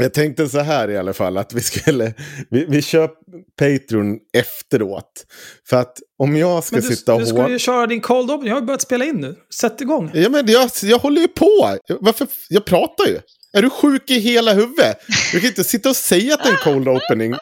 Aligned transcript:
Jag 0.00 0.14
tänkte 0.14 0.48
så 0.48 0.58
här 0.58 0.90
i 0.90 0.96
alla 0.96 1.12
fall 1.12 1.38
att 1.38 1.52
vi 1.52 1.60
skulle, 1.60 2.14
vi, 2.50 2.64
vi 2.68 2.82
kör 2.82 3.10
Patreon 3.58 4.18
efteråt. 4.36 5.26
För 5.68 5.76
att 5.76 5.98
om 6.18 6.36
jag 6.36 6.64
ska 6.64 6.76
du, 6.76 6.82
sitta 6.82 7.14
och 7.14 7.20
du 7.20 7.26
skulle 7.26 7.40
håna... 7.40 7.52
ju 7.52 7.58
köra 7.58 7.86
din 7.86 8.00
cold 8.00 8.30
open. 8.30 8.46
Jag 8.46 8.54
har 8.54 8.62
börjat 8.62 8.82
spela 8.82 9.04
in 9.04 9.16
nu. 9.16 9.36
Sätt 9.54 9.80
igång. 9.80 10.10
Ja 10.14 10.28
men 10.28 10.46
jag, 10.46 10.70
jag 10.82 10.98
håller 10.98 11.20
ju 11.20 11.28
på. 11.28 11.78
Varför? 12.00 12.26
Jag 12.48 12.64
pratar 12.64 13.06
ju. 13.06 13.20
Är 13.52 13.62
du 13.62 13.70
sjuk 13.70 14.10
i 14.10 14.18
hela 14.18 14.52
huvudet? 14.52 14.98
Du 15.32 15.40
kan 15.40 15.48
inte 15.48 15.64
sitta 15.64 15.88
och 15.88 15.96
säga 15.96 16.34
att 16.34 16.42
det 16.42 16.48
är 16.48 16.52
en 16.52 16.58
cold 16.58 16.88
opening. 16.88 17.34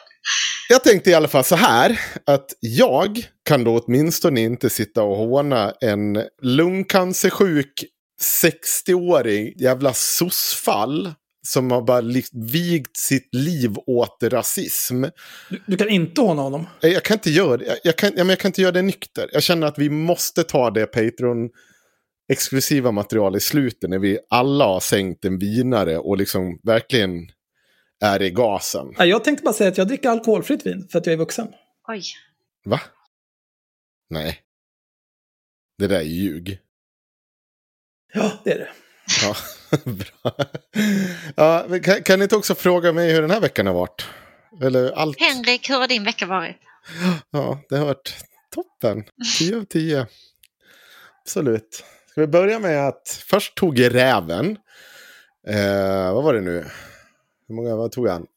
Jag 0.69 0.83
tänkte 0.83 1.09
i 1.09 1.13
alla 1.13 1.27
fall 1.27 1.43
så 1.43 1.55
här. 1.55 1.99
Att 2.25 2.53
jag 2.59 3.27
kan 3.45 3.63
då 3.63 3.79
åtminstone 3.79 4.41
inte 4.41 4.69
sitta 4.69 5.03
och 5.03 5.17
håna 5.17 5.73
en 5.81 6.23
lungcancersjuk 6.41 7.85
60-åring 8.43 9.53
jävla 9.55 9.93
sossfall. 9.93 11.13
Som 11.47 11.71
har 11.71 11.81
bara 11.81 12.01
vigt 12.33 12.97
sitt 12.97 13.35
liv 13.35 13.75
åt 13.85 14.17
rasism. 14.23 15.01
Du, 15.49 15.61
du 15.65 15.77
kan 15.77 15.89
inte 15.89 16.21
håna 16.21 16.41
honom. 16.41 16.67
Jag 16.81 17.03
kan 17.03 17.15
inte 17.15 17.29
göra 17.29 17.57
det. 17.57 17.65
Jag, 17.65 17.77
jag, 17.83 17.95
kan, 17.95 18.09
ja, 18.15 18.23
men 18.23 18.29
jag 18.29 18.39
kan 18.39 18.49
inte 18.49 18.61
göra 18.61 18.71
det 18.71 18.81
nykter. 18.81 19.29
Jag 19.33 19.43
känner 19.43 19.67
att 19.67 19.79
vi 19.79 19.89
måste 19.89 20.43
ta 20.43 20.71
det 20.71 20.85
Patreon 20.85 21.49
exklusiva 22.33 22.91
material 22.91 23.35
i 23.35 23.39
slutet 23.39 23.89
när 23.89 23.99
vi 23.99 24.19
alla 24.29 24.65
har 24.65 24.79
sänkt 24.79 25.25
en 25.25 25.39
vinare 25.39 25.97
och 25.97 26.17
liksom 26.17 26.59
verkligen 26.63 27.11
är 28.03 28.21
i 28.21 28.29
gasen. 28.29 28.93
Jag 28.97 29.23
tänkte 29.23 29.43
bara 29.43 29.53
säga 29.53 29.69
att 29.69 29.77
jag 29.77 29.87
dricker 29.87 30.09
alkoholfritt 30.09 30.65
vin 30.65 30.87
för 30.91 30.99
att 30.99 31.05
jag 31.05 31.13
är 31.13 31.17
vuxen. 31.17 31.47
Oj. 31.87 32.03
Va? 32.65 32.81
Nej. 34.09 34.39
Det 35.77 35.87
där 35.87 35.99
är 35.99 36.03
ljug. 36.03 36.59
Ja, 38.13 38.31
det 38.43 38.51
är 38.51 38.57
det. 38.57 38.69
Ja, 39.21 39.35
bra. 39.83 40.45
Ja, 41.35 41.65
kan, 41.83 42.03
kan 42.03 42.19
ni 42.19 42.23
inte 42.23 42.35
också 42.35 42.55
fråga 42.55 42.93
mig 42.93 43.13
hur 43.13 43.21
den 43.21 43.31
här 43.31 43.39
veckan 43.39 43.67
har 43.67 43.73
varit? 43.73 44.05
Eller 44.61 44.91
allt? 44.91 45.19
Henrik, 45.19 45.69
hur 45.69 45.75
har 45.75 45.87
din 45.87 46.03
vecka 46.03 46.25
varit? 46.25 46.55
Ja, 47.31 47.59
det 47.69 47.77
har 47.77 47.85
varit 47.85 48.15
toppen. 48.55 49.03
10 49.39 49.57
av 49.57 49.63
10. 49.63 50.07
Absolut. 51.21 51.83
Ska 52.11 52.21
vi 52.21 52.27
börja 52.27 52.59
med 52.59 52.87
att 52.87 53.23
först 53.25 53.55
tog 53.55 53.95
räven. 53.95 54.57
Eh, 55.47 56.13
vad 56.13 56.23
var 56.23 56.33
det 56.33 56.41
nu? 56.41 56.65
Hur 57.47 57.55
många 57.55 57.75
vad 57.75 57.91
tog 57.91 58.07
han? 58.07 58.27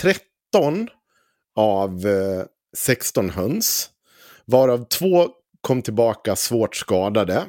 13 0.00 0.88
av 1.56 2.06
eh, 2.06 2.44
16 2.76 3.30
höns. 3.30 3.90
Varav 4.44 4.84
två 4.84 5.28
kom 5.60 5.82
tillbaka 5.82 6.36
svårt 6.36 6.76
skadade. 6.76 7.44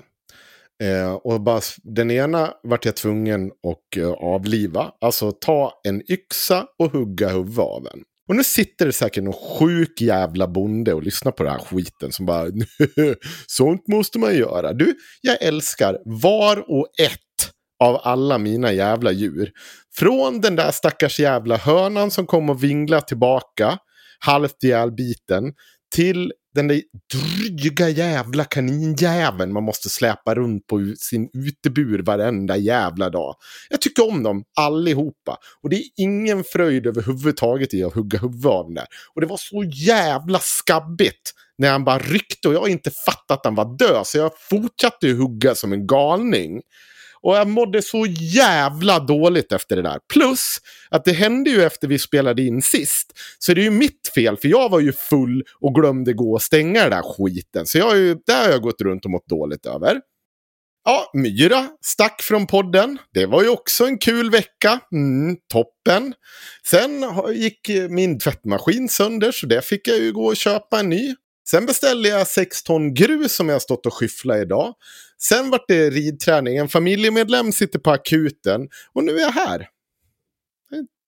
Eh, 0.83 1.13
och 1.13 1.41
bara, 1.41 1.61
den 1.83 2.11
ena 2.11 2.53
vart 2.63 2.85
jag 2.85 2.95
tvungen 2.95 3.47
att 3.47 3.97
eh, 3.97 4.11
avliva. 4.11 4.91
Alltså 5.01 5.31
ta 5.31 5.81
en 5.87 6.11
yxa 6.11 6.65
och 6.79 6.91
hugga 6.91 7.29
huvudet 7.29 7.59
av 7.59 7.87
en. 7.93 8.03
Och 8.29 8.35
nu 8.35 8.43
sitter 8.43 8.85
det 8.85 8.93
säkert 8.93 9.23
någon 9.23 9.33
sjuk 9.33 10.01
jävla 10.01 10.47
bonde 10.47 10.93
och 10.93 11.03
lyssnar 11.03 11.31
på 11.31 11.43
den 11.43 11.51
här 11.51 11.59
skiten 11.59 12.11
som 12.11 12.25
bara 12.25 12.47
sånt 13.47 13.87
måste 13.87 14.19
man 14.19 14.35
göra. 14.35 14.73
Du, 14.73 14.95
jag 15.21 15.41
älskar 15.41 15.97
var 16.05 16.71
och 16.71 16.87
ett 17.01 17.19
av 17.83 17.99
alla 18.03 18.37
mina 18.37 18.71
jävla 18.73 19.11
djur. 19.11 19.51
Från 19.95 20.41
den 20.41 20.55
där 20.55 20.71
stackars 20.71 21.19
jävla 21.19 21.57
hönan 21.57 22.11
som 22.11 22.27
kom 22.27 22.49
och 22.49 22.63
vingla 22.63 23.01
tillbaka, 23.01 23.77
halvt 24.19 24.63
ihjälbiten, 24.63 25.53
till 25.95 26.33
den 26.55 26.67
där 26.67 26.81
dryga 27.13 27.89
jävla 27.89 28.43
kaninjäveln 28.43 29.53
man 29.53 29.63
måste 29.63 29.89
släpa 29.89 30.35
runt 30.35 30.67
på 30.67 30.93
sin 30.97 31.29
utebur 31.33 31.99
varenda 31.99 32.57
jävla 32.57 33.09
dag. 33.09 33.35
Jag 33.69 33.81
tycker 33.81 34.09
om 34.09 34.23
dem 34.23 34.43
allihopa. 34.55 35.37
Och 35.63 35.69
det 35.69 35.75
är 35.75 35.83
ingen 35.95 36.43
fröjd 36.43 36.87
överhuvudtaget 36.87 37.73
i 37.73 37.83
att 37.83 37.93
hugga 37.93 38.19
huvudet 38.19 38.45
av 38.45 38.65
den 38.65 38.73
där. 38.73 38.87
Och 39.13 39.21
det 39.21 39.27
var 39.27 39.37
så 39.37 39.63
jävla 39.63 40.39
skabbigt 40.39 41.33
när 41.57 41.71
han 41.71 41.83
bara 41.83 41.99
ryckte 41.99 42.47
och 42.47 42.53
jag 42.53 42.61
har 42.61 42.67
inte 42.67 42.91
fattat 43.05 43.37
att 43.37 43.45
han 43.45 43.55
var 43.55 43.77
död. 43.77 44.07
Så 44.07 44.17
jag 44.17 44.31
fortsatte 44.49 45.07
ju 45.07 45.17
hugga 45.17 45.55
som 45.55 45.73
en 45.73 45.87
galning. 45.87 46.61
Och 47.25 47.35
jag 47.35 47.47
mådde 47.47 47.81
så 47.81 48.05
jävla 48.09 48.99
dåligt 48.99 49.51
efter 49.51 49.75
det 49.75 49.81
där. 49.81 49.99
Plus 50.13 50.57
att 50.89 51.05
det 51.05 51.11
hände 51.11 51.49
ju 51.49 51.63
efter 51.63 51.87
vi 51.87 51.99
spelade 51.99 52.41
in 52.41 52.61
sist. 52.61 53.13
Så 53.39 53.53
det 53.53 53.61
är 53.61 53.63
ju 53.63 53.71
mitt 53.71 54.11
fel, 54.15 54.37
för 54.37 54.47
jag 54.47 54.69
var 54.69 54.79
ju 54.79 54.93
full 54.93 55.43
och 55.59 55.75
glömde 55.75 56.13
gå 56.13 56.33
och 56.33 56.41
stänga 56.41 56.81
den 56.81 56.91
där 56.91 57.01
skiten. 57.01 57.65
Så 57.65 57.77
jag 57.77 57.85
har 57.85 57.95
ju, 57.95 58.15
där 58.27 58.43
har 58.43 58.51
jag 58.51 58.61
gått 58.61 58.81
runt 58.81 59.05
och 59.05 59.11
mått 59.11 59.27
dåligt 59.27 59.65
över. 59.65 60.01
Ja, 60.83 61.11
Myra 61.13 61.67
stack 61.81 62.21
från 62.21 62.47
podden. 62.47 62.97
Det 63.13 63.25
var 63.25 63.43
ju 63.43 63.49
också 63.49 63.85
en 63.85 63.97
kul 63.97 64.31
vecka. 64.31 64.79
Mm, 64.91 65.37
toppen. 65.53 66.13
Sen 66.69 67.05
gick 67.33 67.69
min 67.89 68.19
tvättmaskin 68.19 68.89
sönder, 68.89 69.31
så 69.31 69.45
det 69.45 69.65
fick 69.65 69.87
jag 69.87 69.97
ju 69.97 70.13
gå 70.13 70.25
och 70.25 70.37
köpa 70.37 70.79
en 70.79 70.89
ny. 70.89 71.15
Sen 71.49 71.65
beställde 71.65 72.09
jag 72.09 72.27
6 72.27 72.63
ton 72.63 72.93
grus 72.93 73.35
som 73.35 73.49
jag 73.49 73.55
har 73.55 73.59
stått 73.59 73.85
och 73.85 73.93
skyfflat 73.93 74.37
idag. 74.37 74.73
Sen 75.21 75.49
vart 75.49 75.65
det 75.67 75.89
ridträning. 75.89 76.57
En 76.57 76.69
familjemedlem 76.69 77.51
sitter 77.51 77.79
på 77.79 77.91
akuten. 77.91 78.69
Och 78.93 79.03
nu 79.03 79.15
är 79.17 79.21
jag 79.21 79.31
här. 79.31 79.67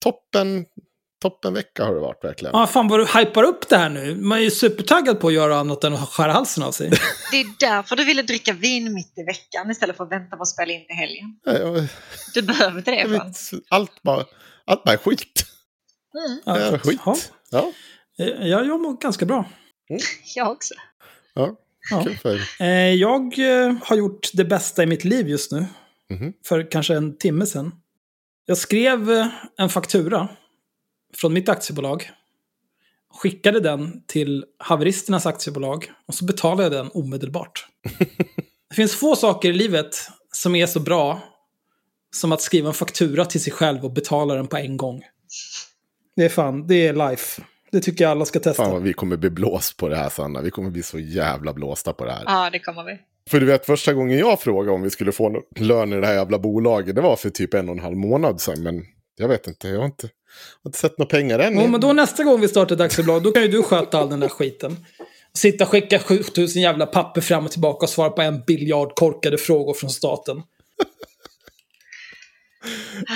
Toppen, 0.02 0.64
toppen 1.22 1.54
vecka 1.54 1.84
har 1.84 1.94
det 1.94 2.00
varit 2.00 2.24
verkligen. 2.24 2.54
Ja, 2.56 2.66
fan 2.66 2.88
vad 2.88 3.00
du 3.00 3.06
hypar 3.18 3.42
upp 3.42 3.68
det 3.68 3.76
här 3.76 3.88
nu. 3.88 4.14
Man 4.16 4.38
är 4.38 4.42
ju 4.42 4.50
supertaggad 4.50 5.20
på 5.20 5.28
att 5.28 5.34
göra 5.34 5.56
annat 5.58 5.84
än 5.84 5.94
att 5.94 6.08
skära 6.08 6.32
halsen 6.32 6.62
av 6.62 6.72
sig. 6.72 6.90
Det 7.30 7.40
är 7.40 7.46
därför 7.60 7.96
du 7.96 8.04
ville 8.04 8.22
dricka 8.22 8.52
vin 8.52 8.94
mitt 8.94 9.18
i 9.18 9.22
veckan 9.22 9.70
istället 9.70 9.96
för 9.96 10.04
att 10.04 10.12
vänta 10.12 10.36
på 10.36 10.42
att 10.42 10.48
spela 10.48 10.72
in 10.72 10.86
till 10.86 10.96
helgen. 10.96 11.38
Jag- 11.44 11.88
Du 12.34 12.42
behöver 12.42 12.78
inte 12.78 12.90
det. 12.90 12.96
jag 13.00 13.08
vet, 13.08 13.36
Allt 13.68 14.02
bara, 14.02 14.24
allt 14.64 14.84
bara 14.84 14.92
är 14.92 14.96
skit. 14.96 15.44
Mm, 16.46 16.56
är 16.58 16.78
skit. 16.78 17.00
Ja. 17.04 17.16
Ja, 17.50 17.72
Eh, 18.20 18.26
Ja, 18.48 18.64
jag 18.64 18.80
mår 18.80 19.00
ganska 19.00 19.26
bra. 19.26 19.44
jag 20.34 20.50
också. 20.50 20.74
ja. 21.34 21.56
Ja. 21.90 22.04
Kul 22.04 22.16
för 22.16 22.34
er. 22.34 22.48
Eh, 22.60 22.94
Jag 22.94 23.38
eh, 23.38 23.74
har 23.82 23.96
gjort 23.96 24.30
det 24.32 24.44
bästa 24.44 24.82
i 24.82 24.86
mitt 24.86 25.04
liv 25.04 25.28
just 25.28 25.52
nu. 25.52 25.66
Mhm. 26.10 26.32
För 26.46 26.70
kanske 26.70 26.94
en 26.94 27.18
timme 27.18 27.46
sedan. 27.46 27.72
Jag 28.46 28.58
skrev 28.58 29.10
eh, 29.10 29.26
en 29.56 29.68
faktura 29.68 30.28
från 31.16 31.32
mitt 31.32 31.48
aktiebolag. 31.48 32.10
Skickade 33.14 33.60
den 33.60 34.02
till 34.06 34.44
haveristernas 34.58 35.26
aktiebolag. 35.26 35.92
Och 36.06 36.14
så 36.14 36.24
betalade 36.24 36.62
jag 36.62 36.72
den 36.72 36.90
omedelbart. 36.94 37.66
Det 38.68 38.74
finns 38.74 38.94
få 38.96 39.16
saker 39.16 39.48
i 39.48 39.52
livet 39.52 39.96
som 40.32 40.54
är 40.54 40.66
så 40.66 40.80
bra 40.80 41.20
som 42.16 42.32
att 42.32 42.42
skriva 42.42 42.68
en 42.68 42.74
faktura 42.74 43.24
till 43.24 43.42
sig 43.42 43.52
själv 43.52 43.84
och 43.84 43.92
betala 43.92 44.34
den 44.34 44.46
på 44.46 44.56
en 44.56 44.76
gång. 44.76 45.02
Det 46.16 46.24
är 46.24 46.28
fan, 46.28 46.66
det 46.66 46.86
är 46.86 47.08
life. 47.10 47.42
Det 47.72 47.80
tycker 47.80 48.04
jag 48.04 48.10
alla 48.10 48.24
ska 48.24 48.40
testa. 48.40 48.62
Fan 48.62 48.72
vad 48.72 48.82
vi 48.82 48.92
kommer 48.92 49.16
bli 49.16 49.30
blåst 49.30 49.76
på 49.76 49.88
det 49.88 49.96
här 49.96 50.08
Sanna. 50.08 50.40
Vi 50.40 50.50
kommer 50.50 50.70
bli 50.70 50.82
så 50.82 50.98
jävla 50.98 51.52
blåsta 51.52 51.92
på 51.92 52.04
det 52.04 52.12
här. 52.12 52.22
Ja, 52.26 52.50
det 52.52 52.58
kommer 52.58 52.84
vi. 52.84 52.98
För 53.30 53.40
du 53.40 53.46
vet 53.46 53.66
första 53.66 53.92
gången 53.92 54.18
jag 54.18 54.40
frågade 54.40 54.72
om 54.72 54.82
vi 54.82 54.90
skulle 54.90 55.12
få 55.12 55.42
lön 55.56 55.92
i 55.92 56.00
det 56.00 56.06
här 56.06 56.14
jävla 56.14 56.38
bolaget. 56.38 56.94
Det 56.94 57.00
var 57.00 57.16
för 57.16 57.30
typ 57.30 57.54
en 57.54 57.68
och 57.68 57.74
en 57.74 57.80
halv 57.80 57.96
månad 57.96 58.40
sedan. 58.40 58.62
Men 58.62 58.84
jag 59.16 59.28
vet 59.28 59.46
inte. 59.46 59.68
Jag 59.68 59.78
har 59.78 59.86
inte, 59.86 60.06
jag 60.06 60.10
har 60.62 60.68
inte 60.68 60.78
sett 60.78 60.98
några 60.98 61.10
pengar 61.10 61.38
än. 61.38 61.58
Ja, 61.58 61.66
men 61.66 61.80
då 61.80 61.92
nästa 61.92 62.24
gång 62.24 62.40
vi 62.40 62.48
startar 62.48 62.74
ett 62.74 62.80
aktiebolag, 62.80 63.22
då 63.22 63.30
kan 63.30 63.42
ju 63.42 63.48
du 63.48 63.62
sköta 63.62 63.98
all 63.98 64.10
den 64.10 64.20
där 64.20 64.28
skiten. 64.28 64.76
Sitta 65.34 65.64
och 65.64 65.70
skicka 65.70 65.98
7000 65.98 66.62
jävla 66.62 66.86
papper 66.86 67.20
fram 67.20 67.44
och 67.44 67.50
tillbaka 67.50 67.84
och 67.84 67.90
svara 67.90 68.10
på 68.10 68.22
en 68.22 68.42
biljard 68.46 68.94
korkade 68.94 69.38
frågor 69.38 69.74
från 69.74 69.90
staten. 69.90 70.42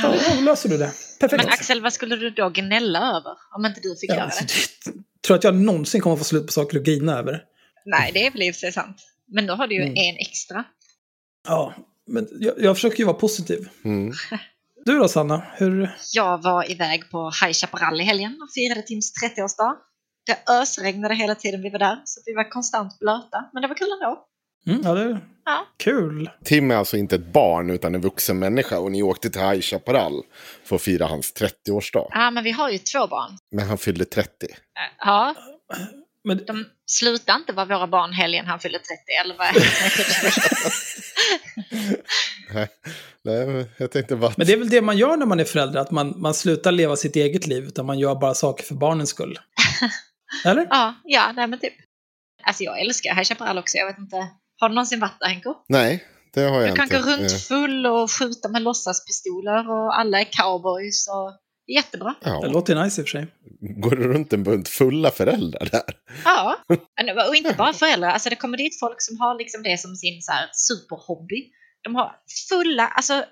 Ja, 0.02 0.14
då 0.36 0.40
löser 0.40 0.68
du 0.68 0.78
det. 0.78 0.92
Perfekt. 1.30 1.44
Men 1.44 1.52
Axel, 1.52 1.82
vad 1.82 1.92
skulle 1.92 2.16
du 2.16 2.30
då 2.30 2.48
gnälla 2.48 2.98
över 2.98 3.32
om 3.56 3.66
inte 3.66 3.80
du 3.80 3.96
fick 3.96 4.10
Ja, 4.10 4.14
göra 4.14 4.24
alltså, 4.24 4.44
det? 4.44 4.92
det- 4.92 5.02
tror 5.26 5.36
att 5.36 5.44
jag 5.44 5.54
någonsin 5.54 6.00
kommer 6.00 6.16
få 6.16 6.24
slut 6.24 6.46
på 6.46 6.52
saker 6.52 6.78
att 6.78 6.84
grina 6.84 7.18
över. 7.18 7.42
Nej, 7.84 8.10
det 8.14 8.26
är 8.26 8.30
väl 8.30 8.42
i 8.42 8.50
och 8.50 8.54
för 8.54 8.60
sig 8.60 8.72
sant. 8.72 8.96
Men 9.28 9.46
då 9.46 9.54
har 9.54 9.66
du 9.66 9.74
ju 9.74 9.82
Mm. 9.82 9.94
en 9.96 10.16
extra. 10.16 10.64
Ja, 11.48 11.74
men 12.06 12.28
jag, 12.32 12.54
jag 12.58 12.76
försöker 12.76 12.98
ju 12.98 13.04
vara 13.04 13.16
positiv. 13.16 13.68
Mm. 13.84 14.12
Du 14.84 14.98
då 14.98 15.08
Sanna? 15.08 15.42
Hur... 15.56 15.96
Jag 16.14 16.42
var 16.42 16.70
iväg 16.70 17.10
på 17.10 17.32
High 17.42 17.52
Chaparral 17.52 18.00
i 18.00 18.04
helgen 18.04 18.38
och 18.42 18.52
firade 18.54 18.82
Tims 18.82 19.12
30-årsdag. 19.24 19.76
Det 20.26 20.52
ösregnade 20.52 21.14
hela 21.14 21.34
tiden 21.34 21.62
vi 21.62 21.70
var 21.70 21.78
där, 21.78 22.02
så 22.04 22.20
vi 22.26 22.32
var 22.34 22.50
konstant 22.50 22.98
blöta. 22.98 23.50
Men 23.52 23.62
det 23.62 23.68
var 23.68 23.74
kul 23.74 23.88
ändå. 24.02 24.24
Mm, 24.66 24.80
ja, 24.84 24.94
det 24.94 25.00
är 25.02 25.20
Ja. 25.44 25.66
kul. 25.78 26.30
Tim 26.44 26.70
är 26.70 26.74
alltså 26.76 26.96
inte 26.96 27.14
ett 27.16 27.32
barn 27.32 27.70
utan 27.70 27.94
en 27.94 28.00
vuxen 28.00 28.38
människa. 28.38 28.78
Och 28.78 28.92
ni 28.92 29.02
åkte 29.02 29.30
till 29.30 29.40
High 29.40 29.60
Chaparral 29.60 30.22
för 30.64 30.76
att 30.76 30.82
fira 30.82 31.06
hans 31.06 31.34
30-årsdag. 31.34 32.08
Ja, 32.10 32.30
men 32.30 32.44
vi 32.44 32.50
har 32.50 32.70
ju 32.70 32.78
två 32.78 33.06
barn. 33.06 33.38
Men 33.50 33.66
han 33.68 33.78
fyllde 33.78 34.04
30. 34.04 34.28
Eh, 34.46 34.48
Ja, 34.98 35.34
Men, 36.24 36.44
de 36.46 36.64
slutade 36.90 37.38
inte 37.38 37.52
vara 37.52 37.66
våra 37.66 37.86
barn 37.86 38.12
helgen 38.12 38.46
han 38.46 38.58
fyllde 38.60 38.78
30, 38.78 38.92
eller 39.24 39.36
vad? 39.38 39.54
Nej, 42.54 42.68
Nej, 43.24 43.46
men 43.46 43.66
jag 43.78 43.90
tänkte 43.90 44.16
bara 44.16 44.30
att... 44.30 44.36
men 44.36 44.46
det 44.46 44.52
är 44.52 44.56
väl 44.56 44.68
det 44.68 44.80
man 44.82 44.96
gör 44.98 45.16
när 45.16 45.26
man 45.26 45.40
är 45.40 45.44
förälder, 45.44 45.80
att 45.80 45.90
man, 45.90 46.14
man 46.20 46.34
slutar 46.34 46.72
leva 46.72 46.96
sitt 46.96 47.16
eget 47.16 47.46
liv, 47.46 47.64
utan 47.64 47.86
man 47.86 47.98
gör 47.98 48.14
bara 48.14 48.34
saker 48.34 48.64
för 48.64 48.74
barnens 48.74 49.10
skull. 49.10 49.38
Eller? 50.44 50.66
Ja, 50.70 50.94
ja, 51.04 51.32
nej 51.36 51.46
men 51.46 51.58
typ. 51.58 51.72
Alltså 52.42 52.62
jag 52.64 52.80
älskar 52.80 53.14
High 53.14 53.24
Chaparral 53.24 53.58
också, 53.58 53.76
jag 53.78 53.86
vet 53.86 53.98
inte. 53.98 54.16
Har 54.60 54.68
du 54.68 54.74
någonsin 54.74 55.00
varit 55.00 55.20
där 55.20 55.28
Henko? 55.28 55.54
Nej, 55.68 56.04
det 56.34 56.40
har 56.40 56.60
jag 56.60 56.70
Du 56.70 56.74
kan 56.76 56.84
inte. 56.84 56.98
gå 56.98 57.02
runt 57.10 57.32
Eh, 57.32 57.38
full 57.38 57.86
och 57.86 58.10
skjuta 58.10 58.48
med 58.48 58.62
låtsaspistoler 58.62 59.70
och 59.70 59.98
alla 59.98 60.20
är 60.20 60.24
cowboys 60.32 61.08
och 61.08 61.32
det 61.66 61.72
jättebra. 61.72 62.14
Det 62.22 62.30
Ja, 62.30 62.46
låter 62.46 62.84
nice 62.84 63.00
i 63.00 63.04
och 63.04 63.08
för 63.08 63.18
sig. 63.18 63.26
går 63.82 63.96
det 63.96 64.02
runt 64.08 64.32
en 64.32 64.42
bunt 64.42 64.68
fulla 64.68 65.10
föräldrar 65.10 65.68
där? 65.72 65.82
Ja, 66.24 66.56
och 67.28 67.36
inte 67.36 67.54
bara 67.58 67.72
föräldrar. 67.72 68.08
Alltså 68.10 68.30
det 68.30 68.36
kommer 68.36 68.56
dit 68.58 68.80
folk 68.80 68.96
som 69.02 69.20
har 69.20 69.38
liksom 69.38 69.62
det 69.62 69.80
som 69.80 69.96
sin 69.96 70.22
så 70.22 70.32
här 70.32 70.48
superhobby. 70.52 71.50
De 71.84 71.94
har 71.94 72.12
fulla, 72.48 72.86
alltså 72.88 73.24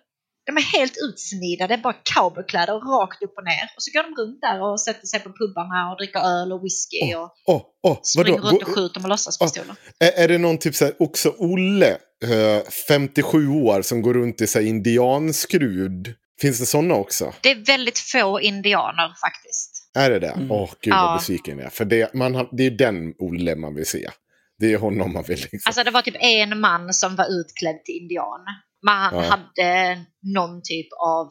de 0.47 0.57
är 0.57 0.63
helt 0.79 0.95
utsnidade, 1.09 1.79
bara 1.79 1.95
cowboykläder 2.15 2.73
rakt 2.73 3.23
upp 3.23 3.35
och 3.39 3.45
ner. 3.45 3.65
Och 3.77 3.83
så 3.83 3.91
går 3.95 4.03
de 4.03 4.23
runt 4.23 4.41
där 4.41 4.63
och 4.63 4.81
sätter 4.81 5.07
sig 5.07 5.21
på 5.21 5.29
pubbarna 5.41 5.91
och 5.91 5.97
dricker 5.97 6.21
öl 6.21 6.53
och 6.53 6.65
whisky 6.65 7.15
och 7.15 7.31
Åh, 7.47 7.63
åh, 7.83 7.99
springer 8.03 8.39
vadå? 8.39 8.49
runt 8.51 8.63
och 8.63 8.69
skjuter 8.75 9.01
med 9.01 9.09
låtsaspistoler. 9.09 9.75
Är, 9.99 10.13
är 10.25 10.29
det 10.29 10.39
någon 10.39 10.59
typ 10.59 10.75
så 10.75 10.85
här, 10.85 10.95
också 10.99 11.35
Olle, 11.39 11.91
eh, 12.25 12.63
57 12.89 13.49
år, 13.49 13.83
som 13.83 14.03
går 14.03 14.15
runt 14.15 14.41
i 14.41 14.47
så 14.47 14.59
här, 14.59 14.67
indianskrud? 14.67 16.15
Finns 16.41 16.59
det 16.61 16.67
sådana 16.67 16.95
också? 16.95 17.33
Det 17.43 17.51
är 17.51 17.65
väldigt 17.67 17.99
få 17.99 18.41
indianer 18.41 19.09
faktiskt. 19.21 19.91
Är 19.95 20.11
det 20.11 20.19
det? 20.19 20.33
Åh, 20.37 20.41
Mm. 20.41 20.49
gud 20.81 20.93
vad 20.95 21.03
Ja. 21.13 21.17
besviken 21.19 21.59
jag 21.59 21.67
är. 21.67 21.71
För 21.71 21.85
det, 21.85 22.15
man, 22.15 22.35
har- 22.35 22.49
det 22.57 22.67
är 22.67 22.71
den 22.71 23.15
Olle 23.19 23.57
man 23.57 23.75
vill 23.75 23.87
se. 23.87 24.09
Det 24.59 24.73
är 24.73 24.79
honom 24.79 25.13
man 25.13 25.23
vill 25.23 25.39
liksom. 25.39 25.61
Alltså 25.67 25.85
det 25.85 25.91
var 25.91 26.03
typ 26.03 26.17
en 26.21 26.61
man 26.61 26.95
som 26.95 27.17
var 27.17 27.41
utklädd 27.41 27.85
till 27.85 27.95
indian. 28.03 28.41
Men 28.83 28.95
han 28.95 29.15
Ja. 29.15 29.21
hade 29.31 30.05
någon 30.23 30.61
typ 30.65 30.89
av 31.07 31.31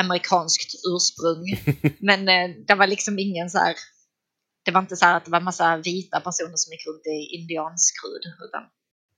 amerikanskt 0.00 0.70
ursprung. 0.94 1.74
Men 2.00 2.28
eh, 2.28 2.56
det 2.66 2.74
var 2.74 2.86
liksom 2.86 3.18
ingen 3.18 3.50
så 3.50 3.58
här... 3.58 3.74
Det 4.64 4.70
var 4.70 4.80
inte 4.80 4.96
så 4.96 5.04
här 5.04 5.16
att 5.16 5.24
det 5.24 5.30
var 5.30 5.38
en 5.38 5.44
massa 5.44 5.76
vita 5.76 6.20
personer 6.20 6.52
som 6.56 6.72
gick 6.72 6.86
runt 6.86 7.06
i 7.06 7.36
indianskrud. 7.36 8.22
Utan 8.48 8.62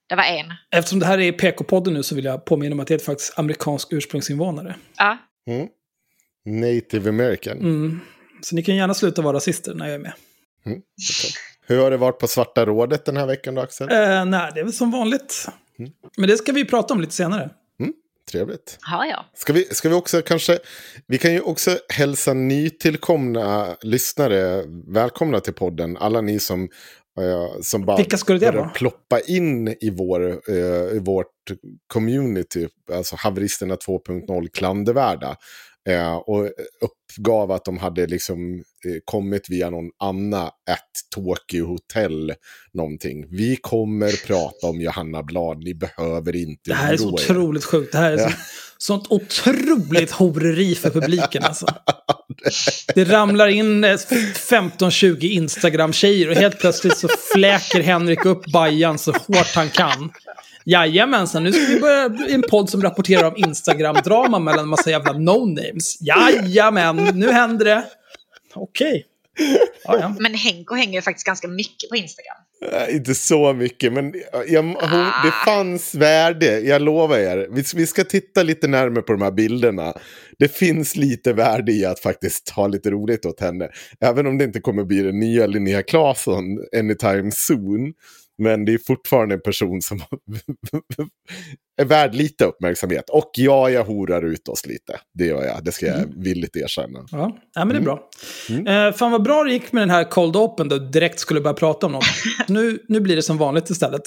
det 0.08 0.14
var 0.16 0.22
en. 0.24 0.46
Eftersom 0.70 0.98
det 0.98 1.06
här 1.06 1.20
är 1.20 1.32
PK-podden 1.32 1.90
nu 1.94 2.02
så 2.02 2.14
vill 2.14 2.24
jag 2.24 2.44
påminna 2.44 2.72
om 2.74 2.80
att 2.80 2.86
det 2.86 2.94
är 2.94 2.98
faktiskt 2.98 3.38
amerikansk 3.38 3.88
ursprungsinvånare. 3.92 4.76
Ja, 4.96 5.18
Mm. 5.46 5.68
Native 6.46 7.08
American. 7.08 7.58
Mm. 7.58 8.00
Så 8.42 8.54
ni 8.54 8.62
kan 8.62 8.76
gärna 8.76 8.94
sluta 8.94 9.22
vara 9.22 9.36
rasister 9.36 9.74
när 9.74 9.86
jag 9.86 9.94
är 9.94 9.98
med. 9.98 10.12
Hur 11.66 11.78
har 11.82 11.90
det 11.90 11.96
varit 11.96 12.18
på 12.18 12.26
Svarta 12.26 12.66
rådet 12.66 13.04
den 13.04 13.16
här 13.16 13.26
veckan 13.26 13.54
då, 13.54 13.60
Axel? 13.62 13.90
Eh, 13.90 14.24
nej, 14.24 14.50
det 14.54 14.60
är 14.60 14.64
väl 14.64 14.72
som 14.72 14.90
vanligt. 14.90 15.46
Mm. 15.78 15.92
Men 16.16 16.28
det 16.28 16.36
ska 16.36 16.52
vi 16.52 16.64
prata 16.64 16.94
om 16.94 17.00
lite 17.00 17.12
senare. 17.14 17.50
Trevligt. 18.30 18.78
har 18.80 19.06
jag. 19.06 19.24
Ska 19.34 19.52
vi, 19.52 19.64
ska 19.64 19.88
vi 19.88 19.94
också 19.94 20.22
kanske, 20.22 20.58
vi 21.06 21.18
kan 21.18 21.32
ju 21.32 21.40
också 21.40 21.78
hälsa 21.88 22.34
nytillkomna 22.34 23.76
lyssnare 23.82 24.64
välkomna 24.88 25.40
till 25.40 25.52
podden. 25.52 25.96
Alla 25.96 26.20
ni 26.20 26.38
som, 26.38 26.62
eh, 27.20 27.60
som 27.62 27.84
bara 27.84 27.96
Vilka 27.96 28.16
skulle 28.16 28.38
det 28.38 28.50
vara? 28.50 28.68
ploppa 28.68 29.20
in 29.20 29.68
i, 29.68 29.90
vår, 29.90 30.40
eh, 30.48 30.96
i 30.96 30.98
vårt 30.98 31.26
community, 31.86 32.68
alltså 32.92 33.16
haveristerna 33.16 33.76
2.0 33.76 34.48
klandervärda. 34.48 35.36
Eh, 35.88 36.14
och 36.14 36.50
uppgav 36.80 37.50
att 37.52 37.64
de 37.64 37.78
hade 37.78 38.06
liksom 38.06 38.54
eh, 38.54 39.00
kommit 39.04 39.50
via 39.50 39.70
någon 39.70 39.90
Anna 39.98 40.42
at 40.46 40.90
Tokyo 41.14 41.66
Hotel 41.66 42.34
någonting. 42.72 43.26
Vi 43.30 43.56
kommer 43.56 44.26
prata 44.26 44.66
om 44.66 44.80
Johanna 44.80 45.22
Blad, 45.22 45.64
ni 45.64 45.74
behöver 45.74 46.36
inte 46.36 46.70
Det 46.70 46.74
här 46.74 46.92
är 46.92 46.96
så 46.96 47.08
er. 47.08 47.12
otroligt 47.12 47.64
sjukt. 47.64 47.92
Det 47.92 47.98
här 47.98 48.12
är 48.12 48.18
så, 48.18 48.30
sånt 48.78 49.06
otroligt 49.10 50.10
horeri 50.10 50.74
för 50.74 50.90
publiken 50.90 51.44
alltså. 51.44 51.66
Det 52.94 53.04
ramlar 53.04 53.48
in 53.48 53.84
eh, 53.84 53.96
15-20 53.96 55.24
Instagram-tjejer 55.24 56.28
och 56.28 56.36
helt 56.36 56.58
plötsligt 56.60 56.98
så 56.98 57.08
fläker 57.34 57.80
Henrik 57.80 58.24
upp 58.24 58.44
Bajan 58.52 58.98
så 58.98 59.12
hårt 59.12 59.54
han 59.54 59.70
kan. 59.70 60.10
Jajamensan, 60.64 61.42
nu 61.44 61.52
ska 61.52 61.72
vi 61.74 61.80
börja 61.80 62.10
en 62.34 62.42
podd 62.50 62.70
som 62.70 62.82
rapporterar 62.82 63.24
om 63.24 63.36
Instagram-drama 63.36 64.38
mellan 64.38 64.58
en 64.64 64.68
massa 64.68 64.90
jävla 64.90 65.12
no-names. 65.12 65.96
Jajamän, 66.00 66.96
nu 67.14 67.32
händer 67.32 67.64
det. 67.64 67.84
Okej. 68.54 69.06
Ja, 69.84 69.98
ja. 70.00 70.16
Men 70.20 70.34
Henko 70.34 70.74
hänger 70.74 70.94
ju 70.94 71.02
faktiskt 71.02 71.26
ganska 71.26 71.48
mycket 71.48 71.90
på 71.90 71.96
Instagram. 71.96 72.36
Inte 72.90 73.14
så 73.14 73.52
mycket, 73.52 73.92
men 73.92 74.14
jag, 74.48 74.62
hon, 74.62 74.72
det 74.74 75.32
Ah. 75.32 75.44
fanns 75.44 75.94
värde, 75.94 76.60
jag 76.60 76.82
lovar 76.82 77.18
er. 77.18 77.48
Vi, 77.50 77.64
vi 77.74 77.86
ska 77.86 78.04
titta 78.04 78.42
lite 78.42 78.68
närmare 78.68 79.02
på 79.02 79.12
de 79.12 79.22
här 79.22 79.30
bilderna. 79.30 79.94
Det 80.38 80.48
finns 80.48 80.96
lite 80.96 81.32
värde 81.32 81.72
i 81.72 81.84
att 81.84 82.00
faktiskt 82.00 82.48
ha 82.50 82.66
lite 82.66 82.90
roligt 82.90 83.26
åt 83.26 83.40
henne. 83.40 83.68
Även 84.00 84.26
om 84.26 84.38
det 84.38 84.44
inte 84.44 84.60
kommer 84.60 84.84
bli 84.84 85.02
den 85.02 85.20
nya 85.20 85.46
Linnea 85.46 85.82
Claesson 85.82 86.44
anytime 86.78 87.30
soon. 87.32 87.92
Men 88.38 88.64
det 88.64 88.74
är 88.74 88.78
fortfarande 88.78 89.34
en 89.34 89.40
person 89.40 89.82
som 89.82 89.98
är 91.76 91.84
värd 91.84 92.14
lite 92.14 92.44
uppmärksamhet. 92.44 93.10
Och 93.10 93.30
ja, 93.34 93.70
jag 93.70 93.84
horar 93.84 94.22
ut 94.22 94.48
oss 94.48 94.66
lite. 94.66 95.00
Det 95.14 95.26
gör 95.26 95.44
jag, 95.44 95.64
det 95.64 95.72
ska 95.72 95.86
jag 95.86 96.04
villigt 96.16 96.56
erkänna. 96.56 97.06
Ja, 97.10 97.38
ja 97.54 97.64
men 97.64 97.68
det 97.68 97.76
är 97.76 97.80
bra. 97.80 98.08
Eh, 98.72 98.92
fan 98.94 99.12
vad 99.12 99.22
bra 99.22 99.44
det 99.44 99.52
gick 99.52 99.72
med 99.72 99.82
den 99.82 99.90
här 99.90 100.10
Cold 100.10 100.36
Open 100.36 100.68
då 100.68 100.78
direkt 100.78 101.20
skulle 101.20 101.40
börja 101.40 101.54
prata 101.54 101.86
om 101.86 101.92
något. 101.92 102.04
nu, 102.48 102.78
nu 102.88 103.00
blir 103.00 103.16
det 103.16 103.22
som 103.22 103.38
vanligt 103.38 103.70
istället. 103.70 104.02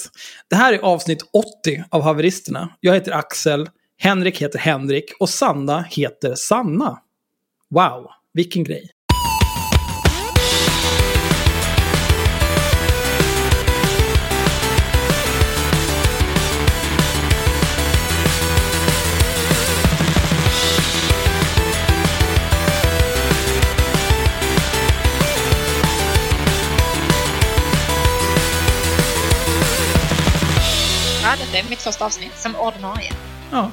Det 0.50 0.56
här 0.56 0.72
är 0.72 0.78
avsnitt 0.78 1.22
80 1.62 1.84
av 1.90 2.02
Haveristerna. 2.02 2.76
Jag 2.80 2.94
heter 2.94 3.12
Axel, 3.12 3.68
Henrik 3.98 4.42
heter 4.42 4.58
Henrik 4.58 5.12
och 5.20 5.28
Sanna 5.28 5.82
heter 5.90 6.34
Sanna. 6.34 6.98
Wow, 7.70 8.06
vilken 8.34 8.64
grej. 8.64 8.90
Mitt 31.70 31.82
första 31.82 32.04
avsnitt 32.04 32.36
som 32.36 32.56
ordinarie. 32.56 33.12
Ja, 33.52 33.70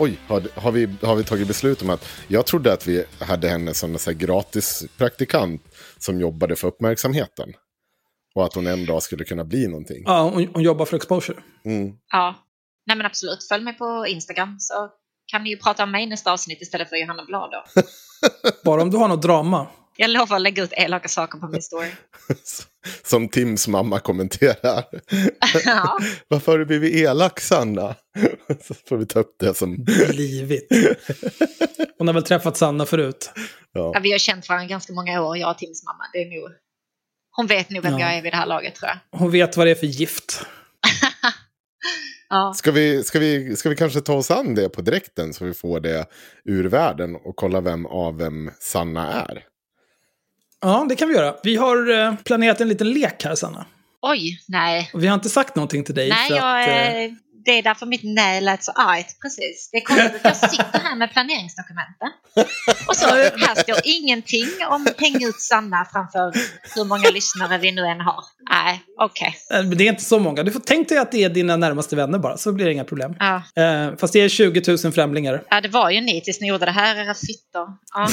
Oj, 0.00 0.18
har, 0.28 0.42
har, 0.60 0.72
vi, 0.72 0.96
har 1.02 1.16
vi 1.16 1.24
tagit 1.24 1.48
beslut 1.48 1.82
om 1.82 1.90
att... 1.90 2.08
Jag 2.28 2.46
trodde 2.46 2.72
att 2.72 2.86
vi 2.86 3.04
hade 3.20 3.48
henne 3.48 3.74
som 3.74 3.92
en 3.92 3.98
så 3.98 4.12
gratis 4.12 4.84
praktikant 4.98 5.62
som 5.98 6.20
jobbade 6.20 6.56
för 6.56 6.68
uppmärksamheten. 6.68 7.52
Och 8.34 8.44
att 8.44 8.54
hon 8.54 8.66
en 8.66 8.86
dag 8.86 9.02
skulle 9.02 9.24
kunna 9.24 9.44
bli 9.44 9.68
någonting. 9.68 10.02
ja 10.06 10.22
hon, 10.22 10.48
hon 10.54 10.62
jobbar 10.62 10.84
för 10.84 10.96
exposure. 10.96 11.42
Mm. 11.64 11.92
Ja, 12.12 12.34
Nej 12.86 12.96
men 12.96 13.06
absolut, 13.06 13.44
följ 13.48 13.64
mig 13.64 13.74
på 13.74 14.06
Instagram 14.08 14.56
så 14.58 14.88
kan 15.26 15.42
ni 15.44 15.50
ju 15.50 15.56
prata 15.56 15.82
om 15.82 15.90
mig 15.90 16.04
i 16.04 16.06
nästa 16.06 16.32
avsnitt 16.32 16.62
istället 16.62 16.88
för 16.88 16.96
Johanna 16.96 17.24
Blad 17.24 17.50
då. 17.50 17.82
Bara 18.64 18.82
om 18.82 18.90
du 18.90 18.96
har 18.96 19.08
något 19.08 19.22
drama. 19.22 19.66
Jag 20.00 20.10
lovar 20.10 20.36
att 20.36 20.42
lägga 20.42 20.62
ut 20.62 20.72
elaka 20.72 21.08
saker 21.08 21.38
på 21.38 21.48
min 21.48 21.62
story. 21.62 21.88
Som 23.04 23.28
Tims 23.28 23.68
mamma 23.68 24.00
kommenterar. 24.00 24.84
Ja. 25.64 25.98
Varför 26.28 26.52
har 26.52 26.58
du 26.58 26.64
blivit 26.64 26.94
elak, 26.94 27.40
Sanna? 27.40 27.94
Så 28.62 28.74
får 28.74 28.96
vi 28.96 29.06
ta 29.06 29.20
upp 29.20 29.36
det 29.38 29.54
som... 29.54 29.84
Blivit. 29.84 30.68
Hon 31.98 32.06
har 32.06 32.14
väl 32.14 32.22
träffat 32.22 32.56
Sanna 32.56 32.86
förut. 32.86 33.32
Ja, 33.72 34.00
vi 34.02 34.12
har 34.12 34.18
känt 34.18 34.48
varandra 34.48 34.68
ganska 34.68 34.92
många 34.92 35.22
år, 35.22 35.36
jag 35.36 35.50
och 35.50 35.58
Tims 35.58 35.84
mamma. 35.84 36.04
Det 36.12 36.18
är 36.18 36.40
nog... 36.40 36.50
Hon 37.30 37.46
vet 37.46 37.70
nog 37.70 37.82
vem 37.82 37.92
Ja. 37.92 38.00
jag 38.00 38.14
är 38.14 38.22
vid 38.22 38.32
det 38.32 38.36
här 38.36 38.46
laget 38.46 38.74
tror 38.74 38.88
jag. 38.88 39.18
Hon 39.20 39.30
vet 39.30 39.56
vad 39.56 39.66
det 39.66 39.70
är 39.70 39.74
för 39.74 39.86
gift. 39.86 40.46
Ja. 42.28 42.54
Ska 42.56 42.70
vi, 42.72 43.04
ska, 43.04 43.18
vi, 43.18 43.56
ska 43.56 43.68
vi 43.68 43.76
kanske 43.76 44.00
ta 44.00 44.14
oss 44.14 44.30
an 44.30 44.54
det 44.54 44.68
på 44.68 44.80
direkten 44.82 45.34
så 45.34 45.44
vi 45.44 45.54
får 45.54 45.80
det 45.80 46.06
ur 46.44 46.64
världen 46.64 47.16
och 47.16 47.36
kolla 47.36 47.60
vem 47.60 47.86
av 47.86 48.18
vem 48.18 48.50
Sanna 48.60 49.12
är? 49.12 49.44
Ja, 50.60 50.86
det 50.88 50.96
kan 50.96 51.08
vi 51.08 51.14
göra. 51.14 51.34
Vi 51.42 51.56
har 51.56 51.90
eh, 51.90 52.14
planerat 52.24 52.60
en 52.60 52.68
liten 52.68 52.90
lek 52.90 53.24
här, 53.24 53.34
Sanna. 53.34 53.66
Oj, 54.02 54.40
nej. 54.48 54.90
Och 54.94 55.02
vi 55.02 55.06
har 55.06 55.14
inte 55.14 55.28
sagt 55.28 55.56
någonting 55.56 55.84
till 55.84 55.94
dig. 55.94 56.08
Nej, 56.08 56.28
för 56.28 56.36
jag, 56.36 56.62
att, 56.62 56.68
eh, 56.68 57.14
det 57.48 57.58
är 57.58 57.62
därför 57.62 57.86
mitt 57.86 58.00
nej 58.04 58.40
lät 58.40 58.64
så 58.64 58.72
argt. 58.72 59.20
Precis. 59.22 59.68
Det 59.72 59.76
är 59.76 59.80
konstigt 59.80 60.14
att 60.14 60.24
jag 60.24 60.50
sitter 60.50 60.78
här 60.78 60.96
med 60.96 61.12
planeringsdokumenten. 61.12 62.08
Och 62.88 62.96
så 62.96 63.06
här 63.06 63.62
står 63.62 63.76
ingenting 63.84 64.48
om 64.70 64.86
häng 64.98 65.24
ut 65.24 65.40
Sanna 65.40 65.86
framför 65.92 66.32
hur 66.74 66.84
många 66.84 67.10
lyssnare 67.10 67.58
vi 67.58 67.72
nu 67.72 67.82
än 67.82 68.00
har. 68.00 68.24
Nej, 68.50 68.82
okej. 68.98 69.34
men 69.50 69.78
det 69.78 69.84
är 69.84 69.88
inte 69.88 70.04
så 70.04 70.18
många. 70.18 70.42
Du 70.42 70.52
får 70.52 70.60
tänk 70.60 70.88
dig 70.88 70.98
att 70.98 71.12
det 71.12 71.24
är 71.24 71.28
dina 71.28 71.56
närmaste 71.56 71.96
vänner 71.96 72.18
bara, 72.18 72.36
så 72.36 72.52
blir 72.52 72.66
det 72.66 72.72
inga 72.72 72.84
problem. 72.84 73.14
Ja. 73.18 73.62
Eh, 73.62 73.96
fast 73.96 74.12
det 74.12 74.20
är 74.20 74.28
20 74.28 74.62
000 74.84 74.92
främlingar. 74.92 75.42
ja, 75.50 75.60
det 75.60 75.68
var 75.68 75.90
ju 75.90 76.00
ni 76.00 76.20
tills 76.20 76.40
ni 76.40 76.48
gjorde 76.48 76.64
det 76.64 76.72
här, 76.72 76.96
era 76.96 77.14
fittor. 77.14 77.68
Ja, 77.94 78.08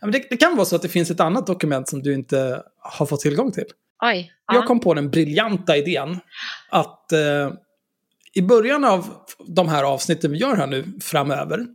det, 0.10 0.26
det 0.30 0.36
kan 0.36 0.56
vara 0.56 0.66
så 0.66 0.76
att 0.76 0.82
det 0.82 0.88
finns 0.88 1.10
ett 1.10 1.20
annat 1.20 1.46
dokument 1.46 1.88
som 1.88 2.02
du 2.02 2.14
inte 2.14 2.62
har 2.80 3.06
fått 3.06 3.20
tillgång 3.20 3.52
till. 3.52 3.66
oj. 4.02 4.32
Ja. 4.46 4.54
Jag 4.54 4.66
kom 4.66 4.80
på 4.80 4.94
den 4.94 5.10
briljanta 5.10 5.76
idén 5.76 6.20
att 6.70 7.12
eh, 7.12 7.50
i 8.34 8.42
början 8.42 8.84
av 8.84 9.06
de 9.46 9.68
här 9.68 9.84
avsnitten 9.84 10.32
vi 10.32 10.38
gör 10.38 10.56
här 10.56 10.66
nu 10.66 10.84
framöver 11.02 11.66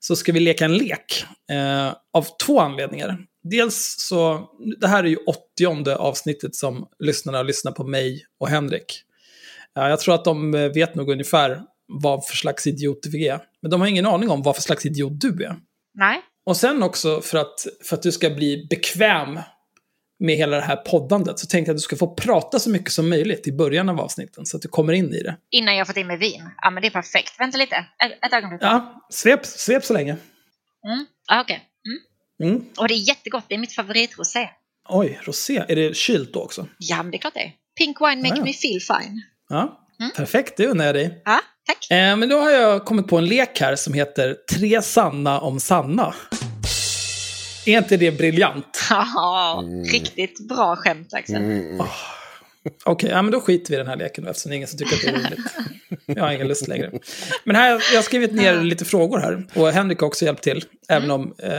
så 0.00 0.16
ska 0.16 0.32
vi 0.32 0.40
leka 0.40 0.64
en 0.64 0.76
lek 0.76 1.24
eh, 1.50 1.94
av 2.12 2.26
två 2.46 2.60
anledningar. 2.60 3.18
Dels 3.42 3.94
så, 3.98 4.48
det 4.80 4.88
här 4.88 5.04
är 5.04 5.08
ju 5.08 5.16
80 5.56 5.90
avsnittet 5.90 6.54
som 6.54 6.88
lyssnarna 6.98 7.42
lyssnar 7.42 7.72
på 7.72 7.84
mig 7.84 8.24
och 8.40 8.48
Henrik. 8.48 9.02
Ja, 9.74 9.88
jag 9.88 10.00
tror 10.00 10.14
att 10.14 10.24
de 10.24 10.54
eh, 10.54 10.72
vet 10.72 10.94
nog 10.94 11.10
ungefär 11.10 11.62
vad 11.86 12.26
för 12.26 12.36
slags 12.36 12.66
idiot 12.66 13.06
vi 13.12 13.28
är. 13.28 13.40
Men 13.62 13.70
de 13.70 13.80
har 13.80 13.88
ingen 13.88 14.06
aning 14.06 14.30
om 14.30 14.42
vad 14.42 14.54
för 14.54 14.62
slags 14.62 14.86
idiot 14.86 15.12
du 15.14 15.44
är. 15.44 15.56
Nej, 15.94 16.22
Och 16.46 16.56
sen 16.56 16.82
också 16.82 17.20
för 17.20 17.38
att, 17.38 17.66
för 17.84 17.96
att 17.96 18.02
du 18.02 18.12
ska 18.12 18.30
bli 18.30 18.66
bekväm 18.70 19.38
med 20.20 20.36
hela 20.36 20.56
det 20.56 20.62
här 20.62 20.76
poddandet 20.76 21.38
så 21.38 21.46
tänkte 21.46 21.68
jag 21.70 21.74
att 21.74 21.78
du 21.78 21.82
ska 21.82 21.96
få 21.96 22.14
prata 22.14 22.58
så 22.58 22.70
mycket 22.70 22.92
som 22.92 23.08
möjligt 23.08 23.46
i 23.48 23.52
början 23.52 23.88
av 23.88 24.00
avsnitten 24.00 24.46
så 24.46 24.56
att 24.56 24.62
du 24.62 24.68
kommer 24.68 24.92
in 24.92 25.14
i 25.14 25.22
det. 25.22 25.36
innan 25.50 25.76
jag 25.76 25.86
fått 25.86 25.96
in 25.96 26.06
med 26.06 26.18
vin. 26.18 26.50
Ja, 26.62 26.70
men 26.70 26.80
det 26.82 26.88
är 26.88 26.90
perfekt. 26.90 27.40
Vänta 27.40 27.58
lite. 27.58 27.76
Ett, 27.76 28.24
ett 28.26 28.32
ögonblick. 28.32 28.60
Ja, 28.62 29.06
svep, 29.10 29.46
svep 29.46 29.84
så 29.84 29.92
länge. 29.92 30.16
Mm. 30.86 31.06
Ja, 31.28 31.40
okej. 31.40 31.60
Mm. 32.40 32.52
Mm. 32.54 32.64
Och 32.78 32.88
det 32.88 32.94
är 32.94 33.08
jättegott. 33.08 33.44
Det 33.48 33.54
är 33.54 33.58
mitt 33.58 33.74
favoritrosé. 33.74 34.48
Oj, 34.88 35.20
rosé. 35.22 35.64
Är 35.68 35.76
det 35.76 35.96
kylt 35.96 36.32
då 36.32 36.42
också? 36.42 36.66
Ja, 36.78 36.96
men 37.02 37.10
det 37.10 37.16
är 37.16 37.18
klart 37.18 37.34
det 37.34 37.40
är. 37.40 37.52
Pink 37.78 38.00
wine 38.00 38.16
make 38.22 38.28
Ja, 38.28 38.36
ja. 38.36 38.44
me 38.44 38.52
feel 38.52 38.80
fine. 38.80 39.22
Ja, 39.48 39.76
Mm. 40.00 40.12
perfekt. 40.16 40.56
Det 40.56 40.66
unnar 40.66 40.84
jag 40.86 40.94
dig. 40.94 41.22
Ja, 41.24 41.40
tack. 41.66 41.90
Eh, 41.90 42.16
men 42.16 42.28
då 42.28 42.38
har 42.38 42.50
jag 42.50 42.84
kommit 42.84 43.06
på 43.08 43.18
en 43.18 43.26
lek 43.26 43.60
här 43.60 43.76
som 43.76 43.94
heter 43.94 44.36
Tre 44.52 44.82
sanna 44.82 45.40
om 45.40 45.60
Sanna. 45.60 46.14
Är 47.66 47.78
inte 47.78 47.96
det 47.96 48.10
briljant? 48.10 48.80
Ja, 48.90 49.64
riktigt 49.92 50.48
bra 50.48 50.76
skämt 50.76 51.14
Axel. 51.14 51.36
Mm. 51.36 51.82
Okej, 52.84 53.10
ja, 53.10 53.22
men 53.22 53.32
då 53.32 53.40
skiter 53.40 53.70
vi 53.70 53.74
i 53.74 53.78
den 53.78 53.86
här 53.86 53.96
leken 53.96 54.24
då, 54.24 54.30
eftersom 54.30 54.50
det 54.50 54.54
är 54.54 54.56
ingen 54.56 54.68
som 54.68 54.78
tycker 54.78 54.96
att 54.96 55.02
det 55.02 55.08
är 55.08 55.12
roligt. 55.12 55.46
Jag 56.06 56.22
har 56.24 56.32
ingen 56.32 56.48
lust 56.48 56.68
längre. 56.68 56.90
Men 57.44 57.56
här, 57.56 57.70
jag 57.70 57.98
har 57.98 58.02
skrivit 58.02 58.32
ner 58.34 58.62
lite 58.62 58.84
frågor 58.84 59.18
här. 59.18 59.46
Och 59.54 59.68
Henrik 59.68 60.00
har 60.00 60.06
också 60.06 60.24
hjälpt 60.24 60.42
till. 60.42 60.64
Även 60.88 61.10
om... 61.10 61.34
Eh, 61.38 61.52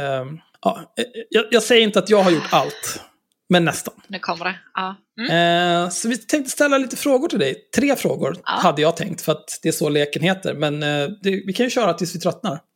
ja, 0.61 0.93
jag, 1.29 1.45
jag 1.51 1.63
säger 1.63 1.81
inte 1.83 1.99
att 1.99 2.09
jag 2.09 2.23
har 2.23 2.31
gjort 2.31 2.47
allt. 2.53 3.01
Men 3.49 3.65
nästan. 3.65 3.93
Nu 4.07 4.19
kommer 4.19 4.45
det. 4.45 4.55
Ja. 4.73 4.95
Mm. 5.21 5.83
Eh, 5.83 5.89
så 5.89 6.07
vi 6.09 6.17
tänkte 6.17 6.51
ställa 6.51 6.77
lite 6.77 6.95
frågor 6.97 7.27
till 7.27 7.39
dig. 7.39 7.55
Tre 7.75 7.95
frågor 7.95 8.37
Ja. 8.45 8.51
hade 8.51 8.81
jag 8.81 8.97
tänkt, 8.97 9.21
för 9.21 9.31
att 9.31 9.59
det 9.61 9.67
är 9.67 9.73
så 9.73 9.89
leken 9.89 10.21
heter. 10.21 10.53
Men 10.53 10.83
eh, 10.83 11.07
det, 11.23 11.29
vi 11.45 11.53
kan 11.53 11.63
ju 11.65 11.69
köra 11.69 11.93
tills 11.93 12.15
vi 12.15 12.19
tröttnar. 12.19 12.59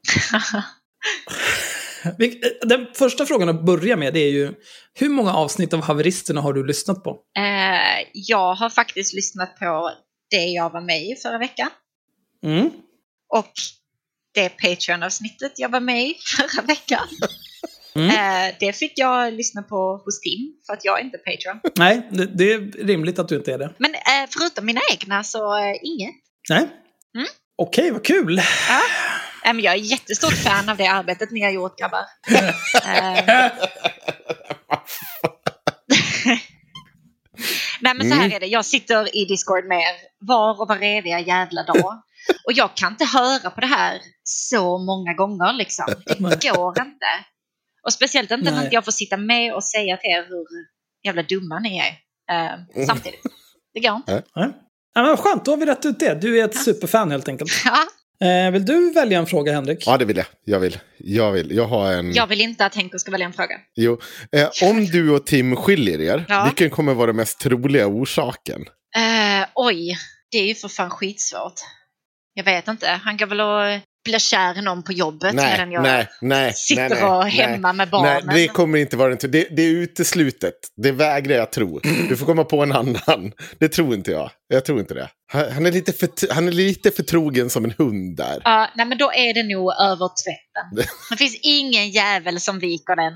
Eh, 2.19 2.67
Den 2.67 2.88
första 2.93 3.25
frågan 3.25 3.50
att 3.50 3.65
börja 3.65 3.95
med 3.95 4.13
det 4.13 4.19
är 4.19 4.31
ju, 4.31 4.53
hur 4.93 5.09
många 5.09 5.33
avsnitt 5.33 5.74
av 5.74 5.81
Haveristerna 5.81 6.41
har 6.41 6.53
du 6.53 6.65
lyssnat 6.65 7.03
på? 7.03 7.09
Eh, 7.38 8.07
jag 8.13 8.55
har 8.55 8.69
faktiskt 8.69 9.13
lyssnat 9.13 9.59
på 9.59 9.91
det 10.31 10.45
jag 10.45 10.69
var 10.69 10.81
med 10.81 11.01
i 11.03 11.15
förra 11.15 11.38
veckan. 11.38 11.69
Mm. 12.43 12.69
Och 13.33 13.51
det 14.33 14.50
Patreon-avsnittet 14.50 15.51
jag 15.55 15.69
var 15.69 15.79
med 15.79 16.03
i 16.07 16.15
förra 16.38 16.62
veckan. 16.62 17.07
Mm. 17.97 18.09
Eh, 18.09 18.55
det 18.59 18.74
fick 18.74 18.91
jag 18.95 19.33
lyssna 19.33 19.63
på 19.63 20.01
hos 20.05 20.19
Tim, 20.19 20.53
för 20.67 20.74
att 20.74 20.85
jag 20.85 21.00
är 21.00 21.03
inte 21.03 21.17
Patreon. 21.17 21.59
Nej, 21.75 22.07
det, 22.12 22.25
det 22.25 22.53
är 22.53 22.85
rimligt 22.85 23.19
att 23.19 23.27
du 23.27 23.35
inte 23.35 23.53
är 23.53 23.57
det. 23.57 23.74
Men 23.77 23.93
eh, 23.93 24.29
förutom 24.29 24.65
mina 24.65 24.81
egna 24.91 25.24
så 25.24 25.57
eh, 25.57 25.75
inget. 25.81 26.15
Nej. 26.50 26.67
Mm. 27.15 27.27
Okej, 27.55 27.91
vad 27.91 28.05
kul. 28.05 28.41
Ja. 28.69 28.81
Men 29.53 29.59
jag 29.59 29.73
är 29.73 29.77
jättestort 29.77 30.33
fan 30.33 30.69
av 30.69 30.77
det 30.77 30.87
arbetet 30.87 31.31
ni 31.31 31.41
har 31.41 31.51
gjort 31.51 31.79
grabbar. 31.79 32.05
Eh, 32.85 33.51
Nej 37.81 37.93
men 37.95 38.09
så 38.09 38.15
här 38.15 38.33
är 38.35 38.39
det, 38.39 38.45
jag 38.45 38.65
sitter 38.65 39.17
i 39.17 39.25
Discord 39.25 39.65
med 39.65 39.77
er 39.77 39.95
var 40.19 40.61
och 40.61 40.67
varenda 40.67 41.19
jävla 41.19 41.63
dag. 41.63 42.03
Och 42.45 42.53
jag 42.53 42.75
kan 42.75 42.91
inte 42.91 43.05
höra 43.05 43.49
på 43.49 43.61
det 43.61 43.67
här 43.67 44.01
så 44.23 44.77
många 44.77 45.13
gånger 45.13 45.53
liksom. 45.53 45.85
Det 46.05 46.49
går 46.49 46.81
inte. 46.81 47.05
Och 47.85 47.93
speciellt 47.93 48.31
inte 48.31 48.51
när 48.51 48.69
jag 48.71 48.85
får 48.85 48.91
sitta 48.91 49.17
med 49.17 49.53
och 49.53 49.63
säga 49.63 49.97
till 49.97 50.09
er 50.09 50.25
hur 50.29 50.45
jävla 51.03 51.23
dumma 51.23 51.59
ni 51.59 51.77
är. 51.77 51.93
Eh, 52.35 52.85
samtidigt. 52.87 53.21
Det 53.73 53.79
går 53.79 53.95
inte. 53.95 54.23
Ja, 54.93 55.03
men 55.03 55.17
skönt, 55.17 55.45
då 55.45 55.51
har 55.51 55.57
vi 55.57 55.65
rätt 55.65 55.85
ut 55.85 55.99
det. 55.99 56.13
Du 56.21 56.39
är 56.39 56.45
ett 56.45 56.57
superfan 56.57 57.11
helt 57.11 57.27
enkelt. 57.27 57.51
Ja, 57.65 57.77
Eh, 58.24 58.51
vill 58.51 58.65
du 58.65 58.91
välja 58.93 59.19
en 59.19 59.25
fråga, 59.25 59.53
Henrik? 59.53 59.84
Ja, 59.88 59.98
det 59.98 60.05
vill 60.05 60.17
jag. 60.17 60.25
Jag 60.45 60.60
vill. 60.60 60.79
Jag 60.98 61.31
vill. 61.31 61.55
Jag 61.55 61.67
har 61.67 61.91
en... 61.93 62.13
jag 62.13 62.27
vill 62.27 62.41
inte 62.41 62.65
att 62.65 62.75
Henko 62.75 63.00
ska 63.00 63.12
välja 63.12 63.25
en 63.25 63.34
fråga. 63.34 63.55
Jo. 63.75 64.00
Eh, 64.31 64.69
om 64.69 64.86
du 64.86 65.10
och 65.10 65.25
Tim 65.25 65.55
skiljer 65.55 66.01
er, 66.01 66.25
Ja. 66.27 66.43
vilken 66.45 66.69
kommer 66.69 66.93
vara 66.93 67.07
den 67.07 67.15
mest 67.15 67.39
troliga 67.39 67.88
orsaken? 67.88 68.62
Eh, 68.95 69.48
oj, 69.55 69.98
det 70.31 70.38
är 70.38 70.45
ju 70.48 70.55
för 70.55 70.67
fan 70.67 70.89
skitsvårt. 70.89 71.53
Jag 72.34 72.43
vet 72.43 72.67
inte, 72.67 72.88
han 72.89 73.17
går 73.17 73.25
väl 73.25 73.41
och 73.41 73.81
blir 74.05 74.19
kär 74.19 74.57
i 74.57 74.62
någon 74.62 74.83
på 74.83 74.91
jobbet 74.91 75.35
medan 75.35 75.71
jag 75.71 75.83
nej, 75.83 76.07
nej, 76.21 76.53
sitter 76.53 76.89
nej, 76.89 77.00
nej, 77.01 77.03
och 77.03 77.24
nej. 77.24 77.31
hemma 77.31 77.74
med 77.74 77.89
barnen. 77.89 78.21
Nej, 78.25 78.41
det 78.41 78.47
kommer 78.47 78.77
inte 78.77 78.97
vara 78.97 79.15
den. 79.15 79.31
Det, 79.31 79.47
det 79.55 79.62
är 79.62 79.69
uteslutet. 79.71 80.53
Det 80.75 80.91
vägrar 80.91 81.35
jag 81.35 81.51
tro. 81.51 81.79
Du 82.09 82.17
får 82.17 82.25
komma 82.25 82.43
på 82.43 82.63
en 82.63 82.71
annan. 82.71 83.31
Det 83.59 83.69
tror 83.69 83.93
inte 83.93 84.12
jag. 84.12 84.31
Jag 84.47 84.65
tror 84.65 84.79
inte 84.79 84.93
det. 84.93 85.09
Han, 85.27 85.65
är, 85.65 85.71
lite 85.71 85.93
för, 85.93 86.33
han 86.33 86.47
är 86.47 86.51
lite 86.51 86.91
förtrogen 86.91 87.50
som 87.50 87.65
en 87.65 87.74
hund 87.77 88.17
där. 88.17 88.41
Ja, 88.43 88.69
nej 88.75 88.85
men 88.85 88.97
då 88.97 89.12
är 89.12 89.33
det 89.33 89.43
nog 89.43 89.74
över 89.74 90.09
tvätten. 90.24 90.88
Det 91.09 91.17
finns 91.17 91.39
ingen 91.41 91.89
jävel 91.89 92.39
som 92.39 92.59
viker 92.59 92.95
den. 92.95 93.13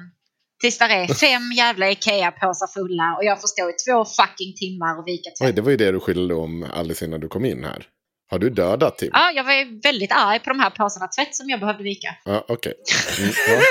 Tills 0.62 0.78
där 0.78 0.90
är 0.90 1.08
fem 1.08 1.52
jävla 1.58 1.92
Ikea-påsar 1.92 2.68
fulla 2.68 3.16
och 3.18 3.24
jag 3.24 3.42
får 3.42 3.48
stå 3.48 3.70
i 3.70 3.74
två 3.74 4.06
fucking 4.06 4.54
timmar 4.56 5.00
och 5.00 5.08
vika 5.08 5.30
Oj, 5.30 5.34
tvätt. 5.46 5.56
det 5.56 5.62
var 5.62 5.72
ju 5.72 5.78
det 5.78 5.92
du 5.92 6.00
skyllde 6.00 6.34
om 6.34 6.66
alldeles 6.74 7.04
innan 7.04 7.20
du 7.20 7.28
kom 7.28 7.46
in 7.46 7.64
här. 7.64 7.86
Har 8.32 8.40
du 8.40 8.50
dödat 8.50 8.98
Tim? 8.98 9.10
Ja, 9.14 9.32
jag 9.36 9.44
var 9.44 9.82
väldigt 9.84 10.12
arg 10.12 10.40
på 10.40 10.50
de 10.50 10.60
här 10.60 10.70
påsarna 10.70 11.08
tvätt 11.08 11.36
som 11.36 11.50
jag 11.50 11.60
behövde 11.60 11.84
vika. 11.84 12.16
Ja, 12.26 12.46
okej. 12.48 12.74
Mm, 13.20 13.32
ja. 13.48 13.62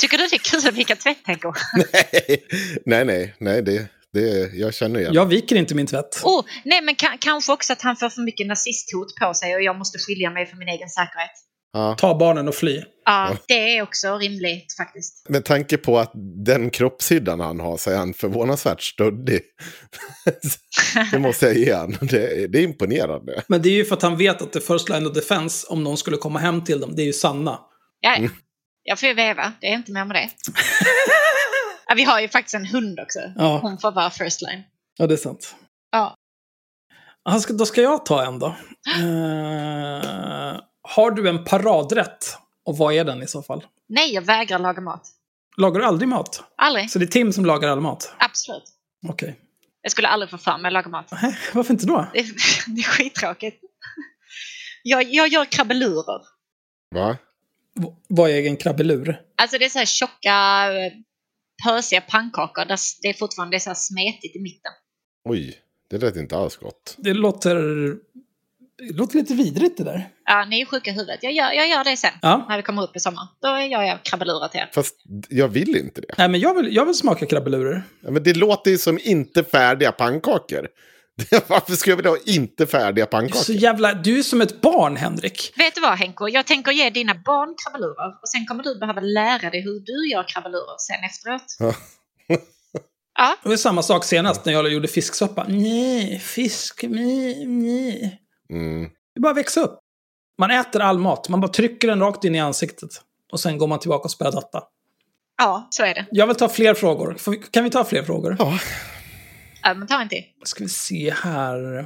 Tycker 0.00 0.18
du 0.18 0.26
det 0.26 0.36
är 0.36 0.38
kul 0.38 0.68
att 0.68 0.74
vika 0.74 0.96
tvätt, 0.96 1.18
Henko? 1.24 1.52
nej, 1.92 2.44
nej, 2.86 3.04
nej, 3.04 3.34
nej 3.40 3.62
det, 3.62 3.88
det, 4.12 4.50
jag 4.54 4.74
känner 4.74 5.00
igen. 5.00 5.14
Jag 5.14 5.26
viker 5.26 5.56
inte 5.56 5.74
min 5.74 5.86
tvätt. 5.86 6.20
Oh, 6.24 6.44
nej, 6.64 6.80
men 6.82 6.94
ka- 6.94 7.16
kanske 7.20 7.52
också 7.52 7.72
att 7.72 7.82
han 7.82 7.96
får 7.96 8.08
för 8.08 8.20
mycket 8.22 8.46
nazisthot 8.46 9.14
på 9.20 9.34
sig 9.34 9.54
och 9.54 9.62
jag 9.62 9.78
måste 9.78 9.98
skilja 9.98 10.30
mig 10.30 10.46
för 10.46 10.56
min 10.56 10.68
egen 10.68 10.88
säkerhet. 10.88 11.30
Ja. 11.76 11.94
Ta 11.98 12.18
barnen 12.18 12.48
och 12.48 12.54
fly. 12.54 12.82
Ja, 13.04 13.36
det 13.48 13.76
är 13.78 13.82
också 13.82 14.18
rimligt 14.18 14.74
faktiskt. 14.76 15.28
Med 15.28 15.44
tanke 15.44 15.76
på 15.76 15.98
att 15.98 16.10
den 16.44 16.70
kroppshyddan 16.70 17.40
han 17.40 17.60
har 17.60 17.76
så 17.76 17.90
är 17.90 17.96
han 17.96 18.14
förvånansvärt 18.14 18.82
stöddig. 18.82 19.40
det 21.12 21.18
måste 21.18 21.46
jag 21.46 21.56
ge 21.56 21.74
han. 21.74 21.90
Det, 22.00 22.46
det 22.46 22.58
är 22.58 22.62
imponerande. 22.62 23.42
Men 23.48 23.62
det 23.62 23.68
är 23.68 23.72
ju 23.72 23.84
för 23.84 23.94
att 23.96 24.02
han 24.02 24.16
vet 24.16 24.42
att 24.42 24.52
the 24.52 24.60
first 24.60 24.88
line 24.88 25.06
of 25.06 25.14
defense, 25.14 25.66
om 25.70 25.84
någon 25.84 25.96
skulle 25.96 26.16
komma 26.16 26.38
hem 26.38 26.64
till 26.64 26.80
dem, 26.80 26.92
det 26.96 27.02
är 27.02 27.06
ju 27.06 27.12
Sanna. 27.12 27.58
Ja, 28.00 28.16
Mm. 28.16 28.24
ja. 28.24 28.30
Jag 28.82 29.00
får 29.00 29.08
ju 29.08 29.14
veva, 29.14 29.52
det 29.60 29.66
är 29.66 29.72
inte 29.74 29.92
mer 29.92 30.04
med 30.04 30.16
det. 30.16 30.30
ja, 31.88 31.94
vi 31.94 32.04
har 32.04 32.20
ju 32.20 32.28
faktiskt 32.28 32.54
en 32.54 32.66
hund 32.66 33.00
också. 33.00 33.18
Ja. 33.36 33.58
Hon 33.62 33.78
får 33.78 33.92
vara 33.92 34.10
first 34.10 34.42
line. 34.42 34.62
Ja, 34.98 35.06
det 35.06 35.14
är 35.14 35.18
sant. 35.18 35.54
Ja. 35.92 36.14
Ska- 37.40 37.52
Då 37.52 37.66
ska 37.66 37.82
jag 37.82 38.06
ta 38.06 38.24
en 38.26 38.38
då. 38.38 38.46
Eh, 39.00 40.60
har 40.88 41.10
du 41.10 41.28
en 41.28 41.44
paradrätt? 41.44 42.36
Och 42.64 42.76
vad 42.78 42.94
är 42.94 43.04
den 43.04 43.22
i 43.22 43.26
så 43.26 43.42
fall? 43.42 43.64
Nej, 43.88 44.14
jag 44.14 44.22
vägrar 44.22 44.58
laga 44.58 44.80
mat. 44.80 45.08
Lagar 45.56 45.80
du 45.80 45.86
aldrig 45.86 46.08
mat? 46.08 46.42
Aldrig. 46.56 46.90
Så 46.90 46.98
det 46.98 47.04
är 47.04 47.06
Tim 47.06 47.32
som 47.32 47.44
lagar 47.46 47.68
all 47.68 47.80
mat? 47.80 48.14
Absolut. 48.18 48.62
Okej. 49.08 49.36
Jag 49.82 49.92
skulle 49.92 50.08
aldrig 50.08 50.30
få 50.30 50.38
för 50.38 50.58
mig 50.58 50.68
att 50.68 50.72
laga 50.72 50.88
mat. 50.88 51.08
Nej, 51.22 51.38
Varför 51.54 51.74
inte 51.74 51.86
då? 51.86 52.06
Det 52.12 52.18
är, 52.18 52.26
det 52.74 52.80
är 52.80 52.84
skittråkigt. 52.84 53.60
Jag, 54.82 55.02
jag 55.14 55.28
gör 55.28 55.44
krabbelurer. 55.44 56.20
Va? 56.94 57.16
V- 57.80 57.92
vad 58.08 58.30
är 58.30 58.46
en 58.46 58.56
krabbelur? 58.56 59.20
Alltså 59.36 59.58
det 59.58 59.64
är 59.64 59.68
så 59.68 59.78
här 59.78 59.86
tjocka, 59.86 60.66
eh, 60.72 60.92
pösiga 61.66 62.00
pannkakor 62.00 62.64
där 62.64 62.78
det 63.02 63.08
är 63.08 63.14
fortfarande 63.14 63.60
så 63.60 63.70
här 63.70 63.74
smetigt 63.74 64.36
i 64.36 64.40
mitten. 64.40 64.72
Oj, 65.28 65.58
det 65.90 65.98
lät 65.98 66.16
inte 66.16 66.36
alls 66.36 66.56
gott. 66.56 66.94
Det 66.98 67.14
låter, 67.14 67.56
det 68.78 68.96
låter 68.96 69.16
lite 69.16 69.34
vidrigt 69.34 69.78
det 69.78 69.84
där. 69.84 70.08
Ja, 70.24 70.44
ni 70.44 70.60
är 70.60 70.66
sjuka 70.66 70.90
i 70.90 70.94
huvudet. 70.94 71.18
Jag 71.22 71.32
gör, 71.32 71.52
jag 71.52 71.68
gör 71.68 71.84
det 71.84 71.96
sen. 71.96 72.10
Ja. 72.22 72.46
När 72.48 72.56
vi 72.56 72.62
kommer 72.62 72.82
upp 72.82 72.96
i 72.96 73.00
sommar. 73.00 73.28
Då 73.42 73.48
gör 73.48 73.82
jag 73.82 74.02
krabbelurer 74.02 74.48
till 74.48 74.60
er. 74.60 74.70
Fast 74.74 74.94
jag 75.28 75.48
vill 75.48 75.76
inte 75.76 76.00
det. 76.00 76.14
Nej, 76.18 76.28
men 76.28 76.40
jag 76.40 76.54
vill, 76.54 76.74
jag 76.76 76.84
vill 76.84 76.94
smaka 76.94 77.26
krabbelurer. 77.26 77.82
Ja, 78.00 78.10
Men 78.10 78.22
det 78.22 78.34
låter 78.36 78.70
ju 78.70 78.78
som 78.78 78.98
inte 79.02 79.44
färdiga 79.44 79.92
pannkakor. 79.92 80.68
Varför 81.46 81.72
skulle 81.76 81.92
jag 81.92 81.96
vilja 81.96 82.10
ha 82.10 82.18
inte 82.26 82.66
färdiga 82.66 82.92
Du 82.94 83.02
är, 83.02 83.06
pannkakor? 83.06 83.40
så 83.44 83.52
jävla, 83.52 83.94
du 83.94 84.18
är 84.18 84.22
som 84.22 84.40
ett 84.40 84.60
barn, 84.60 84.96
Henrik. 84.96 85.52
Vet 85.56 85.74
du 85.74 85.80
vad 85.80 85.98
Henko? 85.98 86.28
Jag 86.28 86.46
tänker 86.46 86.72
ge 86.72 86.90
dina 86.90 87.14
barn 87.14 87.54
krabbelurer. 87.64 88.08
Och 88.22 88.28
sen 88.28 88.46
kommer 88.46 88.62
du 88.62 88.78
behöva 88.78 89.00
lära 89.00 89.50
dig 89.50 89.60
hur 89.62 89.80
du 89.80 90.10
gör 90.10 90.28
krabbelurer 90.28 90.76
sen 90.78 91.04
efteråt. 91.04 91.56
Ja. 91.58 91.74
Ja, 93.18 93.36
Det 93.42 93.48
var 93.48 93.56
samma 93.56 93.82
sak 93.82 94.04
senast 94.04 94.44
när 94.44 94.52
jag 94.52 94.72
gjorde 94.72 94.88
fisksoppa. 94.88 95.44
Nej, 95.48 96.18
fisk, 96.18 96.82
nej, 96.88 97.46
nej. 97.46 98.20
Mm. 98.50 98.82
Det 99.14 99.18
är 99.18 99.20
bara 99.20 99.30
att 99.30 99.36
växa 99.38 99.60
upp. 99.60 99.78
Man 100.38 100.50
äter 100.50 100.82
all 100.82 100.98
mat, 100.98 101.28
man 101.28 101.40
bara 101.40 101.52
trycker 101.52 101.88
den 101.88 102.00
rakt 102.00 102.24
in 102.24 102.34
i 102.34 102.40
ansiktet. 102.40 102.90
Och 103.32 103.40
sen 103.40 103.58
går 103.58 103.66
man 103.66 103.78
tillbaka 103.78 104.02
och 104.04 104.10
spelar 104.10 104.32
data. 104.32 104.62
ja, 105.38 105.68
så 105.70 105.84
är 105.84 105.94
det. 105.94 106.06
Jag 106.10 106.26
vill 106.26 106.36
ta 106.36 106.48
fler 106.48 106.74
frågor. 106.74 107.16
Kan 107.50 107.64
vi 107.64 107.70
ta 107.70 107.84
fler 107.84 108.02
frågor? 108.02 108.36
Ja, 108.38 108.58
Ja, 109.62 109.74
men 109.74 109.88
ta 109.88 110.02
en 110.02 110.08
till. 110.08 110.24
Ska 110.44 110.64
vi 110.64 110.70
se 110.70 111.10
här. 111.10 111.84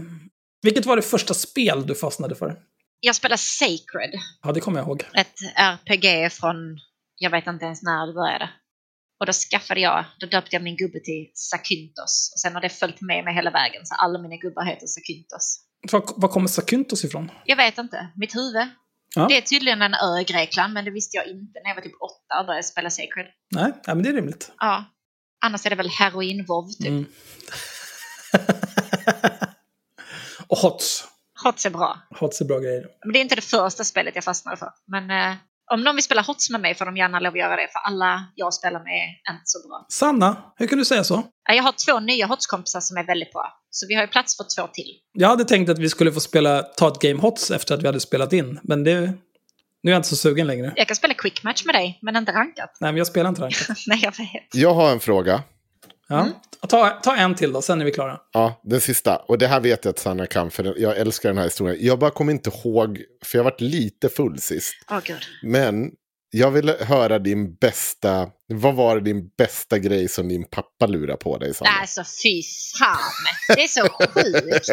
Vilket 0.63 0.87
var 0.87 0.97
det 0.97 1.03
första 1.03 1.35
spel 1.35 1.87
du 1.87 1.95
fastnade 1.95 2.35
för? 2.35 2.57
Jag 3.01 3.15
spelar 3.17 3.37
Sacred. 3.37 4.11
Ja, 4.43 4.53
det 4.53 4.61
kommer 4.61 4.79
jag 4.79 4.87
ihåg. 4.87 5.05
Ett 5.15 5.35
RPG 5.55 6.33
från, 6.33 6.79
jag 7.19 7.31
vet 7.31 7.47
inte 7.47 7.65
ens 7.65 7.83
när 7.83 8.07
det 8.07 8.13
började. 8.13 8.51
Och 9.21 9.27
då 9.27 9.33
skaffade 9.33 9.81
jag, 9.81 10.05
då 10.21 10.27
döpte 10.27 10.57
jag 10.57 10.63
min 10.63 10.77
gubbe 10.77 11.01
till 11.01 11.31
Sakyntos. 11.35 12.31
Och 12.35 12.41
sen 12.41 12.55
har 12.55 12.61
det 12.61 12.69
följt 12.69 13.01
med 13.01 13.25
mig 13.25 13.35
hela 13.35 13.51
vägen, 13.51 13.87
så 13.87 13.95
alla 13.95 14.19
mina 14.19 14.37
gubbar 14.37 14.65
heter 14.65 14.87
Sakyntos. 14.87 15.61
Var, 15.93 16.05
var 16.17 16.29
kommer 16.29 16.49
Sakyntos 16.49 17.05
ifrån? 17.05 17.31
Jag 17.45 17.57
vet 17.57 17.79
inte, 17.79 18.09
mitt 18.17 18.35
huvud. 18.35 18.69
Ja. 19.15 19.27
Det 19.29 19.37
är 19.37 19.41
tydligen 19.41 19.83
en 19.83 19.95
ö 19.95 20.21
i 20.21 20.25
Grekland, 20.25 20.73
men 20.73 20.85
det 20.85 20.91
visste 20.91 21.17
jag 21.17 21.27
inte 21.27 21.61
när 21.63 21.71
jag 21.71 21.75
var 21.75 21.83
typ 21.83 22.01
åtta 22.01 22.41
och 22.41 22.47
började 22.47 22.63
spela 22.63 22.91
Sacred. 22.91 23.27
Nej, 23.55 23.73
ja, 23.87 23.95
men 23.95 24.03
det 24.03 24.09
är 24.09 24.15
rimligt. 24.15 24.53
Ja. 24.59 24.85
Annars 25.45 25.67
är 25.67 25.71
det 25.71 25.77
väl 25.77 25.89
heroinvov 25.89 26.69
typ. 26.69 26.89
Mm. 26.89 27.07
och 30.47 30.59
Hots. 30.59 31.05
Hots 31.45 31.67
är 31.67 31.71
bra. 31.71 31.99
Hots 32.11 32.41
är 32.41 32.45
bra 32.45 32.59
grejer. 32.59 32.87
Men 33.05 33.13
det 33.13 33.19
är 33.19 33.23
inte 33.23 33.35
det 33.35 33.43
första 33.43 33.85
spelet 33.85 34.15
jag 34.15 34.25
fastnade 34.25 34.57
för. 34.57 34.71
Men 34.87 35.11
eh, 35.11 35.37
om 35.73 35.83
någon 35.85 35.95
vill 35.97 36.05
spela 36.05 36.23
Hots 36.23 36.51
med 36.51 36.61
mig 36.61 36.75
får 36.75 36.85
de 36.85 36.97
gärna 36.97 37.21
lov 37.21 37.33
att 37.33 37.39
göra 37.39 37.57
det, 37.57 37.69
för 37.73 37.79
alla 37.81 38.25
jag 38.35 38.55
spelar 38.55 38.81
med 38.85 39.03
är 39.29 39.33
inte 39.33 39.43
så 39.45 39.69
bra. 39.69 39.87
Sanna, 39.89 40.37
hur 40.57 40.67
kan 40.67 40.79
du 40.79 40.85
säga 40.85 41.05
så? 41.05 41.23
Ja, 41.49 41.55
Jag 41.55 41.63
har 41.63 41.73
två 41.87 42.01
nya 42.01 42.27
Hots-kompisar 42.27 42.81
som 42.81 42.97
är 42.97 43.05
väldigt 43.07 43.33
bra. 43.33 43.57
Så 43.71 43.87
vi 43.89 43.95
har 43.95 44.03
ju 44.03 44.09
plats 44.09 44.37
för 44.37 44.45
två 44.57 44.67
till. 44.73 44.91
Jag 45.13 45.29
hade 45.29 45.45
tänkt 45.45 45.69
att 45.71 45.79
vi 45.79 45.89
skulle 45.89 46.13
få 46.13 46.21
spela, 46.21 46.63
ta 46.63 46.89
ett 46.89 46.99
game 46.99 47.21
Hots 47.21 47.51
efter 47.51 47.75
att 47.75 47.83
vi 47.83 47.87
hade 47.87 48.01
spelat 48.01 48.33
in. 48.33 48.61
Men 48.63 48.85
det, 48.85 49.01
nu 49.83 49.91
är 49.91 49.91
jag 49.91 49.99
inte 49.99 50.09
så 50.09 50.17
sugen 50.17 50.47
längre. 50.47 50.73
Jag 50.77 50.87
kan 50.87 50.97
spela 50.97 51.15
quick 51.15 51.43
match 51.43 51.65
med 51.65 51.75
dig, 51.75 51.99
men 52.03 52.17
inte 52.17 52.33
rankat. 52.33 52.77
Nej, 52.81 52.93
men 52.93 52.97
jag 52.99 53.07
spelar 53.07 53.29
inte 53.29 53.43
rankat. 53.43 53.77
Nej, 53.87 54.01
jag 54.03 54.17
vet. 54.19 54.55
jag 54.55 54.75
har 54.75 54.93
en 54.93 55.01
fråga. 55.01 55.43
Ja. 56.11 56.29
Ta, 56.69 56.91
ta 56.91 57.17
en 57.17 57.35
till 57.35 57.53
då, 57.53 57.63
sen 57.63 57.81
är 57.81 57.85
vi 57.85 57.91
klara. 57.91 58.21
Ja, 58.33 58.61
den 58.65 58.81
sista. 58.81 59.17
Och 59.17 59.39
det 59.39 59.47
här 59.47 59.61
vet 59.61 59.85
jag 59.85 59.93
att 59.93 59.99
Sanna 59.99 60.27
kan, 60.27 60.51
för 60.51 60.81
jag 60.81 60.97
älskar 60.97 61.29
den 61.29 61.39
här 61.39 61.45
historien. 61.45 61.79
Jag 61.81 61.99
bara 61.99 62.11
kommer 62.11 62.33
inte 62.33 62.51
ihåg, 62.51 63.03
för 63.25 63.39
jag 63.39 63.45
varit 63.45 63.61
lite 63.61 64.09
full 64.09 64.39
sist. 64.39 64.75
Åh 64.91 64.99
gud. 65.05 65.21
Men 65.43 65.91
jag 66.31 66.51
vill 66.51 66.69
höra 66.69 67.19
din 67.19 67.55
bästa, 67.55 68.29
vad 68.49 68.75
var 68.75 69.01
din 69.01 69.29
bästa 69.39 69.79
grej 69.79 70.09
som 70.09 70.29
din 70.29 70.45
pappa 70.51 70.87
lurade 70.87 71.17
på 71.17 71.39
dig, 71.39 71.55
Sanna? 71.55 71.71
Alltså 71.81 72.03
fy 72.23 72.43
fan. 72.79 73.57
Det 73.57 73.63
är 73.63 73.69
så 73.69 73.89
sjukt. 73.89 74.69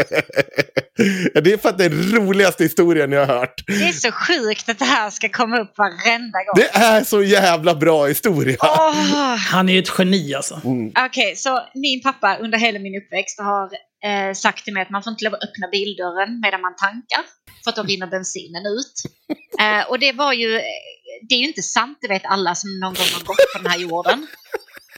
Ja, 1.33 1.41
det 1.41 1.53
är 1.53 1.57
för 1.57 1.69
att 1.69 1.77
det 1.77 1.85
är 1.85 1.89
den 1.89 2.11
roligaste 2.11 2.63
historien 2.63 3.11
jag 3.11 3.25
har 3.25 3.39
hört. 3.39 3.63
Det 3.67 3.87
är 3.87 3.91
så 3.91 4.11
sjukt 4.11 4.69
att 4.69 4.79
det 4.79 4.85
här 4.85 5.09
ska 5.09 5.29
komma 5.29 5.59
upp 5.59 5.77
varenda 5.77 6.39
gång. 6.43 6.55
Det 6.55 6.69
är 6.69 7.03
så 7.03 7.23
jävla 7.23 7.75
bra 7.75 8.05
historia. 8.05 8.57
Åh! 8.61 9.35
Han 9.35 9.69
är 9.69 9.73
ju 9.73 9.79
ett 9.79 9.93
geni 9.97 10.33
alltså. 10.33 10.61
Okej, 11.05 11.35
så 11.35 11.59
min 11.73 12.01
pappa 12.01 12.37
under 12.37 12.57
hela 12.57 12.79
min 12.79 13.01
uppväxt 13.01 13.39
har 13.39 13.69
eh, 14.09 14.33
sagt 14.33 14.63
till 14.63 14.73
mig 14.73 14.83
att 14.83 14.89
man 14.89 15.03
får 15.03 15.11
inte 15.11 15.25
lov 15.25 15.33
att 15.33 15.43
öppna 15.43 15.67
bildörren 15.71 16.39
medan 16.39 16.61
man 16.61 16.75
tankar. 16.75 17.23
För 17.63 17.69
att 17.69 17.75
då 17.75 17.83
rinner 17.83 18.07
bensinen 18.07 18.65
ut. 18.65 18.95
Eh, 19.59 19.89
och 19.89 19.99
det 19.99 20.11
var 20.11 20.33
ju, 20.33 20.55
eh, 20.55 20.61
det 21.29 21.35
är 21.35 21.39
ju 21.39 21.47
inte 21.47 21.61
sant, 21.61 21.97
det 22.01 22.07
vet 22.07 22.25
alla 22.25 22.55
som 22.55 22.79
någon 22.79 22.93
gång 22.93 23.07
har 23.13 23.23
gått 23.23 23.53
på 23.53 23.59
den 23.61 23.71
här 23.71 23.79
jorden. 23.79 24.27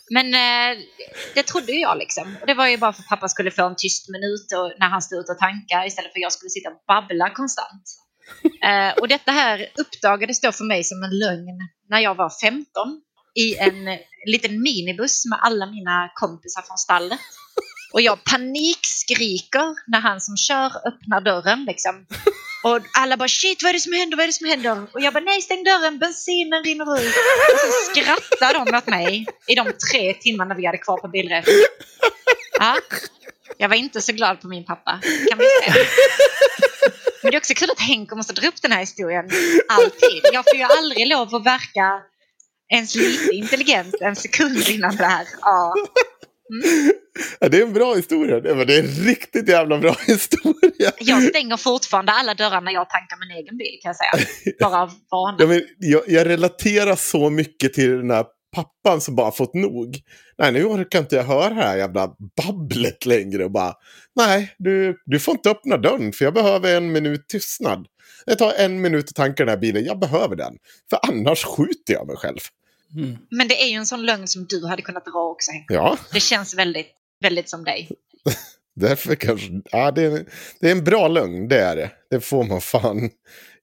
Men 0.10 0.26
eh, 0.34 0.84
det 1.36 1.44
trodde 1.44 1.72
ju 1.72 1.80
jag 1.80 1.98
liksom. 1.98 2.36
Och 2.42 2.48
det 2.48 2.54
var 2.54 2.68
ju 2.68 2.78
bara 2.78 2.94
för 2.94 3.02
att 3.02 3.08
pappa 3.08 3.28
skulle 3.28 3.52
få 3.52 3.66
en 3.66 3.76
tyst 3.78 4.10
minut 4.10 4.48
och, 4.58 4.80
när 4.80 4.90
han 4.90 5.02
stod 5.02 5.20
ute 5.20 5.32
och 5.32 5.38
tankade 5.38 5.88
istället 5.88 6.12
för 6.12 6.20
att 6.20 6.22
jag 6.22 6.34
skulle 6.34 6.50
sitta 6.50 6.70
och 6.70 6.84
babbla 6.88 7.30
konstant. 7.30 7.84
Eh, 8.64 9.02
och 9.02 9.08
detta 9.08 9.32
här 9.32 9.68
uppdagades 9.78 10.42
då 10.42 10.52
för 10.52 10.64
mig 10.64 10.84
som 10.84 11.04
en 11.04 11.20
lögn 11.20 11.58
när 11.90 12.00
jag 12.00 12.16
var 12.16 12.32
15 12.42 12.66
i 13.36 13.56
en 13.56 13.98
liten 14.26 14.62
minibuss 14.62 15.26
med 15.26 15.40
alla 15.42 15.66
mina 15.66 16.12
kompisar 16.16 16.62
från 16.62 16.78
stallet. 16.78 17.20
Och 17.94 18.02
jag 18.02 18.24
panikskriker 18.24 19.76
när 19.92 20.00
han 20.00 20.22
som 20.22 20.38
kör 20.38 20.88
öppnar 20.88 21.22
dörren 21.22 21.66
liksom. 21.66 22.06
Och 22.64 22.80
alla 22.94 23.18
bara 23.18 23.30
shit 23.30 23.64
vad 23.64 23.70
är 23.70 23.74
det 23.74 23.80
som 23.80 23.94
händer, 23.94 24.18
vad 24.18 24.24
är 24.24 24.28
det 24.28 24.34
som 24.34 24.48
händer? 24.48 24.88
Och 24.94 25.02
jag 25.02 25.14
bara 25.14 25.24
nej 25.24 25.42
stäng 25.42 25.64
dörren, 25.64 26.00
bensinen 26.00 26.64
rinner 26.64 27.00
ut. 27.00 27.16
Och 27.54 27.60
så 27.60 27.92
skrattar 27.92 28.54
de 28.54 28.78
åt 28.78 28.88
mig 28.88 29.26
i 29.48 29.56
de 29.56 29.74
tre 29.92 30.14
timmarna 30.14 30.56
vi 30.56 30.66
hade 30.66 30.78
kvar 30.78 30.98
på 30.98 31.08
bilresan. 31.08 31.54
Ja, 32.60 32.78
jag 33.58 33.70
var 33.70 33.76
inte 33.76 34.02
så 34.02 34.12
glad 34.12 34.42
på 34.42 34.48
min 34.48 34.66
pappa, 34.66 35.00
kan 35.30 35.38
vi 35.38 35.46
säga. 35.46 35.86
Men 37.24 37.32
det 37.32 37.38
är 37.38 37.40
också 37.40 37.54
kul 37.54 37.72
att 37.72 37.80
Henke 37.80 38.16
måste 38.16 38.34
dra 38.34 38.48
upp 38.48 38.62
den 38.62 38.72
här 38.72 38.80
historien 38.80 39.30
alltid. 39.70 40.22
Jag 40.34 40.46
får 40.46 40.58
ju 40.58 40.64
aldrig 40.64 41.08
lov 41.08 41.36
att 41.36 41.46
verka 41.46 42.02
ens 42.70 42.96
lite 42.96 43.36
intelligent 43.36 43.96
en 44.02 44.16
sekund 44.16 44.70
innan 44.70 44.96
det 44.96 45.06
här. 45.06 45.28
Ja. 45.42 45.76
Ja, 47.40 47.50
det 47.50 47.58
är 47.58 47.62
en 47.62 47.74
bra 47.74 47.96
historia. 47.96 48.40
Det 48.40 48.50
är 48.50 48.80
en 48.80 49.06
riktigt 49.06 49.50
jävla 49.50 49.78
bra 49.78 49.96
historia. 50.08 50.92
Jag 51.00 51.24
stänger 51.24 51.58
fortfarande 51.58 52.12
alla 52.12 52.34
dörrar 52.34 52.62
när 52.62 52.72
jag 52.72 52.90
tankar 52.90 53.18
min 53.20 53.38
egen 53.38 53.58
bil 53.58 53.80
kan 53.82 53.90
jag 53.90 53.96
säga. 53.96 54.56
Bara 54.60 54.82
av 54.82 54.92
vana. 55.12 55.38
Ja, 55.40 55.48
men 55.48 55.62
jag, 55.78 56.02
jag 56.08 56.28
relaterar 56.28 56.96
så 56.96 57.30
mycket 57.30 57.74
till 57.74 57.90
den 57.90 58.12
här 58.12 58.26
pappan 58.56 59.02
som 59.02 59.16
bara 59.16 59.32
fått 59.32 59.54
nog. 59.54 60.00
Nej, 60.38 60.52
nu 60.52 60.64
orkar 60.66 61.00
inte 61.00 61.16
jag 61.16 61.24
höra 61.24 61.50
det 61.50 61.62
här 61.62 61.78
jävla 61.78 62.16
babblet 62.44 63.06
längre. 63.06 63.46
Och 63.46 63.52
bara, 63.52 63.74
nej, 64.16 64.56
du, 64.58 64.98
du 65.06 65.20
får 65.20 65.32
inte 65.32 65.50
öppna 65.50 65.78
dörren 65.78 66.14
för 66.14 66.26
jag 66.26 66.34
behöver 66.34 66.78
en 66.78 66.92
minut 66.92 67.28
tystnad. 67.28 67.88
Det 68.26 68.36
tar 68.36 68.54
en 68.58 68.82
minut 68.82 69.10
att 69.10 69.16
tanka 69.16 69.46
den 69.46 69.50
här 69.50 69.62
bilen, 69.62 69.86
jag 69.86 70.00
behöver 70.00 70.36
den. 70.36 70.54
För 70.90 71.00
annars 71.10 71.44
skjuter 71.44 71.94
jag 71.94 72.08
mig 72.08 72.16
själv. 72.16 72.40
Men 73.30 73.48
det 73.48 73.64
är 73.64 73.68
ju 73.68 73.76
en 73.76 73.86
sån 73.86 74.06
lögn 74.06 74.28
som 74.28 74.46
du 74.50 74.68
hade 74.68 74.82
kunnat 74.82 75.06
dra 75.06 75.20
också 75.20 75.52
Henke. 75.52 75.74
Ja, 75.74 75.98
Det 76.14 76.20
känns 76.20 76.56
väldigt, 76.56 76.92
väldigt 77.22 77.50
som 77.50 77.64
dig. 77.64 77.90
därför 78.76 79.16
kanske... 79.16 79.48
Ja, 79.72 79.92
det, 79.92 80.04
är, 80.04 80.26
det 80.60 80.68
är 80.68 80.72
en 80.72 80.84
bra 80.84 81.08
lögn, 81.08 81.48
det 81.48 81.60
är 81.60 81.76
det. 81.76 81.92
Det 82.10 82.20
får 82.20 82.44
man 82.44 82.62
fan 82.62 83.10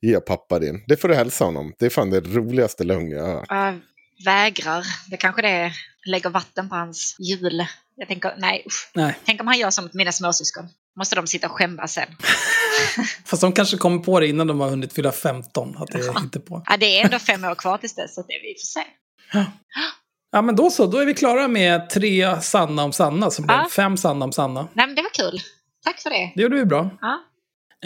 ge 0.01 0.21
pappa 0.21 0.59
din. 0.59 0.85
Det 0.87 0.97
får 0.97 1.09
du 1.09 1.15
hälsa 1.15 1.45
honom. 1.45 1.73
Det 1.79 1.87
är 1.87 1.91
fan 1.91 2.11
det 2.11 2.21
roligaste 2.21 2.85
lögn 2.85 3.11
jag 3.11 3.23
har 3.27 3.35
hört. 3.35 3.47
Jag 3.49 3.81
vägrar. 4.25 4.85
Det 5.11 5.17
kanske 5.17 5.43
det 5.43 5.49
är, 5.49 5.73
lägger 6.07 6.31
vatten 6.31 6.69
på 6.69 6.75
hans 6.75 7.17
hjul. 7.19 7.67
Jag 7.97 8.09
tänker, 8.09 8.35
nej 8.39 8.63
usch. 8.67 8.91
Nej, 8.95 9.19
Tänk 9.25 9.41
om 9.41 9.47
han 9.47 9.59
gör 9.59 9.71
som 9.71 9.89
mina 9.93 10.13
småsyskon. 10.13 10.69
Måste 10.99 11.17
de 11.17 11.27
sitta 11.27 11.47
och 11.49 11.53
skämmas 11.53 11.93
sen. 11.93 12.09
fast 13.25 13.43
de 13.43 13.53
kanske 13.53 13.77
kommer 13.77 13.99
på 13.99 14.21
det 14.21 14.27
innan 14.27 14.47
de 14.47 14.61
har 14.61 14.71
hunnit 14.71 14.93
fylla 14.93 15.13
15. 15.13 15.77
Att 15.77 15.87
det 15.87 15.99
är 15.99 16.21
inte 16.21 16.41
på. 16.41 16.63
Ja, 16.67 16.77
det 16.77 16.99
är 16.99 17.05
ändå 17.05 17.19
fem 17.19 17.45
år 17.45 17.55
kvar 17.55 17.79
tills 17.79 17.95
dess, 17.95 18.15
så 18.15 18.23
det 18.23 18.41
vi 18.43 18.55
får 18.61 18.67
se. 18.67 18.87
Ja, 20.31 20.43
men 20.43 20.57
då 20.57 20.71
så. 20.71 20.87
Då 20.87 20.99
är 20.99 21.07
vi 21.07 21.15
klara 21.15 21.49
med 21.49 21.91
tre 21.91 22.41
sanna 22.41 22.85
om 22.85 22.93
Sanna. 22.93 23.31
Som 23.31 23.47
blev 23.47 23.59
Ja. 23.59 23.69
fem 23.71 23.97
sanna 23.97 24.25
om 24.25 24.33
Sanna. 24.33 24.69
Nej, 24.73 24.87
men 24.87 24.95
det 24.97 25.03
var 25.03 25.11
kul. 25.31 25.41
Tack 25.85 26.01
för 26.01 26.11
det. 26.11 26.33
Det 26.37 26.43
gjorde 26.43 26.57
vi 26.57 26.65
bra. 26.65 26.91
Ja. 27.01 27.19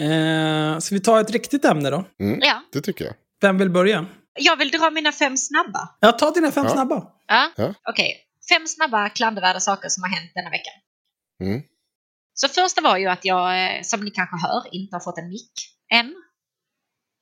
Eh, 0.05 0.79
så 0.79 0.95
vi 0.95 1.01
tar 1.01 1.21
ett 1.21 1.31
riktigt 1.31 1.65
ämne 1.65 1.89
då. 1.89 2.05
ja. 2.41 2.61
Det 2.73 2.81
tycker 2.81 3.05
jag. 3.05 3.13
Vem 3.41 3.57
vill 3.57 3.69
börja? 3.69 4.05
Jag 4.39 4.55
vill 4.57 4.71
dra 4.71 4.89
mina 4.89 5.11
fem 5.11 5.37
snabba. 5.37 5.89
Ja, 5.99 6.11
ta 6.11 6.31
dina 6.31 6.51
fem 6.51 6.65
Ja. 6.65 6.71
snabba. 6.71 7.03
Ja. 7.27 7.51
Ja. 7.55 7.73
Okej. 7.89 8.17
Fem 8.53 8.67
snabba 8.67 9.09
klandervärda 9.09 9.59
saker 9.59 9.89
som 9.89 10.03
har 10.03 10.09
hänt 10.09 10.31
denna 10.35 10.49
veckan. 10.49 10.73
Mm. 11.43 11.61
Så 12.33 12.47
första 12.47 12.81
var 12.81 12.97
ju 12.97 13.07
att 13.07 13.25
jag, 13.25 13.65
eh, 13.75 13.81
som 13.81 14.01
ni 14.05 14.11
kanske 14.11 14.47
hör, 14.47 14.63
inte 14.75 14.95
har 14.95 14.99
fått 15.01 15.17
en 15.17 15.27
mick 15.29 15.51
än. 15.93 16.13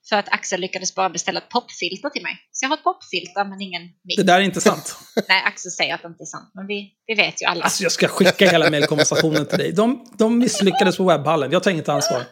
För 0.08 0.16
att 0.16 0.28
Axel 0.28 0.60
lyckades 0.60 0.94
bara 0.94 1.10
beställa 1.10 1.40
ett 1.40 1.48
popfilter 1.48 2.08
till 2.08 2.22
mig. 2.22 2.38
Så 2.52 2.64
jag 2.64 2.68
har 2.68 2.76
ett 2.76 2.84
popfilter 2.84 3.44
men 3.44 3.60
ingen 3.60 3.82
mick. 3.82 4.16
Det 4.16 4.22
där 4.22 4.36
är 4.36 4.40
inte 4.40 4.60
sant. 4.60 4.96
Nej, 5.28 5.42
Axel 5.46 5.70
säger 5.70 5.94
att 5.94 6.02
det 6.02 6.08
inte 6.08 6.22
är 6.22 6.26
sant, 6.26 6.50
men 6.54 6.66
vi, 6.66 6.92
vi 7.06 7.14
vet 7.14 7.42
ju 7.42 7.46
alla. 7.46 7.64
Alltså 7.64 7.82
jag 7.82 7.92
ska 7.92 8.08
skicka 8.08 8.50
hela 8.50 8.70
mejlkonversationen 8.70 9.46
till 9.46 9.58
dig. 9.58 9.72
De, 9.72 10.06
de 10.18 10.38
misslyckades 10.38 10.96
på 10.96 11.04
webbhallen. 11.04 11.52
Jag 11.52 11.62
tar 11.62 11.70
inget 11.70 11.88
ansvar. 11.88 12.24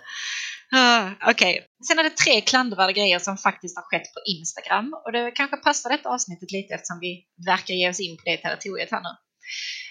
Ah, 0.76 1.11
Okej, 1.26 1.66
sen 1.88 1.98
är 1.98 2.04
det 2.04 2.16
tre 2.16 2.40
klandervärda 2.40 2.92
grejer 2.92 3.18
som 3.18 3.37
faktiskt 3.37 3.76
har 3.76 3.83
skett 3.83 4.14
på 4.14 4.20
Instagram. 4.37 4.94
Och 5.04 5.12
det 5.12 5.31
kanske 5.31 5.57
passar 5.57 5.90
detta 5.90 6.09
avsnittet 6.09 6.52
lite 6.52 6.74
eftersom 6.74 6.98
vi 7.00 7.24
verkar 7.46 7.74
ge 7.74 7.90
oss 7.90 8.00
in 8.00 8.16
på 8.16 8.22
det 8.24 8.37
territoriet 8.37 8.90
här 8.90 9.00
nu. 9.00 9.12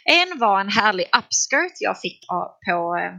En 0.06 0.40
var 0.40 0.60
en 0.60 0.70
härlig 0.70 1.06
upskirt 1.06 1.78
jag 1.80 2.02
fick 2.02 2.20
på 2.68 2.98
eh, 3.02 3.14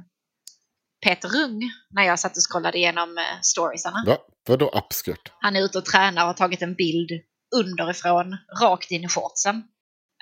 Peter 1.01 1.29
Rung 1.29 1.61
när 1.91 2.03
jag 2.03 2.19
satt 2.19 2.37
och 2.37 2.43
scrollade 2.43 2.79
igenom 2.79 3.19
eh, 3.19 3.41
storiesarna. 3.43 4.05
Va? 4.07 4.19
Vadå 4.49 4.69
upskirt? 4.69 5.33
Han 5.41 5.57
är 5.57 5.61
ute 5.61 5.79
och 5.79 5.85
tränar 5.85 6.23
och 6.23 6.27
har 6.27 6.35
tagit 6.35 6.63
en 6.63 6.75
bild 6.75 7.11
underifrån, 7.57 8.37
rakt 8.63 8.91
in 8.91 9.05
i 9.05 9.09
shortsen. 9.09 9.57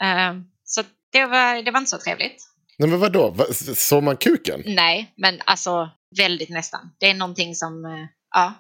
Eh, 0.03 0.35
så 0.65 0.83
det 1.13 1.27
var, 1.27 1.63
det 1.63 1.71
var 1.71 1.79
inte 1.79 1.91
så 1.91 1.99
trevligt. 1.99 2.43
Nej 2.79 2.89
men 2.91 3.01
vadå? 3.01 3.31
Va? 3.31 3.45
Såg 3.77 4.03
man 4.03 4.17
kuken? 4.17 4.63
Nej, 4.67 5.15
men 5.17 5.41
alltså 5.45 5.91
väldigt 6.19 6.51
nästan. 6.51 6.91
Det 6.99 7.11
är 7.11 7.15
någonting 7.15 7.55
som, 7.55 7.85
eh, 7.85 8.07
ja. 8.35 8.55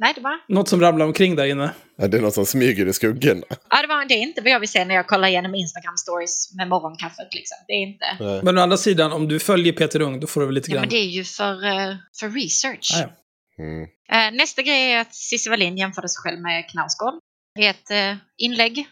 Nej, 0.00 0.12
det 0.14 0.20
var, 0.20 0.40
Något 0.48 0.68
som 0.68 0.80
ramlar 0.80 1.06
omkring 1.06 1.36
där 1.36 1.44
inne. 1.46 1.74
Ja, 1.96 2.06
det 2.08 2.16
är 2.16 2.20
något 2.20 2.34
som 2.34 2.46
smyger 2.46 2.86
i 2.86 2.92
skuggorna. 2.92 3.42
ja, 3.70 3.82
det 3.82 3.86
var 3.88 4.04
det 4.08 4.14
är 4.14 4.18
inte 4.22 4.40
vad 4.40 4.50
jag 4.50 4.60
vill 4.60 4.68
se 4.68 4.84
när 4.84 4.94
jag 4.94 5.06
kollar 5.06 5.28
igenom 5.28 5.54
Instagram 5.54 5.96
stories 5.96 6.54
med 6.54 6.68
morgonkaffet. 6.68 7.34
Liksom. 7.34 7.56
Det 7.66 7.72
är 7.72 7.82
inte. 7.82 8.04
Nej. 8.20 8.40
Men 8.42 8.58
å 8.58 8.60
andra 8.60 8.76
sidan, 8.76 9.12
om 9.12 9.28
du 9.28 9.38
följer 9.40 9.72
Peter 9.72 10.00
Ung, 10.00 10.20
då 10.20 10.26
får 10.26 10.40
du 10.40 10.46
väl 10.46 10.54
lite 10.54 10.70
Ja, 10.70 10.74
grann... 10.74 10.80
men 10.80 10.88
det 10.90 10.96
är 10.96 11.04
ju 11.10 11.24
för, 11.24 11.64
eh, 11.66 11.96
för 12.20 12.30
research. 12.30 12.90
Ah, 12.96 13.00
ja. 13.00 13.08
Mm. 13.64 13.82
Eh, 14.12 14.38
nästa 14.38 14.62
grej 14.62 14.92
är 14.92 15.00
att 15.00 15.14
Cissi 15.14 15.50
Wallin 15.50 15.76
jämförde 15.78 16.08
sig 16.08 16.20
själv 16.22 16.40
med 16.40 16.68
Knausgård 16.70 17.14
i 17.58 17.66
ett 17.66 17.90
eh, 17.90 18.16
inlägg. 18.36 18.86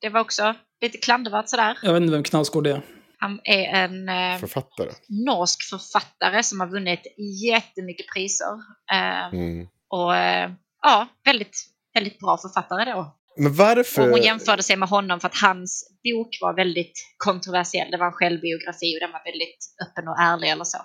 Det 0.00 0.08
var 0.08 0.20
också 0.20 0.54
lite 0.80 0.98
klandervärt 0.98 1.48
sådär. 1.48 1.78
Jag 1.82 1.92
vet 1.92 2.02
inte 2.02 2.12
vem 2.12 2.22
Knausgård 2.22 2.66
är. 2.66 2.82
Han 3.20 3.40
är 3.44 3.64
en 3.84 4.08
eh, 4.08 4.38
Författare. 4.40 4.90
norsk 5.08 5.62
författare 5.70 6.42
som 6.42 6.60
har 6.60 6.66
vunnit 6.66 7.00
jättemycket 7.44 8.06
priser. 8.14 8.46
Eh, 8.92 9.28
Mm. 9.32 9.66
Och 9.88 10.16
eh, 10.16 10.50
ja, 10.82 11.08
väldigt, 11.24 11.56
väldigt 11.94 12.18
bra 12.18 12.38
författare 12.38 12.92
då. 12.92 13.14
Men 13.36 13.54
varför? 13.54 14.02
Och 14.02 14.08
hon 14.08 14.22
jämförde 14.22 14.62
sig 14.62 14.76
med 14.76 14.88
honom 14.88 15.20
för 15.20 15.28
att 15.28 15.40
hans 15.40 15.98
bok 16.04 16.38
var 16.40 16.54
väldigt 16.54 16.92
kontroversiell. 17.16 17.90
Det 17.90 17.96
var 17.96 18.06
en 18.06 18.12
självbiografi 18.12 18.96
och 18.96 19.00
den 19.00 19.12
var 19.12 19.24
väldigt 19.24 19.58
öppen 19.82 20.08
och 20.08 20.18
ärlig 20.18 20.50
eller 20.50 20.64
så. 20.64 20.78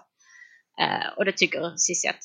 Eh, 0.82 1.18
och 1.18 1.26
det 1.26 1.38
tycker 1.38 1.78
Cissi 1.78 2.08
att 2.08 2.24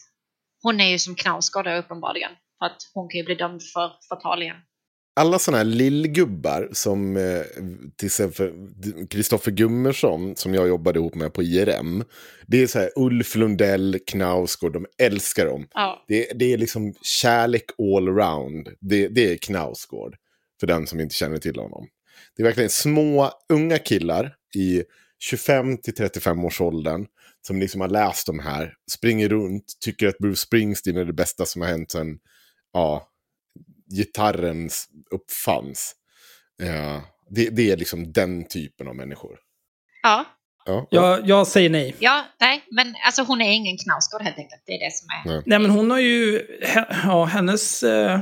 hon 0.63 0.81
är 0.81 0.89
ju 0.89 0.99
som 0.99 1.15
Knausgård 1.15 1.67
uppenbarligen. 1.67 2.31
För 2.59 2.67
att 2.67 2.91
hon 2.95 3.09
kan 3.09 3.19
ju 3.19 3.25
bli 3.25 3.35
dömd 3.35 3.63
för 3.75 3.93
förtal 4.09 4.43
igen. 4.43 4.57
Alla 5.19 5.39
sådana 5.39 5.59
här 5.59 5.65
lillgubbar 5.65 6.69
som 6.73 7.17
eh, 7.17 7.43
till 7.97 8.07
exempel 8.07 8.53
Kristoffer 9.11 9.51
Gummersson 9.51 10.37
som 10.37 10.55
jag 10.55 10.69
jobbade 10.69 10.99
ihop 10.99 11.15
med 11.15 11.33
på 11.33 11.43
IRM. 11.43 12.05
Det 12.47 12.63
är 12.63 12.67
så 12.67 12.79
här 12.79 12.91
Ulf 12.97 13.35
Lundell, 13.35 13.99
Knausgård, 14.07 14.73
de 14.73 14.87
älskar 14.99 15.47
dem. 15.47 15.69
Ja, 15.75 16.05
Det, 16.09 16.33
det 16.35 16.53
är 16.53 16.59
liksom 16.59 16.95
kärlek 17.03 17.65
all 17.79 18.09
around. 18.09 18.69
Det, 18.81 19.09
det 19.09 19.33
är 19.33 19.37
Knausgård. 19.37 20.17
För 20.61 20.67
den 20.67 20.87
som 20.87 21.01
inte 21.01 21.15
känner 21.15 21.39
till 21.39 21.59
honom. 21.59 21.89
Det 22.37 22.43
är 22.43 22.45
verkligen 22.45 22.71
små, 22.71 23.31
unga 23.49 23.79
killar 23.79 24.35
i 24.57 24.83
25 25.19 25.79
till 25.79 25.95
35 25.95 26.45
års 26.45 26.61
åldern. 26.61 27.07
Som 27.47 27.61
liksom 27.61 27.81
har 27.81 27.89
läst 27.89 28.27
de 28.27 28.39
här. 28.39 28.75
Springer 28.93 29.29
runt, 29.29 29.65
tycker 29.81 30.09
att 30.09 30.19
Bruce 30.19 30.41
Springsteen 30.41 30.97
är 30.97 31.05
det 31.05 31.13
bästa 31.13 31.47
som 31.47 31.63
har 31.63 31.69
hänt 31.69 31.91
sen 31.91 32.19
ja, 32.73 33.09
gitarren 33.97 34.71
uppfanns. 35.11 35.95
Ja, 36.57 37.03
det, 37.31 37.51
det 37.51 37.71
är 37.71 37.77
liksom 37.77 38.13
den 38.13 38.49
typen 38.49 38.89
av 38.89 38.97
människor. 38.97 39.39
ja, 40.03 40.25
Ja, 40.69 40.87
Jag, 40.91 41.29
jag 41.29 41.47
säger 41.47 41.71
nej. 41.71 41.95
ja, 41.99 42.25
nej, 42.41 42.65
men 42.71 42.95
alltså 43.07 43.23
hon 43.23 43.41
är 43.41 43.53
ingen 43.53 43.77
Knausgård 43.77 44.23
helt 44.23 44.39
enkelt. 44.39 44.63
Det 44.67 44.73
är 44.73 44.87
det 44.87 44.93
som 44.95 45.09
är. 45.09 45.35
Nej. 45.35 45.43
Nej, 45.47 45.59
men 45.59 45.71
hon 45.71 45.91
har 45.91 45.99
ju... 45.99 46.43
Ja, 47.05 47.25
hennes... 47.25 47.83
Eh, 47.83 48.21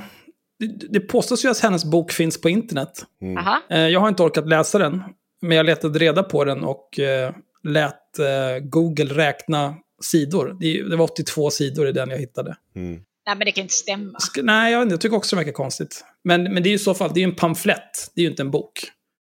det, 0.90 1.00
påstås 1.00 1.44
ju 1.44 1.48
att 1.48 1.60
hennes 1.60 1.84
bok 1.84 2.12
finns 2.12 2.40
på 2.40 2.48
internet. 2.48 3.04
Mm. 3.22 3.36
Aha. 3.36 3.62
Eh, 3.70 3.78
jag 3.78 4.00
har 4.00 4.08
inte 4.08 4.22
orkat 4.22 4.48
läsa 4.48 4.78
den, 4.78 5.02
men 5.42 5.56
jag 5.56 5.66
letade 5.66 5.98
reda 5.98 6.22
på 6.22 6.44
den 6.44 6.64
och 6.64 6.98
eh, 6.98 7.34
lät 7.62 8.18
eh, 8.18 8.58
Google 8.62 9.14
räkna 9.14 9.74
sidor. 10.02 10.56
Det, 10.60 10.82
det 10.82 10.96
var 10.96 11.04
82 11.04 11.50
sidor 11.50 11.88
i 11.88 11.92
den 11.92 12.10
jag 12.10 12.18
hittade. 12.18 12.56
Mm. 12.76 13.00
Nej, 13.26 13.36
men 13.36 13.44
det 13.44 13.52
kan 13.52 13.62
inte 13.62 13.74
stämma. 13.74 14.18
Sk- 14.18 14.42
nej, 14.42 14.72
jag, 14.72 14.92
jag 14.92 15.00
tycker 15.00 15.16
också 15.16 15.36
det 15.36 15.40
verkar 15.40 15.52
konstigt. 15.52 16.04
Men, 16.24 16.42
men 16.42 16.62
det 16.62 16.68
är 16.68 16.70
ju 16.70 16.76
i 16.76 16.78
så 16.78 16.94
fall 16.94 17.10
det 17.14 17.20
är 17.20 17.22
ju 17.22 17.30
en 17.30 17.36
pamflett, 17.36 18.10
det 18.14 18.20
är 18.20 18.22
ju 18.22 18.30
inte 18.30 18.42
en 18.42 18.50
bok. 18.50 18.72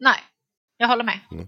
Nej, 0.00 0.18
jag 0.76 0.88
håller 0.88 1.05
med. 1.05 1.18
Mm. 1.33 1.46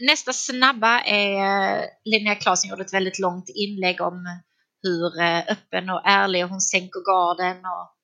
Nästa 0.00 0.32
snabba 0.32 1.00
är 1.00 1.84
Linnea 2.04 2.34
Claesson 2.34 2.70
gjorde 2.70 2.82
ett 2.82 2.92
väldigt 2.92 3.18
långt 3.18 3.48
inlägg 3.48 4.00
om 4.00 4.40
hur 4.82 5.20
eh, 5.20 5.38
öppen 5.38 5.90
och 5.90 6.02
ärlig 6.04 6.42
hon 6.42 6.60
sänker 6.60 7.00
garden 7.00 7.56
och 7.56 7.96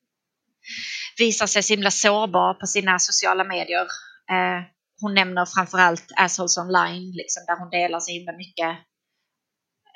visar 1.19 1.47
sig 1.47 1.63
så 1.63 1.73
himla 1.73 1.91
sårbar 1.91 2.55
på 2.55 2.67
sina 2.67 2.99
sociala 2.99 3.45
medier. 3.45 3.87
Eh, 4.31 4.61
hon 5.01 5.15
nämner 5.15 5.47
framförallt 5.47 6.05
Assholes 6.17 6.59
Online, 6.59 7.13
liksom, 7.13 7.45
där 7.47 7.59
hon 7.59 7.71
delar 7.71 8.01
så 8.01 8.13
himla 8.13 8.33
mycket. 8.33 8.71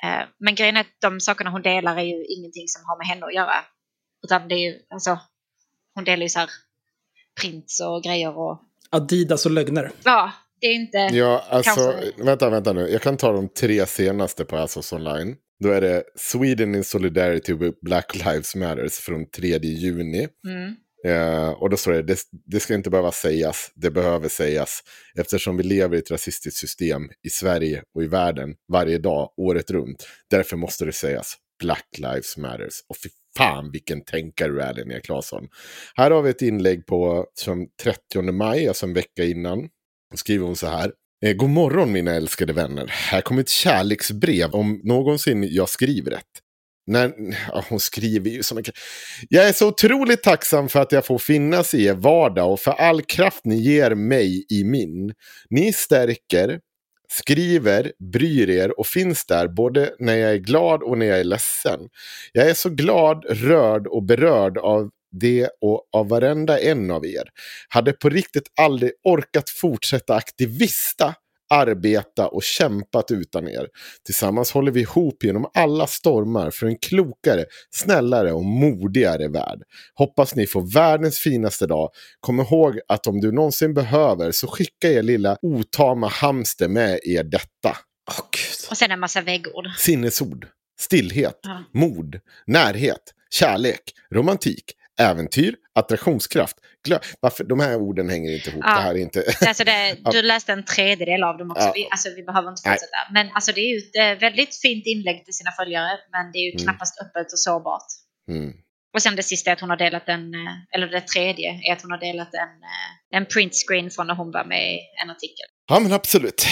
Eh, 0.03 0.27
men 0.39 0.55
grejen 0.55 0.77
är 0.77 0.81
att 0.81 0.97
de 1.01 1.19
sakerna 1.19 1.49
hon 1.49 1.61
delar 1.61 1.97
är 1.97 2.03
ju 2.03 2.25
ingenting 2.25 2.67
som 2.67 2.81
har 2.85 2.97
med 2.97 3.07
henne 3.07 3.25
att 3.25 3.33
göra. 3.33 3.55
Utan 4.23 4.47
det 4.47 4.55
är 4.55 4.71
ju, 4.71 4.79
alltså, 4.89 5.19
hon 5.95 6.03
delar 6.03 6.23
ju 6.23 6.29
så 6.29 6.39
här 6.39 6.49
prints 7.41 7.79
och 7.79 8.03
grejer 8.03 8.37
och 8.37 8.61
Adidas 8.89 9.45
och 9.45 9.51
lögner. 9.51 9.91
ja, 10.03 10.31
det 10.61 10.67
är 10.67 10.73
inte... 10.73 10.97
Ja, 10.97 11.45
alltså, 11.49 11.91
Kanske. 11.91 12.23
vänta, 12.23 12.49
vänta 12.49 12.73
nu. 12.73 12.89
Jag 12.89 13.01
kan 13.01 13.17
ta 13.17 13.31
de 13.31 13.49
tre 13.49 13.85
senaste 13.85 14.45
på 14.45 14.57
Assos 14.57 14.93
Online. 14.93 15.35
Då 15.63 15.69
är 15.69 15.81
det 15.81 16.03
Sweden 16.15 16.75
in 16.75 16.83
Solidarity 16.83 17.53
with 17.53 17.77
Black 17.81 18.15
Lives 18.15 18.55
Matters 18.55 18.93
från 18.93 19.29
3 19.29 19.57
juni. 19.57 20.27
Mm. 20.47 20.75
Eh, 21.05 21.49
och 21.49 21.69
då 21.69 21.77
står 21.77 21.91
det, 21.91 22.01
det, 22.01 22.19
det 22.45 22.59
ska 22.59 22.73
inte 22.73 22.89
behöva 22.89 23.11
sägas, 23.11 23.71
det 23.75 23.91
behöver 23.91 24.29
sägas. 24.29 24.79
Eftersom 25.15 25.57
vi 25.57 25.63
lever 25.63 25.95
i 25.95 25.99
ett 25.99 26.11
rasistiskt 26.11 26.59
system 26.59 27.09
i 27.23 27.29
Sverige 27.29 27.83
och 27.95 28.03
i 28.03 28.07
världen 28.07 28.55
varje 28.71 28.97
dag, 28.97 29.33
året 29.37 29.71
runt. 29.71 30.07
Därför 30.29 30.57
måste 30.57 30.85
det 30.85 30.93
sägas, 30.93 31.37
Black 31.59 31.87
Lives 31.97 32.37
Matters. 32.37 32.73
Och 32.89 32.97
fy 33.03 33.09
fan 33.37 33.71
vilken 33.71 34.03
tänkare 34.03 34.51
du 34.51 34.61
är, 34.61 34.73
Linnea 34.73 34.99
Claesson. 34.99 35.47
Här 35.95 36.11
har 36.11 36.21
vi 36.21 36.29
ett 36.29 36.41
inlägg 36.41 36.85
på 36.85 37.25
som 37.33 37.67
30 37.83 38.31
maj, 38.31 38.67
alltså 38.67 38.85
en 38.85 38.93
vecka 38.93 39.23
innan. 39.23 39.59
Då 40.11 40.17
skriver 40.17 40.45
hon 40.45 40.55
så 40.55 40.67
här. 40.67 40.91
Eh, 41.25 41.33
god 41.33 41.49
morgon 41.49 41.91
mina 41.91 42.11
älskade 42.11 42.53
vänner. 42.53 42.87
Här 42.87 43.21
kommer 43.21 43.41
ett 43.41 43.49
kärleksbrev 43.49 44.51
om 44.51 44.81
någonsin 44.83 45.47
jag 45.49 45.69
skriver 45.69 46.11
rätt. 46.11 46.41
När, 46.87 47.13
ja, 47.47 47.65
hon 47.69 47.79
skriver 47.79 48.29
ju 48.29 48.43
så 48.43 48.55
mycket. 48.55 48.75
Jag 49.29 49.47
är 49.47 49.53
så 49.53 49.67
otroligt 49.67 50.23
tacksam 50.23 50.69
för 50.69 50.79
att 50.79 50.91
jag 50.91 51.05
får 51.05 51.17
finnas 51.17 51.73
i 51.73 51.85
er 51.85 51.93
vardag 51.93 52.51
och 52.53 52.59
för 52.59 52.71
all 52.71 53.01
kraft 53.01 53.45
ni 53.45 53.55
ger 53.55 53.95
mig 53.95 54.45
i 54.49 54.63
min. 54.63 55.13
Ni 55.49 55.73
stärker, 55.73 56.59
skriver, 57.11 57.91
bryr 58.13 58.49
er 58.49 58.79
och 58.79 58.87
finns 58.87 59.25
där 59.25 59.47
både 59.47 59.95
när 59.99 60.15
jag 60.15 60.31
är 60.31 60.37
glad 60.37 60.83
och 60.83 60.97
när 60.97 61.05
jag 61.05 61.19
är 61.19 61.23
ledsen. 61.23 61.79
Jag 62.31 62.49
är 62.49 62.53
så 62.53 62.69
glad, 62.69 63.25
rörd 63.29 63.87
och 63.87 64.03
berörd 64.03 64.57
av 64.57 64.89
det 65.11 65.49
och 65.61 65.89
av 65.93 66.09
varenda 66.09 66.59
en 66.59 66.91
av 66.91 67.05
er. 67.05 67.23
Hade 67.69 67.93
på 67.93 68.09
riktigt 68.09 68.47
aldrig 68.61 68.91
orkat 69.03 69.49
fortsätta 69.49 70.15
aktivista, 70.15 71.15
arbeta 71.51 72.27
och 72.27 72.43
kämpat 72.43 73.11
utan 73.11 73.47
er. 73.47 73.67
Tillsammans 74.05 74.51
håller 74.51 74.71
vi 74.71 74.79
ihop 74.81 75.23
genom 75.23 75.45
alla 75.53 75.87
stormar 75.87 76.51
för 76.51 76.67
en 76.67 76.77
klokare, 76.77 77.45
snällare 77.71 78.31
och 78.33 78.45
modigare 78.45 79.27
värld. 79.27 79.61
Hoppas 79.95 80.35
ni 80.35 80.47
får 80.47 80.73
världens 80.73 81.19
finaste 81.19 81.67
dag. 81.67 81.89
Kom 82.19 82.39
ihåg 82.39 82.79
att 82.87 83.07
om 83.07 83.21
du 83.21 83.31
någonsin 83.31 83.73
behöver 83.73 84.31
så 84.31 84.47
skicka 84.47 84.89
er 84.91 85.01
lilla 85.03 85.37
otama 85.41 86.07
hamster 86.07 86.67
med 86.67 86.99
er 87.03 87.23
detta. 87.23 87.77
Gud. 88.31 88.69
Och 88.69 88.77
sen 88.77 88.91
en 88.91 88.99
massa 88.99 89.21
väggord. 89.21 89.65
Sinnesord, 89.77 90.47
stillhet, 90.79 91.39
Ja. 91.43 91.63
mod, 91.73 92.19
närhet, 92.47 93.01
kärlek, 93.29 93.81
romantik, 94.13 94.63
äventyr, 95.01 95.55
attraktionskraft. 95.75 96.57
Glö- 96.87 97.13
Varför? 97.19 97.43
De 97.43 97.59
här 97.59 97.75
orden 97.75 98.09
hänger 98.09 98.31
inte 98.35 98.49
ihop. 98.49 98.63
Ja. 98.67 98.75
Det 98.75 98.81
här 98.81 98.91
är 98.95 98.97
inte... 98.97 99.23
Alltså 99.47 99.63
det, 99.63 99.97
du 100.11 100.21
läste 100.21 100.53
en 100.53 100.65
tredjedel 100.65 101.23
av 101.23 101.37
dem 101.37 101.51
också. 101.51 101.67
Ja. 101.67 101.71
Vi, 101.75 101.87
alltså 101.91 102.09
vi 102.15 102.23
behöver 102.23 102.49
inte 102.49 102.61
Nej. 102.65 102.73
fortsätta. 102.77 102.97
Men 103.13 103.29
alltså 103.33 103.51
det 103.51 103.61
är 103.61 103.69
ju 103.73 103.77
ett 103.77 103.95
eh, 103.95 104.19
väldigt 104.29 104.55
fint 104.61 104.85
inlägg 104.85 105.25
till 105.25 105.33
sina 105.33 105.51
följare. 105.51 105.91
Men 106.11 106.31
det 106.31 106.37
är 106.37 106.45
ju 106.45 106.51
Mm. 106.51 106.63
knappast 106.63 107.01
öppet 107.01 107.31
och 107.33 107.39
sårbart. 107.39 107.87
Mm. 108.29 108.53
Och 108.93 109.01
sen 109.01 109.15
det 109.15 109.23
sista 109.23 109.49
är 109.49 109.53
att 109.53 109.61
hon 109.61 109.69
har 109.69 109.77
delat 109.77 110.09
en, 110.09 110.33
eh, 110.33 110.75
eller 110.75 110.87
det 110.87 111.01
tredje 111.01 111.49
är 111.69 111.73
att 111.73 111.81
hon 111.81 111.91
har 111.91 111.97
delat 111.99 112.33
en, 112.33 112.53
eh, 112.71 113.17
en 113.17 113.25
printscreen 113.25 113.89
från 113.91 114.07
när 114.07 114.15
hon 114.15 114.31
var 114.31 114.45
med 114.45 114.73
i 114.73 114.79
en 115.03 115.09
artikel. 115.09 115.45
Ja, 115.71 115.79
men 115.79 115.93
absolut. 115.93 116.45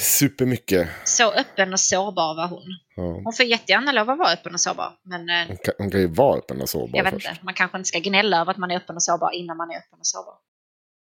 Supermycket. 0.00 0.88
Så 1.04 1.32
öppen 1.32 1.72
och 1.72 1.80
sårbar 1.80 2.36
var 2.36 2.48
hon. 2.48 2.62
Ja. 2.96 3.20
Hon 3.24 3.32
får 3.32 3.46
jättegärna 3.46 3.92
lov 3.92 4.10
att 4.10 4.18
vara 4.18 4.32
öppen 4.32 4.54
och 4.54 4.60
sårbar. 4.60 4.92
Men 5.02 5.28
eh, 5.28 5.46
Hon, 5.48 5.56
kan, 5.56 5.74
hon 5.78 5.90
kan 5.90 6.00
ju 6.00 6.06
vara 6.06 6.38
öppen 6.38 6.60
och 6.62 6.68
sårbar 6.68 6.98
jag 6.98 7.04
vet 7.04 7.14
först. 7.14 7.28
inte, 7.28 7.44
man 7.44 7.54
kanske 7.54 7.78
inte 7.78 7.88
ska 7.88 7.98
gnälla 7.98 8.40
över 8.40 8.50
att 8.50 8.56
man 8.56 8.70
är 8.70 8.76
öppen 8.76 8.96
och 8.96 9.02
sårbar 9.02 9.30
innan 9.30 9.56
man 9.56 9.70
är 9.70 9.76
öppen 9.78 9.98
och 9.98 10.06
sårbar. 10.06 10.34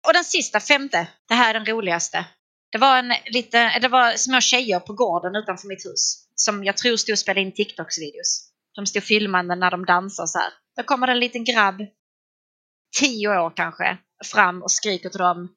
Och 0.07 0.13
den 0.13 0.23
sista, 0.23 0.59
femte, 0.59 1.07
det 1.27 1.33
här 1.33 1.49
är 1.49 1.53
den 1.59 1.65
roligaste. 1.65 2.25
Det 2.71 2.77
var, 2.77 2.97
en 2.97 3.13
lite, 3.25 3.79
det 3.79 3.87
var 3.87 4.13
små 4.13 4.41
tjejer 4.41 4.79
på 4.79 4.93
gården 4.93 5.35
utanför 5.35 5.67
mitt 5.67 5.85
hus 5.85 6.27
som 6.35 6.63
jag 6.63 6.77
tror 6.77 6.97
stod 6.97 7.13
och 7.13 7.19
spelade 7.19 7.41
in 7.41 7.51
TikToks-videos. 7.51 8.49
De 8.75 8.85
stod 8.85 9.03
filmande 9.03 9.55
när 9.55 9.71
de 9.71 9.85
dansar 9.85 10.25
så 10.25 10.39
här. 10.39 10.49
Då 10.77 10.83
kommer 10.83 11.07
det 11.07 11.13
en 11.13 11.19
liten 11.19 11.43
grabb, 11.43 11.81
tio 12.99 13.39
år 13.39 13.53
kanske, 13.55 13.97
fram 14.25 14.63
och 14.63 14.71
skriker 14.71 15.09
till 15.09 15.19
dem. 15.19 15.55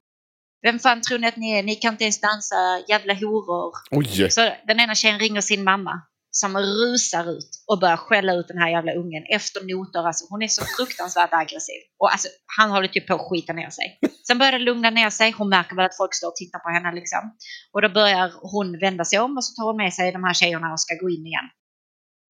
Vem 0.66 0.79
fan 0.79 1.00
tror 1.00 1.18
ni 1.18 1.27
att 1.27 1.37
ni 1.37 1.50
är? 1.59 1.62
Ni 1.62 1.74
kan 1.74 1.94
inte 1.94 2.05
ens 2.05 2.20
dansa, 2.20 2.83
jävla 2.88 3.14
horor. 3.14 3.72
Oj! 3.90 4.31
Så 4.31 4.40
den 4.66 4.81
ena 4.81 4.94
tjejen 4.94 5.18
ringer 5.18 5.40
sin 5.40 5.64
mamma 5.64 6.03
som 6.31 6.57
rusar 6.59 7.31
ut 7.38 7.50
och 7.66 7.79
börjar 7.81 7.96
skälla 7.96 8.35
ut 8.35 8.48
den 8.48 8.59
här 8.59 8.70
jävla 8.70 8.92
ungen 8.92 9.24
efter 9.29 9.61
noter. 9.61 10.07
Alltså, 10.07 10.27
hon 10.31 10.42
är 10.42 10.48
så 10.48 10.64
fruktansvärt 10.77 11.33
aggressiv. 11.33 11.81
Och 11.98 12.12
alltså, 12.12 12.29
han 12.57 12.70
håller 12.70 12.88
typ 12.88 13.07
på 13.07 13.14
att 13.14 13.29
skita 13.31 13.53
ner 13.53 13.70
sig. 13.70 13.98
Sen 14.27 14.38
börjar 14.38 14.53
det 14.53 14.59
lugna 14.59 14.90
ner 14.90 15.11
sig. 15.11 15.31
Hon 15.31 15.48
märker 15.48 15.77
väl 15.77 15.85
att 15.85 15.96
folk 15.96 16.14
står 16.14 16.29
och 16.29 16.37
tittar 16.37 16.59
på 16.59 16.68
henne. 16.68 16.94
Liksom. 16.94 17.37
Och 17.72 17.83
då 17.83 17.88
börjar 17.88 18.33
hon 18.53 18.79
vända 18.79 19.05
sig 19.05 19.18
om 19.18 19.37
och 19.37 19.44
så 19.44 19.55
tar 19.55 19.66
hon 19.66 19.77
med 19.77 19.92
sig 19.94 20.12
de 20.12 20.24
här 20.24 20.35
tjejerna 20.35 20.72
och 20.72 20.81
ska 20.81 20.94
gå 20.94 21.11
in 21.11 21.27
igen. 21.27 21.48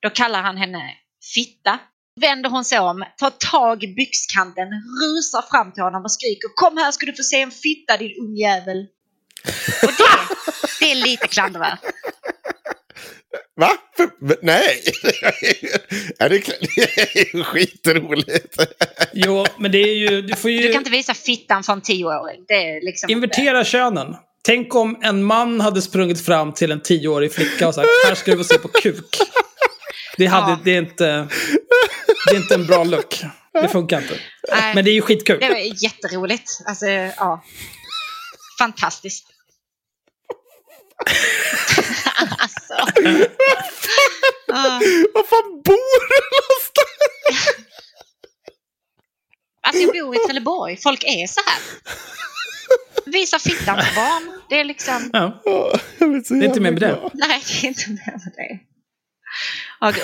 Då 0.03 0.11
kallar 0.11 0.43
han 0.43 0.57
henne 0.57 0.83
fitta. 1.35 1.79
Vänder 2.21 2.51
hon 2.51 2.65
sig 2.65 2.79
om, 2.79 3.05
tar 3.17 3.31
tag 3.31 3.85
i 3.85 3.95
byxkanten, 3.95 4.69
rusar 5.03 5.43
fram 5.51 5.73
till 5.73 5.83
honom 5.83 6.03
och 6.05 6.13
skriker 6.13 6.49
Kom 6.55 6.77
här 6.77 6.93
ska 6.93 7.07
du 7.07 7.13
få 7.13 7.23
se 7.23 7.41
en 7.41 7.51
fitta 7.51 7.97
din 7.97 8.15
ungjävel. 8.21 8.87
Och 9.83 9.93
det, 9.99 10.35
det 10.81 10.91
är 10.91 10.95
lite 10.95 11.29
klandervärt. 11.29 11.81
Va? 13.57 13.71
För, 13.97 14.11
men, 14.21 14.37
nej! 14.43 14.83
är 16.19 16.29
det, 16.29 16.39
det 16.61 17.11
är 17.11 17.37
ju 17.37 17.45
skitroligt. 17.45 18.57
Jo, 19.13 19.47
men 19.59 19.73
det 19.73 19.79
är 19.79 19.95
ju... 19.95 20.23
Du 20.23 20.37
får 20.37 20.51
ju 20.51 20.59
Du 20.59 20.73
kan 20.73 20.81
inte 20.81 20.91
visa 20.91 21.15
fittan 21.15 21.63
från 21.63 21.81
tioåring. 21.81 22.45
Det 22.49 22.55
är 22.55 22.85
liksom 22.85 23.11
invertera 23.11 23.65
könen. 23.65 24.17
Tänk 24.43 24.75
om 24.75 24.99
en 25.03 25.25
man 25.25 25.61
hade 25.61 25.83
sprungit 25.83 26.25
fram 26.25 26.53
till 26.53 26.71
en 26.71 26.81
tioårig 26.81 27.33
flicka 27.33 27.69
och 27.69 27.75
sagt 27.75 27.89
här 28.07 28.15
ska 28.15 28.31
du 28.31 28.39
få 28.39 28.45
se 28.45 28.59
på 28.59 28.69
kuk. 28.69 29.17
Det, 30.17 30.27
hade, 30.27 30.51
Ja. 30.51 30.59
det, 30.65 30.71
är 30.71 30.79
inte, 30.79 31.29
det 32.27 32.31
är 32.31 32.37
inte 32.37 32.55
en 32.55 32.67
bra 32.67 32.85
look. 32.85 33.23
Det 33.53 33.69
funkar 33.69 34.01
inte. 34.03 34.19
Nej. 34.53 34.75
Men 34.75 34.85
det 34.85 34.91
är 34.91 34.93
ju 34.95 35.03
skitkul. 35.03 35.41
Det 35.41 35.49
var 35.49 35.85
jätteroligt. 35.85 36.51
Alltså, 36.67 36.87
ja. 36.87 37.45
Fantastiskt. 38.59 39.27
alltså. 42.39 42.75
Vad 45.15 45.27
fan 45.29 45.63
bor 45.65 46.09
du 46.09 46.21
någonstans? 46.35 47.49
alltså, 49.63 49.83
jag 49.83 49.93
bor 50.07 50.15
i 50.17 50.19
Trelleborg. 50.19 50.77
Folk 50.83 51.05
är 51.05 51.27
så 51.27 51.41
här. 51.47 51.59
Visa 53.07 53.39
fittan 53.39 53.83
för 53.83 53.95
barn. 53.95 54.41
Det 54.49 54.61
är 54.61 54.65
liksom... 54.65 55.11
Ja. 55.13 55.41
Det 55.99 56.05
är 56.35 56.45
inte 56.45 56.61
mer 56.61 56.71
med 56.71 56.81
det. 56.81 57.11
Nej, 57.15 57.43
det 57.61 57.67
är 57.67 57.69
inte 57.69 57.91
mer 57.91 58.13
med 58.13 58.33
det. 58.37 58.59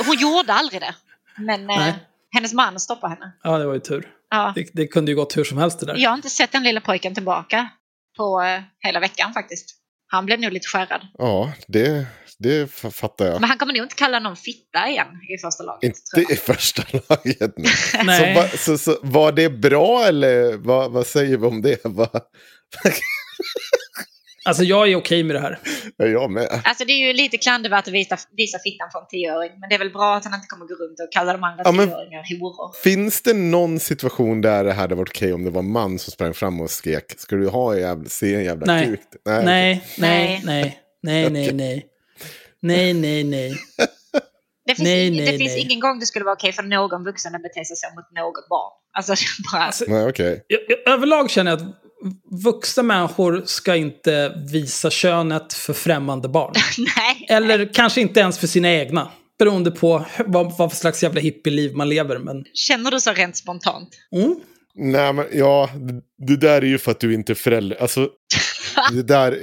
Hon 0.07 0.17
gjorde 0.19 0.53
aldrig 0.53 0.81
det. 0.81 0.95
Men 1.39 1.71
eh, 1.71 1.95
hennes 2.35 2.53
man 2.53 2.81
stoppade 2.81 3.15
henne. 3.15 3.33
ja, 3.43 3.59
det 3.59 3.67
var 3.67 3.75
ju 3.75 3.81
tur. 3.81 4.09
Ja. 4.31 4.53
Det, 4.55 4.71
det 4.73 4.87
kunde 4.87 5.11
ju 5.11 5.17
gått 5.17 5.37
hur 5.37 5.45
som 5.45 5.59
helst 5.59 5.81
det 5.81 5.87
där. 5.87 5.97
Jag 5.97 6.11
har 6.11 6.17
inte 6.17 6.31
sett 6.31 6.53
den 6.53 6.63
lilla 6.63 6.81
pojken 6.81 7.15
tillbaka 7.15 7.69
på 8.17 8.43
eh, 8.43 8.63
hela 8.79 9.01
veckan 9.01 9.33
faktiskt. 9.35 9.77
Han 10.07 10.27
blev 10.27 10.41
nog 10.41 10.53
lite 10.53 10.67
skärrad. 10.69 11.07
Ja, 11.19 11.53
det, 11.69 12.07
det 12.39 12.73
fattar 12.73 13.27
jag. 13.27 13.41
Men 13.41 13.49
han 13.51 13.59
kommer 13.59 13.73
nog 13.73 13.83
inte 13.85 13.95
kalla 13.95 14.19
någon 14.19 14.37
fitta 14.37 14.89
igen 14.89 15.07
i 15.35 15.39
första 15.39 15.63
laget. 15.65 15.83
Inte 15.83 16.33
i 16.33 16.37
första 16.37 16.83
laget. 16.93 17.53
nej. 17.57 17.67
Så, 17.77 18.03
Nej. 18.05 18.35
va, 18.35 18.49
så, 18.59 18.79
så, 18.79 18.99
var 19.03 19.33
det 19.33 19.51
bra 19.51 20.05
eller 20.05 20.57
vad, 20.57 20.93
vad 20.93 21.07
säger 21.07 21.37
vi 21.37 21.47
om 21.47 21.63
det? 21.63 21.81
Vad- 21.85 22.23
Alltså 24.45 24.63
jag 24.65 24.89
är 24.91 24.97
okej 24.97 25.23
med 25.25 25.37
det 25.37 25.41
här. 25.41 25.59
är 25.99 26.07
jag 26.07 26.31
med? 26.31 26.61
Alltså 26.65 26.85
det 26.85 26.93
är 26.93 27.07
ju 27.07 27.13
lite 27.13 27.39
klandervärt 27.39 27.87
att 27.89 27.95
visa, 27.95 28.17
visa 28.37 28.59
fittan 28.59 28.89
för 28.93 28.99
en 29.01 29.07
tioåring. 29.07 29.51
Men 29.61 29.69
det 29.69 29.75
är 29.75 29.79
väl 29.79 29.91
bra 29.91 30.17
att 30.17 30.25
han 30.25 30.35
inte 30.35 30.47
kommer 30.47 30.67
gå 30.67 30.75
runt 30.75 31.01
och 31.01 31.13
kalla 31.13 31.33
de 31.33 31.45
andra 31.45 31.63
Ja, 31.65 31.73
tioåringar 31.73 32.41
horor. 32.41 32.83
Finns 32.83 33.23
det 33.23 33.35
någon 33.35 33.81
situation 33.81 34.41
där 34.41 34.65
det 34.65 34.73
hade 34.73 34.95
varit 34.95 35.09
okej 35.09 35.33
om 35.33 35.45
det 35.45 35.51
var 35.51 35.59
en 35.63 35.73
man 35.73 35.99
som 35.99 36.13
sprang 36.13 36.35
fram 36.35 36.61
och 36.61 36.71
skrek 36.71 37.05
Ska 37.19 37.37
du 37.37 37.49
ha 37.49 37.75
en 37.75 37.81
jävla, 37.81 38.09
se 38.09 38.35
en 38.35 38.45
jävla 38.45 38.67
Nej. 38.67 38.87
kuk? 38.87 39.01
Nej, 39.25 39.45
nej, 39.45 39.85
nej, 39.99 40.41
nej, 40.45 40.81
nej, 41.03 41.31
nej, 41.31 41.53
nej. 41.53 41.87
Nej, 42.63 42.95
nej, 42.95 43.25
nej. 43.25 43.55
Det 44.67 44.75
finns, 44.75 44.87
Nej, 44.89 45.11
ing- 45.11 45.17
nej, 45.17 45.33
det 45.33 45.39
finns 45.39 45.53
nej. 45.53 45.63
ingen 45.63 45.81
gång 45.81 45.99
det 45.99 46.07
skulle 46.07 46.25
vara 46.25 46.35
okej 46.35 46.53
för 46.53 46.63
någon 46.63 47.05
vuxen 47.05 47.35
att 47.35 47.43
bete 47.43 47.65
sig 47.65 47.77
så 47.77 47.87
mot 47.97 48.05
något 48.25 48.49
barn. 48.49 48.73
Alltså 48.93 49.15
bara... 49.53 49.63
Alltså, 49.63 49.85
Nej, 49.89 50.09
okej. 50.09 50.45
jag, 50.47 50.61
jag, 50.69 50.95
överlag 50.95 51.31
känner 51.31 51.51
jag 51.51 51.61
att 51.61 51.67
vuxna 52.45 52.83
människor 52.83 53.43
ska 53.47 53.77
inte 53.77 54.33
visa 54.53 54.91
könet 54.91 55.53
för 55.53 55.73
främmande 55.73 56.29
barn. 56.29 56.53
nej. 56.97 57.27
Eller 57.29 57.75
kanske 57.75 58.01
inte 58.01 58.21
ens 58.21 58.39
för 58.39 58.47
sina 58.47 58.71
egna. 58.71 59.11
Beroende 59.39 59.71
på 59.71 60.05
vad, 60.27 60.59
vad 60.59 60.71
för 60.71 60.77
slags 60.77 61.03
jävla 61.03 61.21
hippieliv 61.21 61.77
man 61.77 61.89
lever. 61.89 62.19
Men, 62.19 62.45
Känner 62.55 62.91
du 62.91 63.01
så 63.01 63.13
rent 63.13 63.37
spontant? 63.37 63.89
mm. 64.13 64.37
Nej, 64.83 65.13
men 65.13 65.27
ja, 65.33 65.71
det 66.27 66.37
där 66.37 66.63
är 66.63 66.67
ju 66.67 66.79
för 66.79 66.91
att 66.91 67.01
du 67.01 67.15
inte 67.15 67.33
är 67.33 67.35
förälder. 67.35 67.77
Alltså, 67.83 68.09
det 68.93 69.03
där, 69.03 69.33
eh, 69.33 69.39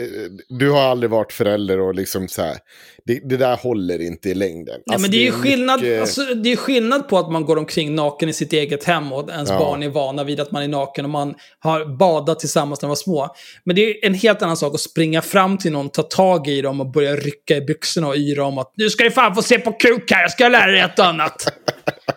du 0.50 0.70
har 0.72 0.82
aldrig 0.82 1.10
varit 1.10 1.34
förälder 1.34 1.80
och 1.80 1.96
liksom 1.96 2.28
så 2.28 2.42
här. 2.42 2.58
Det, 3.06 3.20
det 3.30 3.38
där 3.38 3.56
håller 3.58 4.02
inte 4.02 4.30
i 4.30 4.34
längden. 4.34 4.66
Nej, 4.66 4.84
Alltså, 4.94 5.02
men 5.02 5.12
det 5.12 5.18
är 5.18 5.22
ju 5.26 5.32
skillnad, 5.32 5.82
mycket- 5.82 6.02
alltså, 6.02 6.22
det 6.22 6.52
är 6.52 6.56
skillnad 6.56 7.10
på 7.10 7.18
att 7.18 7.32
man 7.32 7.46
går 7.46 7.58
omkring 7.58 7.96
naken 7.96 8.30
i 8.30 8.34
sitt 8.34 8.54
eget 8.54 8.84
hem 8.84 9.14
och 9.14 9.30
ens 9.30 9.50
Ja. 9.50 9.60
barn 9.60 9.84
är 9.84 9.90
vana 9.90 10.24
vid 10.24 10.40
att 10.40 10.52
man 10.52 10.64
är 10.64 10.68
naken 10.68 11.06
och 11.06 11.12
man 11.12 11.36
har 11.60 11.98
badat 11.98 12.40
tillsammans 12.40 12.82
när 12.82 12.88
de 12.88 12.90
var 12.90 12.96
små. 12.96 13.36
Men 13.64 13.76
det 13.76 13.82
är 13.90 14.06
en 14.06 14.14
helt 14.14 14.42
annan 14.42 14.58
sak 14.58 14.74
att 14.74 14.80
springa 14.80 15.22
fram 15.22 15.58
till 15.58 15.72
någon, 15.72 15.90
ta 15.90 16.04
tag 16.04 16.48
i 16.48 16.62
dem 16.62 16.82
och 16.82 16.92
börja 16.92 17.16
rycka 17.16 17.56
i 17.58 17.62
byxorna 17.62 18.08
och 18.08 18.16
yra 18.18 18.46
om 18.46 18.58
att 18.58 18.74
nu 18.78 18.90
ska 18.90 19.04
du 19.04 19.12
fan 19.12 19.36
få 19.36 19.42
se 19.42 19.60
på 19.60 19.72
kuk 19.72 20.12
här, 20.12 20.22
jag 20.22 20.32
ska 20.32 20.48
lära 20.48 20.72
dig 20.72 20.82
ett 20.82 21.00
annat. 21.00 21.54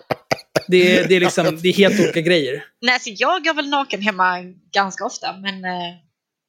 Det 0.69 0.99
är, 0.99 1.09
det, 1.09 1.17
är 1.17 1.21
liksom, 1.21 1.59
det 1.63 1.69
är 1.69 1.73
helt 1.73 2.01
olika 2.01 2.21
grejer. 2.21 2.65
Nej, 2.81 2.95
alltså 2.95 3.11
jag 3.11 3.45
går 3.45 3.55
väl 3.55 3.69
naken 3.69 4.03
hemma 4.03 4.39
ganska 4.75 5.05
ofta, 5.05 5.37
men 5.37 5.65
eh, 5.65 5.95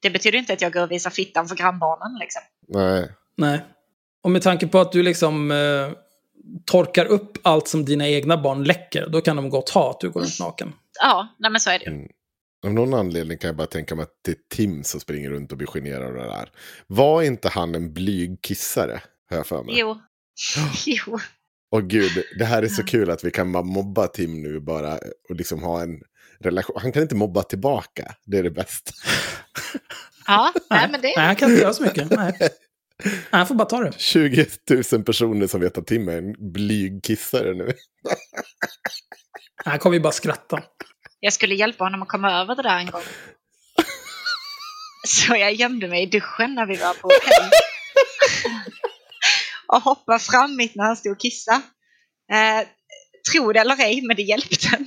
det 0.02 0.10
betyder 0.10 0.40
inte 0.40 0.54
att 0.54 0.62
jag 0.62 0.74
går 0.74 0.84
och 0.84 0.92
visar 0.92 1.10
fittan 1.10 1.48
för 1.48 1.56
grannbarnen. 1.56 2.20
Liksom. 2.20 2.42
Nej. 2.68 3.10
Nej. 3.38 3.66
Och 4.24 4.32
med 4.32 4.42
tanke 4.42 4.68
på 4.68 4.80
att 4.80 4.92
du 4.92 5.04
liksom 5.04 5.52
eh, 5.52 5.92
torkar 6.66 7.06
upp 7.06 7.38
allt 7.42 7.68
som 7.68 7.86
dina 7.86 8.08
egna 8.08 8.38
barn 8.38 8.64
läcker, 8.64 9.08
då 9.10 9.22
kan 9.22 9.36
de 9.36 9.50
gott 9.50 9.70
ha 9.70 9.90
att 9.90 10.00
du 10.00 10.10
går 10.10 10.22
runt 10.22 10.40
naken. 10.40 10.74
Ja, 11.02 11.28
nej, 11.40 11.52
men 11.52 11.62
så 11.62 11.70
är 11.70 11.80
det. 11.80 11.86
Mm. 11.86 12.08
Av 12.66 12.74
någon 12.74 12.94
anledning 12.94 13.38
kan 13.38 13.48
jag 13.48 13.56
bara 13.56 13.68
tänka 13.68 13.96
mig 13.96 14.04
att 14.04 14.20
det 14.26 14.32
är 14.32 14.38
Tim 14.56 14.84
som 14.84 15.00
springer 15.00 15.30
runt 15.30 15.52
och 15.52 15.58
blir 15.58 15.68
generad 15.68 16.08
av 16.08 16.14
det 16.14 16.24
där. 16.24 16.52
Var 16.88 17.22
inte 17.22 17.50
han 17.50 17.76
en 17.76 17.94
blyg 17.94 18.42
kissare? 18.42 19.02
Har 19.30 19.38
jag 19.38 19.48
för 19.48 19.64
mig. 19.64 19.76
Jo. 19.80 20.02
jo. 20.86 21.20
Åh 21.72 21.82
gud, 21.82 22.24
det 22.40 22.46
här 22.46 22.64
är 22.64 22.68
så 22.68 22.84
kul 22.84 23.12
att 23.12 23.24
vi 23.24 23.32
kan 23.32 23.52
bara 23.52 23.64
mobba 23.64 24.08
Tim 24.08 24.42
nu 24.42 24.60
bara 24.60 25.00
och 25.30 25.36
liksom 25.36 25.64
ha 25.64 25.82
en 25.82 26.02
relation. 26.40 26.76
Han 26.82 26.92
kan 26.92 27.02
inte 27.02 27.16
mobba 27.16 27.44
tillbaka, 27.44 28.16
det 28.26 28.38
är 28.38 28.44
det 28.44 28.52
bästa. 28.52 28.92
Ja, 30.28 30.54
nej, 30.70 30.88
men 30.92 31.02
det... 31.02 31.14
Nej, 31.18 31.26
han 31.26 31.36
kan 31.36 31.50
inte 31.50 31.62
göra 31.62 31.74
så 31.74 31.84
mycket. 31.84 32.10
Nej. 32.10 32.34
Nej, 33.04 33.14
han 33.32 33.48
får 33.48 33.56
bara 33.56 33.66
ta 33.66 33.80
det. 33.80 34.00
20 34.00 34.46
000 34.92 35.04
personer 35.04 35.48
som 35.48 35.62
vet 35.62 35.78
att 35.78 35.88
Tim 35.88 36.10
är 36.10 36.18
en 36.18 36.52
blyg 36.54 37.04
kissare 37.04 37.54
nu. 37.54 37.74
Han 39.56 39.80
kommer 39.80 39.94
ju 39.94 40.00
bara 40.00 40.14
skratta. 40.14 40.64
Jag 41.20 41.34
skulle 41.34 41.56
hjälpa 41.56 41.84
honom 41.84 42.02
att 42.02 42.08
komma 42.08 42.42
över 42.42 42.56
det 42.56 42.64
där 42.64 42.80
en 42.80 42.92
gång. 42.92 43.02
Så 45.08 45.36
jag 45.36 45.54
gömde 45.54 45.88
mig 45.88 46.04
i 46.04 46.06
duschen 46.06 46.56
när 46.56 46.66
vi 46.66 46.76
var 46.76 46.94
på 46.94 47.08
hotell. 47.08 47.50
och 49.72 49.82
hoppade 49.82 50.20
fram 50.20 50.56
mitt 50.56 50.76
när 50.76 50.84
han 50.84 50.96
stod 50.96 51.12
och 51.12 51.20
kissade. 51.20 51.62
Eh, 52.32 52.68
tro 53.32 53.54
det 53.54 53.60
eller 53.60 53.80
ej, 53.80 54.02
men 54.02 54.16
det 54.16 54.22
hjälpte 54.22 54.56
inte. 54.56 54.78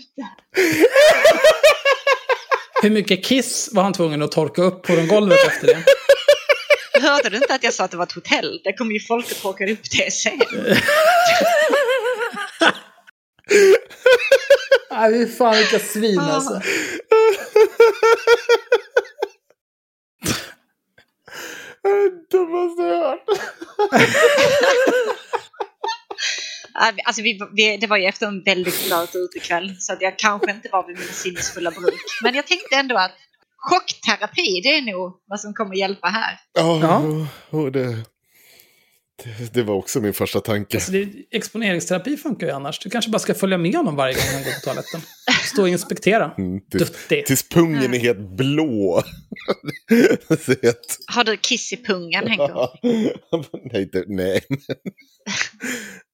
Hur 2.83 2.91
mycket 2.91 3.25
kiss 3.25 3.69
var 3.73 3.83
han 3.83 3.93
tvungen 3.93 4.23
att 4.23 4.33
torka 4.33 4.63
upp 4.63 4.83
på 4.83 4.97
den 4.97 5.09
golvet 5.09 5.47
efter 5.47 5.67
det? 5.67 5.85
Hörde 7.01 7.29
du 7.29 7.37
inte 7.37 7.55
att 7.55 7.65
jag 7.65 7.75
sa 7.75 7.85
att 7.85 7.91
det 7.91 7.97
var 7.97 8.05
ett 8.05 8.13
hotell? 8.13 8.61
Det 8.65 8.73
kommer 8.73 8.93
ju 8.93 9.01
folk 9.01 9.33
att 9.33 9.43
torka 9.43 9.73
upp 9.73 9.91
det 9.91 10.13
sen. 10.13 10.39
Nej, 14.91 15.13
fy 15.13 15.27
fan 15.37 15.57
vilka 15.57 15.79
svin 15.79 16.19
alltså. 16.19 16.55
Det 22.31 22.39
måste 22.39 22.83
jag 22.83 22.99
hört. 23.09 23.21
Alltså 27.05 27.23
vi, 27.23 27.41
vi, 27.53 27.77
det 27.77 27.87
var 27.87 27.97
ju 27.97 28.05
efter 28.05 28.27
en 28.27 28.43
väldigt 28.43 28.87
glad 28.87 29.09
utekväll 29.15 29.77
så 29.79 29.93
att 29.93 30.03
jag 30.03 30.19
kanske 30.19 30.51
inte 30.51 30.69
var 30.73 30.87
vid 30.87 30.99
min 30.99 31.09
sinnesfulla 31.09 31.71
bruk. 31.71 32.01
Men 32.23 32.35
jag 32.35 32.47
tänkte 32.47 32.77
ändå 32.77 32.97
att 32.97 33.13
chockterapi, 33.57 34.61
det 34.63 34.69
är 34.69 34.83
nog 34.83 35.13
vad 35.27 35.41
som 35.41 35.55
kommer 35.55 35.75
hjälpa 35.75 36.09
här. 36.09 36.39
Ja, 36.53 36.79
Ja. 36.83 37.03
och 37.59 37.73
det, 37.73 37.85
det, 37.85 38.05
det 39.53 39.63
var 39.63 39.75
också 39.75 40.01
min 40.01 40.13
första 40.13 40.41
tanke. 40.41 40.77
Alltså 40.77 40.93
det, 40.93 41.09
exponeringsterapi 41.31 42.17
funkar 42.17 42.47
ju 42.47 42.53
annars. 42.53 42.79
Du 42.79 42.91
kanske 42.91 43.11
bara 43.11 43.19
ska 43.19 43.35
följa 43.35 43.59
med 43.59 43.75
honom 43.75 43.97
varje 43.97 44.15
gång 44.15 44.25
han 44.35 44.43
går 44.43 44.53
på 44.53 44.61
toaletten. 44.61 45.01
Stå 45.45 45.63
och 45.63 45.69
inspektera. 45.69 46.35
Mm, 46.39 46.61
tills, 46.71 46.91
Duttig. 46.91 47.27
tills 47.27 47.49
pungen 47.49 47.95
är 47.95 47.99
helt 47.99 48.19
blå. 48.37 49.03
Det 50.29 50.97
Har 51.07 51.25
du 51.25 51.37
kiss 51.37 51.73
i 51.73 51.77
pungen, 51.77 52.29
Henke? 52.29 52.53
nej, 53.73 53.83
inte, 53.83 54.05
nej. 54.07 54.41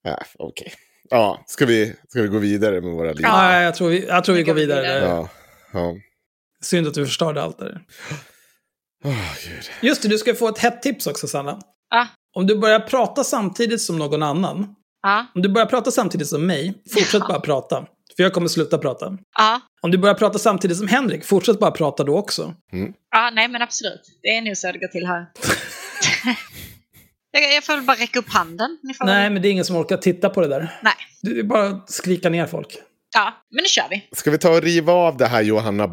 ja, 0.02 0.22
Okej. 0.38 0.72
Ja, 1.10 1.44
ska 1.46 1.66
vi, 1.66 1.94
ska 2.08 2.22
vi 2.22 2.28
gå 2.28 2.38
vidare 2.38 2.80
med 2.80 2.92
våra 2.92 3.12
liv? 3.12 3.22
Ja, 3.22 3.62
jag 3.62 3.74
tror 3.74 3.88
vi, 3.88 4.06
jag 4.06 4.24
tror 4.24 4.34
vi 4.34 4.42
går 4.42 4.54
vidare. 4.54 4.82
där. 4.82 5.06
Ja. 5.06 5.28
ja. 5.72 5.94
Synd 6.62 6.86
att 6.86 6.94
du 6.94 7.06
förstörde 7.06 7.42
allt 7.42 7.58
där. 7.58 7.80
Gud. 9.02 9.70
Just 9.80 10.02
det, 10.02 10.08
du 10.08 10.18
ska 10.18 10.34
få 10.34 10.48
ett 10.48 10.58
hett 10.58 10.82
tips 10.82 11.06
också, 11.06 11.28
Sanna. 11.28 11.60
Ja, 11.90 12.06
Om 12.36 12.46
du 12.46 12.58
börjar 12.58 12.80
prata 12.80 13.24
samtidigt 13.24 13.80
som 13.80 13.98
någon 13.98 14.22
annan, 14.22 14.74
ja, 15.02 15.26
om 15.34 15.42
du 15.42 15.48
börjar 15.48 15.66
prata 15.66 15.90
samtidigt 15.90 16.28
som 16.28 16.46
mig, 16.46 16.74
fortsätt 16.94 17.26
bara 17.28 17.40
prata. 17.40 17.86
För 18.16 18.22
jag 18.22 18.32
kommer 18.32 18.48
sluta 18.48 18.78
prata. 18.78 19.18
ja. 19.38 19.60
Om 19.82 19.90
du 19.90 19.98
börjar 19.98 20.14
prata 20.14 20.38
samtidigt 20.38 20.76
som 20.78 20.88
Henrik, 20.88 21.24
fortsätt 21.24 21.58
bara 21.58 21.70
prata 21.70 22.04
då 22.04 22.16
också. 22.16 22.54
Ja, 23.10 23.30
nej 23.32 23.48
men 23.48 23.62
absolut. 23.62 24.00
Det 24.22 24.28
är 24.28 24.42
nog 24.42 24.56
så 24.56 24.72
det 24.72 24.78
går 24.78 24.88
till 24.88 25.06
här. 25.06 25.26
jag, 27.30 27.54
jag 27.54 27.64
får 27.64 27.72
väl 27.76 27.82
bara 27.84 27.96
räcka 27.96 28.18
upp 28.18 28.28
handen. 28.28 28.78
Ni 28.82 28.94
får 28.94 29.04
Nej, 29.04 29.22
väl... 29.22 29.32
men 29.32 29.42
det 29.42 29.48
är 29.48 29.50
ingen 29.50 29.64
som 29.64 29.76
orkar 29.76 29.96
titta 29.96 30.30
på 30.30 30.40
det 30.40 30.48
där. 30.48 30.78
nej. 30.82 30.94
Det 31.22 31.30
är 31.38 31.42
bara 31.42 31.66
att 31.66 31.90
skrika 31.90 32.30
ner 32.30 32.46
folk. 32.46 32.76
Ja, 33.14 33.34
men 33.50 33.62
nu 33.62 33.68
kör 33.68 33.86
vi. 33.90 34.08
Ska 34.12 34.30
vi 34.30 34.38
ta 34.38 34.50
och 34.50 34.62
riva 34.62 34.92
av 34.92 35.16
det 35.16 35.26
här 35.26 35.42
Johanna 35.42 35.88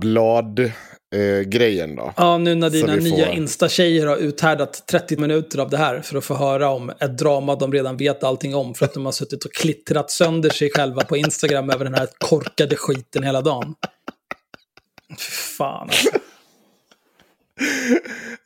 Blad-grejen 1.11 1.95
då? 1.95 2.13
Ja, 2.17 2.37
nu 2.37 2.55
när 2.55 2.69
dina 2.69 2.95
vi 2.95 3.09
får- 3.09 3.17
nya 3.17 3.31
Insta-tjejer 3.31 4.05
har 4.07 4.17
uthärdat 4.17 4.87
30 4.87 5.17
minuter 5.17 5.59
av 5.59 5.69
det 5.69 5.77
här 5.77 6.01
för 6.01 6.17
att 6.17 6.25
få 6.25 6.33
höra 6.35 6.69
om 6.69 6.89
ett 6.89 7.17
drama 7.17 7.55
de 7.55 7.73
redan 7.73 7.97
vet 7.97 8.23
allting 8.23 8.55
om 8.55 8.73
för 8.73 8.85
att 8.85 8.93
de 8.93 9.05
har 9.05 9.11
suttit 9.11 9.45
och 9.45 9.53
klittrat 9.53 10.11
sönder 10.11 10.49
sig 10.49 10.69
själva 10.71 11.03
på 11.03 11.17
Instagram 11.17 11.69
över 11.69 11.85
den 11.85 11.93
här 11.93 12.07
korkade 12.17 12.75
skiten 12.75 13.23
hela 13.23 13.41
dagen. 13.41 13.75
Fy 15.09 15.31
fan 15.57 15.87
alltså. 15.89 16.09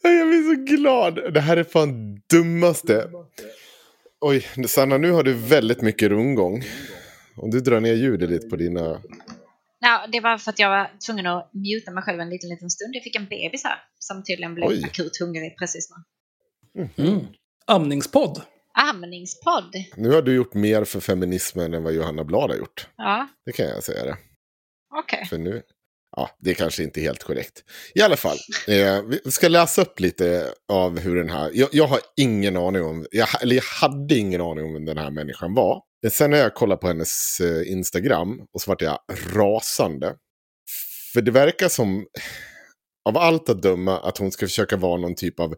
Jag 0.04 0.28
blir 0.28 0.56
så 0.56 0.76
glad. 0.76 1.34
Det 1.34 1.40
här 1.40 1.58
är 1.58 1.64
fan 1.64 2.22
dummaste. 2.30 3.10
Oj, 4.22 4.48
Sanna, 4.68 4.98
nu 4.98 5.12
har 5.12 5.24
du 5.24 5.34
väldigt 5.34 5.82
mycket 5.82 6.10
rundgång. 6.10 6.64
Om 7.36 7.50
du 7.52 7.60
drar 7.60 7.80
ner 7.80 7.94
ljudet 7.94 8.30
lite 8.30 8.48
på 8.48 8.56
dina... 8.56 9.02
Ja, 9.84 10.06
det 10.12 10.20
var 10.20 10.38
för 10.38 10.52
att 10.52 10.60
jag 10.60 10.70
var 10.70 10.92
tvungen 11.06 11.28
att 11.28 11.52
muta 11.54 11.92
mig 11.92 12.04
själv 12.04 12.20
en 12.20 12.30
liten, 12.30 12.50
liten 12.50 12.70
stund. 12.70 12.96
Jag 12.96 13.04
fick 13.04 13.16
en 13.16 13.26
bebis 13.26 13.64
här 13.64 13.80
som 14.00 14.24
tydligen 14.24 14.56
blev 14.56 14.70
Oj. 14.70 14.84
akut 14.86 15.18
hungrig 15.20 15.58
precis 15.60 15.90
nu. 16.76 16.90
Mm. 16.98 17.26
Amningspodd. 17.68 18.42
Amningspodd. 18.90 19.76
Nu 19.96 20.10
har 20.10 20.22
du 20.22 20.36
gjort 20.36 20.54
mer 20.54 20.84
för 20.84 21.00
feminismen 21.00 21.74
än 21.74 21.84
vad 21.84 21.94
Johanna 21.94 22.24
Blad 22.24 22.50
har 22.50 22.58
gjort. 22.58 22.88
Ja, 22.98 23.28
Det 23.46 23.52
kan 23.52 23.66
jag 23.66 23.84
säga 23.84 24.06
det. 24.06 24.18
okej. 25.04 25.26
För 25.30 25.38
nu... 25.38 25.62
Ja, 26.16 26.30
det 26.40 26.50
är 26.50 26.54
kanske 26.54 26.84
inte 26.84 27.00
är 27.00 27.02
helt 27.02 27.24
korrekt. 27.24 27.64
I 27.96 28.02
alla 28.02 28.18
fall, 28.18 28.38
eh, 28.68 29.02
vi 29.26 29.32
ska 29.32 29.48
läsa 29.48 29.82
upp 29.82 30.00
lite 30.00 30.54
av 30.72 31.00
hur 31.00 31.16
den 31.16 31.30
här... 31.30 31.52
Jag, 31.54 31.70
jag 31.72 31.88
har 31.88 32.00
ingen 32.18 32.58
aning 32.58 32.84
om... 32.84 33.06
Jag, 33.12 33.28
eller 33.42 33.56
jag 33.56 33.64
hade 33.64 34.16
ingen 34.18 34.42
aning 34.42 34.66
om 34.66 34.74
vem 34.74 34.86
den 34.86 34.98
här 34.98 35.12
människan 35.12 35.54
var. 35.54 35.82
Men 36.02 36.12
sen 36.12 36.32
när 36.32 36.38
jag 36.38 36.54
kollade 36.54 36.82
på 36.82 36.88
hennes 36.88 37.40
eh, 37.40 37.72
Instagram 37.72 38.40
och 38.54 38.62
så 38.62 38.72
vart 38.72 38.82
jag 38.82 39.00
rasande. 39.34 40.16
För 41.14 41.22
det 41.22 41.32
verkar 41.32 41.70
som, 41.70 42.06
av 43.10 43.18
allt 43.18 43.50
att 43.50 43.62
döma, 43.62 44.00
att 44.00 44.18
hon 44.18 44.32
ska 44.32 44.46
försöka 44.46 44.78
vara 44.78 45.02
någon 45.02 45.16
typ 45.16 45.40
av 45.40 45.56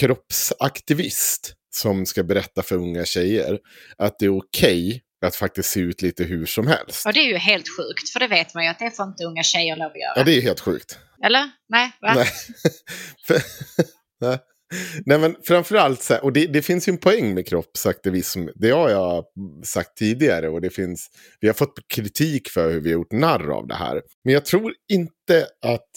kroppsaktivist. 0.00 1.52
Som 1.76 2.06
ska 2.06 2.22
berätta 2.22 2.62
för 2.62 2.76
unga 2.76 3.04
tjejer 3.04 3.58
att 3.98 4.18
det 4.18 4.24
är 4.26 4.38
okej 4.38 5.02
att 5.26 5.36
faktiskt 5.36 5.70
se 5.70 5.80
ut 5.80 6.02
lite 6.02 6.24
hur 6.24 6.46
som 6.46 6.66
helst. 6.66 7.06
Och 7.06 7.12
det 7.12 7.20
är 7.20 7.24
ju 7.28 7.36
helt 7.36 7.66
sjukt, 7.76 8.10
för 8.12 8.20
det 8.20 8.28
vet 8.28 8.54
man 8.54 8.64
ju 8.64 8.70
att 8.70 8.78
det 8.78 8.90
får 8.90 9.06
inte 9.06 9.24
unga 9.24 9.42
tjejer 9.42 9.76
lov 9.76 9.86
att 9.86 9.96
göra. 10.00 10.12
Ja, 10.16 10.24
det 10.24 10.32
är 10.32 10.40
helt 10.42 10.60
sjukt. 10.60 10.98
Eller? 11.24 11.50
Nej? 11.68 11.92
Va? 12.00 12.14
Nej. 12.14 12.26
För- 13.26 13.42
Nej. 14.20 14.38
Nej, 15.04 15.18
men 15.18 15.36
framförallt 15.44 16.02
så 16.02 16.14
här, 16.14 16.24
och 16.24 16.32
det, 16.32 16.46
det 16.46 16.62
finns 16.62 16.88
ju 16.88 16.90
en 16.90 16.98
poäng 16.98 17.34
med 17.34 17.46
kroppsaktivism. 17.46 18.46
Det 18.54 18.70
har 18.70 18.90
jag 18.90 19.24
sagt 19.64 19.96
tidigare 19.96 20.48
och 20.48 20.60
det 20.60 20.70
finns, 20.70 21.10
vi 21.40 21.46
har 21.48 21.54
fått 21.54 21.88
kritik 21.88 22.48
för 22.48 22.70
hur 22.70 22.80
vi 22.80 22.88
har 22.88 22.98
gjort 22.98 23.12
narr 23.12 23.50
av 23.50 23.66
det 23.66 23.74
här. 23.74 24.02
Men 24.24 24.34
jag 24.34 24.44
tror 24.44 24.74
inte 24.92 25.46
att 25.62 25.90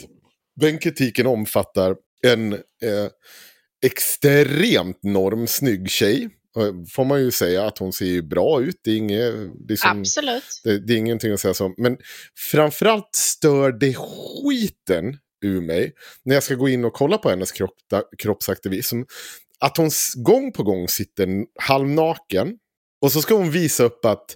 den 0.62 0.78
kritiken 0.78 1.28
omfattar 1.28 1.96
en 2.28 2.54
eh, 2.54 2.60
extremt 3.86 5.04
normsnygg 5.04 5.90
tjej. 5.90 6.30
Får 6.92 7.06
man 7.06 7.22
ju 7.22 7.32
säga 7.32 7.66
att 7.66 7.78
hon 7.78 7.94
ser 7.94 8.06
ju 8.06 8.22
bra 8.22 8.62
ut. 8.62 8.76
Det 8.84 8.92
är, 8.92 8.98
inget, 8.98 9.34
liksom, 9.70 10.00
Absolut. 10.00 10.62
det, 10.64 10.80
det 10.80 10.94
är 10.94 10.98
ingenting 10.98 11.34
att 11.34 11.40
säga 11.40 11.54
så. 11.54 11.74
Men 11.78 11.98
framförallt 12.52 13.10
stör 13.16 13.72
det 13.72 13.96
skiten 13.96 15.18
ur 15.42 15.62
mig 15.62 15.94
när 16.24 16.34
jag 16.34 16.44
ska 16.44 16.56
gå 16.56 16.70
in 16.70 16.86
och 16.86 16.94
kolla 16.94 17.18
på 17.18 17.30
hennes 17.30 17.52
kropp, 17.52 17.76
kroppsaktivism. 18.18 19.02
Att 19.60 19.78
hon 19.78 19.90
gång 20.18 20.52
på 20.52 20.64
gång 20.64 20.88
sitter 20.88 21.46
halvnaken 21.60 22.58
och 23.02 23.12
så 23.12 23.22
ska 23.22 23.36
hon 23.36 23.52
visa 23.52 23.84
upp 23.84 24.06
att 24.06 24.36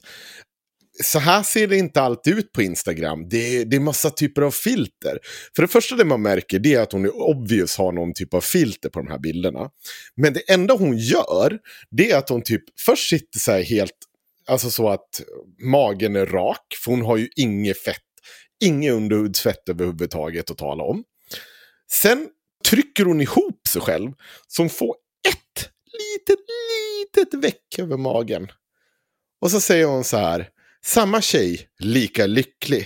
så 1.03 1.19
här 1.19 1.43
ser 1.43 1.67
det 1.67 1.77
inte 1.77 2.01
alltid 2.01 2.37
ut 2.37 2.51
på 2.51 2.61
Instagram. 2.61 3.29
Det 3.29 3.57
är, 3.57 3.65
det 3.65 3.75
är 3.75 3.79
massa 3.79 4.09
typer 4.09 4.41
av 4.41 4.51
filter. 4.51 5.19
För 5.55 5.61
det 5.61 5.67
första 5.67 5.95
det 5.95 6.05
man 6.05 6.21
märker 6.21 6.59
det 6.59 6.73
är 6.73 6.81
att 6.81 6.91
hon 6.91 7.05
är 7.05 7.15
obvious 7.15 7.77
har 7.77 7.91
någon 7.91 8.13
typ 8.13 8.33
av 8.33 8.41
filter 8.41 8.89
på 8.89 8.99
de 8.99 9.07
här 9.07 9.19
bilderna. 9.19 9.69
Men 10.15 10.33
det 10.33 10.51
enda 10.51 10.73
hon 10.73 10.97
gör 10.97 11.59
det 11.91 12.11
är 12.11 12.17
att 12.17 12.29
hon 12.29 12.41
typ 12.41 12.63
först 12.85 13.09
sitter 13.09 13.39
så 13.39 13.51
här 13.51 13.63
helt, 13.63 13.97
alltså 14.47 14.69
så 14.69 14.89
att 14.89 15.21
magen 15.63 16.15
är 16.15 16.25
rak. 16.25 16.65
För 16.83 16.91
hon 16.91 17.01
har 17.01 17.17
ju 17.17 17.29
inget 17.35 17.83
fett, 17.83 17.97
inget 18.63 18.93
underhudsfett 18.93 19.69
överhuvudtaget 19.69 20.51
att 20.51 20.57
tala 20.57 20.83
om. 20.83 21.03
Sen 21.91 22.29
trycker 22.69 23.05
hon 23.05 23.21
ihop 23.21 23.67
sig 23.67 23.81
själv 23.81 24.11
så 24.47 24.61
hon 24.61 24.69
får 24.69 24.95
ett 25.27 25.69
litet, 25.85 26.39
litet 26.69 27.43
veck 27.43 27.79
över 27.79 27.97
magen. 27.97 28.47
Och 29.41 29.51
så 29.51 29.61
säger 29.61 29.85
hon 29.85 30.03
så 30.03 30.17
här. 30.17 30.49
Samma 30.85 31.21
tjej, 31.21 31.59
lika 31.79 32.25
lycklig. 32.25 32.85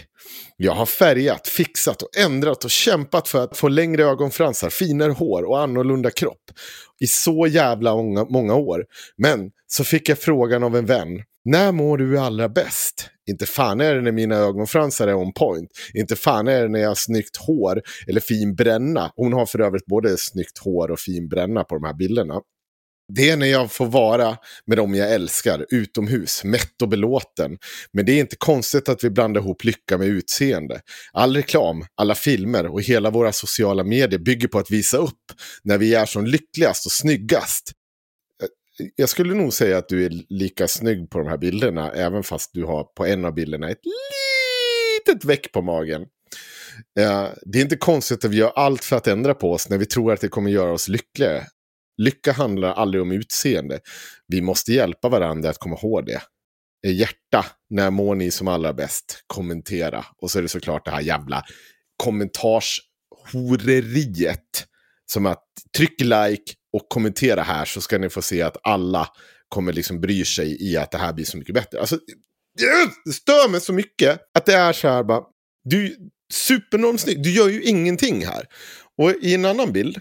Jag 0.57 0.71
har 0.71 0.86
färgat, 0.86 1.47
fixat 1.47 2.01
och 2.01 2.10
ändrat 2.17 2.63
och 2.63 2.71
kämpat 2.71 3.27
för 3.27 3.43
att 3.43 3.57
få 3.57 3.67
längre 3.67 4.03
ögonfransar, 4.03 4.69
finare 4.69 5.12
hår 5.12 5.43
och 5.43 5.60
annorlunda 5.60 6.12
kropp. 6.12 6.51
I 6.99 7.07
så 7.07 7.47
jävla 7.47 7.95
många, 7.95 8.25
många 8.25 8.55
år. 8.55 8.86
Men 9.17 9.51
så 9.67 9.83
fick 9.83 10.10
jag 10.10 10.19
frågan 10.19 10.63
av 10.63 10.75
en 10.75 10.86
vän. 10.86 11.23
När 11.45 11.71
mår 11.71 11.97
du 11.97 12.19
allra 12.19 12.49
bäst? 12.49 13.10
Inte 13.29 13.45
fan 13.45 13.81
är 13.81 13.95
det 13.95 14.01
när 14.01 14.12
mina 14.12 14.36
ögonfransar 14.36 15.07
är 15.07 15.15
on 15.15 15.33
point. 15.33 15.69
Inte 15.93 16.15
fan 16.15 16.47
är 16.47 16.62
det 16.62 16.69
när 16.69 16.79
jag 16.79 16.88
har 16.88 16.95
snyggt 16.95 17.38
hår 17.38 17.81
eller 18.07 18.21
fin 18.21 18.55
bränna. 18.55 19.12
Hon 19.15 19.33
har 19.33 19.45
för 19.45 19.62
övrigt 19.62 19.86
både 19.86 20.17
snyggt 20.17 20.57
hår 20.57 20.91
och 20.91 20.99
fin 20.99 21.27
bränna 21.29 21.63
på 21.63 21.75
de 21.75 21.83
här 21.83 21.93
bilderna. 21.93 22.41
Det 23.13 23.30
är 23.30 23.38
när 23.38 23.48
jag 23.48 23.72
får 23.72 23.86
vara 23.86 24.38
med 24.65 24.78
dem 24.78 24.96
jag 24.96 25.13
älskar, 25.13 25.65
utomhus, 25.70 26.43
mätt 26.43 26.82
och 26.82 26.89
belåten. 26.89 27.58
Men 27.91 28.06
det 28.06 28.12
är 28.12 28.20
inte 28.20 28.36
konstigt 28.36 28.89
att 28.89 29.04
vi 29.04 29.10
blandar 29.10 29.41
ihop 29.41 29.63
lycka 29.63 29.98
med 29.98 30.08
utseende. 30.08 30.82
All 31.13 31.36
reklam, 31.36 31.86
alla 31.96 32.15
filmer 32.15 32.65
och 32.65 32.82
hela 32.82 33.10
våra 33.10 33.32
sociala 33.32 33.84
medier 33.84 34.20
bygger 34.20 34.48
på 34.48 34.60
att 34.60 34.72
visa 34.72 34.98
upp 34.98 35.24
när 35.63 35.78
vi 35.78 35.96
är 35.96 36.06
som 36.06 36.26
lyckligast 36.26 36.86
och 36.86 36.91
snyggast. 36.91 37.72
Eh, 38.43 38.88
jag 38.96 39.10
skulle 39.10 39.34
nog 39.34 39.54
säga 39.54 39.78
att 39.78 39.89
du 39.89 40.06
är 40.06 40.12
lika 40.30 40.67
snygg 40.67 41.10
på 41.10 41.17
de 41.20 41.28
här 41.28 41.38
bilderna, 41.38 41.91
även 41.91 42.24
fast 42.24 42.50
du 42.54 42.63
har 42.63 42.84
på 42.84 43.06
en 43.06 43.26
av 43.26 43.34
bilderna 43.34 43.70
ett 43.70 43.82
litet 45.06 45.26
veck 45.26 45.52
på 45.52 45.62
magen. 45.62 46.02
Eh, 47.00 47.28
det 47.46 47.60
är 47.60 47.63
inte 47.63 47.78
konstigt 47.78 48.26
att 48.26 48.32
vi 48.32 48.38
gör 48.38 48.52
allt 48.56 48.84
för 48.84 48.96
att 48.96 49.08
ändra 49.08 49.34
på 49.34 49.52
oss 49.52 49.70
när 49.70 49.78
vi 49.78 49.86
tror 49.86 50.13
att 50.13 50.22
det 50.22 50.28
kommer 50.28 50.52
göra 50.52 50.72
oss 50.72 50.88
lyckligare. 50.88 51.43
Lycka 51.97 52.31
handlar 52.31 52.73
aldrig 52.73 53.01
om 53.01 53.12
utseende. 53.12 53.79
Vi 54.27 54.41
måste 54.41 54.73
hjälpa 54.73 55.10
varandra 55.10 55.50
att 55.50 55.58
komma 55.58 55.77
ihåg 55.83 56.06
det. 56.06 56.21
Eh, 56.85 56.95
hjärta, 56.95 57.45
när 57.69 57.91
mår 57.91 58.15
ni 58.15 58.31
som 58.31 58.48
allra 58.48 58.73
bäst? 58.73 59.23
Kommentera. 59.27 60.06
Och 60.21 60.31
så 60.31 60.37
är 60.37 60.41
det 60.41 60.50
såklart 60.50 60.85
det 60.85 60.91
här 60.91 61.02
jävla 61.02 61.43
kommentarshoreriet. 62.04 64.67
Som 65.06 65.25
att 65.25 65.43
tryck 65.77 66.02
like 66.02 66.54
och 66.73 66.89
kommentera 66.89 67.41
här 67.41 67.65
så 67.65 67.81
ska 67.81 67.98
ni 67.98 68.10
få 68.10 68.21
se 68.21 68.41
att 68.41 68.58
alla 68.63 69.08
kommer 69.50 69.73
liksom 69.73 70.02
bry 70.02 70.25
sig 70.25 70.71
i 70.71 70.77
att 70.77 70.91
det 70.91 70.98
här 70.98 71.13
blir 71.13 71.25
så 71.25 71.37
mycket 71.37 71.56
bättre. 71.56 71.79
Alltså, 71.79 72.00
det 73.06 73.13
stör 73.13 73.50
mig 73.50 73.62
så 73.62 73.73
mycket 73.73 74.19
att 74.33 74.45
det 74.45 74.54
är 74.54 74.73
så 74.73 74.87
här 74.87 75.04
bara. 75.04 75.23
Du 75.63 75.85
är 75.85 75.91
supernormsnygg, 76.33 77.23
du 77.23 77.31
gör 77.31 77.48
ju 77.48 77.63
ingenting 77.63 78.25
här. 78.25 78.45
Och 78.98 79.13
i 79.21 79.33
en 79.33 79.45
annan 79.45 79.71
bild, 79.71 79.98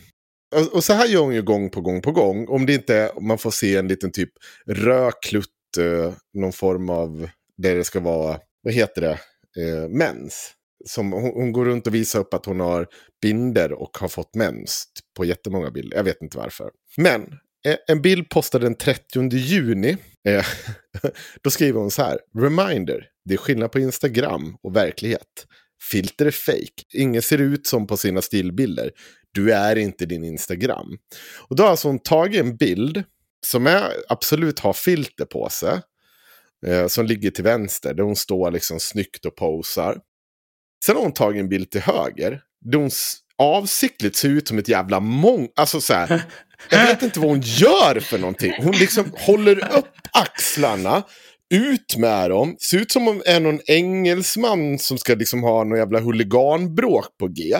Alltså, 0.55 0.75
och, 0.75 0.85
så 0.85 0.93
här 0.93 1.07
gör 1.07 1.21
hon 1.21 1.35
ju 1.35 1.43
gång 1.43 1.71
på 1.71 1.81
gång 1.81 2.03
på 2.03 2.13
gång. 2.13 2.49
Om 2.49 2.67
det 2.67 2.75
inte 2.75 2.97
är, 2.97 3.21
man 3.21 3.39
får 3.39 3.51
se 3.51 3.77
en 3.77 3.89
liten 3.89 4.13
typ 4.13 4.31
röklutt. 4.67 5.51
Eh, 5.79 6.13
någon 6.35 6.53
form 6.53 6.91
av, 6.91 7.29
där 7.57 7.77
det 7.77 7.85
ska 7.85 8.01
vara, 8.01 8.39
vad 8.63 8.75
heter 8.75 9.01
det, 9.01 9.19
eh, 9.63 9.89
mens. 9.89 10.53
som 10.87 11.13
hon, 11.13 11.23
hon 11.23 11.53
går 11.53 11.65
runt 11.65 11.87
och 11.87 11.95
visar 11.95 12.21
upp 12.21 12.35
att 12.35 12.47
hon 12.47 12.61
har 12.61 12.87
binder 13.23 13.73
och 13.73 13.99
har 14.01 14.09
fått 14.09 14.35
mens 14.35 14.85
på 15.17 15.25
jättemånga 15.25 15.71
bilder. 15.71 15.97
Jag 15.97 16.05
vet 16.05 16.23
inte 16.23 16.39
varför. 16.39 16.71
Men 16.97 17.23
eh, 17.67 17.77
en 17.89 18.03
bild 18.03 18.29
postad 18.29 18.59
den 18.59 18.75
30 18.75 19.37
juni. 19.37 19.97
Eh, 20.29 20.45
då 21.43 21.51
skriver 21.51 21.81
hon 21.81 21.91
så 21.91 22.03
här. 22.03 22.19
Reminder. 22.39 23.09
Det 23.25 23.35
är 23.35 23.39
skillnad 23.39 23.73
på 23.73 23.79
Instagram 23.79 24.57
och 24.63 24.77
verklighet. 24.77 25.47
Filter 25.91 26.27
är 26.27 26.31
fake. 26.31 26.83
Ingen 26.93 27.23
ser 27.23 27.39
ut 27.39 27.67
som 27.67 27.87
på 27.87 27.97
sina 27.97 28.23
stillbilder. 28.23 28.91
Du 29.37 29.53
är 29.53 29.77
inte 29.77 30.07
din 30.07 30.25
Instagram. 30.25 30.99
Och 31.49 31.57
då 31.57 31.63
har 31.63 31.71
alltså 31.71 31.89
hon 31.89 31.99
tagit 31.99 32.41
en 32.41 32.57
bild 32.57 33.05
som 33.47 33.67
är, 33.67 33.93
absolut 34.09 34.59
har 34.59 34.73
filter 34.73 35.25
på 35.25 35.49
sig. 35.49 35.81
Eh, 36.67 36.87
som 36.87 37.07
ligger 37.07 37.31
till 37.31 37.45
vänster, 37.45 37.95
där 37.95 38.03
hon 38.03 38.17
står 38.17 38.51
liksom 38.51 38.81
snyggt 38.81 39.25
och 39.25 39.37
posar. 39.37 39.99
Sen 40.85 40.97
har 40.97 41.03
hon 41.03 41.13
tagit 41.13 41.41
en 41.41 41.49
bild 41.49 41.71
till 41.71 41.81
höger, 41.81 42.41
där 42.65 42.79
hon 42.79 42.91
avsiktligt 43.39 44.17
ser 44.17 44.29
ut 44.29 44.49
som 44.49 44.59
ett 44.59 44.69
jävla 44.69 45.01
mång... 45.01 45.49
Alltså 45.57 45.81
så 45.81 45.95
här, 45.95 46.23
jag 46.71 46.87
vet 46.87 47.03
inte 47.03 47.21
vad 47.21 47.31
hon 47.31 47.41
gör 47.41 48.01
för 48.01 48.19
någonting. 48.19 48.53
Hon 48.59 48.73
liksom 48.73 49.13
håller 49.17 49.77
upp 49.77 49.95
axlarna, 50.13 51.03
ut 51.55 51.97
med 51.97 52.31
dem, 52.31 52.57
ser 52.61 52.79
ut 52.79 52.93
som 52.93 53.09
om 53.09 53.19
det 53.19 53.31
är 53.31 53.41
någon 53.41 53.61
engelsman 53.67 54.79
som 54.79 54.99
ska 54.99 55.15
liksom 55.15 55.43
ha 55.43 55.65
någon 55.65 55.79
jävla 55.79 56.01
huliganbråk 56.01 57.19
på 57.19 57.29
G. 57.29 57.57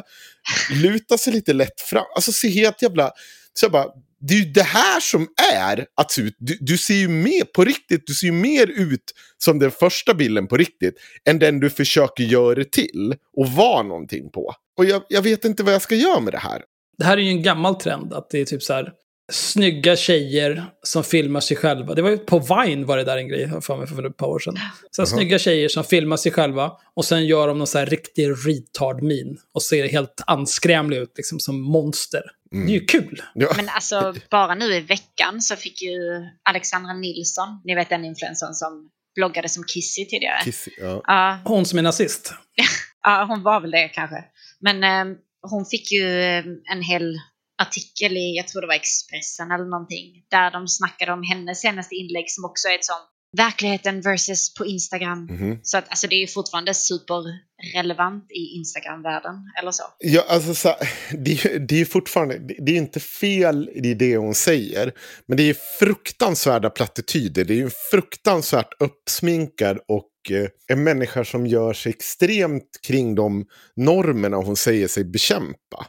Lutar 0.71 1.17
sig 1.17 1.33
lite 1.33 1.53
lätt 1.53 1.81
fram, 1.81 2.05
alltså 2.15 2.33
ser 2.33 2.49
helt 2.49 2.83
jävla... 2.83 3.11
Så 3.53 3.65
jag 3.65 3.73
bara, 3.73 3.87
det 4.21 4.35
är 4.35 4.39
ju 4.39 4.53
det 4.53 4.63
här 4.63 5.01
som 5.01 5.29
är 5.55 5.87
att 5.97 6.11
se 6.11 6.23
ut. 6.23 6.37
Du, 6.39 6.59
du 6.61 6.79
ser 6.79 6.95
ju 6.95 7.09
mer 7.09 7.45
på 7.45 7.65
riktigt, 7.65 8.03
du 8.07 8.15
ser 8.15 8.27
ju 8.27 8.33
mer 8.33 8.67
ut 8.67 9.13
som 9.39 9.59
den 9.59 9.71
första 9.71 10.15
bilden 10.15 10.47
på 10.47 10.57
riktigt 10.57 10.95
än 11.29 11.39
den 11.39 11.61
du 11.61 11.71
försöker 11.71 12.25
göra 12.25 12.55
det 12.55 12.73
till 12.73 13.15
och 13.37 13.49
vara 13.49 13.83
någonting 13.83 14.31
på. 14.31 14.53
Och 14.79 14.85
jag, 14.85 15.03
jag 15.09 15.23
vet 15.23 15.45
inte 15.45 15.63
vad 15.63 15.75
jag 15.75 15.83
ska 15.83 15.95
göra 15.95 16.21
med 16.21 16.33
det 16.33 16.39
här. 16.39 16.63
Det 16.99 17.05
här 17.05 17.17
är 17.17 17.23
ju 17.23 17.31
en 17.31 17.43
gammal 17.43 17.75
trend, 17.75 18.13
att 18.13 18.31
det 18.31 18.39
är 18.39 18.45
typ 18.45 18.63
så 18.63 18.73
här 18.73 18.93
snygga 19.33 19.97
tjejer 19.97 20.65
som 20.83 21.05
filmar 21.05 21.41
sig 21.41 21.57
själva. 21.57 21.95
Det 21.95 22.03
var 22.03 22.11
ju 22.11 22.19
på 22.19 22.39
Vine 22.39 22.85
var 22.85 22.97
det 22.97 23.05
där 23.05 23.17
en 23.17 23.29
grej, 23.29 23.49
för 23.63 23.77
mig, 23.77 23.87
för 23.87 24.07
ett 24.07 24.17
par 24.17 24.27
år 24.27 24.39
sedan. 24.39 24.59
Så 24.91 25.03
här, 25.03 25.07
snygga 25.07 25.39
tjejer 25.39 25.69
som 25.69 25.85
filmar 25.85 26.17
sig 26.17 26.33
själva 26.33 26.73
och 26.95 27.05
sen 27.05 27.27
gör 27.27 27.49
de 27.49 27.59
någon 27.59 27.67
så 27.67 27.79
här 27.79 27.87
riktig 27.87 28.29
retard-min 28.29 29.39
och 29.53 29.63
ser 29.63 29.89
helt 29.89 30.23
anskrämlig 30.27 30.97
ut, 30.97 31.13
liksom 31.17 31.41
som 31.41 31.61
monster. 31.61 32.23
Det 32.51 32.57
är 32.57 32.69
ju 32.69 32.85
kul. 32.85 33.23
Ja. 33.35 33.53
Men 33.57 33.69
alltså, 33.69 34.15
bara 34.31 34.55
nu 34.55 34.75
i 34.75 34.81
veckan 34.81 35.43
så 35.43 35.57
fick 35.57 35.83
ju 35.83 35.99
Alexandra 36.43 36.93
Nilsson, 36.93 37.61
ni 37.65 37.75
vet 37.75 37.89
den 37.89 38.05
influencern 38.05 38.55
som 38.55 38.91
bloggade 39.15 39.49
som 39.49 39.65
Kissy 39.65 40.05
tidigare. 40.05 40.41
Kiss, 40.45 40.69
ja. 40.79 41.01
Ja, 41.05 41.39
Hon 41.45 41.67
som 41.67 41.79
är 41.79 41.83
nazist. 41.83 42.35
ja, 43.03 43.27
hon 43.29 43.43
var 43.43 43.61
väl 43.61 43.71
det 43.71 43.89
kanske. 43.89 44.25
Men 44.61 44.85
eh, 44.85 45.17
hon 45.43 45.67
fick 45.67 45.93
ju 45.93 46.21
eh, 46.21 46.45
en 46.73 46.83
hel 46.83 47.21
artikel 47.63 48.17
i, 48.17 48.37
jag 48.37 48.49
tror 48.49 48.61
det 48.61 48.67
var 48.67 48.75
Expressen 48.75 49.51
eller 49.51 49.65
någonting, 49.65 50.07
där 50.31 50.51
de 50.51 50.69
snackade 50.69 51.13
om 51.13 51.23
hennes 51.23 51.61
senaste 51.61 51.95
inlägg 51.95 52.25
som 52.31 52.45
också 52.45 52.69
är 52.69 52.75
ett 52.75 52.85
sånt 52.85 53.09
verkligheten 53.37 54.01
versus 54.01 54.55
på 54.55 54.67
Instagram. 54.67 55.25
Mhm. 55.31 55.61
Så 55.63 55.79
att, 55.79 55.89
alltså, 55.89 56.07
det 56.07 56.15
är 56.17 56.21
ju 56.21 56.27
fortfarande 56.27 56.75
superrelevant 56.75 58.25
i 58.31 58.57
Instagram-världen, 58.59 59.35
eller 59.61 59.71
så. 59.71 59.83
Ja, 59.99 60.25
alltså, 60.29 60.55
så, 60.55 60.75
det, 61.25 61.31
är 61.33 61.49
ju- 61.53 61.59
det 61.59 61.75
är 61.75 61.79
ju 61.79 61.87
fortfarande, 61.87 62.39
det, 62.39 62.57
det 62.67 62.73
är 62.73 62.77
inte 62.77 63.01
fel 63.01 63.71
i 63.75 63.95
det 63.95 64.17
hon 64.17 64.35
säger. 64.35 64.93
Men 65.27 65.37
det 65.37 65.43
är 65.51 65.57
fruktansvärda 65.79 66.71
plattityder. 66.71 67.45
Det 67.45 67.53
är 67.55 67.59
ju 67.59 67.71
fruktansvärt 67.91 68.73
uppsminkad 68.83 69.79
och 69.89 70.11
eh, 70.31 70.49
en 70.69 70.85
människa 70.85 71.25
som 71.25 71.47
gör 71.47 71.73
sig 71.73 71.91
extremt 71.91 72.79
kring 72.87 73.15
de 73.15 73.47
normerna 73.77 74.37
hon 74.37 74.57
säger 74.57 74.89
sig 74.89 75.05
bekämpa. 75.05 75.87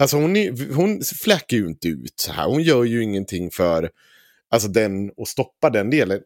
Alltså 0.00 0.16
hon, 0.16 0.36
är, 0.36 0.74
hon 0.74 1.00
fläcker 1.22 1.56
ju 1.56 1.66
inte 1.66 1.88
ut 1.88 2.20
så 2.20 2.32
här. 2.32 2.46
Hon 2.46 2.62
gör 2.62 2.84
ju 2.84 3.02
ingenting 3.02 3.50
för 3.50 3.90
alltså 4.50 4.68
den 4.68 5.10
och 5.16 5.28
stoppa 5.28 5.70
den 5.70 5.90
delen. 5.90 6.20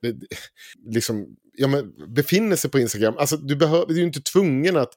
Liksom, 0.86 1.26
ja, 1.52 1.68
men, 1.68 2.14
befinner 2.14 2.56
sig 2.56 2.70
på 2.70 2.78
Instagram. 2.78 3.14
Alltså 3.18 3.36
du, 3.36 3.56
behöver, 3.56 3.86
du 3.86 3.94
är 3.94 3.98
ju 3.98 4.04
inte 4.04 4.20
tvungen 4.20 4.76
att 4.76 4.94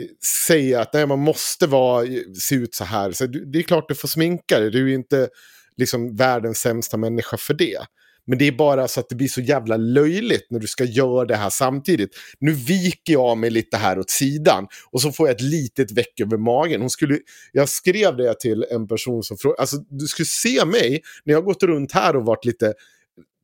eh, 0.00 0.06
säga 0.46 0.80
att 0.80 0.92
nej, 0.92 1.06
man 1.06 1.18
måste 1.18 1.66
vara, 1.66 2.04
eh, 2.04 2.20
se 2.40 2.54
ut 2.54 2.74
så 2.74 2.84
här. 2.84 3.12
Så 3.12 3.26
det 3.26 3.58
är 3.58 3.62
klart 3.62 3.88
du 3.88 3.94
får 3.94 4.08
sminka 4.08 4.60
dig. 4.60 4.70
Du 4.70 4.84
är 4.84 4.88
ju 4.88 4.94
inte 4.94 5.28
liksom 5.76 6.16
världens 6.16 6.58
sämsta 6.58 6.96
människa 6.96 7.36
för 7.36 7.54
det. 7.54 7.78
Men 8.26 8.38
det 8.38 8.48
är 8.48 8.52
bara 8.52 8.88
så 8.88 9.00
att 9.00 9.08
det 9.08 9.14
blir 9.14 9.28
så 9.28 9.40
jävla 9.40 9.76
löjligt 9.76 10.46
när 10.50 10.58
du 10.58 10.66
ska 10.66 10.84
göra 10.84 11.24
det 11.24 11.36
här 11.36 11.50
samtidigt. 11.50 12.10
Nu 12.38 12.52
viker 12.52 13.12
jag 13.12 13.38
mig 13.38 13.50
lite 13.50 13.76
här 13.76 13.98
åt 13.98 14.10
sidan 14.10 14.66
och 14.90 15.02
så 15.02 15.12
får 15.12 15.28
jag 15.28 15.34
ett 15.34 15.42
litet 15.42 15.90
veck 15.90 16.20
över 16.20 16.36
magen. 16.36 16.80
Hon 16.80 16.90
skulle, 16.90 17.18
jag 17.52 17.68
skrev 17.68 18.16
det 18.16 18.40
till 18.40 18.66
en 18.70 18.88
person 18.88 19.22
som 19.22 19.36
frågade, 19.36 19.60
alltså 19.60 19.76
du 19.76 20.06
skulle 20.06 20.26
se 20.26 20.64
mig 20.64 21.02
när 21.24 21.32
jag 21.32 21.40
har 21.40 21.44
gått 21.44 21.62
runt 21.62 21.92
här 21.92 22.16
och 22.16 22.24
varit 22.24 22.44
lite 22.44 22.74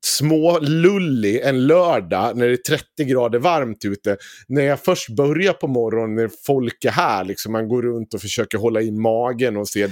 små 0.07 0.59
lullig 0.59 1.41
en 1.41 1.67
lördag 1.67 2.37
när 2.37 2.47
det 2.47 2.53
är 2.53 2.57
30 2.57 3.05
grader 3.05 3.39
varmt 3.39 3.85
ute. 3.85 4.17
När 4.49 4.63
jag 4.63 4.85
först 4.85 5.09
börjar 5.09 5.53
på 5.53 5.67
morgonen 5.67 6.15
när 6.15 6.31
folk 6.47 6.85
är 6.85 6.91
här, 6.91 7.25
liksom, 7.25 7.53
man 7.53 7.69
går 7.69 7.83
runt 7.83 8.15
och 8.15 8.21
försöker 8.21 8.59
hålla 8.59 8.81
in 8.81 9.01
magen 9.01 9.57
och 9.57 9.69
se. 9.69 9.89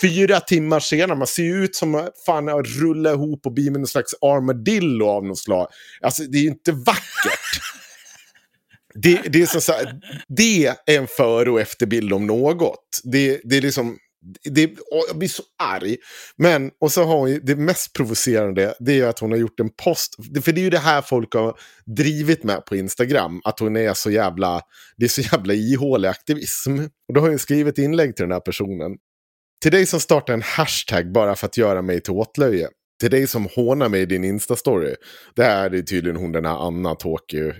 Fyra 0.00 0.40
timmar 0.40 0.80
senare, 0.80 1.18
man 1.18 1.26
ser 1.26 1.42
ju 1.42 1.64
ut 1.64 1.76
som 1.76 1.94
att 1.94 2.10
fan 2.26 2.48
att 2.48 2.66
rulla 2.66 3.12
ihop 3.12 3.46
och 3.46 3.52
bli 3.52 3.70
med 3.70 3.80
någon 3.80 3.86
slags 3.86 4.14
armadillo 4.20 5.06
av 5.06 5.24
något 5.24 5.38
slag. 5.38 5.66
Alltså 6.00 6.22
det 6.22 6.38
är 6.38 6.42
ju 6.42 6.48
inte 6.48 6.72
vackert. 6.72 7.62
Det, 8.94 9.22
det, 9.28 9.42
är 9.42 9.46
som 9.46 9.60
så 9.60 9.72
här, 9.72 10.00
det 10.28 10.66
är 10.66 10.74
en 10.86 11.06
före 11.06 11.50
och 11.50 11.60
efterbild 11.60 12.12
om 12.12 12.26
något. 12.26 13.00
Det, 13.04 13.40
det 13.44 13.56
är 13.56 13.60
liksom... 13.60 13.98
Det, 14.44 14.76
jag 15.08 15.18
blir 15.18 15.28
så 15.28 15.42
arg. 15.58 15.96
Men, 16.36 16.70
och 16.80 16.92
så 16.92 17.04
har 17.04 17.16
hon 17.16 17.30
ju, 17.30 17.40
det 17.40 17.56
mest 17.56 17.92
provocerande, 17.92 18.74
det 18.80 19.00
är 19.00 19.06
att 19.06 19.18
hon 19.18 19.30
har 19.30 19.38
gjort 19.38 19.60
en 19.60 19.70
post. 19.84 20.16
För 20.44 20.52
det 20.52 20.60
är 20.60 20.62
ju 20.62 20.70
det 20.70 20.78
här 20.78 21.02
folk 21.02 21.34
har 21.34 21.58
drivit 21.86 22.44
med 22.44 22.64
på 22.64 22.76
Instagram. 22.76 23.40
Att 23.44 23.60
hon 23.60 23.76
är 23.76 23.94
så 23.94 24.10
jävla, 24.10 24.60
det 24.96 25.04
är 25.04 25.08
så 25.08 25.20
jävla 25.20 25.54
ihålig 25.54 26.08
aktivism. 26.08 26.78
Och 27.08 27.14
då 27.14 27.20
har 27.20 27.28
hon 27.28 27.38
skrivit 27.38 27.78
inlägg 27.78 28.16
till 28.16 28.22
den 28.22 28.32
här 28.32 28.40
personen. 28.40 28.96
Till 29.62 29.72
dig 29.72 29.86
som 29.86 30.00
startar 30.00 30.34
en 30.34 30.42
hashtag 30.42 31.12
bara 31.12 31.36
för 31.36 31.46
att 31.46 31.56
göra 31.56 31.82
mig 31.82 32.00
till 32.00 32.12
åtlöje. 32.12 32.68
Till 33.00 33.10
dig 33.10 33.26
som 33.26 33.48
hånar 33.54 33.88
mig 33.88 34.00
i 34.00 34.06
din 34.06 34.24
Insta-story. 34.24 34.94
Det 35.34 35.44
här 35.44 35.74
är 35.74 35.82
tydligen 35.82 36.16
hon 36.16 36.32
den 36.32 36.44
här 36.44 36.66
Anna 36.66 36.94
Tokyo, 36.94 37.52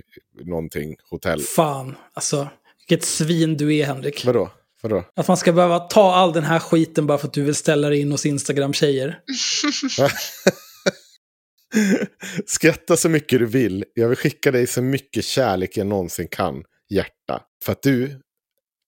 någonting, 0.45 0.97
hotell. 1.11 1.41
Fan, 1.41 1.97
alltså. 2.15 2.49
Vilket 2.89 3.07
svin 3.07 3.57
du 3.57 3.77
är, 3.77 3.85
Henrik. 3.85 4.25
Vadå? 4.25 4.51
Vadå? 4.83 5.05
Att 5.16 5.29
man 5.29 5.37
ska 5.37 5.53
behöva 5.53 5.79
ta 5.79 6.14
all 6.14 6.33
den 6.33 6.45
här 6.45 6.59
skiten 6.59 7.07
bara 7.07 7.18
för 7.18 7.26
att 7.26 7.33
du 7.33 7.43
vill 7.43 7.55
ställa 7.55 7.89
dig 7.89 8.01
in 8.01 8.12
hos 8.12 8.26
Instagram-tjejer. 8.26 9.20
Skratta 12.47 12.97
så 12.97 13.09
mycket 13.09 13.39
du 13.39 13.47
vill. 13.47 13.85
Jag 13.95 14.09
vill 14.09 14.18
skicka 14.18 14.51
dig 14.51 14.66
så 14.66 14.83
mycket 14.83 15.24
kärlek 15.24 15.76
jag 15.76 15.87
någonsin 15.87 16.29
kan, 16.29 16.64
hjärta. 16.91 17.43
För 17.64 17.72
att 17.72 17.83
du, 17.83 18.20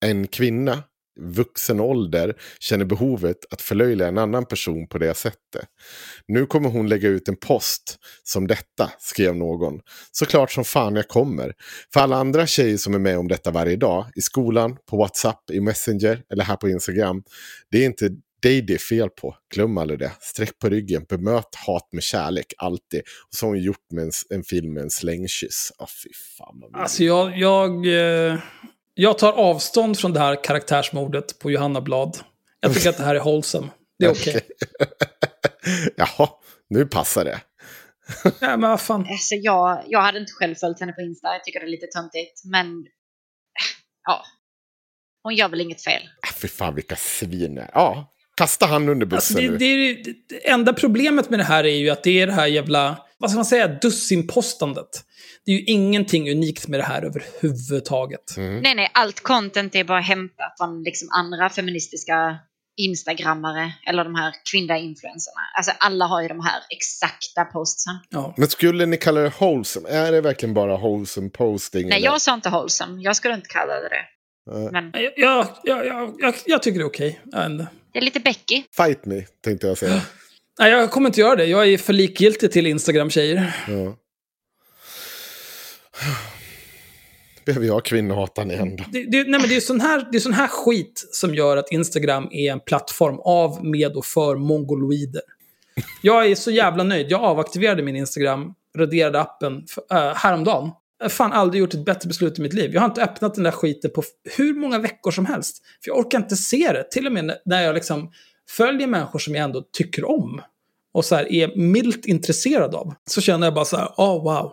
en 0.05 0.26
kvinna, 0.26 0.82
vuxen 1.20 1.80
ålder, 1.80 2.34
känner 2.61 2.84
behovet 2.84 3.36
att 3.50 3.62
förlöjliga 3.62 4.08
en 4.08 4.18
annan 4.18 4.46
person 4.46 4.86
på 4.88 4.98
det 4.98 5.14
sättet. 5.14 5.64
Nu 6.28 6.46
kommer 6.46 6.68
hon 6.68 6.88
lägga 6.88 7.08
ut 7.08 7.28
en 7.28 7.36
post 7.36 7.98
som 8.22 8.46
detta, 8.46 8.90
skrev 8.98 9.36
någon. 9.36 9.80
Såklart 10.12 10.52
som 10.52 10.64
fan 10.64 10.96
jag 10.96 11.08
kommer. 11.08 11.52
För 11.92 12.00
alla 12.00 12.16
andra 12.16 12.46
tjejer 12.46 12.76
som 12.76 12.94
är 12.94 12.98
med 12.98 13.18
om 13.18 13.28
detta 13.28 13.50
varje 13.50 13.76
dag, 13.76 14.06
i 14.14 14.20
skolan, 14.20 14.76
på 14.90 14.96
WhatsApp, 14.96 15.50
i 15.50 15.61
Messenger 15.61 16.22
eller 16.32 16.44
här 16.44 16.56
på 16.56 16.68
Instagram. 16.68 17.22
Det 17.70 17.78
är 17.78 17.86
inte 17.86 18.11
dig 18.42 18.62
det 18.62 18.74
är 18.74 18.78
fel 18.78 19.11
på. 19.11 19.36
Glöm 19.54 19.78
aldrig 19.78 19.98
det. 19.98 20.12
Sträck 20.20 20.58
på 20.58 20.68
ryggen, 20.68 21.04
bemöt 21.08 21.54
hat 21.66 21.88
med 21.92 22.02
kärlek, 22.02 22.46
alltid. 22.58 23.00
Och 23.00 23.34
så 23.34 23.46
har 23.46 23.50
hon 23.50 23.62
gjort 23.62 23.92
med 23.92 24.04
en, 24.04 24.11
en 24.30 24.44
film 24.44 24.72
med 24.72 24.82
en 24.82 24.90
slängkyss. 24.90 25.72
Åh 25.78 25.88
fy 26.04 26.11
fan 26.38 26.61
vad. 26.61 26.82
Alltså 26.82 27.04
jag, 27.04 27.38
jag, 27.38 27.86
eh, 27.86 28.38
jag 28.95 29.18
tar 29.18 29.32
avstånd 29.32 29.99
från 29.99 30.12
det 30.12 30.20
här 30.20 30.45
karaktärsmordet 30.45 31.38
på 31.38 31.51
Johanna 31.51 31.80
Blad. 31.80 32.18
Jag 32.61 32.74
tycker 32.74 32.91
att 32.91 32.97
det 32.97 33.05
här 33.05 33.14
är 33.14 33.20
wholesome. 33.20 33.68
Det 33.99 34.05
är 34.07 34.11
okej. 34.11 34.41
Jaha, 35.97 36.28
nu 36.68 36.86
passar 36.86 37.24
det. 37.24 37.41
Ja, 38.41 38.57
men 38.57 38.70
vad 38.70 38.80
fan. 38.80 39.07
Alltså, 39.11 39.34
jag, 39.34 39.82
jag 39.86 40.01
hade 40.03 40.18
inte 40.18 40.32
själv 40.32 40.55
följt 40.55 40.80
henne 40.80 40.93
på 40.93 41.01
Insta, 41.01 41.28
jag 41.32 41.45
tycker 41.45 41.61
det 41.61 41.66
är 41.66 41.70
lite 41.70 41.86
töntigt. 41.86 42.45
Men 42.45 42.86
ja, 44.07 44.24
hon 45.22 45.34
gör 45.34 45.49
väl 45.49 45.61
inget 45.61 45.84
fel. 45.84 46.03
Äh, 46.03 46.34
fy 46.41 46.49
fan 46.49 46.74
vilka 46.74 46.97
svin. 46.97 47.55
det. 47.55 47.70
Ja, 47.74 48.12
kasta 48.36 48.66
han 48.66 48.88
under 48.88 49.14
Alltså 49.16 49.34
bussen 49.34 49.45
det, 49.45 49.51
nu. 49.51 49.57
det, 49.59 49.64
är 49.64 49.76
ju- 49.76 50.14
det 50.28 50.49
enda 50.51 50.72
problemet 50.72 51.30
med 51.30 51.38
det 51.38 51.45
här 51.45 51.64
är 51.64 51.76
ju 51.76 51.91
att 51.91 52.03
det 52.05 52.20
är 52.20 52.26
det 52.26 52.32
här 52.32 52.47
jävla, 52.47 53.07
vad 53.21 53.31
ska 53.31 53.37
man 53.37 53.45
säga, 53.45 53.68
dussinpostandet. 53.68 55.05
Det 55.47 55.53
är 55.53 55.57
ju 55.57 55.64
ingenting 55.64 56.31
unikt 56.31 56.68
med 56.68 56.81
det 56.81 56.85
här 56.85 57.03
överhuvudtaget. 57.03 58.37
Mm. 58.37 58.61
Nej, 58.61 58.75
nej, 58.75 58.91
allt 58.95 59.21
content 59.21 59.75
är 59.75 59.85
bara 59.85 60.01
hämtat 60.01 60.55
från 60.59 60.83
liksom 60.83 61.09
andra 61.11 61.49
feministiska 61.49 62.39
instagrammare 62.77 63.73
eller 63.87 64.05
de 64.05 64.14
här 64.14 64.35
kvinnliga 64.51 64.77
influencerna. 64.77 65.41
Alltså 65.57 65.73
alla 65.79 66.05
har 66.05 66.23
ju 66.23 66.29
de 66.29 66.41
här 66.41 66.61
exakta 66.71 67.45
postsen. 67.45 67.95
Ja. 68.09 68.35
Men 68.37 68.49
skulle 68.49 68.87
ni 68.87 68.97
kalla 68.97 69.21
det 69.21 69.33
wholesome? 69.41 69.89
Är 69.89 70.12
det 70.12 70.21
verkligen 70.21 70.55
bara 70.55 70.77
wholesome 70.77 71.31
posting? 71.31 71.89
Nej, 71.89 71.99
eller? 71.99 72.07
jag 72.07 72.21
sa 72.21 72.35
inte 72.35 72.49
wholesome. 72.51 73.03
Jag 73.03 73.16
skulle 73.16 73.35
inte 73.35 73.49
kalla 73.49 73.75
det 73.75 73.89
det. 73.89 74.05
Nej. 74.53 74.68
Men 74.73 74.93
Jag, 75.16 75.47
jag, 75.62 75.87
jag, 75.87 76.35
jag, 76.47 76.62
tycker 76.62 76.79
det 76.79 76.85
är 76.85 76.89
okej. 76.89 77.21
Inte. 77.25 77.66
det 77.93 77.99
är 77.99 78.03
lite 78.03 78.21
Becky. 78.21 78.62
Fight 78.77 79.05
me, 79.05 79.23
tänkte 79.45 79.66
jag 79.66 79.79
säga. 79.79 80.03
Nej, 80.61 80.70
jag 80.70 80.90
kommer 80.90 81.08
inte 81.08 81.20
göra 81.20 81.36
det. 81.36 81.46
Jag 81.46 81.68
är 81.68 81.78
för 81.78 81.92
likgiltig 81.92 82.52
till 82.52 82.66
Instagram-tjejer. 82.66 83.56
Ja. 83.68 83.96
Behöver 87.44 87.66
jag 87.66 87.84
kvinnohataren 87.84 88.50
igen 88.50 88.76
då? 88.76 88.84
Det, 88.92 89.04
det, 89.04 89.16
nej, 89.28 89.40
men 89.40 89.48
det, 89.48 89.56
är 89.56 89.61
sån 89.61 89.80
här, 89.80 90.08
det 90.12 90.18
är 90.18 90.20
sån 90.20 90.32
här 90.32 90.48
skit 90.48 91.08
som 91.12 91.34
gör 91.34 91.56
att 91.56 91.72
Instagram 91.72 92.28
är 92.30 92.52
en 92.52 92.61
plattform 92.61 93.20
av, 93.20 93.64
med 93.64 93.96
och 93.96 94.04
för 94.04 94.36
mongoloider. 94.36 95.22
Jag 96.02 96.26
är 96.26 96.34
så 96.34 96.50
jävla 96.50 96.84
nöjd. 96.84 97.06
Jag 97.11 97.20
avaktiverade 97.20 97.82
min 97.82 97.96
Instagram, 97.96 98.54
raderade 98.78 99.20
appen 99.20 99.66
för, 99.66 99.96
äh, 99.96 100.14
häromdagen. 100.14 100.70
Jag 100.98 101.04
har 101.04 101.11
fan 101.11 101.32
aldrig 101.32 101.61
gjort 101.61 101.74
ett 101.74 101.84
bättre 101.84 102.08
beslut 102.08 102.38
i 102.38 102.42
mitt 102.42 102.54
liv. 102.54 102.70
Jag 102.74 102.80
har 102.80 102.88
inte 102.88 103.02
öppnat 103.02 103.34
den 103.34 103.44
där 103.44 103.50
skiten 103.50 103.90
på 103.90 104.02
hur 104.36 104.54
många 104.54 104.78
veckor 104.78 105.11
som 105.11 105.26
helst. 105.26 105.62
För 105.84 105.90
jag 105.90 105.98
orkar 105.98 106.18
inte 106.18 106.36
se 106.36 106.72
det. 106.72 106.90
Till 106.90 107.06
och 107.06 107.12
med 107.12 107.38
när 107.44 107.62
jag 107.62 107.74
liksom 107.74 108.12
följer 108.50 108.86
människor 108.86 109.18
som 109.18 109.34
jag 109.34 109.44
ändå 109.44 109.62
tycker 109.72 110.11
om 110.11 110.40
och 110.95 111.05
så 111.05 111.14
här 111.14 111.32
är 111.32 111.57
milt 111.57 112.07
intresserad 112.07 112.74
av. 112.74 112.95
Så 113.11 113.20
känner 113.20 113.47
jag 113.47 113.55
bara 113.55 113.64
så 113.64 113.76
här, 113.76 113.88
oh 113.97 114.24
wow. 114.24 114.53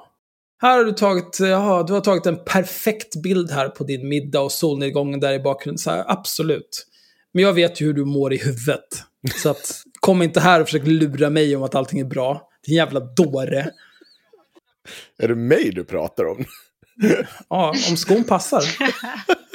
Här 0.62 0.78
har 0.78 0.86
du 0.86 0.92
tagit, 0.92 1.40
ja, 1.40 1.84
du 1.88 1.94
har 1.94 2.02
tagit 2.02 2.26
en 2.26 2.44
perfekt 2.46 3.22
bild 3.24 3.52
här 3.52 3.70
på 3.70 3.84
din 3.84 4.10
middag 4.10 4.42
och 4.42 4.52
solnedgången 4.52 5.20
där 5.20 5.34
i 5.34 5.40
bakgrunden. 5.40 5.78
Så 5.78 5.92
här, 5.92 6.04
absolut. 6.08 6.88
Men 7.34 7.44
jag 7.44 7.54
vet 7.54 7.82
ju 7.82 7.86
hur 7.86 7.94
du 7.94 8.06
mår 8.06 8.34
i 8.34 8.38
huvudet. 8.38 9.04
Så 9.36 9.50
att, 9.50 9.82
kom 10.00 10.22
inte 10.22 10.40
här 10.40 10.62
och 10.62 10.68
försök 10.68 10.88
lura 10.88 11.30
mig 11.30 11.56
om 11.56 11.64
att 11.64 11.76
allting 11.76 12.00
är 12.00 12.06
bra. 12.06 12.50
Din 12.66 12.76
jävla 12.76 13.00
dåre. 13.00 13.72
Är 15.20 15.28
det 15.28 15.36
mig 15.36 15.72
du 15.72 15.84
pratar 15.84 16.26
om? 16.26 16.46
Ja, 17.50 17.74
om 17.90 17.98
skon 17.98 18.24
passar. 18.24 18.64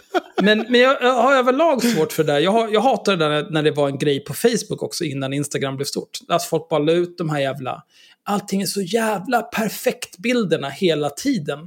Men, 0.43 0.66
men 0.68 0.80
jag, 0.80 0.97
jag 1.01 1.12
har 1.12 1.34
överlag 1.34 1.82
svårt 1.82 2.12
för 2.12 2.24
det 2.24 2.32
där. 2.32 2.40
Jag, 2.40 2.74
jag 2.74 2.80
hatar 2.80 3.16
det 3.16 3.28
där 3.28 3.47
när, 3.51 3.62
det 3.62 3.70
var 3.70 3.88
en 3.88 3.99
grej 3.99 4.24
på 4.24 4.34
Facebook 4.34 4.82
också 4.82 5.05
innan 5.05 5.32
Instagram 5.32 5.76
blev 5.76 5.86
stort. 5.86 6.18
Att 6.28 6.45
folk 6.45 6.68
bara 6.68 6.80
la 6.80 6.93
ut 6.93 7.18
de 7.18 7.30
här 7.30 7.40
jävla... 7.40 7.82
Allting 8.24 8.62
är 8.62 8.66
så 8.66 8.80
jävla 8.82 9.43
perfekt-bilderna 9.43 10.68
hela 10.68 11.11
tiden. 11.11 11.59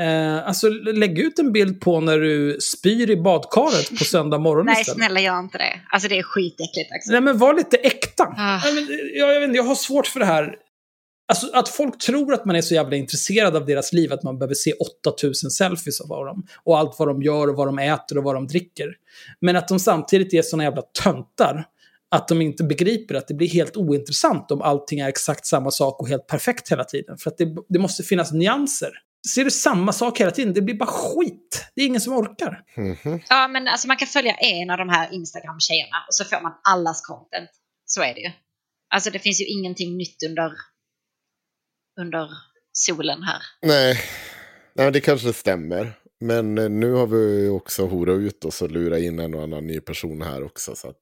Eh, 0.00 0.48
alltså 0.48 0.68
lägg 0.68 1.18
ut 1.18 1.38
en 1.38 1.52
bild 1.52 1.80
på 1.80 2.00
när 2.00 2.18
du 2.18 2.58
spyr 2.60 3.10
i 3.10 3.16
badkaret 3.16 3.98
på 3.98 4.04
söndag 4.04 4.38
morgon 4.38 4.66
Nej, 4.66 4.80
istället. 4.80 4.96
snälla 4.96 5.20
gör 5.20 5.38
inte 5.38 5.58
det. 5.58 5.80
Alltså 5.90 6.08
det 6.08 6.18
är 6.18 6.22
skitäckligt. 6.22 6.92
Axel. 6.92 7.12
Nej, 7.12 7.20
men 7.20 7.38
var 7.38 7.54
lite 7.54 7.76
äkta. 7.76 8.24
Ah. 8.36 8.60
Nej, 8.64 8.74
men, 8.74 8.86
jag, 9.14 9.34
jag, 9.34 9.40
vet 9.40 9.48
inte, 9.48 9.56
jag 9.56 9.64
har 9.64 9.74
svårt 9.74 10.06
för 10.06 10.20
det 10.20 10.26
här. 10.26 10.56
Alltså 11.28 11.50
att 11.52 11.68
folk 11.68 11.98
tror 11.98 12.34
att 12.34 12.44
man 12.44 12.56
är 12.56 12.60
så 12.60 12.74
jävla 12.74 12.96
intresserad 12.96 13.56
av 13.56 13.66
deras 13.66 13.92
liv 13.92 14.12
att 14.12 14.22
man 14.22 14.38
behöver 14.38 14.54
se 14.54 14.72
8000 14.72 15.50
selfies 15.50 16.00
av 16.00 16.08
dem. 16.08 16.46
Och 16.64 16.78
allt 16.78 16.98
vad 16.98 17.08
de 17.08 17.22
gör 17.22 17.48
och 17.48 17.56
vad 17.56 17.68
de 17.68 17.78
äter 17.78 18.18
och 18.18 18.24
vad 18.24 18.34
de 18.34 18.46
dricker. 18.46 18.94
Men 19.40 19.56
att 19.56 19.68
de 19.68 19.78
samtidigt 19.78 20.34
är 20.34 20.42
såna 20.42 20.64
jävla 20.64 20.82
töntar. 20.82 21.64
Att 22.10 22.28
de 22.28 22.42
inte 22.42 22.64
begriper 22.64 23.14
att 23.14 23.28
det 23.28 23.34
blir 23.34 23.48
helt 23.48 23.76
ointressant 23.76 24.50
om 24.50 24.62
allting 24.62 25.00
är 25.00 25.08
exakt 25.08 25.46
samma 25.46 25.70
sak 25.70 26.00
och 26.00 26.08
helt 26.08 26.26
perfekt 26.26 26.72
hela 26.72 26.84
tiden. 26.84 27.18
För 27.18 27.30
att 27.30 27.38
det, 27.38 27.56
det 27.68 27.78
måste 27.78 28.02
finnas 28.02 28.32
nyanser. 28.32 28.90
Ser 29.28 29.44
du 29.44 29.50
samma 29.50 29.92
sak 29.92 30.20
hela 30.20 30.30
tiden, 30.30 30.54
det 30.54 30.62
blir 30.62 30.74
bara 30.74 30.86
skit. 30.86 31.64
Det 31.74 31.82
är 31.82 31.86
ingen 31.86 32.00
som 32.00 32.12
orkar. 32.12 32.62
Mhm. 32.76 33.20
Ja, 33.28 33.48
men 33.48 33.68
alltså 33.68 33.88
man 33.88 33.96
kan 33.96 34.08
följa 34.08 34.32
en 34.32 34.70
av 34.70 34.78
de 34.78 34.88
här 34.88 35.12
Instagram-tjejerna 35.12 35.96
och 36.08 36.14
så 36.14 36.24
får 36.24 36.42
man 36.42 36.52
allas 36.68 37.00
content. 37.00 37.50
Så 37.86 38.02
är 38.02 38.14
det 38.14 38.20
ju. 38.20 38.30
Alltså 38.94 39.10
det 39.10 39.18
finns 39.18 39.40
ju 39.40 39.44
ingenting 39.44 39.96
nytt 39.96 40.22
under, 40.28 40.52
under 42.00 42.28
solen 42.72 43.22
här. 43.22 43.42
Nej. 43.62 44.00
Nej, 44.74 44.90
det 44.92 45.00
kanske 45.00 45.32
stämmer. 45.32 45.92
Men 46.20 46.58
eh, 46.58 46.68
nu 46.68 46.92
har 46.92 47.06
vi 47.06 47.40
ju 47.42 47.50
också 47.50 47.86
horat 47.86 48.18
ut 48.18 48.44
oss 48.44 48.62
och 48.62 48.70
lurat 48.70 48.98
in 49.00 49.18
en 49.18 49.34
och 49.34 49.42
annan 49.42 49.66
ny 49.66 49.80
person 49.80 50.22
här 50.22 50.44
också. 50.44 50.76
Så 50.76 50.88
att 50.88 50.96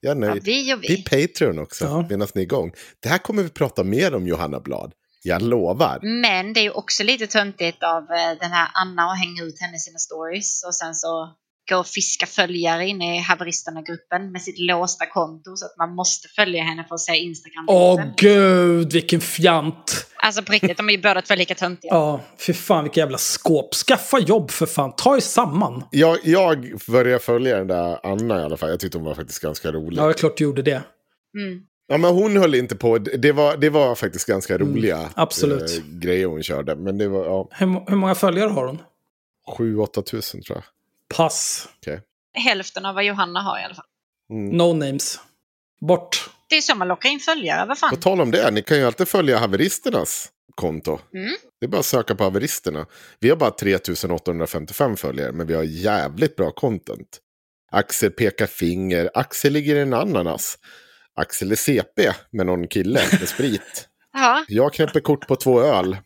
jag 0.00 0.10
är 0.18 0.22
Ja, 0.22 0.28
nöjd. 0.30 0.42
vi 0.44 0.74
och 0.74 0.80
Det 0.80 0.88
vi. 0.88 0.94
är 1.00 1.26
Patreon 1.28 1.58
också, 1.58 1.84
Ja. 1.84 2.06
medan 2.10 2.28
ni 2.34 2.40
är 2.40 2.44
igång. 2.44 2.72
Det 3.00 3.08
här 3.08 3.18
kommer 3.18 3.42
vi 3.42 3.48
prata 3.48 3.84
mer 3.84 4.14
om, 4.14 4.26
Johanna 4.26 4.60
Blad. 4.60 4.92
Jag 5.22 5.42
lovar. 5.42 5.98
Men 6.02 6.52
det 6.52 6.60
är 6.60 6.62
ju 6.62 6.70
också 6.70 7.02
lite 7.04 7.26
töntigt 7.26 7.82
av 7.82 8.02
eh, 8.02 8.38
den 8.40 8.50
här 8.52 8.68
Anna 8.74 9.02
att 9.12 9.18
hänga 9.18 9.42
ut 9.42 9.60
henne 9.60 9.76
i 9.76 9.80
sina 9.80 9.98
stories 9.98 10.64
och 10.66 10.74
sen 10.74 10.94
så 10.94 11.34
och 11.72 11.86
fiska 11.86 12.26
följare 12.26 12.86
inne 12.86 13.16
i 13.16 13.20
haveristerna-gruppen 13.20 14.32
med 14.32 14.42
sitt 14.42 14.58
låsta 14.58 15.06
konto 15.06 15.56
så 15.56 15.66
att 15.66 15.76
man 15.78 15.94
måste 15.94 16.28
följa 16.28 16.62
henne 16.62 16.84
för 16.88 16.94
att 16.94 17.00
se 17.00 17.16
instagram 17.16 17.64
Åh 17.68 18.02
gud, 18.16 18.92
vilken 18.92 19.20
fjant. 19.20 20.06
Alltså 20.16 20.42
på 20.42 20.52
riktigt, 20.52 20.76
de 20.76 20.88
är 20.88 20.92
ju 20.92 21.02
båda 21.02 21.22
två 21.22 21.34
lika 21.34 21.54
töntiga. 21.54 21.90
Ja, 21.94 22.20
fy 22.46 22.52
fan 22.52 22.84
vilka 22.84 23.00
jävla 23.00 23.18
skåp. 23.18 23.74
Skaffa 23.74 24.18
jobb 24.18 24.50
för 24.50 24.66
fan, 24.66 24.92
ta 24.96 25.16
er 25.16 25.20
samman. 25.20 25.84
Jag, 25.90 26.18
jag 26.22 26.78
började 26.88 27.18
följa 27.18 27.56
den 27.58 27.66
där 27.66 28.06
Anna 28.06 28.40
i 28.40 28.44
alla 28.44 28.56
fall. 28.56 28.70
Jag 28.70 28.80
tyckte 28.80 28.98
hon 28.98 29.04
var 29.04 29.14
faktiskt 29.14 29.38
ganska 29.42 29.72
rolig. 29.72 29.98
Ja, 29.98 30.04
det 30.04 30.10
är 30.10 30.14
klart 30.14 30.36
du 30.36 30.44
gjorde 30.44 30.62
det. 30.62 30.82
Mm. 31.38 31.60
Ja, 31.88 31.98
men 31.98 32.14
hon 32.14 32.36
höll 32.36 32.54
inte 32.54 32.76
på. 32.76 32.98
Det 32.98 33.32
var, 33.32 33.56
det 33.56 33.70
var 33.70 33.94
faktiskt 33.94 34.26
ganska 34.26 34.58
roliga 34.58 34.96
Mm, 34.96 35.08
absolut. 35.16 35.82
grejer 35.84 36.26
hon 36.26 36.42
körde. 36.42 36.76
Men 36.76 36.98
det 36.98 37.08
var 37.08 37.24
ja, 37.24 37.48
Hur, 37.50 37.66
hur 37.90 37.96
många 37.96 38.14
följare 38.14 38.48
har 38.48 38.66
hon? 38.66 38.78
7-8 39.58 40.02
tusen 40.02 40.42
tror 40.42 40.56
jag. 40.56 40.64
Pass. 41.14 41.68
Hälften 42.34 42.84
av 42.86 42.94
vad 42.94 43.04
Johanna 43.04 43.40
har 43.40 43.58
i 43.60 43.62
alla 43.64 43.74
fall. 43.74 43.84
Mm. 44.30 44.56
No 44.56 44.72
names. 44.72 45.20
Bort. 45.80 46.30
Det 46.48 46.56
är 46.56 46.60
så 46.60 46.74
man 46.74 46.88
lockar 46.88 47.08
in 47.08 47.20
följare, 47.20 47.66
vad 47.66 47.80
På 47.80 47.86
fan. 47.86 48.00
tal 48.00 48.20
om 48.20 48.30
det, 48.30 48.50
ni 48.50 48.62
kan 48.62 48.78
ju 48.78 48.84
alltid 48.86 49.08
följa 49.08 49.38
haveristernas 49.38 50.28
konto. 50.54 50.98
Mm. 51.14 51.34
Det 51.60 51.66
är 51.66 51.68
bara 51.70 51.78
att 51.78 51.86
söka 51.86 52.14
på 52.14 52.24
haveristerna. 52.24 52.86
Vi 53.20 53.28
har 53.28 53.36
bara 53.36 53.50
3855 53.50 54.96
följare, 54.96 55.32
men 55.32 55.46
vi 55.46 55.54
har 55.54 55.62
jävligt 55.62 56.36
bra 56.36 56.50
content. 56.50 57.18
Axel 57.72 58.10
pekar 58.10 58.46
finger, 58.46 59.10
Axel 59.14 59.52
ligger 59.52 59.76
i 59.76 59.80
en 59.80 59.94
ananas. 59.94 60.58
Axel 61.14 61.52
är 61.52 61.56
CP 61.56 62.12
med 62.30 62.46
någon 62.46 62.68
kille 62.68 63.00
med 63.20 63.28
sprit. 63.28 63.88
Ja, 64.18 64.44
Jag 64.48 64.72
knäpper 64.72 65.00
kort 65.00 65.28
på 65.28 65.36
två 65.36 65.60
öl. 65.60 65.96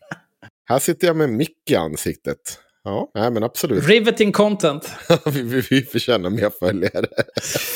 Här 0.69 0.79
sitter 0.79 1.07
jag 1.07 1.17
med 1.17 1.29
mick 1.31 1.71
i 1.71 1.77
ansiktet. 1.77 2.59
Ja, 2.85 3.11
nej 3.15 3.31
men 3.31 3.43
absolut. 3.43 3.89
Riveting 3.89 4.33
content. 4.33 4.93
vi, 5.27 5.43
vi, 5.43 5.61
vi 5.71 5.83
förtjänar 5.83 6.31
mer 6.31 6.51
följare. 6.59 7.07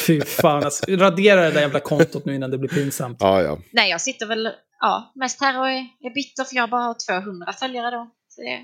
Fy 0.06 0.20
fan, 0.20 0.64
alltså, 0.64 0.84
radera 0.88 1.40
det 1.40 1.50
där 1.50 1.60
jävla 1.60 1.80
kontot 1.80 2.24
nu 2.24 2.34
innan 2.34 2.50
det 2.50 2.58
blir 2.58 2.68
pinsamt. 2.70 3.16
Ja, 3.20 3.42
ja. 3.42 3.58
nej 3.72 3.90
jag 3.90 4.00
sitter 4.00 4.26
väl 4.26 4.50
ja, 4.80 5.12
mest 5.14 5.40
här 5.40 5.60
och 5.60 5.68
är, 5.68 5.78
är 6.00 6.14
bitter 6.14 6.44
för 6.44 6.56
jag 6.56 6.70
bara 6.70 6.82
har 6.82 6.96
200 7.22 7.52
följare 7.52 7.90
då. 7.90 8.10
Så 8.28 8.40
det, 8.42 8.60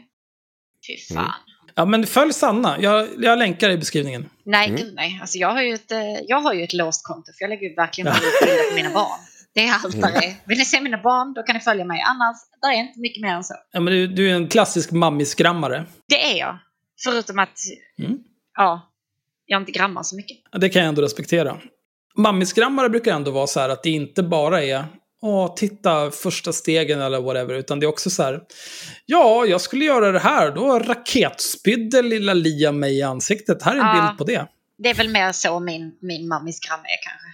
fy 0.87 1.15
fan. 1.15 1.25
Mm. 1.25 1.31
Ja, 1.75 1.85
men 1.85 2.07
följ 2.07 2.33
Sanna. 2.33 2.77
Jag, 2.81 3.09
jag 3.19 3.39
länkar 3.39 3.71
i 3.71 3.77
beskrivningen. 3.77 4.29
Nej, 4.45 4.69
Mm. 4.69 4.81
gud 4.81 4.95
nej. 4.95 5.19
Alltså, 5.21 5.39
jag, 5.39 5.49
har 5.49 5.63
ju 5.63 5.75
ett, 5.75 5.93
eh, 5.93 5.99
jag 6.27 6.41
har 6.41 6.53
ju 6.55 6.63
ett 6.65 6.73
låst 6.73 7.07
konto 7.07 7.33
för 7.39 7.43
jag 7.45 7.49
lägger 7.49 7.69
ju 7.69 7.75
verkligen 7.75 8.05
bara 8.13 8.17
ut 8.19 8.41
bilder 8.47 8.71
på 8.71 8.75
mina 8.77 8.91
barn. 8.91 9.21
Det 9.55 9.61
är 9.67 9.73
allt 9.85 9.95
Mm. 9.95 10.13
Vill 10.47 10.59
ni 10.59 10.65
se 10.65 10.81
mina 10.81 11.03
barn, 11.03 11.35
då 11.35 11.43
kan 11.43 11.55
ni 11.55 11.61
följa 11.61 11.85
mig. 11.85 12.01
Annars, 12.07 12.37
där 12.63 12.69
är 12.69 12.75
inte 12.75 13.01
mycket 13.01 13.23
mer 13.23 13.35
än 13.35 13.45
så. 13.45 13.55
Ja, 13.73 13.81
men 13.81 13.93
du, 13.95 14.07
du 14.07 14.31
är 14.31 14.35
en 14.35 14.49
klassisk 14.49 14.91
mammisgrammare. 14.91 15.85
Det 16.09 16.33
är 16.33 16.39
jag. 16.39 16.59
Förutom 17.05 17.39
att, 17.39 17.59
Mm. 17.99 18.19
ja, 18.57 18.93
jag 19.47 19.63
inte 19.63 19.73
grammar 19.73 20.03
så 20.03 20.17
mycket. 20.17 20.37
Ja, 20.53 20.59
Det 20.59 20.69
kan 20.69 20.83
jag 20.83 20.89
ändå 20.89 21.03
respektera. 21.03 21.57
Mammisgrammare 22.17 22.89
brukar 22.89 23.15
ändå 23.15 23.31
vara 23.31 23.47
så 23.47 23.61
här 23.61 23.69
att 23.69 23.83
det 23.83 23.91
inte 23.91 24.23
bara 24.23 24.63
är 24.65 24.85
Åh, 25.23 25.55
titta 25.55 26.11
första 26.11 26.53
stegen 26.53 27.01
eller 27.01 27.21
whatever. 27.21 27.55
Utan 27.55 27.81
det 27.81 27.87
är 27.87 27.89
också 27.89 28.11
så 28.11 28.23
här. 28.23 28.41
Ja, 29.07 29.47
jag 29.47 29.61
skulle 29.61 29.85
göra 29.85 30.13
det 30.13 30.19
här. 30.19 30.51
Då 30.51 30.79
raketspydde 30.79 32.03
lilla 32.03 32.35
Lia 32.35 32.73
mig 32.73 32.99
i 32.99 33.03
ansiktet. 33.03 33.63
Här 33.63 33.73
är 33.77 33.81
en 33.81 33.87
Ja. 33.97 34.03
bild 34.09 34.19
på 34.19 34.25
det. 34.25 34.47
Det 34.79 34.91
är 34.91 34.95
väl 34.95 35.09
mer 35.09 35.33
så 35.33 35.61
min, 35.61 35.99
min 36.01 36.29
mammis 36.29 36.61
är 36.67 36.69
kanske. 36.69 37.27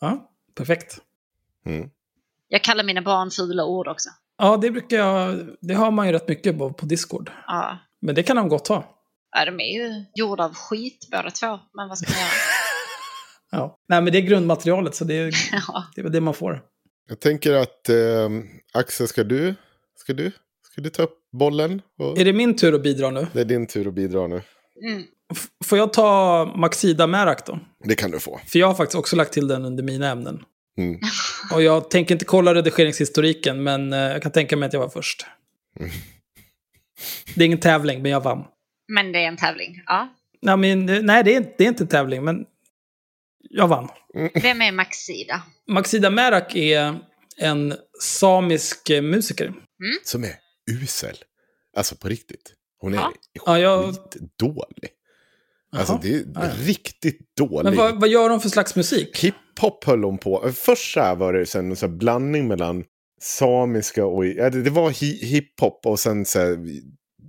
Ja, 0.00 0.30
perfekt. 0.54 0.98
Mm. 1.68 1.90
Jag 2.48 2.62
kallar 2.64 2.84
mina 2.84 3.02
barn 3.02 3.30
fula 3.30 3.64
ord 3.64 3.88
också. 3.88 4.08
Ja, 4.38 4.56
det 4.56 4.70
brukar 4.70 4.96
jag... 4.96 5.46
Det 5.60 5.74
har 5.74 5.90
man 5.90 6.06
ju 6.06 6.12
rätt 6.12 6.28
mycket 6.28 6.58
på, 6.58 6.72
på 6.72 6.86
Discord. 6.86 7.30
Ja. 7.46 7.78
Men 8.00 8.14
det 8.14 8.22
kan 8.22 8.36
de 8.36 8.48
gott 8.48 8.68
ha. 8.68 8.84
ja, 9.36 9.44
de 9.44 9.60
är 9.60 9.72
ju 9.78 10.04
gjorda 10.14 10.44
av 10.44 10.54
skit 10.54 11.08
båda 11.10 11.30
två. 11.30 11.58
Men 11.74 11.88
vad 11.88 11.98
ska 11.98 12.10
man 12.12 12.18
göra? 12.20 12.30
Ja. 13.50 13.78
Nej, 13.88 14.02
men 14.02 14.12
det 14.12 14.18
är 14.18 14.22
grundmaterialet, 14.22 14.94
så 14.94 15.04
det 15.04 15.14
är, 15.14 15.32
Ja. 15.68 15.84
det 15.94 16.00
är 16.00 16.08
det 16.08 16.20
man 16.20 16.34
får. 16.34 16.62
Jag 17.08 17.20
tänker 17.20 17.54
att 17.54 17.88
eh, 17.88 18.28
Axel, 18.74 19.08
ska 19.08 19.24
du, 19.24 19.54
ska 19.96 20.12
du, 20.12 20.32
ska 20.72 20.80
du 20.80 20.90
ta 20.90 21.02
upp 21.02 21.18
bollen? 21.38 21.82
Och... 21.98 22.18
Är 22.18 22.24
det 22.24 22.32
min 22.32 22.56
tur 22.56 22.74
att 22.74 22.82
bidra 22.82 23.10
nu? 23.10 23.26
Det 23.32 23.40
är 23.40 23.44
din 23.44 23.66
tur 23.66 23.88
att 23.88 23.94
bidra 23.94 24.26
nu. 24.26 24.42
Mm. 24.88 25.02
F- 25.32 25.46
får 25.64 25.78
jag 25.78 25.92
ta 25.92 26.44
Maxida 26.56 27.06
Merak 27.06 27.46
då? 27.46 27.58
Det 27.84 27.94
kan 27.94 28.10
du 28.10 28.20
få. 28.20 28.40
För 28.46 28.58
jag 28.58 28.66
har 28.66 28.74
faktiskt 28.74 28.98
också 28.98 29.16
lagt 29.16 29.32
till 29.32 29.48
den 29.48 29.64
under 29.64 29.82
mina 29.82 30.08
ämnen. 30.08 30.42
Mm. 30.78 31.00
Och 31.52 31.62
jag 31.62 31.90
tänker 31.90 32.14
inte 32.14 32.24
kolla 32.24 32.54
redigeringshistoriken, 32.54 33.62
men 33.62 33.92
eh, 33.92 33.98
jag 33.98 34.22
kan 34.22 34.32
tänka 34.32 34.56
mig 34.56 34.66
att 34.66 34.72
jag 34.72 34.80
var 34.80 34.88
först. 34.88 35.26
Mm. 35.80 35.90
Det 37.34 37.42
är 37.42 37.46
ingen 37.46 37.60
tävling, 37.60 38.02
men 38.02 38.10
jag 38.10 38.20
vann. 38.20 38.44
Men 38.88 39.12
det 39.12 39.18
är 39.18 39.28
en 39.28 39.36
tävling. 39.36 39.82
Ja. 39.86 40.08
Nej, 40.42 40.56
men, 40.56 40.88
eh, 40.88 41.02
nej 41.02 41.24
det, 41.24 41.34
är, 41.34 41.54
det 41.58 41.64
är 41.64 41.68
inte 41.68 41.84
en 41.84 41.88
tävling, 41.88 42.24
men 42.24 42.46
jag 43.50 43.68
vann. 43.68 43.88
Vem 44.34 44.62
är 44.62 44.72
Maxida? 44.72 45.42
Maxida 45.68 46.10
Merak 46.10 46.54
är 46.56 46.98
en 47.36 47.74
samisk 48.00 48.90
eh, 48.90 49.02
musiker. 49.02 49.54
Som 50.04 50.24
är 50.24 50.34
usel. 50.70 51.16
Alltså 51.76 51.96
på 51.96 52.08
riktigt. 52.08 52.52
Hon 52.80 52.94
är 52.94 52.98
Ja. 53.46 53.92
Skitdålig. 53.92 54.90
Alltså 55.76 55.92
Jaha. 55.92 56.00
det 56.02 56.14
är 56.14 56.24
Ja, 56.34 56.44
ja. 56.44 56.50
riktigt 56.66 57.18
dålig. 57.36 57.64
Men 57.64 57.76
vad, 57.76 58.00
vad 58.00 58.08
gör 58.08 58.28
de 58.28 58.40
för 58.40 58.48
slags 58.48 58.76
musik? 58.76 59.18
Hiphop 59.24 59.84
höll 59.84 60.04
hon 60.04 60.18
på. 60.18 60.50
Först 60.54 60.92
så 60.94 61.00
här 61.00 61.16
var 61.16 61.32
det 61.32 61.54
en 61.54 61.76
så 61.76 61.88
blandning 61.88 62.48
mellan 62.48 62.84
samiska 63.20 64.06
och... 64.06 64.26
Ja, 64.26 64.50
det, 64.50 64.62
det 64.62 64.70
var 64.70 64.90
hi, 64.90 65.26
hiphop 65.26 65.80
och 65.86 65.98
sen 66.00 66.24
så 66.24 66.38
här, 66.38 66.58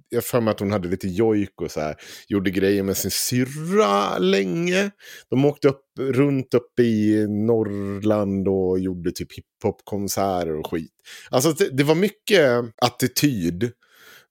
Jag 0.09 0.23
för 0.23 0.41
mig 0.41 0.51
att 0.51 0.59
hon 0.59 0.71
hade 0.71 0.87
lite 0.89 1.07
jojk 1.07 1.61
och 1.61 1.71
så 1.71 1.79
här. 1.79 1.95
Gjorde 2.27 2.51
grejer 2.51 2.83
med 2.83 2.97
sin 2.97 3.11
syrra 3.11 4.17
länge. 4.17 4.91
De 5.29 5.45
åkte 5.45 5.67
upp, 5.67 5.83
runt 5.99 6.53
upp 6.53 6.79
i 6.79 7.25
Norrland 7.29 8.47
och 8.47 8.79
gjorde 8.79 9.11
typ 9.11 9.27
hiphopkonserter 9.33 10.59
och 10.59 10.71
skit. 10.71 10.91
Alltså 11.29 11.51
det, 11.51 11.69
det 11.77 11.83
var 11.83 11.95
mycket 11.95 12.65
attityd. 12.81 13.71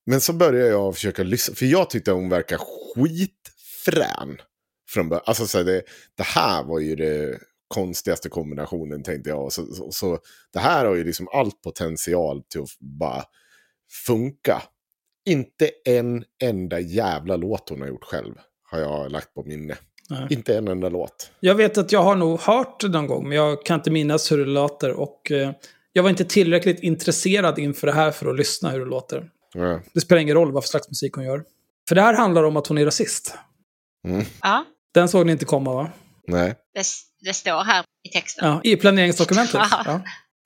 Men 0.06 0.20
så 0.20 0.32
började 0.32 0.68
jag 0.70 0.94
försöka 0.94 1.22
lyssna. 1.22 1.54
För 1.54 1.66
jag 1.66 1.90
tyckte 1.90 2.11
hon 2.12 2.28
verkar 2.28 2.59
skitfrän. 3.85 4.39
Från 4.89 5.09
början. 5.09 5.24
Alltså 5.26 5.47
så 5.47 5.59
här, 5.59 5.64
det, 5.64 5.83
det 6.16 6.22
här 6.22 6.64
var 6.64 6.79
ju 6.79 6.97
det 6.97 7.39
konstigaste 7.68 8.29
kombinationen 8.29 9.03
tänkte 9.03 9.31
jag. 9.31 9.53
Så, 9.53 9.66
så, 9.74 9.91
så 9.91 10.18
det 10.53 10.59
här 10.59 10.85
har 10.85 10.95
ju 10.95 11.05
liksom 11.05 11.29
allt 11.33 11.62
potential 11.62 12.43
till 12.43 12.61
att 12.61 12.79
bara 12.81 13.24
funka. 14.07 14.62
Inte 15.26 15.70
en 15.85 16.24
enda 16.43 16.81
jävla 16.81 17.37
låt 17.37 17.68
hon 17.68 17.81
har 17.81 17.89
gjort 17.89 18.05
själv. 18.05 18.35
Har 18.70 18.79
jag 18.81 19.12
lagt 19.12 19.35
på 19.35 19.43
minne. 19.43 19.76
Nej. 20.11 20.26
Inte 20.31 20.57
en 20.57 20.68
enda 20.68 20.89
låt. 20.89 21.31
Jag 21.41 21.55
vet 21.55 21.79
att 21.79 21.93
jag 21.93 22.03
har 22.03 22.16
nog 22.16 22.41
hört 22.41 22.81
det 22.81 22.89
någon 22.89 23.07
gång, 23.07 23.29
men 23.29 23.37
jag 23.37 23.66
kan 23.66 23.79
inte 23.79 23.91
minnas 23.91 24.33
hur 24.33 24.39
det 24.39 24.45
låter. 24.45 24.93
Och 24.93 25.31
eh, 25.31 25.53
jag 25.93 26.03
var 26.03 26.11
inte 26.11 26.24
tillräckligt 26.24 26.81
intresserad 26.81 27.59
inför 27.59 27.87
det 27.87 27.93
här 27.93 28.11
för 28.11 28.31
att 28.31 28.37
lyssna 28.37 28.70
hur 28.70 28.81
det 28.81 28.87
låter. 28.87 29.31
Ja. 29.55 29.81
Det 29.95 30.01
spelar 30.01 30.22
ingen 30.22 30.35
roll 30.35 30.53
vad 30.53 30.64
för 30.64 30.68
slags 30.68 30.89
musik 30.89 31.14
hon 31.14 31.24
gör. 31.24 31.45
För 31.89 31.95
det 31.95 32.01
här 32.01 32.14
handlar 32.14 32.43
om 32.43 32.57
att 32.57 32.66
hon 32.66 32.79
är 32.79 32.85
rasist. 32.85 33.35
Ja, 34.42 34.64
Den 34.94 35.09
såg 35.09 35.26
ni 35.26 35.32
inte 35.32 35.44
komma 35.44 35.72
va? 35.74 35.90
Nej. 36.26 36.54
det, 36.74 36.84
det 37.20 37.34
står 37.34 37.64
här 37.64 37.84
i 38.02 38.09
texten. 38.09 38.48
Ja, 38.48 38.61
i 38.64 38.76
planeringsdokumentet. 38.76 39.54
Ja, 39.70 40.02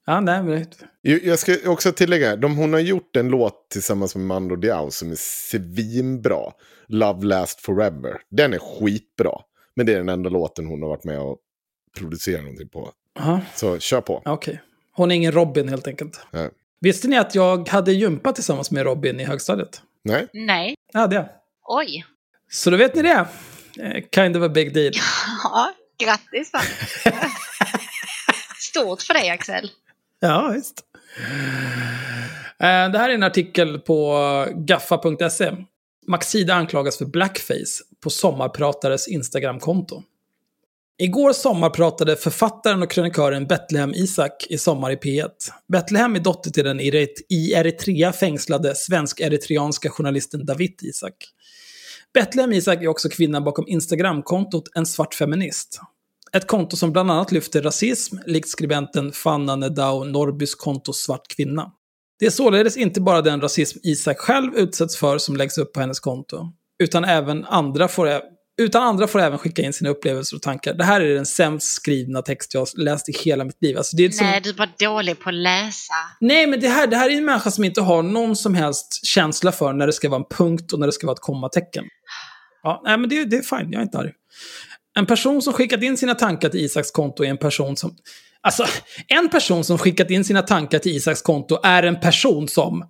ja 0.06 0.20
nej, 0.20 0.42
men... 0.42 0.66
Jag 1.02 1.38
ska 1.38 1.56
också 1.66 1.92
tillägga, 1.92 2.36
de, 2.36 2.56
hon 2.56 2.72
har 2.72 2.80
gjort 2.80 3.16
en 3.16 3.28
låt 3.28 3.70
tillsammans 3.70 4.16
med 4.16 4.26
Mando 4.26 4.56
Diao 4.56 4.90
som 4.90 5.10
är 5.10 5.16
svinbra. 5.16 6.40
Love 6.88 7.26
Last 7.26 7.60
Forever. 7.60 8.20
Den 8.30 8.54
är 8.54 8.58
skitbra. 8.58 9.32
Men 9.76 9.86
det 9.86 9.92
är 9.92 9.96
den 9.96 10.08
enda 10.08 10.30
låten 10.30 10.66
hon 10.66 10.82
har 10.82 10.88
varit 10.88 11.04
med 11.04 11.20
och 11.20 11.38
producerat 11.98 12.42
någonting 12.42 12.68
på. 12.68 12.92
Aha, 13.18 13.40
Så 13.54 13.78
kör 13.78 14.00
på. 14.00 14.22
okej. 14.24 14.62
Hon 14.92 15.10
är 15.10 15.14
ingen 15.16 15.32
Robin 15.32 15.68
helt 15.68 15.86
enkelt. 15.86 16.20
Nej. 16.30 16.50
Visste 16.80 17.08
ni 17.08 17.18
att 17.18 17.34
jag 17.34 17.68
hade 17.68 17.92
gympa 17.92 18.32
tillsammans 18.32 18.70
med 18.70 18.82
Robin 18.84 19.20
i 19.20 19.24
högstadiet? 19.24 19.82
Nej? 20.04 20.28
Nej, 20.32 20.74
Ja, 20.92 21.06
det. 21.06 21.28
oj. 21.68 22.04
Så 22.50 22.70
då 22.70 22.76
vet 22.76 22.94
ni 22.94 23.02
det. 23.02 23.26
Eh, 23.80 24.02
Kind 24.14 24.36
of 24.36 24.42
a 24.42 24.48
big 24.48 24.74
deal. 24.74 24.92
Ja, 25.44 25.72
grattis. 25.98 26.52
Stort 28.58 29.02
för 29.02 29.14
dig 29.14 29.30
Axel. 29.30 29.70
Ja, 30.20 30.48
visst. 30.54 30.84
Eh, 32.58 32.90
Det 32.92 32.98
här 32.98 33.10
är 33.10 33.14
en 33.14 33.22
artikel 33.22 33.78
på 33.78 34.18
gaffa.se. 34.56 35.52
Maxida 36.06 36.54
anklagas 36.54 36.98
för 36.98 37.04
blackface 37.04 37.82
på 38.02 38.10
Sommarpratares 38.10 39.08
Instagramkonto. 39.08 40.02
Igår 40.98 41.32
sommarpratade 41.32 42.16
författaren 42.16 42.82
och 42.82 42.90
krönikören 42.90 43.46
Betlehem 43.46 43.94
Isak 43.94 44.46
i 44.50 44.58
Sommar 44.58 44.90
i 44.90 44.96
P1. 44.96 45.28
Betlehem 45.68 46.16
är 46.16 46.20
dotter 46.20 46.50
till 46.50 46.64
den 46.64 46.80
i 46.80 47.52
Eritrea 47.54 48.12
fängslade 48.12 48.74
svensk-eritreanska 48.74 49.88
journalisten 49.90 50.46
David 50.46 50.78
Isak. 50.82 51.14
Betlehem 52.14 52.52
Isak 52.52 52.82
är 52.82 52.88
också 52.88 53.08
kvinnan 53.08 53.44
bakom 53.44 53.68
Instagramkontot 53.68 54.70
En 54.74 54.86
svart 54.86 55.14
feminist. 55.14 55.80
Ett 56.32 56.46
konto 56.46 56.76
som 56.76 56.92
bland 56.92 57.10
annat 57.10 57.32
lyfter 57.32 57.62
rasism, 57.62 58.16
likt 58.26 58.48
skribenten 58.48 59.12
Fanna 59.12 59.56
Nedao 59.56 60.04
Norrbys 60.04 60.54
konto 60.54 60.92
Svart 60.92 61.28
kvinna. 61.36 61.72
Det 62.18 62.26
är 62.26 62.30
således 62.30 62.76
inte 62.76 63.00
bara 63.00 63.22
den 63.22 63.40
rasism 63.40 63.78
Isak 63.82 64.18
själv 64.18 64.54
utsätts 64.56 64.96
för 64.96 65.18
som 65.18 65.36
läggs 65.36 65.58
upp 65.58 65.72
på 65.72 65.80
hennes 65.80 66.00
konto, 66.00 66.52
utan 66.82 67.04
även 67.04 67.44
andra 67.44 67.88
får, 67.88 68.20
utan 68.62 68.82
andra 68.82 69.06
får 69.06 69.20
även 69.20 69.38
skicka 69.38 69.62
in 69.62 69.72
sina 69.72 69.90
upplevelser 69.90 70.36
och 70.36 70.42
tankar. 70.42 70.74
Det 70.74 70.84
här 70.84 71.00
är 71.00 71.14
den 71.14 71.26
sämst 71.26 71.74
skrivna 71.74 72.22
text 72.22 72.54
jag 72.54 72.60
har 72.60 72.82
läst 72.82 73.08
i 73.08 73.12
hela 73.12 73.44
mitt 73.44 73.62
liv. 73.62 73.78
Alltså 73.78 73.96
det 73.96 74.04
är 74.04 74.10
som... 74.10 74.26
Nej, 74.26 74.40
du 74.40 74.52
var 74.52 74.68
dålig 74.78 75.20
på 75.20 75.28
att 75.28 75.34
läsa. 75.34 75.94
Nej, 76.20 76.46
men 76.46 76.60
det 76.60 76.68
här, 76.68 76.86
det 76.86 76.96
här 76.96 77.10
är 77.10 77.16
en 77.16 77.24
människa 77.24 77.50
som 77.50 77.64
inte 77.64 77.80
har 77.80 78.02
någon 78.02 78.36
som 78.36 78.54
helst 78.54 79.06
känsla 79.06 79.52
för 79.52 79.72
när 79.72 79.86
det 79.86 79.92
ska 79.92 80.08
vara 80.08 80.20
en 80.20 80.36
punkt 80.36 80.72
och 80.72 80.80
när 80.80 80.86
det 80.86 80.92
ska 80.92 81.06
vara 81.06 81.14
ett 81.14 81.20
kommatecken. 81.20 81.84
Ja, 82.62 82.82
nej, 82.84 82.98
men 82.98 83.10
det, 83.10 83.24
det 83.24 83.36
är 83.36 83.42
fine, 83.42 83.72
jag 83.72 83.78
är 83.78 83.82
inte 83.82 83.98
arg. 83.98 84.12
En 84.94 85.06
person 85.06 85.42
som 85.42 85.52
skickat 85.52 85.82
in 85.82 85.96
sina 85.96 86.14
tankar 86.14 86.48
till 86.48 86.60
Isaks 86.60 86.90
konto 86.90 87.24
är 87.24 87.28
en 87.28 87.38
person 87.38 87.76
som... 87.76 87.96
Alltså, 88.40 88.66
en 89.08 89.28
person 89.28 89.64
som 89.64 89.78
skickat 89.78 90.10
in 90.10 90.24
sina 90.24 90.42
tankar 90.42 90.78
till 90.78 90.96
Isaks 90.96 91.22
konto 91.22 91.58
är 91.62 91.82
en 91.82 92.00
person 92.00 92.48
som... 92.48 92.84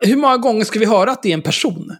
Hur 0.00 0.16
många 0.16 0.36
gånger 0.36 0.64
ska 0.64 0.78
vi 0.78 0.86
höra 0.86 1.10
att 1.10 1.22
det 1.22 1.28
är 1.28 1.34
en 1.34 1.42
person? 1.42 1.96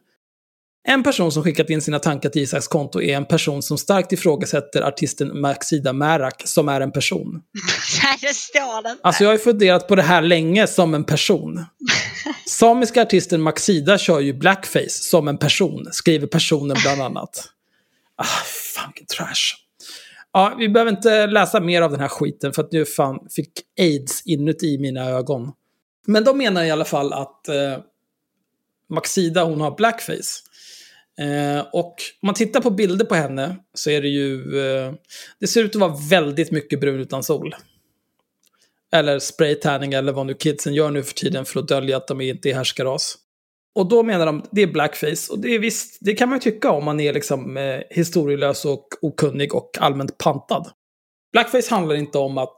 En 0.89 1.03
person 1.03 1.33
som 1.33 1.43
skickat 1.43 1.71
in 1.71 1.81
sina 1.81 1.99
tankar 1.99 2.29
till 2.29 2.43
Isaks 2.43 2.69
konto 2.69 3.03
är 3.03 3.17
en 3.17 3.25
person 3.25 3.63
som 3.63 3.79
starkt 3.79 4.13
ifrågasätter 4.13 4.83
artisten 4.83 5.41
Maxida 5.41 5.93
Märak 5.93 6.43
som 6.45 6.69
är 6.69 6.81
en 6.81 6.93
person. 6.93 7.43
Nej, 8.03 8.17
det 8.21 8.35
står 8.35 8.83
det 8.83 8.91
inte. 8.91 9.03
Alltså 9.03 9.25
jag 9.25 9.29
har 9.29 9.35
ju 9.35 9.39
funderat 9.39 9.89
på 9.89 9.95
det 9.95 10.03
här 10.03 10.23
länge 10.23 10.67
som 10.67 10.95
en 10.95 11.05
person. 11.05 11.65
Samiska 12.49 13.03
artisten 13.03 13.43
Maxida 13.43 13.99
kör 13.99 14.21
ju 14.21 14.33
blackface 14.33 14.89
som 14.89 15.29
en 15.29 15.39
person, 15.39 15.89
skriver 15.91 16.27
personen 16.27 16.77
bland 16.83 17.03
annat. 17.03 17.45
Ah, 18.17 18.87
vilken 18.87 19.07
trash. 19.07 19.55
Ja, 20.33 20.55
vi 20.59 20.69
behöver 20.69 20.91
inte 20.91 21.27
läsa 21.27 21.61
mer 21.61 21.83
av 21.83 21.91
den 21.91 22.01
här 22.01 22.09
skiten 22.09 22.53
för 22.53 22.63
att 22.63 22.73
nu 22.73 22.85
fan 22.85 23.19
fick 23.31 23.53
aids 23.79 24.23
inuti 24.27 24.79
mina 24.79 25.05
ögon. 25.05 25.53
Men 26.07 26.25
de 26.25 26.39
menar 26.39 26.65
i 26.65 26.71
alla 26.71 26.85
fall 26.85 27.13
att 27.13 27.49
eh, 27.49 27.79
Maxida 28.91 29.45
hon 29.45 29.61
har 29.61 29.77
blackface. 29.77 30.46
Eh, 31.21 31.67
och 31.73 31.95
om 32.23 32.27
man 32.27 32.35
tittar 32.35 32.61
på 32.61 32.71
bilder 32.71 33.05
på 33.05 33.15
henne 33.15 33.57
så 33.75 33.91
är 33.91 34.03
det 34.03 34.09
ju... 34.09 34.61
Eh, 34.61 34.93
det 35.41 35.47
ser 35.47 35.65
ut 35.65 35.75
att 35.75 35.81
vara 35.81 35.97
väldigt 36.11 36.51
mycket 36.51 36.81
brun 36.81 37.01
utan 37.01 37.23
sol. 37.23 37.55
Eller 38.93 39.19
spraytanning 39.19 39.93
eller 39.93 40.13
vad 40.13 40.27
nu 40.27 40.35
kidsen 40.35 40.75
gör 40.75 40.91
nu 40.91 41.03
för 41.03 41.15
tiden 41.15 41.45
för 41.45 41.61
att 41.61 41.69
dölja 41.69 41.97
att 41.97 42.09
de 42.09 42.21
inte 42.21 42.51
är 42.51 42.55
härskarras. 42.55 43.19
Och 43.75 43.89
då 43.89 44.03
menar 44.03 44.27
de 44.27 44.45
det 44.51 44.63
är 44.63 44.67
blackface. 44.67 45.33
Och 45.33 45.39
det 45.39 45.55
är 45.55 45.59
visst, 45.59 45.99
det 46.01 46.15
kan 46.15 46.29
man 46.29 46.39
ju 46.39 46.53
tycka 46.53 46.71
om 46.71 46.85
man 46.85 47.01
är 47.01 47.13
liksom 47.13 47.57
eh, 47.57 47.81
historielös 47.91 48.65
och 48.65 48.89
okunnig 49.03 49.55
och 49.55 49.71
allmänt 49.81 50.19
pantad. 50.19 50.71
Blackface 51.33 51.71
handlar 51.71 51.95
inte 51.95 52.19
om 52.19 52.39
att 52.39 52.55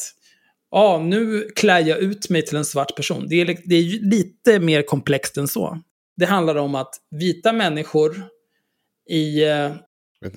ja, 0.71 0.99
nu 0.99 1.49
klär 1.57 1.81
jag 1.81 1.99
ut 1.99 2.31
mig 2.31 2.45
till 2.45 2.57
en 2.57 2.65
svart 2.65 2.97
person. 2.97 3.27
Det 3.29 3.41
är, 3.41 3.59
det 3.65 3.75
är 3.75 4.11
lite 4.11 4.61
mer 4.61 4.83
komplext 4.83 5.37
än 5.37 5.49
så. 5.49 5.79
Det 6.17 6.27
handlar 6.27 6.55
om 6.55 6.75
att 6.75 6.95
vita 7.11 7.53
människor 7.53 8.23
i 9.09 9.45
eh, 9.45 9.73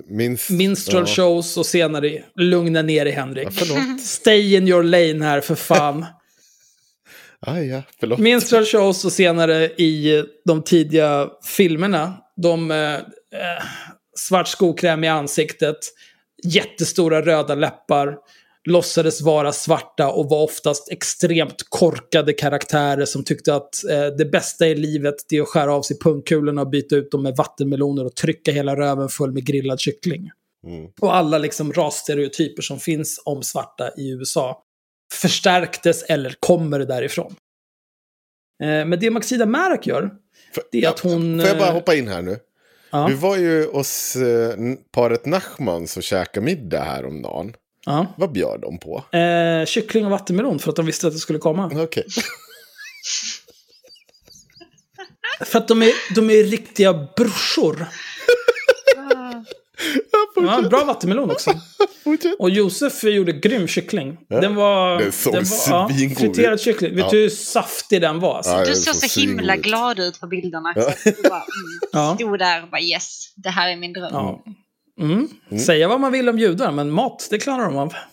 Minst, 0.06 0.50
minstrel 0.50 1.04
ja. 1.08 1.14
shows 1.16 1.58
och 1.58 1.66
senare 1.66 2.24
lugna 2.36 2.82
ner 2.82 3.06
dig 3.06 3.14
Henrik. 3.14 3.48
Ja. 3.52 3.98
Stay 4.04 4.56
in 4.56 4.68
your 4.68 4.84
lane 4.84 5.26
här 5.26 5.42
för 5.42 5.56
fan. 5.56 6.06
Aj, 7.40 7.68
ja, 7.70 7.84
förlåt. 8.00 8.20
Minstrel 8.20 8.66
shows 8.66 9.06
och 9.06 9.12
senare 9.12 9.66
i 9.66 10.24
de 10.46 10.64
tidiga 10.64 11.30
filmerna. 11.58 12.18
De 12.36 12.72
eh, 12.72 12.94
eh, 12.94 13.02
svart 14.18 14.48
skokräm 14.48 15.04
i 15.04 15.08
ansiktet, 15.08 15.78
jättestora 16.44 17.22
röda 17.22 17.56
läppar, 17.56 18.18
låtsades 18.70 19.22
vara 19.22 19.52
svarta 19.52 20.12
och 20.12 20.30
var 20.30 20.44
oftast 20.44 20.92
extremt 20.92 21.66
korkade 21.70 22.34
karaktärer 22.34 23.06
som 23.06 23.24
tyckte 23.24 23.56
att 23.56 23.84
eh, 23.90 24.06
det 24.06 24.26
bästa 24.26 24.68
i 24.68 24.76
livet 24.76 25.16
det 25.30 25.38
är 25.38 25.42
att 25.42 25.48
skära 25.48 25.74
av 25.74 25.82
sig 25.82 26.00
pungkulorna 26.00 26.62
och 26.62 26.70
byta 26.70 26.96
ut 26.96 27.12
dem 27.12 27.24
med 27.24 27.36
vattenmeloner 27.36 28.06
och 28.06 28.16
trycka 28.16 28.52
hela 28.52 28.76
röven 28.76 29.10
full 29.10 29.32
med 29.32 29.46
grillad 29.46 29.80
kyckling. 29.80 30.30
Mm. 30.68 30.90
Och 31.02 31.16
alla 31.16 31.38
liksom 31.38 31.74
rasstereotyper 31.74 32.62
som 32.62 32.80
finns 32.80 33.22
om 33.26 33.44
svarta 33.44 33.92
i 33.98 34.12
USA 34.12 34.64
förstärktes 35.14 36.04
eller 36.04 36.36
kommer 36.40 36.80
därifrån. 36.80 37.36
Eh, 38.64 38.86
men 38.86 39.00
det 39.00 39.10
Maxida 39.10 39.46
Märak 39.46 39.88
gör, 39.88 40.12
Får- 40.56 40.64
det 40.72 40.84
är 40.84 40.90
att 40.90 41.00
hon... 41.00 41.40
Får 41.40 41.48
jag 41.48 41.58
bara 41.58 41.68
eh, 41.68 41.74
hoppa 41.74 41.96
in 41.96 42.08
här 42.08 42.22
nu? 42.22 42.40
Ja, 42.92 43.08
Du 43.08 43.14
var 43.14 43.38
ju 43.38 43.72
hos 43.72 44.16
eh, 44.16 44.56
paret 44.92 45.26
Nachmans 45.26 45.98
och 45.98 46.04
käkade 46.04 46.46
middag 46.46 46.84
här 46.84 47.06
om 47.06 47.22
dagen. 47.22 47.54
Ja. 47.86 48.06
Vad 48.18 48.32
bjöd 48.32 48.62
de 48.62 48.80
på? 48.80 49.18
Eh, 49.18 49.66
kyckling 49.66 50.06
och 50.06 50.12
vattenmelon 50.12 50.60
för 50.60 50.70
att 50.70 50.76
de 50.76 50.86
visste 50.86 51.08
att 51.08 51.14
det 51.14 51.20
skulle 51.20 51.40
komma. 51.40 51.72
Okej. 51.76 52.06
För 55.46 55.58
att 55.60 55.68
de 55.68 55.82
är, 55.82 56.14
de 56.16 56.30
är 56.30 56.44
riktiga 56.44 56.94
brorsor. 57.18 57.86
Ja, 60.36 60.62
bra 60.70 60.84
vattenmelon 60.84 61.32
också. 61.32 61.52
Och 62.40 62.50
Josef 62.50 63.04
gjorde 63.04 63.32
grym 63.32 63.68
kyckling. 63.68 64.18
Ja. 64.28 64.40
Den 64.42 64.56
var... 64.56 65.00
Den 65.32 65.46
såg 65.46 65.72
var 65.74 65.92
ut. 65.92 66.18
friterad 66.18 66.62
kyckling. 66.62 66.96
Vet 66.96 67.00
Ja. 67.06 67.10
du 67.12 67.18
hur 67.18 67.30
saftig 67.30 68.02
den 68.02 68.20
var? 68.20 68.38
Alltså? 68.38 68.52
Ja, 68.52 68.66
Du 68.66 68.76
såg 68.76 68.96
så 68.96 69.20
himla 69.20 69.56
glad 69.58 70.00
ut 70.00 70.20
på 70.20 70.28
bilderna. 70.28 70.74
Ja. 70.76 70.82
Så 70.82 71.10
du 71.10 71.30
bara, 71.30 71.36
mm, 71.36 71.80
Ja. 71.92 72.16
Stod 72.16 72.40
där 72.40 72.64
och 72.64 72.70
bara 72.70 72.82
yes, 72.82 73.34
det 73.36 73.50
här 73.50 73.70
är 73.72 73.76
min 73.76 73.94
dröm. 73.94 74.14
Ja. 75.02 75.06
Mm. 75.52 75.64
Säga 75.66 75.88
vad 75.88 76.00
man 76.00 76.12
vill 76.12 76.30
om 76.30 76.40
judar, 76.40 76.72
men 76.72 76.92
mat, 76.92 77.28
det 77.30 77.38
klarar 77.40 77.66
de 77.66 77.78
av. 77.78 77.94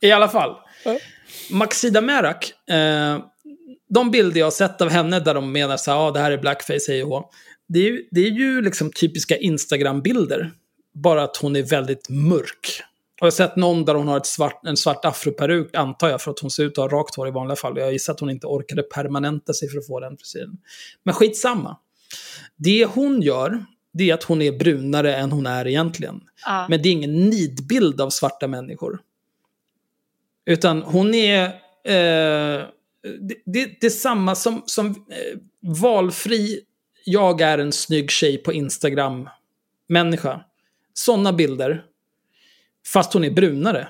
I 0.00 0.10
alla 0.12 0.28
fall. 0.28 0.56
Maxida 1.50 2.00
Merak, 2.00 2.52
eh, 2.70 3.18
de 3.88 4.10
bilder 4.10 4.38
jag 4.40 4.46
har 4.46 4.50
sett 4.50 4.80
av 4.80 4.88
henne 4.90 5.20
där 5.20 5.34
de 5.34 5.52
menar 5.52 5.76
så 5.76 5.90
här, 5.90 5.98
ah, 6.08 6.10
det 6.10 6.20
här 6.20 6.30
är 6.30 6.38
blackface, 6.38 6.84
hej 6.92 7.02
och. 7.04 7.30
Det 7.68 7.78
är, 7.78 7.82
ju- 7.90 8.08
det 8.10 8.20
är 8.20 8.30
ju 8.30 8.62
liksom 8.62 8.92
typiska 8.92 9.36
Instagram-bilder. 9.36 10.50
Bara 10.94 11.22
att 11.22 11.36
hon 11.36 11.56
är 11.56 11.62
väldigt 11.62 12.08
mörk. 12.08 12.82
Och 13.20 13.26
jag 13.26 13.26
har 13.26 13.30
sett 13.30 13.56
någon 13.56 13.84
där 13.84 13.94
hon 13.94 14.08
har 14.08 14.16
ett 14.16 14.26
svart, 14.26 14.66
en 14.66 14.76
svart 14.76 15.04
afroperuk, 15.04 15.74
antar 15.74 16.08
jag, 16.08 16.22
för 16.22 16.30
att 16.30 16.38
hon 16.38 16.50
ser 16.50 16.64
ut 16.64 16.78
att 16.78 16.90
ha 16.90 16.98
rakt 16.98 17.14
hår 17.14 17.28
i 17.28 17.30
vanliga 17.30 17.56
fall. 17.56 17.78
Jag 17.78 17.92
gissar 17.92 18.12
att 18.12 18.20
hon 18.20 18.30
inte 18.30 18.46
orkade 18.46 18.82
permanenta 18.82 19.52
sig 19.52 19.68
för 19.68 19.78
att 19.78 19.86
få 19.86 20.00
den 20.00 20.16
frisyren. 20.16 20.56
Men 21.02 21.14
skitsamma. 21.14 21.78
Det 22.56 22.84
hon 22.84 23.22
gör, 23.22 23.64
det 23.92 24.10
är 24.10 24.14
att 24.14 24.22
hon 24.22 24.42
är 24.42 24.52
brunare 24.52 25.16
än 25.16 25.32
hon 25.32 25.46
är 25.46 25.66
egentligen. 25.66 26.20
Ja. 26.44 26.66
Men 26.68 26.82
det 26.82 26.88
är 26.88 26.92
ingen 26.92 27.30
nidbild 27.30 28.00
av 28.00 28.10
svarta 28.10 28.48
människor. 28.48 28.98
Utan 30.46 30.82
hon 30.82 31.14
är... 31.14 31.44
Eh, 31.84 32.64
det, 33.20 33.34
det, 33.44 33.80
det 33.80 33.86
är 33.86 33.90
samma 33.90 34.34
som, 34.34 34.62
som 34.66 34.86
eh, 34.86 34.94
valfri, 35.60 36.60
jag 37.04 37.40
är 37.40 37.58
en 37.58 37.72
snygg 37.72 38.10
tjej 38.10 38.38
på 38.38 38.52
Instagram-människa. 38.52 40.40
Sådana 40.94 41.32
bilder. 41.32 41.84
Fast 42.92 43.12
hon 43.12 43.24
är 43.24 43.30
brunare. 43.30 43.88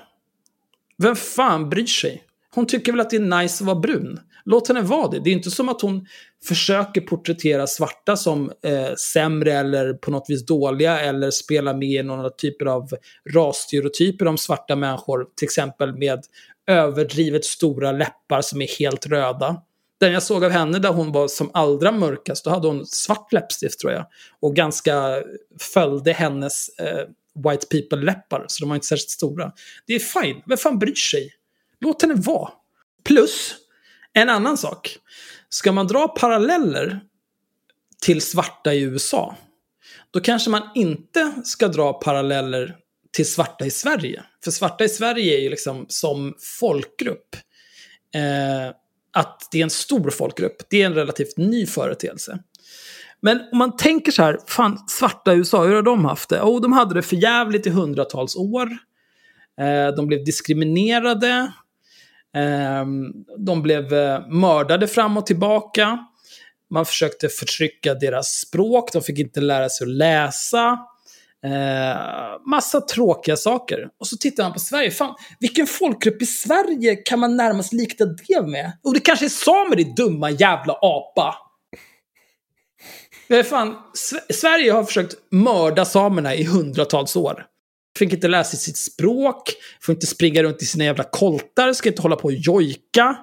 Vem 0.97 1.15
fan 1.15 1.69
bryr 1.69 1.85
sig? 1.85 2.23
Hon 2.55 2.65
tycker 2.65 2.91
väl 2.91 3.01
att 3.01 3.09
det 3.09 3.15
är 3.15 3.41
nice 3.41 3.63
att 3.63 3.67
vara 3.67 3.79
brun. 3.79 4.19
Låt 4.45 4.67
henne 4.67 4.81
vara 4.81 5.07
det. 5.07 5.19
Det 5.19 5.29
är 5.29 5.33
inte 5.33 5.51
som 5.51 5.69
att 5.69 5.81
hon 5.81 6.05
försöker 6.47 7.01
porträttera 7.01 7.67
svarta 7.67 8.17
som 8.17 8.51
eh, 8.63 8.93
sämre 8.95 9.53
eller 9.53 9.93
på 9.93 10.11
något 10.11 10.25
vis 10.29 10.45
dåliga 10.45 10.99
eller 10.99 11.31
spela 11.31 11.73
med 11.73 11.89
i 11.89 12.03
några 12.03 12.29
typer 12.29 12.65
av 12.65 12.89
rasstereotyper 13.33 14.27
om 14.27 14.37
svarta 14.37 14.75
människor. 14.75 15.25
Till 15.35 15.45
exempel 15.45 15.97
med 15.97 16.23
överdrivet 16.67 17.45
stora 17.45 17.91
läppar 17.91 18.41
som 18.41 18.61
är 18.61 18.79
helt 18.79 19.05
röda. 19.05 19.61
Den 19.99 20.13
jag 20.13 20.23
såg 20.23 20.45
av 20.45 20.51
henne 20.51 20.79
där 20.79 20.93
hon 20.93 21.11
var 21.11 21.27
som 21.27 21.51
allra 21.53 21.91
mörkast, 21.91 22.43
då 22.43 22.49
hade 22.49 22.67
hon 22.67 22.85
svart 22.85 23.33
läppstift 23.33 23.79
tror 23.79 23.93
jag. 23.93 24.05
Och 24.39 24.55
ganska 24.55 25.23
följde 25.73 26.13
hennes 26.13 26.69
eh, 26.79 27.07
white 27.43 27.67
people-läppar, 27.67 28.45
så 28.47 28.63
de 28.63 28.69
var 28.69 28.75
inte 28.75 28.87
särskilt 28.87 29.09
stora. 29.09 29.51
Det 29.87 29.93
är 29.93 29.99
fine, 29.99 30.41
vem 30.45 30.57
fan 30.57 30.79
bryr 30.79 30.95
sig? 30.95 31.33
Låt 31.79 32.01
henne 32.01 32.13
vara. 32.13 32.49
Plus, 33.03 33.55
en 34.13 34.29
annan 34.29 34.57
sak. 34.57 34.97
Ska 35.49 35.71
man 35.71 35.87
dra 35.87 36.07
paralleller 36.07 37.01
till 38.01 38.21
svarta 38.21 38.73
i 38.73 38.81
USA, 38.81 39.35
då 40.11 40.19
kanske 40.19 40.49
man 40.49 40.69
inte 40.75 41.33
ska 41.43 41.67
dra 41.67 41.93
paralleller 41.93 42.75
till 43.11 43.31
svarta 43.31 43.65
i 43.65 43.71
Sverige. 43.71 44.23
För 44.43 44.51
svarta 44.51 44.83
i 44.83 44.89
Sverige 44.89 45.37
är 45.37 45.41
ju 45.41 45.49
liksom 45.49 45.85
som 45.89 46.35
folkgrupp. 46.59 47.35
Eh, 48.15 48.75
att 49.13 49.47
det 49.51 49.59
är 49.59 49.63
en 49.63 49.69
stor 49.69 50.09
folkgrupp, 50.09 50.69
det 50.69 50.81
är 50.81 50.85
en 50.85 50.93
relativt 50.93 51.37
ny 51.37 51.65
företeelse. 51.65 52.39
Men 53.21 53.41
om 53.51 53.57
man 53.57 53.75
tänker 53.75 54.11
så 54.11 54.23
här, 54.23 54.39
fan, 54.47 54.77
svarta 54.87 55.33
i 55.33 55.37
USA, 55.37 55.63
hur 55.63 55.75
har 55.75 55.81
de 55.81 56.05
haft 56.05 56.29
det? 56.29 56.41
Oh, 56.41 56.61
de 56.61 56.73
hade 56.73 56.93
det 56.93 57.01
för 57.01 57.15
jävligt 57.15 57.67
i 57.67 57.69
hundratals 57.69 58.35
år. 58.35 58.69
Eh, 59.61 59.95
de 59.95 60.07
blev 60.07 60.23
diskriminerade. 60.23 61.51
Eh, 62.35 62.85
de 63.37 63.61
blev 63.61 63.93
eh, 63.93 64.27
mördade 64.27 64.87
fram 64.87 65.17
och 65.17 65.25
tillbaka. 65.25 65.99
Man 66.69 66.85
försökte 66.85 67.29
förtrycka 67.29 67.93
deras 67.93 68.27
språk, 68.27 68.93
de 68.93 69.01
fick 69.01 69.19
inte 69.19 69.41
lära 69.41 69.69
sig 69.69 69.85
att 69.85 69.93
läsa. 69.93 70.79
Eh, 71.45 72.49
massa 72.49 72.81
tråkiga 72.81 73.35
saker. 73.35 73.89
Och 73.99 74.07
så 74.07 74.17
tittar 74.17 74.43
man 74.43 74.53
på 74.53 74.59
Sverige. 74.59 74.91
Fan, 74.91 75.15
vilken 75.39 75.67
folkgrupp 75.67 76.21
i 76.21 76.25
Sverige 76.25 76.95
kan 76.95 77.19
man 77.19 77.37
närmast 77.37 77.73
likna 77.73 78.05
det 78.05 78.47
med? 78.47 78.71
Och 78.83 78.93
det 78.93 78.99
kanske 78.99 79.25
är 79.25 79.29
samer, 79.29 79.75
din 79.75 79.95
dumma 79.95 80.29
jävla 80.29 80.73
apa. 80.81 81.35
Det 83.27 83.35
är 83.35 83.43
fan, 83.43 83.75
Sverige 84.29 84.71
har 84.71 84.83
försökt 84.83 85.15
mörda 85.31 85.85
samerna 85.85 86.35
i 86.35 86.43
hundratals 86.43 87.15
år. 87.15 87.45
Fick 87.97 88.13
inte 88.13 88.27
lära 88.27 88.43
sig 88.43 88.59
sitt 88.59 88.77
språk, 88.77 89.53
får 89.81 89.95
inte 89.95 90.07
springa 90.07 90.43
runt 90.43 90.61
i 90.61 90.65
sina 90.65 90.83
jävla 90.83 91.03
koltar, 91.03 91.73
ska 91.73 91.89
inte 91.89 92.01
hålla 92.01 92.15
på 92.15 92.23
och 92.23 92.33
jojka, 92.33 93.17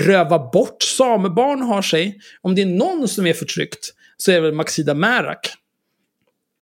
röva 0.00 0.50
bort 0.50 0.82
samebarn 0.82 1.62
har 1.62 1.82
sig. 1.82 2.20
Om 2.40 2.54
det 2.54 2.62
är 2.62 2.66
någon 2.66 3.08
som 3.08 3.26
är 3.26 3.34
förtryckt 3.34 3.92
så 4.16 4.30
är 4.30 4.34
det 4.34 4.40
väl 4.40 4.52
Maxida 4.52 4.94
Märak. 4.94 5.52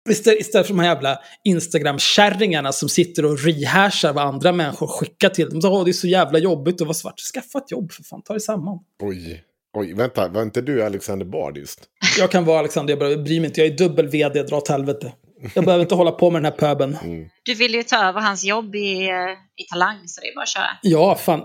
Istället, 0.09 0.39
istället 0.39 0.67
för 0.67 0.73
de 0.73 0.79
här 0.79 0.95
jävla 0.95 1.19
Instagram-kärringarna 1.43 2.71
som 2.71 2.89
sitter 2.89 3.25
och 3.25 3.39
rehashar 3.39 4.13
vad 4.13 4.25
andra 4.25 4.51
människor 4.51 4.87
skickar 4.87 5.29
till 5.29 5.49
dem. 5.49 5.61
Så, 5.61 5.69
"Åh, 5.69 5.85
det 5.85 5.91
är 5.91 5.93
så 5.93 6.07
jävla 6.07 6.39
jobbigt 6.39 6.81
att 6.81 6.87
vara 6.87 6.93
svart. 6.93 7.19
Skaffa 7.19 7.57
ett 7.59 7.71
jobb 7.71 7.91
för 7.91 8.03
fan, 8.03 8.21
ta 8.21 8.33
dig 8.33 8.41
samman. 8.41 8.79
Oj. 9.01 9.43
Oj, 9.73 9.93
vänta, 9.93 10.27
var 10.27 10.41
inte 10.41 10.61
du 10.61 10.83
Alexander 10.83 11.25
Bard 11.25 11.57
just? 11.57 11.79
Jag 12.19 12.31
kan 12.31 12.45
vara 12.45 12.59
Alexander, 12.59 12.91
jag 12.91 12.99
bara- 12.99 13.17
bryr 13.23 13.39
mig 13.39 13.47
inte. 13.47 13.61
Jag 13.61 13.73
är 13.73 13.77
dubbel 13.77 14.07
vd, 14.07 14.43
dra 14.43 14.57
åt 14.57 14.67
helvete. 14.69 15.13
Jag 15.53 15.65
behöver 15.65 15.81
inte 15.81 15.95
hålla 15.95 16.11
på 16.11 16.29
med 16.31 16.41
den 16.43 16.51
här 16.51 16.59
pöben. 16.59 16.97
Du 17.43 17.53
vill 17.53 17.73
ju 17.73 17.83
ta 17.83 18.09
över 18.09 18.21
hans 18.21 18.43
jobb 18.43 18.75
i, 18.75 19.07
eh, 19.07 19.13
i 19.57 19.63
Talang, 19.71 19.97
så 20.07 20.21
det 20.21 20.27
är 20.27 20.35
bara 20.35 20.41
att 20.43 20.49
köra. 20.49 20.69
Ja, 20.81 21.15
fan. 21.15 21.41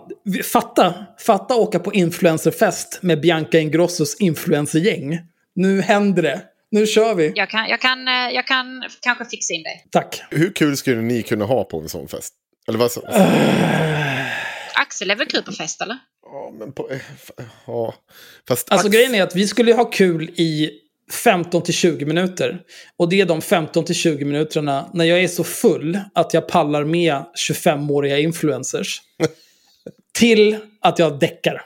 Fatta, 0.52 0.94
fatta 1.26 1.54
åka 1.54 1.78
på 1.78 1.92
influencerfest 1.94 2.98
med 3.02 3.20
Bianca 3.20 3.58
Ingrossos 3.58 4.16
influencergäng. 4.20 5.18
Nu 5.54 5.80
händer 5.82 6.22
det. 6.22 6.40
Nu 6.70 6.86
kör 6.86 7.14
vi. 7.14 7.32
Jag 7.34 7.50
kan, 7.50 7.68
jag 7.68 7.80
kan, 7.80 8.08
eh, 8.08 8.14
jag 8.14 8.46
kan 8.46 8.84
kanske 9.02 9.24
fixa 9.24 9.54
in 9.54 9.62
dig. 9.62 9.86
Tack. 9.90 10.22
Hur 10.30 10.52
kul 10.52 10.76
skulle 10.76 11.00
ni 11.02 11.22
kunna 11.22 11.44
ha 11.44 11.64
på 11.64 11.80
en 11.80 11.88
sån 11.88 12.08
fest? 12.08 12.34
Eller 12.68 12.78
vad 12.78 12.90
så? 12.92 13.00
Axel 14.74 15.10
är 15.10 15.16
väl 15.16 15.26
kul 15.26 15.42
på 15.42 15.52
fest, 15.52 15.82
eller? 15.82 15.96
Ja, 16.32 16.52
men 16.58 16.72
på... 16.72 16.90
eh, 16.90 17.00
Ja. 17.66 17.94
Fast 18.48 18.70
Alltså 18.72 18.86
Ax- 18.88 18.94
grejen 18.96 19.14
är 19.14 19.22
att 19.22 19.36
vi 19.36 19.48
skulle 19.48 19.74
ha 19.74 19.84
kul 19.84 20.30
i 20.36 20.70
15 21.24 21.62
till 21.62 21.74
20 21.74 22.04
minuter. 22.06 22.62
Och 22.96 23.08
det 23.08 23.20
är 23.20 23.26
de 23.26 23.42
15 23.42 23.84
till 23.84 23.94
20 23.94 24.24
minuterna 24.24 24.90
när 24.94 25.04
jag 25.04 25.22
är 25.22 25.28
så 25.28 25.44
full 25.44 25.98
att 26.14 26.34
jag 26.34 26.48
pallar 26.48 26.84
med 26.84 27.24
25-åriga 27.50 28.18
influencers. 28.18 29.02
till 30.18 30.58
att 30.80 30.98
jag 30.98 31.18
däckar. 31.18 31.62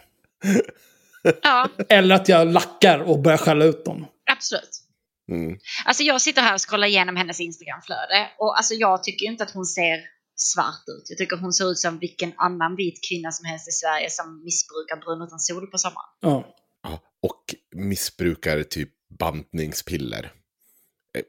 Ja, 1.43 1.69
Eller 1.89 2.15
att 2.15 2.29
jag 2.29 2.53
lackar 2.53 2.99
och 2.99 3.19
börjar 3.19 3.39
skälla 3.39 3.65
ut 3.65 3.85
dem. 3.85 4.07
absolut. 4.33 4.83
Mm. 5.31 5.59
Alltså 5.85 6.03
jag 6.03 6.21
sitter 6.21 6.43
här 6.43 6.55
och 6.55 6.69
scrollar 6.69 6.87
igenom 6.89 7.17
hennes 7.17 7.41
Instagramflöde 7.41 8.29
och 8.39 8.57
alltså 8.57 8.75
jag 8.75 9.03
tycker 9.03 9.27
inte 9.27 9.45
att 9.45 9.51
hon 9.51 9.65
ser 9.65 10.01
svart 10.37 10.85
ut. 10.89 11.05
Jag 11.09 11.19
tycker 11.19 11.37
hon 11.37 11.53
ser 11.53 11.71
ut 11.71 11.79
som 11.79 11.99
vilken 11.99 12.33
annan 12.37 12.77
vit 12.77 12.99
kvinna 13.09 13.31
som 13.33 13.45
helst 13.45 13.69
i 13.69 13.73
Sverige 13.73 14.11
som 14.11 14.45
missbrukar 14.45 14.97
brun 14.97 15.23
utan 15.23 15.39
sol 15.41 15.67
på 15.67 15.79
sommaren. 15.79 16.09
Ja. 16.21 16.55
Ja, 16.83 17.01
och 17.23 17.55
missbrukar 17.77 18.63
typ 18.63 18.91
bantningspiller. 19.19 20.33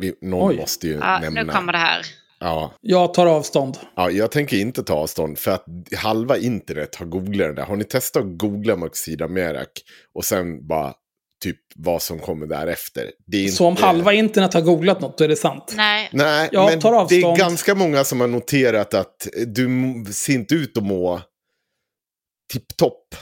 Eh, 0.04 0.12
Någon 0.22 0.50
Oj. 0.50 0.58
måste 0.58 0.88
ju 0.88 0.94
Ja, 0.94 1.20
nämna. 1.20 1.44
nu 1.44 1.52
kommer 1.52 1.74
det 1.74 1.80
här. 1.80 2.06
Ja, 2.40 2.74
Jag 2.82 3.14
tar 3.14 3.26
avstånd. 3.28 3.78
ja, 3.96 4.10
jag 4.12 4.32
tänker 4.32 4.58
inte 4.58 4.84
ta 4.84 4.94
avstånd 4.94 5.38
för 5.40 5.52
att 5.52 5.66
halva 5.98 6.38
internet 6.38 6.96
har 6.96 7.06
googlat 7.06 7.48
den 7.48 7.56
där. 7.56 7.64
Har 7.66 7.76
ni 7.76 7.84
testat 7.84 8.24
att 8.24 8.38
googla 8.38 8.76
Maxida 8.76 9.28
Merak 9.28 9.72
och 10.14 10.26
sen 10.26 10.68
bara 10.68 10.94
typ 11.44 11.58
vad 11.76 12.02
som 12.02 12.20
kommer 12.20 12.48
därefter? 12.48 13.12
Det 13.28 13.38
är 13.38 13.42
inte... 13.44 13.56
Så 13.56 13.66
om 13.68 13.76
halva 13.78 14.14
internet 14.14 14.54
har 14.54 14.62
googlat 14.62 15.02
något, 15.02 15.18
då 15.18 15.24
är 15.24 15.28
det 15.28 15.36
sant. 15.36 15.74
Nej, 15.78 16.10
Nej, 16.14 16.50
Jag 16.52 16.70
men 16.70 16.80
tar 16.80 16.92
det 16.92 16.98
är 16.98 17.02
avstånd. 17.02 17.38
ganska 17.38 17.76
många 17.76 18.04
som 18.04 18.22
har 18.22 18.28
noterat 18.28 18.94
att 18.94 19.28
du 19.48 19.68
ser 20.12 20.34
inte 20.34 20.56
ut 20.56 20.78
att 20.78 20.84
må 20.84 21.22
tipptopp. 22.54 23.16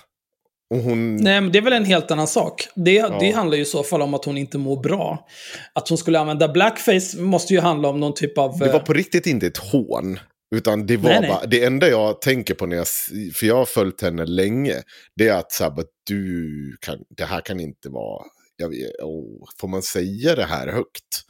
Hon... 0.70 1.16
Nej, 1.16 1.42
men 1.42 1.52
det 1.52 1.60
är 1.60 1.62
väl 1.62 1.74
en 1.74 1.86
helt 1.86 2.12
annan 2.12 2.28
sak. 2.28 2.68
Det, 2.76 3.02
det 3.02 3.26
Ja. 3.28 3.36
handlar 3.36 3.56
ju 3.58 3.64
i 3.64 3.66
så 3.66 3.84
fall 3.84 4.02
om 4.02 4.14
att 4.14 4.26
hon 4.26 4.38
inte 4.38 4.58
mår 4.58 4.82
bra. 4.84 5.28
Att 5.74 5.90
hon 5.90 5.98
skulle 5.98 6.20
använda 6.20 6.48
blackface 6.48 7.18
måste 7.18 7.54
ju 7.54 7.60
handla 7.60 7.88
om 7.90 8.00
någon 8.00 8.14
typ 8.14 8.38
av... 8.38 8.60
Det 8.60 8.68
var 8.68 8.74
eh, 8.80 8.84
på 8.84 8.94
riktigt 8.94 9.28
inte 9.28 9.48
ett 9.48 9.58
hån. 9.58 10.20
Utan 10.56 10.86
det 10.86 10.98
var 10.98 11.10
Nej, 11.10 11.22
nej. 11.22 11.30
bara, 11.30 11.46
det 11.46 11.64
enda 11.64 11.88
jag 11.90 12.22
tänker 12.22 12.54
på 12.54 12.66
när 12.66 12.76
jag, 12.76 12.88
för 13.34 13.46
jag 13.46 13.56
har 13.56 13.66
följt 13.66 14.02
henne 14.02 14.26
länge, 14.26 14.84
det 15.16 15.28
är 15.28 15.38
att 15.38 15.52
så 15.52 15.64
här, 15.64 15.74
du 16.04 16.78
kan, 16.82 17.00
det 17.18 17.26
här 17.26 17.42
kan 17.42 17.60
inte 17.60 17.90
vara, 17.90 18.26
jag 18.56 18.70
vet, 18.70 18.92
åh, 19.02 19.48
får 19.60 19.68
man 19.68 19.82
säga 19.82 20.36
det 20.36 20.46
här 20.46 20.68
högt? 20.68 21.26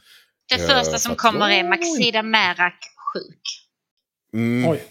det 0.48 0.54
Eh, 0.54 0.68
första 0.68 0.90
för 0.92 0.98
som 0.98 1.12
att 1.12 1.18
kommer 1.18 1.50
är 1.50 1.64
Maxida 1.64 2.22
Merak 2.22 2.78
sjuk. 3.14 3.40
Mm, 4.34 4.70
Oj. 4.70 4.82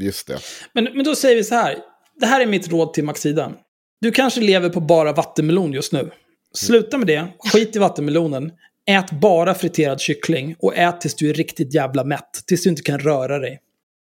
Just 0.00 0.26
det. 0.26 0.38
Men, 0.72 0.84
men 0.84 1.04
då 1.04 1.14
säger 1.14 1.36
vi 1.36 1.44
så 1.44 1.54
här. 1.54 1.78
Det 2.20 2.26
här 2.26 2.40
är 2.40 2.46
mitt 2.46 2.68
råd 2.68 2.94
till 2.94 3.04
Maxida. 3.04 3.52
Du 4.00 4.10
kanske 4.10 4.40
lever 4.40 4.68
på 4.68 4.80
bara 4.80 5.12
vattenmelon 5.12 5.72
just 5.72 5.92
nu. 5.92 6.10
Sluta 6.54 6.98
med 6.98 7.06
det. 7.06 7.28
Skit 7.38 7.76
i 7.76 7.78
vattenmelonen. 7.78 8.52
Ät 8.90 9.10
bara 9.10 9.54
friterad 9.54 10.00
kyckling 10.00 10.56
och 10.58 10.76
ät 10.76 11.00
tills 11.00 11.14
du 11.14 11.30
är 11.30 11.34
riktigt 11.34 11.74
jävla 11.74 12.04
mätt. 12.04 12.30
Tills 12.46 12.62
du 12.62 12.70
inte 12.70 12.82
kan 12.82 12.98
röra 12.98 13.38
dig. 13.38 13.60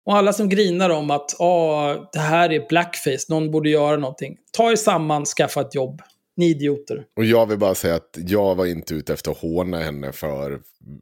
Och 0.06 0.16
alla 0.16 0.32
som 0.32 0.48
grinar 0.48 0.90
om 0.90 1.10
att 1.10 1.36
Åh, 1.38 2.08
det 2.12 2.18
här 2.18 2.52
är 2.52 2.68
blackface, 2.68 3.26
någon 3.28 3.50
borde 3.50 3.70
göra 3.70 3.96
någonting. 3.96 4.36
Ta 4.52 4.72
er 4.72 4.76
samman, 4.76 5.24
skaffa 5.24 5.60
ett 5.60 5.74
jobb. 5.74 6.02
Ni 6.36 6.50
idioter. 6.50 7.04
Och 7.16 7.24
jag 7.24 7.46
vill 7.46 7.58
bara 7.58 7.74
säga 7.74 7.94
att 7.94 8.10
jag 8.14 8.54
var 8.54 8.66
inte 8.66 8.94
ute 8.94 9.12
efter 9.12 9.30
att 9.30 9.38
håna 9.38 9.78
henne 9.78 10.12
för... 10.12 10.60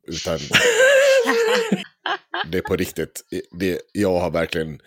Utan 0.08 0.38
det 2.52 2.58
är 2.58 2.62
på 2.62 2.76
riktigt. 2.76 3.24
Det, 3.60 3.80
jag 3.92 4.18
har 4.18 4.30
verkligen... 4.30 4.80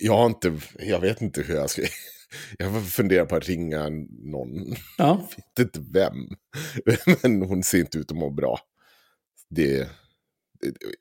Jag 0.00 0.16
har 0.16 0.26
inte... 0.26 0.52
Jag 0.78 1.00
vet 1.00 1.22
inte 1.22 1.42
hur 1.42 1.54
jag 1.54 1.70
ska... 1.70 1.82
Jag 2.58 2.88
funderar 2.88 3.24
på 3.24 3.36
att 3.36 3.48
ringa 3.48 3.88
någon. 4.32 4.76
Ja. 4.98 5.28
Jag 5.56 5.64
vet 5.64 5.76
inte 5.76 5.92
vem. 5.92 6.14
Men 7.22 7.42
hon 7.42 7.62
ser 7.62 7.78
inte 7.78 7.98
ut 7.98 8.10
att 8.10 8.16
må 8.16 8.30
bra. 8.30 8.58
Det... 9.50 9.88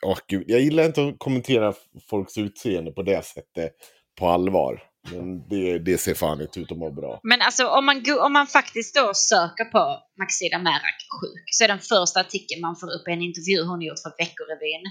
Åh, 0.05 0.17
gud. 0.27 0.43
Jag 0.47 0.61
gillar 0.61 0.85
inte 0.85 1.03
att 1.03 1.15
kommentera 1.17 1.73
folks 2.09 2.37
utseende 2.37 2.91
på 2.91 3.03
det 3.03 3.25
sättet 3.25 3.71
på 4.19 4.27
allvar. 4.27 4.83
Men 5.11 5.47
det, 5.49 5.79
det 5.79 5.97
ser 5.97 6.13
fan 6.13 6.41
inte 6.41 6.59
ut 6.59 6.71
att 6.71 6.77
må 6.77 6.91
bra. 6.91 7.19
Men 7.23 7.41
alltså 7.41 7.67
om 7.67 7.85
man, 7.85 8.03
om 8.19 8.33
man 8.33 8.47
faktiskt 8.47 8.95
då 8.95 9.13
söker 9.13 9.65
på 9.65 9.99
Maxida 10.19 10.59
Merak 10.59 10.99
sjuk 11.21 11.45
så 11.51 11.63
är 11.63 11.67
den 11.67 11.79
första 11.79 12.19
artikeln 12.19 12.61
man 12.61 12.75
får 12.75 12.87
upp 12.87 13.07
en 13.07 13.21
intervju 13.21 13.63
hon 13.63 13.81
gjort 13.81 13.99
för 14.03 14.13
Veckorevyn. 14.17 14.83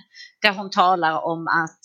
Där 0.43 0.53
hon 0.53 0.71
talar 0.71 1.25
om 1.33 1.47
att 1.47 1.81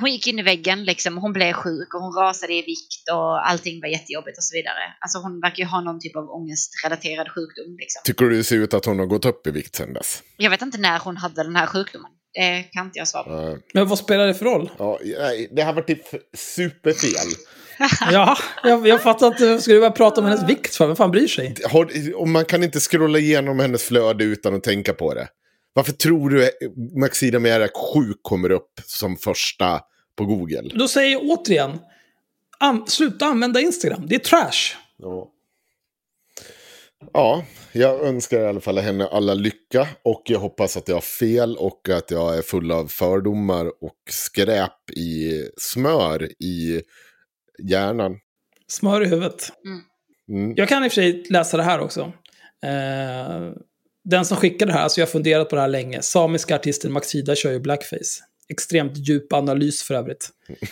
hon 0.00 0.10
gick 0.10 0.26
in 0.26 0.38
i 0.38 0.42
väggen, 0.42 0.84
liksom, 0.84 1.16
hon 1.18 1.32
blev 1.32 1.52
sjuk 1.52 1.94
och 1.94 2.00
hon 2.00 2.14
rasade 2.14 2.52
i 2.52 2.62
vikt 2.62 3.10
och 3.12 3.48
allting 3.48 3.80
var 3.80 3.88
jättejobbigt 3.88 4.38
och 4.38 4.44
så 4.44 4.56
vidare. 4.56 4.82
Alltså 5.00 5.18
hon 5.18 5.40
verkar 5.40 5.62
ju 5.62 5.64
ha 5.64 5.80
någon 5.80 6.00
typ 6.00 6.16
av 6.16 6.30
ångestrelaterad 6.30 7.28
sjukdom. 7.28 7.76
Liksom. 7.78 8.00
Tycker 8.04 8.24
du 8.24 8.36
det 8.36 8.44
ser 8.44 8.56
ut 8.56 8.74
att 8.74 8.84
hon 8.84 8.98
har 8.98 9.06
gått 9.06 9.24
upp 9.24 9.46
i 9.46 9.50
vikt 9.50 9.74
sen 9.76 9.92
dess? 9.92 10.22
Jag 10.36 10.50
vet 10.50 10.62
inte 10.62 10.78
när 10.78 10.98
hon 10.98 11.16
hade 11.16 11.42
den 11.42 11.56
här 11.56 11.66
sjukdomen. 11.66 12.10
Det 12.34 12.62
kan 12.62 12.86
inte 12.86 12.98
jag 12.98 13.08
svara 13.08 13.24
på. 13.24 13.30
Uh, 13.30 13.56
Men 13.74 13.88
vad 13.88 13.98
spelar 13.98 14.26
det 14.26 14.34
för 14.34 14.44
roll? 14.44 14.70
ja, 14.78 14.98
det 15.50 15.62
har 15.62 15.72
varit 15.72 15.86
typ 15.86 16.04
superfel. 16.36 17.30
Ja, 18.12 18.38
jag, 18.62 18.86
jag 18.86 19.02
fattar 19.02 19.26
inte. 19.26 19.60
Ska 19.60 19.72
du 19.72 19.78
börja 19.78 19.90
prata 19.90 20.20
om 20.20 20.26
hennes 20.26 20.48
vikt 20.48 20.74
för? 20.74 20.86
Vem 20.86 20.96
fan 20.96 21.10
bryr 21.10 21.26
sig? 21.26 21.54
Har, 21.70 21.90
och 22.14 22.28
man 22.28 22.44
kan 22.44 22.62
inte 22.64 22.80
scrolla 22.80 23.18
igenom 23.18 23.58
hennes 23.58 23.84
flöde 23.84 24.24
utan 24.24 24.54
att 24.54 24.62
tänka 24.62 24.92
på 24.92 25.14
det. 25.14 25.28
Varför 25.74 25.92
tror 25.92 26.30
du 26.30 26.50
Maxida 27.00 27.38
Merak 27.38 27.70
sjuk 27.74 28.18
kommer 28.22 28.50
upp 28.50 28.80
som 28.84 29.16
första 29.16 29.80
på 30.16 30.24
Google? 30.24 30.70
Då 30.74 30.88
säger 30.88 31.12
jag 31.12 31.22
återigen. 31.22 31.78
An 32.58 32.86
sluta 32.86 33.26
använda 33.26 33.60
Instagram. 33.60 34.06
Det 34.06 34.14
är 34.14 34.18
trash. 34.18 34.76
Ja. 34.96 35.30
ja, 37.12 37.44
jag 37.72 38.00
önskar 38.00 38.40
i 38.40 38.46
alla 38.46 38.60
fall 38.60 38.78
henne 38.78 39.06
alla 39.06 39.34
lycka. 39.34 39.88
Och 40.02 40.22
jag 40.24 40.38
hoppas 40.38 40.76
att 40.76 40.88
jag 40.88 40.96
har 40.96 41.00
fel 41.00 41.56
och 41.56 41.88
att 41.88 42.10
jag 42.10 42.38
är 42.38 42.42
full 42.42 42.72
av 42.72 42.86
fördomar 42.86 43.66
och 43.66 43.98
skräp 44.10 44.90
i 44.90 45.42
smör 45.56 46.28
i 46.42 46.82
hjärnan. 47.62 48.18
Smör 48.68 49.02
i 49.02 49.06
huvudet. 49.06 49.52
Mm. 50.28 50.54
Jag 50.56 50.68
kan 50.68 50.84
i 50.84 50.88
och 50.88 50.92
för 50.92 51.02
sig 51.02 51.24
läsa 51.30 51.56
det 51.56 51.62
här 51.62 51.80
också. 51.80 52.12
Eh, 52.62 53.52
den 54.04 54.24
som 54.24 54.36
skickade 54.36 54.72
det 54.72 54.76
här, 54.76 54.82
alltså 54.82 55.00
jag 55.00 55.06
har 55.06 55.10
funderat 55.10 55.48
på 55.48 55.56
det 55.56 55.62
här 55.62 55.68
länge. 55.68 56.02
Samiska 56.02 56.54
artisten 56.54 56.92
Maxida 56.92 57.34
kör 57.34 57.52
ju 57.52 57.60
blackface. 57.60 58.20
Extremt 58.48 59.08
djup 59.08 59.32
analys 59.32 59.82
för 59.82 59.94
övrigt. 59.94 60.30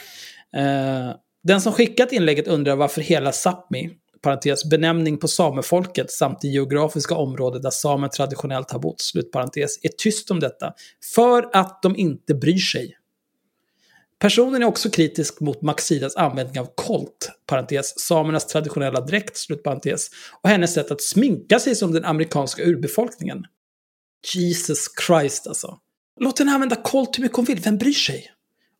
Eh, 0.57 1.15
den 1.45 1.61
som 1.61 1.73
skickat 1.73 2.13
inlägget 2.13 2.49
undrar 2.49 2.77
varför 2.77 3.01
hela 3.01 3.31
Sápmi, 3.31 3.91
parentes, 4.23 4.71
benämning 4.71 5.19
på 5.19 5.29
samefolket 5.29 6.11
samt 6.11 6.41
det 6.41 6.49
geografiska 6.49 7.15
område 7.15 7.59
där 7.59 7.71
samer 7.71 8.09
traditionellt 8.09 8.71
har 8.71 8.79
bott, 8.79 9.01
slutparentes, 9.01 9.85
är 9.85 9.89
tyst 9.89 10.31
om 10.31 10.41
detta. 10.41 10.73
För 11.15 11.51
att 11.53 11.83
de 11.83 11.97
inte 11.97 12.35
bryr 12.35 12.59
sig. 12.59 12.97
Personen 14.23 14.63
är 14.63 14.67
också 14.67 14.91
kritisk 14.91 15.41
mot 15.41 15.63
Maxidas 15.63 16.17
användning 16.17 16.61
av 16.61 16.69
kolt, 16.75 17.31
parentes, 17.47 18.01
samernas 18.01 18.47
traditionella 18.47 19.01
dräkt, 19.01 19.37
slutparentes, 19.37 20.11
och 20.43 20.49
hennes 20.49 20.75
sätt 20.75 20.91
att 20.91 21.03
sminka 21.03 21.59
sig 21.59 21.75
som 21.75 21.93
den 21.93 22.05
amerikanska 22.05 22.63
urbefolkningen. 22.63 23.45
Jesus 24.35 24.87
Christ 25.07 25.47
alltså. 25.47 25.79
Låt 26.21 26.39
henne 26.39 26.53
använda 26.53 26.77
kolt 26.77 27.19
hur 27.19 27.23
mycket 27.23 27.37
hon 27.37 27.45
vill, 27.45 27.61
vem 27.61 27.79
bryr 27.79 27.93
sig? 27.93 28.27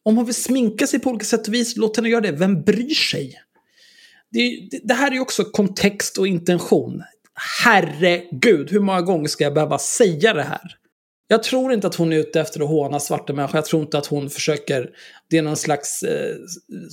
Om 0.03 0.17
hon 0.17 0.25
vill 0.25 0.35
sminka 0.35 0.87
sig 0.87 1.01
på 1.01 1.11
olika 1.11 1.25
sätt 1.25 1.49
och 1.49 1.55
vis, 1.55 1.77
låt 1.77 1.97
henne 1.97 2.09
göra 2.09 2.21
det, 2.21 2.33
vem 2.33 2.63
bryr 2.63 2.95
sig? 2.95 3.35
Det, 4.31 4.69
det, 4.71 4.81
det 4.85 4.95
här 4.95 5.11
är 5.11 5.15
ju 5.15 5.21
också 5.21 5.45
kontext 5.45 6.19
och 6.19 6.27
intention. 6.27 7.03
Herregud, 7.65 8.71
hur 8.71 8.81
många 8.81 9.03
gånger 9.03 9.29
ska 9.29 9.45
jag 9.45 9.55
behöva 9.55 9.79
säga 9.79 10.35
det 10.35 10.43
här? 10.43 10.77
Jag 11.33 11.43
tror 11.43 11.73
inte 11.73 11.87
att 11.87 11.95
hon 11.95 12.13
är 12.13 12.17
ute 12.17 12.41
efter 12.41 12.61
att 12.61 12.69
håna 12.69 13.01
svarta 13.01 13.33
människor. 13.33 13.57
Jag 13.57 13.65
tror 13.65 13.83
inte 13.83 13.99
att 13.99 14.07
hon 14.07 14.31
försöker... 14.31 14.91
Det 15.31 15.39
är 15.39 15.43
någon 15.43 15.57
slags 15.57 16.03
eh, 16.03 16.35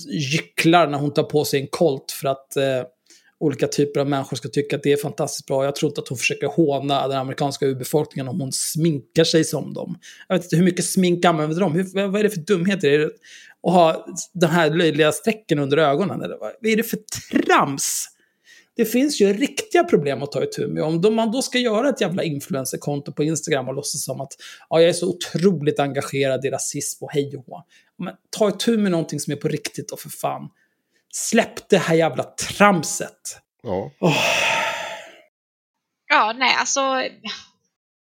gycklar 0.08 0.86
när 0.86 0.98
hon 0.98 1.12
tar 1.12 1.22
på 1.22 1.44
sig 1.44 1.60
en 1.60 1.66
kolt 1.70 2.12
för 2.12 2.28
att 2.28 2.56
eh, 2.56 2.82
olika 3.40 3.66
typer 3.66 4.00
av 4.00 4.08
människor 4.08 4.36
ska 4.36 4.48
tycka 4.48 4.76
att 4.76 4.82
det 4.82 4.92
är 4.92 4.96
fantastiskt 4.96 5.46
bra. 5.46 5.64
Jag 5.64 5.76
tror 5.76 5.90
inte 5.90 6.00
att 6.00 6.08
hon 6.08 6.18
försöker 6.18 6.46
håna 6.46 7.08
den 7.08 7.18
amerikanska 7.18 7.66
urbefolkningen 7.66 8.28
om 8.28 8.40
hon 8.40 8.52
sminkar 8.52 9.24
sig 9.24 9.44
som 9.44 9.74
dem. 9.74 9.98
Jag 10.28 10.36
vet 10.36 10.44
inte 10.44 10.56
hur 10.56 10.64
mycket 10.64 10.84
smink 10.84 11.24
använder 11.24 11.60
de? 11.60 11.72
Hur, 11.72 12.08
vad 12.08 12.20
är 12.20 12.22
det 12.22 12.30
för 12.30 12.40
dumheter? 12.40 12.88
Är 12.88 12.98
det 12.98 13.10
att 13.66 13.72
ha 13.72 14.06
de 14.32 14.46
här 14.46 14.70
löjliga 14.70 15.12
strecken 15.12 15.58
under 15.58 15.76
ögonen? 15.76 16.22
Eller 16.22 16.36
vad 16.38 16.52
vad 16.60 16.72
är 16.72 16.76
det 16.76 16.82
för 16.82 16.98
trams? 17.32 18.06
Det 18.76 18.84
finns 18.84 19.20
ju 19.20 19.32
riktiga 19.32 19.84
problem 19.84 20.22
att 20.22 20.32
ta 20.32 20.44
itu 20.44 20.66
med. 20.66 20.82
Om 20.82 21.14
man 21.14 21.30
då 21.30 21.42
ska 21.42 21.58
göra 21.58 21.88
ett 21.88 22.00
jävla 22.00 22.22
influencerkonto 22.22 23.12
på 23.12 23.24
Instagram 23.24 23.68
och 23.68 23.74
låtsas 23.74 24.04
som 24.04 24.20
att 24.20 24.32
ja, 24.68 24.80
jag 24.80 24.88
är 24.88 24.92
så 24.92 25.08
otroligt 25.08 25.80
engagerad 25.80 26.44
i 26.44 26.50
rasism 26.50 27.04
och 27.04 27.12
hej 27.12 27.36
och. 27.46 27.66
Men 27.98 28.14
ta 28.30 28.48
itu 28.48 28.78
med 28.78 28.92
någonting 28.92 29.20
som 29.20 29.32
är 29.32 29.36
på 29.36 29.48
riktigt 29.48 29.90
och 29.90 30.00
för 30.00 30.08
fan. 30.08 30.48
Släpp 31.12 31.68
det 31.68 31.78
här 31.78 31.94
jävla 31.94 32.22
tramset. 32.22 33.40
Ja. 33.62 33.90
Ja, 36.08 36.34
nej, 36.38 36.54
alltså. 36.58 36.80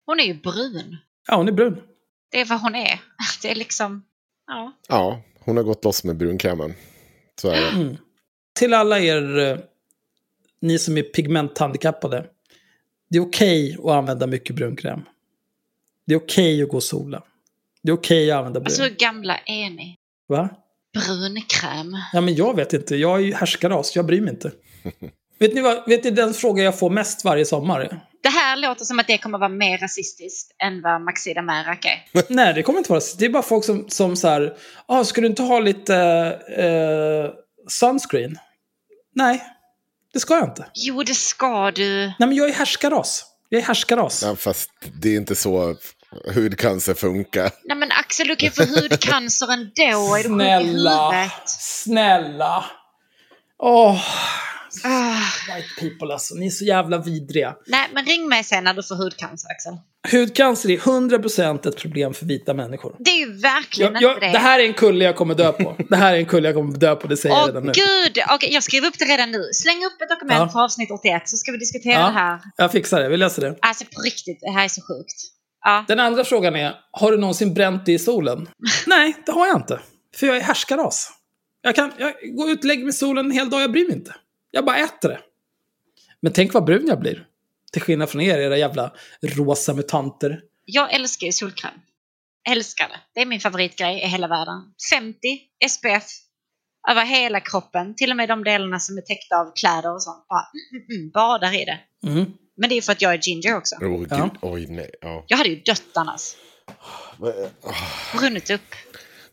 Hon 0.06 0.20
är 0.20 0.24
ju 0.24 0.34
brun. 0.34 0.96
Ja, 1.28 1.36
hon 1.36 1.48
är 1.48 1.52
brun. 1.52 1.82
Det 2.30 2.40
är 2.40 2.44
vad 2.44 2.60
hon 2.60 2.74
är. 2.74 3.00
Det 3.42 3.50
är 3.50 3.54
liksom. 3.54 4.04
Ja. 4.46 4.72
ja, 4.88 5.22
hon 5.40 5.56
har 5.56 5.64
gått 5.64 5.84
loss 5.84 6.04
med 6.04 6.16
brunkrämen. 6.16 6.74
Så 7.40 7.48
är 7.48 7.60
det. 7.60 7.96
Till 8.58 8.74
alla 8.74 9.00
er, 9.00 9.38
eh, 9.38 9.58
ni 10.60 10.78
som 10.78 10.96
är 10.96 11.02
pigmenthandikappade. 11.02 12.26
Det 13.10 13.18
är 13.18 13.22
okej 13.22 13.76
att 13.84 13.90
använda 13.90 14.26
mycket 14.26 14.56
brunkräm. 14.56 15.02
Det 16.06 16.14
är 16.14 16.18
okej 16.18 16.62
att 16.62 16.68
gå 16.68 16.76
och 16.76 16.82
sola. 16.82 17.22
Det 17.82 17.90
är 17.90 17.94
okej 17.94 18.30
att 18.30 18.38
använda 18.38 18.60
brun. 18.60 18.66
Alltså 18.66 18.82
hur 18.82 18.90
gamla 18.90 19.36
är 19.36 19.70
ni? 19.70 19.96
Va? 20.28 20.48
Brunkräm. 20.92 21.96
Ja, 22.12 22.20
men 22.20 22.34
jag 22.34 22.56
vet 22.56 22.72
inte. 22.72 22.96
Jag 22.96 23.18
är 23.18 23.22
ju 23.22 23.34
härskaras. 23.34 23.96
Jag 23.96 24.06
bryr 24.06 24.20
mig 24.20 24.30
inte. 24.30 24.52
vet 25.38 25.54
ni 25.54 25.60
vad? 25.60 25.88
Vet 25.88 26.04
ni 26.04 26.10
den 26.10 26.34
fråga 26.34 26.62
jag 26.62 26.78
får 26.78 26.90
mest 26.90 27.24
varje 27.24 27.44
sommar? 27.44 28.02
Det 28.22 28.28
här 28.28 28.56
låter 28.56 28.84
som 28.84 28.98
att 28.98 29.06
det 29.06 29.18
kommer 29.18 29.38
vara 29.38 29.48
mer 29.48 29.78
rasistiskt 29.78 30.56
än 30.62 30.82
vad 30.82 31.00
Maxida 31.00 31.42
Merak 31.42 31.84
är. 32.12 32.34
Nej, 32.34 32.54
det 32.54 32.62
kommer 32.62 32.78
inte 32.78 32.92
vara 32.92 33.02
Det 33.18 33.24
är 33.24 33.28
bara 33.28 33.42
folk 33.42 33.64
som, 33.64 33.88
som 33.88 34.16
så 34.16 34.28
här... 34.28 34.56
Ah, 34.86 35.04
ska 35.04 35.20
du 35.20 35.26
inte 35.26 35.42
ha 35.42 35.60
lite 35.60 35.96
eh, 36.56 37.30
sunscreen? 37.68 38.38
Nej, 39.14 39.42
det 40.12 40.20
ska 40.20 40.34
jag 40.34 40.48
inte. 40.48 40.66
Jo, 40.74 41.02
det 41.02 41.14
ska 41.14 41.70
du. 41.70 42.06
Nej, 42.06 42.14
men 42.18 42.34
jag 42.34 42.48
är 42.48 42.52
härskaras. 42.52 43.24
Jag 43.48 43.60
är 43.60 43.64
härskaras. 43.64 44.22
Ja, 44.22 44.36
fast 44.36 44.70
det 45.02 45.08
är 45.08 45.16
inte 45.16 45.36
så 45.36 45.76
hudcancer 46.34 46.94
funkar. 46.94 47.50
Nej 47.64 47.76
men 47.76 47.92
Axel, 47.92 48.28
du 48.28 48.36
kan 48.36 48.46
ju 48.46 48.50
få 48.50 48.80
hudcancer 48.80 49.52
ändå. 49.52 50.14
Är 50.16 50.22
du 50.22 50.28
Snälla. 50.28 51.30
Snälla. 51.46 52.64
Åh, 53.58 54.00
Ah. 54.84 55.20
white 55.56 55.68
people 55.80 56.12
alltså. 56.12 56.34
Ni 56.34 56.46
är 56.46 56.50
så 56.50 56.64
jävla 56.64 56.98
vidriga. 56.98 57.54
Nej, 57.66 57.88
men 57.94 58.04
ring 58.04 58.28
mig 58.28 58.44
sen 58.44 58.64
när 58.64 58.74
du 58.74 58.82
får 58.82 58.94
hudcancer, 58.94 59.48
Axel. 59.50 59.72
Hudcancer 60.12 60.70
är 60.70 60.76
100% 60.76 61.68
ett 61.68 61.76
problem 61.76 62.14
för 62.14 62.26
vita 62.26 62.54
människor. 62.54 62.96
Det 62.98 63.10
är 63.10 63.18
ju 63.26 63.32
verkligen 63.40 63.92
Jag, 63.92 64.02
jag, 64.02 64.12
inte 64.14 64.26
det. 64.26 64.32
det 64.32 64.38
här 64.38 64.58
är 64.60 64.64
en 64.64 64.74
kulle 64.74 65.04
jag 65.04 65.16
kommer 65.16 65.34
dö 65.34 65.52
på. 65.52 65.76
Det 65.88 65.96
här 65.96 66.12
är 66.14 66.18
en 66.18 66.26
kulle 66.26 66.48
jag 66.48 66.54
kommer 66.54 66.76
dö 66.78 66.94
på, 66.96 67.06
det 67.06 67.16
säger 67.16 67.34
jag 67.34 67.42
Åh 67.42 67.46
redan 67.46 67.62
nu. 67.66 67.72
gud! 67.74 68.18
Okej, 68.30 68.52
jag 68.52 68.62
skriver 68.62 68.88
upp 68.88 68.98
det 68.98 69.04
redan 69.04 69.30
nu. 69.30 69.42
Släng 69.52 69.84
upp 69.84 70.02
ett 70.02 70.08
dokument 70.08 70.40
Ja. 70.40 70.48
för 70.48 70.60
avsnitt 70.64 70.90
81 70.90 71.28
så 71.28 71.36
ska 71.36 71.52
vi 71.52 71.58
diskutera 71.58 71.92
Ja. 72.00 72.06
det 72.06 72.12
här. 72.12 72.40
Jag 72.56 72.72
fixar 72.72 73.00
det, 73.00 73.08
vi 73.08 73.16
läser 73.16 73.42
det. 73.42 73.56
Alltså 73.62 73.84
på 73.84 74.00
riktigt, 74.00 74.38
det 74.40 74.50
här 74.50 74.64
är 74.64 74.68
så 74.68 74.80
sjukt. 74.80 75.16
Ja. 75.64 75.84
Den 75.88 76.00
andra 76.00 76.24
frågan 76.24 76.56
är, 76.56 76.74
har 76.90 77.12
du 77.12 77.18
någonsin 77.18 77.54
bränt 77.54 77.86
dig 77.86 77.94
i 77.94 77.98
solen? 77.98 78.48
Nej, 78.86 79.14
det 79.26 79.32
har 79.32 79.46
jag 79.46 79.56
inte. 79.56 79.80
För 80.16 80.26
jag 80.26 80.36
är 80.36 80.40
härskaras. 80.40 81.10
Jag 81.62 81.74
kan 81.74 81.92
jag 81.98 82.12
går 82.36 82.50
ut 82.50 82.58
och 82.58 82.64
lägger 82.64 82.82
mig 82.82 82.90
i 82.90 82.92
solen 82.92 83.24
en 83.26 83.32
hel 83.32 83.50
dag, 83.50 83.60
jag 83.62 83.72
bryr 83.72 83.86
mig 83.86 83.96
inte. 83.96 84.14
Jag 84.50 84.64
bara 84.64 84.76
äter 84.76 85.08
det. 85.08 85.20
Men 86.20 86.32
tänk 86.32 86.54
vad 86.54 86.64
brun 86.64 86.86
jag 86.86 87.00
blir. 87.00 87.26
Till 87.72 87.82
skillnad 87.82 88.10
från 88.10 88.20
er, 88.20 88.38
era 88.38 88.56
jävla 88.56 88.92
rosa 89.22 89.74
mutanter. 89.74 90.40
Jag 90.64 90.94
älskar 90.94 91.26
ju 91.26 91.32
solkräm. 91.32 91.74
Älskar 92.50 92.88
det. 92.88 93.00
Det 93.14 93.20
är 93.20 93.26
min 93.26 93.40
favoritgrej 93.40 94.02
i 94.02 94.06
hela 94.06 94.28
världen. 94.28 94.62
50 94.92 95.18
SPF 95.68 96.04
över 96.90 97.04
hela 97.04 97.40
kroppen. 97.40 97.94
Till 97.94 98.10
och 98.10 98.16
med 98.16 98.28
de 98.28 98.44
delarna 98.44 98.78
som 98.78 98.96
är 98.96 99.02
täckta 99.02 99.36
av 99.36 99.52
kläder 99.54 99.94
och 99.94 100.02
sånt. 100.02 100.26
Bara, 100.28 100.46
mm, 100.72 100.84
mm, 100.84 101.00
mm, 101.00 101.10
badar 101.10 101.54
i 101.54 101.64
det. 101.64 101.80
Mm. 102.06 102.32
Men 102.56 102.68
det 102.68 102.76
är 102.76 102.82
för 102.82 102.92
att 102.92 103.02
jag 103.02 103.14
är 103.14 103.18
ginger 103.18 103.56
också. 103.56 103.76
Oh. 103.76 104.06
Ja. 104.10 104.30
Oj, 104.42 104.66
nej. 104.66 104.90
Ja. 105.00 105.24
Jag 105.28 105.36
hade 105.36 105.48
ju 105.48 105.60
dött 105.60 105.96
annars. 105.96 106.36
Brunnit 108.18 108.50
upp. 108.50 108.74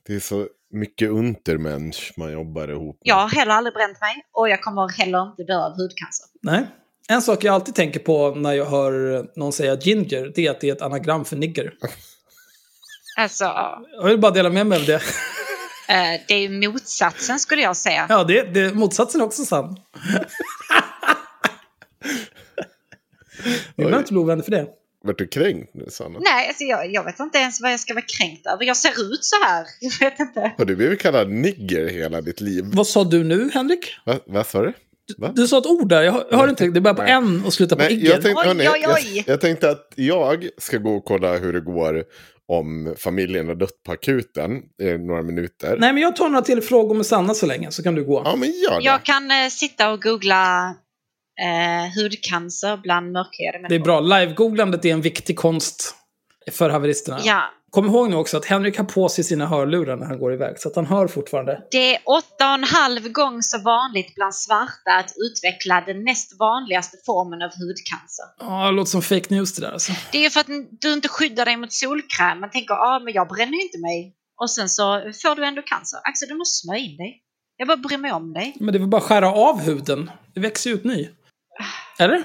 Det 0.08 0.16
är 0.16 0.20
så 0.20 0.48
mycket 0.74 1.10
untermensch 1.10 2.14
man 2.18 2.32
jobbar 2.32 2.68
ihop 2.68 2.96
med. 2.96 3.02
Jag 3.02 3.16
har 3.16 3.30
heller 3.30 3.52
aldrig 3.52 3.74
bränt 3.74 4.02
mig 4.02 4.26
och 4.32 4.50
jag 4.50 4.62
kommer 4.62 4.90
heller 4.90 5.30
inte 5.30 5.44
dö 5.44 5.58
av 5.58 5.72
hudcancer. 5.72 6.26
Nej. 6.42 6.68
En 7.08 7.22
sak 7.22 7.44
jag 7.44 7.56
alltid 7.56 7.76
tänker 7.76 8.00
på 8.00 8.36
när 8.36 8.54
jag 8.54 8.66
hör 8.66 9.26
någon 9.40 9.54
säga 9.54 9.76
ginger, 9.76 10.32
det 10.36 10.48
är 10.48 10.52
att 10.52 10.62
det 10.62 10.70
är 10.70 10.74
ett 10.74 10.82
anagram 10.82 11.26
för 11.26 11.36
nigger. 11.36 11.74
Alltså, 13.18 13.44
Jag 13.92 14.04
vill 14.04 14.20
bara 14.20 14.32
dela 14.32 14.50
med 14.50 14.68
mig 14.68 14.80
av 14.80 14.86
det. 14.86 14.96
eh, 15.90 16.22
det 16.28 16.34
är 16.34 16.40
ju 16.40 16.70
motsatsen 16.70 17.40
skulle 17.40 17.62
jag 17.62 17.78
säga. 17.78 18.06
Ja, 18.10 18.24
det, 18.24 18.54
det, 18.54 18.74
motsatsen 18.74 19.22
är 19.22 19.26
också 19.26 19.46
sann. 19.46 19.76
Vi 23.76 23.84
behöver 23.84 23.98
inte 23.98 24.14
bli 24.14 24.22
ovänner 24.22 24.44
för 24.44 24.52
det. 24.52 24.68
Vart 25.06 25.18
du 25.18 25.28
kränkt 25.28 25.74
nu, 25.74 25.86
Sanna? 25.90 26.20
Nej, 26.20 26.48
alltså 26.48 26.64
jag, 26.64 26.92
jag 26.92 27.04
vet 27.04 27.20
inte 27.20 27.38
ens 27.38 27.62
vad 27.62 27.72
jag 27.72 27.80
ska 27.80 27.94
vara 27.94 28.06
kränkt 28.06 28.48
över. 28.48 28.66
Jag 28.66 28.78
ser 28.78 28.90
ut 29.14 29.24
så 29.26 29.36
här. 29.44 29.66
Jag 29.82 30.00
vet 30.00 30.20
inte. 30.20 30.52
Har 30.58 30.66
du 30.66 30.76
blivit 30.76 31.02
kallad 31.02 31.32
nigger 31.32 31.88
hela 31.88 32.22
ditt 32.22 32.42
liv? 32.42 32.66
Vad 32.68 32.88
sa 32.88 33.04
du 33.04 33.24
nu, 33.24 33.50
Henrik? 33.54 33.96
Va, 34.06 34.20
vad 34.26 34.48
sa 34.48 34.62
du? 34.62 34.74
Va? 35.18 35.32
Du 35.36 35.48
sa 35.48 35.58
ett 35.58 35.66
ord 35.66 35.90
där, 35.90 36.02
jag 36.02 36.12
hör, 36.12 36.28
jag 36.32 36.38
hör 36.38 36.48
inte. 36.50 36.68
Det 36.68 36.82
börjar 36.82 36.96
på 36.96 37.04
Nej. 37.04 37.12
en 37.12 37.46
och 37.46 37.54
slutar 37.54 37.76
på 37.76 37.82
Nej, 37.82 37.94
igger. 37.94 38.10
jag 38.10 38.22
tänkte, 38.22 38.42
Oj, 38.42 38.48
hörni, 38.48 38.68
oj, 38.68 38.86
oj. 38.96 39.18
Jag, 39.18 39.34
jag 39.34 39.42
tänkte 39.42 39.70
att 39.70 39.94
jag 39.96 40.50
ska 40.58 40.78
gå 40.78 40.96
och 40.96 41.06
kolla 41.06 41.38
hur 41.38 41.54
det 41.54 41.62
går 41.62 42.04
om 42.48 42.96
familjen 42.98 43.48
har 43.48 43.56
dött 43.56 43.84
på 43.86 43.92
akuten 43.92 44.52
i 44.82 44.98
några 44.98 45.22
minuter. 45.22 45.78
Nej, 45.80 45.94
men 45.94 46.04
jag 46.04 46.16
tar 46.16 46.30
några 46.30 46.42
till 46.42 46.62
frågor 46.62 46.96
med 46.96 47.06
Sanna 47.06 47.34
så 47.34 47.46
länge, 47.46 47.72
så 47.72 47.84
kan 47.84 47.96
du 47.96 48.06
gå. 48.06 48.22
Ja, 48.26 48.36
men 48.36 48.52
gör 48.52 48.80
det. 48.80 48.86
Jag 48.86 49.04
kan 49.04 49.32
eh, 49.32 49.50
sitta 49.50 49.92
och 49.92 50.02
googla 50.02 50.76
eh, 51.42 52.02
hudcancer 52.02 52.78
bland 52.78 53.12
mörkhyade 53.12 53.60
människor. 53.60 53.70
Det 53.70 53.76
är 53.76 53.84
bra. 53.84 54.00
Live-googlandet 54.00 54.86
är 54.86 54.94
en 54.94 55.02
viktig 55.02 55.38
konst 55.38 55.96
för 56.52 56.70
haveristerna. 56.70 57.20
Ja, 57.24 57.44
Kom 57.76 57.86
ihåg 57.86 58.10
nu 58.10 58.16
också 58.16 58.38
att 58.38 58.46
Henrik 58.46 58.78
har 58.78 58.86
på 58.86 59.10
sig 59.10 59.24
sina 59.24 59.48
hörlurar 59.48 59.96
när 59.98 60.06
han 60.06 60.20
går 60.20 60.34
iväg, 60.34 60.60
så 60.60 60.70
att 60.70 60.76
han 60.76 60.86
hör 60.86 61.08
fortfarande. 61.08 61.62
det 61.72 61.96
är 61.96 62.02
åtta 62.06 62.48
och 62.48 62.54
en 62.54 62.64
halv 62.64 63.10
gång 63.10 63.44
så 63.44 63.58
vanligt 63.62 64.16
bland 64.16 64.36
svarta 64.36 64.92
att 64.92 65.14
utveckla 65.18 65.84
den 65.86 66.04
näst 66.04 66.40
vanligaste 66.40 66.98
formen 67.06 67.42
av 67.42 67.50
hudcancer. 67.50 68.26
Ja, 68.40 68.66
det 68.66 68.72
låter 68.72 68.90
som 68.90 69.02
fake 69.02 69.36
news 69.36 69.56
det 69.56 69.62
där 69.62 69.72
alltså. 69.72 69.92
Det 70.12 70.26
är 70.26 70.30
för 70.30 70.40
att 70.40 70.48
du 70.82 70.94
inte 70.94 71.08
skyddar 71.08 71.46
dig 71.46 71.58
mot 71.58 71.74
solkräm. 71.74 72.40
Man 72.40 72.50
tänker, 72.50 72.74
ja 72.74 72.96
ah, 72.96 73.00
men 73.00 73.14
jag 73.14 73.28
bränner 73.28 73.54
ju 73.54 73.62
inte 73.62 73.80
mig. 73.80 74.16
Och 74.42 74.52
sen 74.52 74.70
så 74.70 74.84
får 75.22 75.36
du 75.36 75.46
ändå 75.46 75.62
cancer. 75.62 76.00
Axel, 76.04 76.30
du 76.30 76.36
måste 76.36 76.66
smörja 76.66 76.80
in 76.80 76.98
dig. 76.98 77.22
Jag 77.58 77.68
bara 77.68 77.78
bryr 77.78 77.98
mig 77.98 78.12
om 78.12 78.34
dig. 78.34 78.56
Men 78.60 78.74
det 78.74 78.78
är 78.78 78.80
väl 78.80 78.90
bara 78.90 79.02
att 79.02 79.04
skära 79.04 79.32
av 79.34 79.60
huden. 79.60 80.12
Det 80.34 80.40
växer 80.40 80.70
ju 80.70 80.76
ut 80.76 80.84
ny. 80.84 81.10
Eller? 82.00 82.24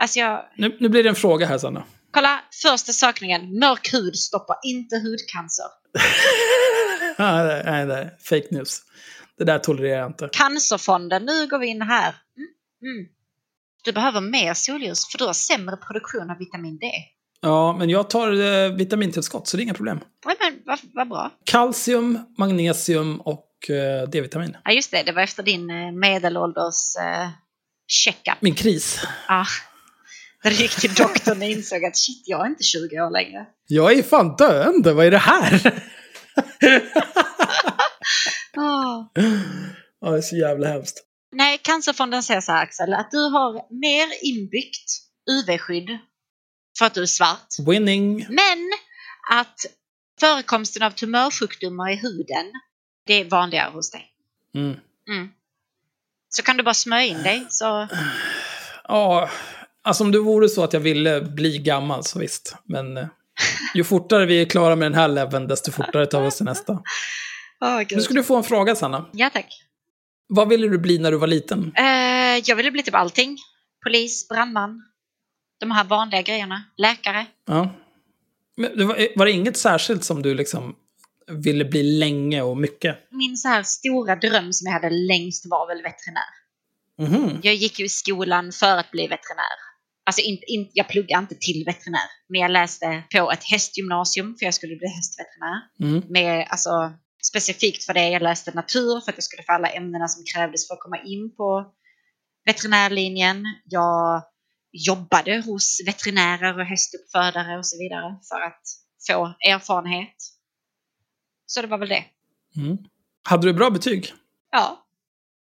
Alltså 0.00 0.18
jag, 0.18 0.44
Nu, 0.56 0.76
nu 0.80 0.88
blir 0.88 1.02
det 1.02 1.08
en 1.08 1.14
fråga 1.14 1.46
här, 1.46 1.58
Sanna. 1.58 1.84
kolla 2.10 2.40
första 2.62 2.92
sökningen. 2.92 3.58
Mörk 3.58 3.92
hud 3.92 4.16
stoppar 4.16 4.56
inte 4.64 4.96
hudcancer. 4.96 5.64
Nej, 7.18 7.46
nej, 7.46 7.62
nej, 7.64 7.86
nej. 7.86 8.16
Fake 8.20 8.46
news. 8.50 8.82
Det 9.38 9.44
där 9.44 9.58
tolererar 9.58 9.98
jag 9.98 10.06
inte. 10.10 10.28
Cancerfonden, 10.32 11.24
nu 11.24 11.46
går 11.46 11.58
vi 11.58 11.66
in 11.66 11.82
här. 11.82 12.14
Mm. 12.36 12.48
Mm. 12.96 13.08
Du 13.84 13.92
behöver 13.92 14.20
mer 14.20 14.54
solljus 14.54 15.08
för 15.10 15.18
du 15.18 15.24
har 15.24 15.32
sämre 15.32 15.76
produktion 15.76 16.30
av 16.30 16.38
vitamin 16.38 16.78
D. 16.78 16.86
Ja, 17.40 17.76
men 17.78 17.90
jag 17.90 18.10
tar 18.10 18.32
eh, 18.40 18.72
vitamintillskott, 18.72 19.48
så 19.48 19.56
det 19.56 19.60
är 19.60 19.64
inga 19.64 19.74
problem. 19.74 20.00
Ja, 20.24 20.34
men 20.40 20.62
vad, 20.66 20.78
vad 20.94 21.08
bra. 21.08 21.30
Kalcium, 21.44 22.18
magnesium 22.38 23.20
och 23.20 23.70
eh, 23.70 24.08
D-vitamin. 24.08 24.56
Ja, 24.64 24.70
just 24.72 24.90
det. 24.90 25.02
Det 25.02 25.12
var 25.12 25.22
efter 25.22 25.42
din 25.42 25.70
eh, 25.70 25.92
medelålders 25.92 26.96
eh, 27.00 27.28
checkup. 27.88 28.36
Min 28.40 28.54
kris. 28.54 29.00
Ja. 29.28 29.46
Du 30.42 30.50
gick 30.50 30.80
till 30.80 30.94
doktorn 30.94 31.38
och 31.38 31.48
insåg 31.48 31.84
att 31.84 31.96
shit, 31.96 32.22
jag 32.24 32.46
är 32.46 32.46
inte 32.46 32.62
20 32.62 33.00
år 33.00 33.10
längre. 33.10 33.46
Jag 33.66 33.92
är 33.92 34.02
fan 34.02 34.36
döende, 34.36 34.92
vad 34.92 35.06
är 35.06 35.10
det 35.10 35.18
här? 35.18 35.82
Ah. 38.56 39.10
Ja, 40.00 40.10
det 40.10 40.16
är 40.16 40.20
så 40.20 40.36
jävla 40.36 40.68
hemskt. 40.68 41.04
Nej, 41.32 41.58
Cancerfonden 41.58 42.22
säger 42.22 42.40
så 42.40 42.52
här 42.52 42.62
Axel, 42.62 42.94
att 42.94 43.10
du 43.10 43.18
har 43.18 43.52
mer 43.80 44.08
inbyggt 44.22 44.90
UV-skydd 45.30 45.98
för 46.78 46.86
att 46.86 46.94
du 46.94 47.02
är 47.02 47.06
svart. 47.06 47.48
Winning. 47.66 48.26
Men 48.28 48.70
att 49.30 49.66
förekomsten 50.20 50.82
av 50.82 50.90
tumörsjukdomar 50.90 51.92
i 51.92 51.96
huden, 51.96 52.52
det 53.06 53.14
är 53.14 53.24
vanligare 53.24 53.70
hos 53.70 53.90
dig. 53.90 54.06
Mm. 54.54 54.76
Mm. 55.08 55.28
Så 56.28 56.42
kan 56.42 56.56
du 56.56 56.62
bara 56.62 56.74
smörja 56.74 57.04
in 57.04 57.22
dig 57.22 57.46
så... 57.48 57.88
Ja, 58.88 59.30
alltså 59.82 60.04
om 60.04 60.12
det 60.12 60.18
vore 60.18 60.48
så 60.48 60.64
att 60.64 60.72
jag 60.72 60.80
ville 60.80 61.20
bli 61.20 61.58
gammal 61.58 62.04
så 62.04 62.18
visst. 62.18 62.56
Men 62.64 62.96
eh, 62.96 63.06
ju 63.74 63.84
fortare 63.84 64.26
vi 64.26 64.42
är 64.42 64.46
klara 64.46 64.76
med 64.76 64.86
den 64.86 64.98
här 64.98 65.08
leveln, 65.08 65.46
desto 65.48 65.72
fortare 65.72 66.06
tar 66.06 66.20
vi 66.20 66.28
oss 66.28 66.36
till 66.36 66.46
nästa. 66.46 66.82
Oh, 67.60 67.82
Nu 67.90 68.00
ska 68.00 68.14
du 68.14 68.22
få 68.24 68.36
en 68.36 68.44
fråga, 68.44 68.76
Sanna. 68.76 69.06
Ja, 69.12 69.30
tack. 69.30 69.64
Vad 70.28 70.48
ville 70.48 70.68
du 70.68 70.78
bli 70.78 70.98
när 70.98 71.10
du 71.10 71.16
var 71.16 71.26
liten? 71.26 71.72
Eh, 71.76 72.42
jag 72.44 72.56
ville 72.56 72.70
bli 72.70 72.82
typ 72.82 72.94
allting. 72.94 73.38
Polis, 73.84 74.28
brandman. 74.28 74.82
De 75.60 75.70
här 75.70 75.84
vanliga 75.84 76.22
grejerna. 76.22 76.64
Läkare. 76.76 77.26
Ja. 77.46 77.74
Men 78.56 78.76
det 78.76 78.84
var, 78.84 79.18
var 79.18 79.26
det 79.26 79.32
inget 79.32 79.56
särskilt 79.56 80.04
som 80.04 80.22
du 80.22 80.34
liksom 80.34 80.76
ville 81.28 81.64
bli 81.64 81.82
länge 81.82 82.42
och 82.42 82.56
mycket? 82.56 82.98
Min 83.10 83.36
så 83.36 83.48
här 83.48 83.62
stora 83.62 84.16
dröm 84.16 84.52
som 84.52 84.66
jag 84.66 84.72
hade 84.72 84.90
längst 84.90 85.46
var 85.46 85.66
väl 85.68 85.82
veterinär. 85.82 86.32
Mhm. 86.98 87.40
Jag 87.42 87.54
gick 87.54 87.78
ju 87.78 87.84
i 87.84 87.88
skolan 87.88 88.52
för 88.52 88.76
att 88.76 88.90
bli 88.90 89.02
veterinär. 89.02 89.58
Alltså 90.06 90.22
inte, 90.22 90.44
inte, 90.46 90.70
jag 90.74 90.88
pluggade 90.88 91.22
inte 91.22 91.34
till 91.34 91.64
veterinär, 91.66 92.08
men 92.28 92.40
jag 92.40 92.50
läste 92.50 93.02
på 93.14 93.32
ett 93.32 93.44
hästgymnasium 93.44 94.36
för 94.38 94.44
jag 94.44 94.54
skulle 94.54 94.76
bli 94.76 94.88
hästveterinär. 94.88 95.60
Mm. 95.80 96.12
Med, 96.12 96.46
alltså, 96.50 96.92
specifikt 97.22 97.84
för 97.84 97.94
det, 97.94 98.08
jag 98.08 98.22
läste 98.22 98.50
natur 98.50 99.00
för 99.00 99.12
att 99.12 99.16
jag 99.16 99.24
skulle 99.24 99.42
få 99.42 99.52
alla 99.52 99.68
ämnena 99.68 100.08
som 100.08 100.24
krävdes 100.34 100.68
för 100.68 100.74
att 100.74 100.80
komma 100.80 100.98
in 100.98 101.36
på 101.36 101.72
veterinärlinjen. 102.44 103.44
Jag 103.64 104.22
jobbade 104.72 105.42
hos 105.46 105.80
veterinärer 105.86 106.60
och 106.60 106.66
hästuppfödare 106.66 107.58
och 107.58 107.66
så 107.66 107.78
vidare 107.78 108.18
för 108.28 108.40
att 108.40 108.62
få 109.06 109.34
erfarenhet. 109.50 110.16
Så 111.50 111.62
det 111.62 111.66
var 111.68 111.78
väl 111.78 111.88
det. 111.88 112.04
Mm. 112.56 112.78
Hade 113.28 113.46
du 113.46 113.52
bra 113.52 113.70
betyg? 113.70 114.12
Ja, 114.52 114.86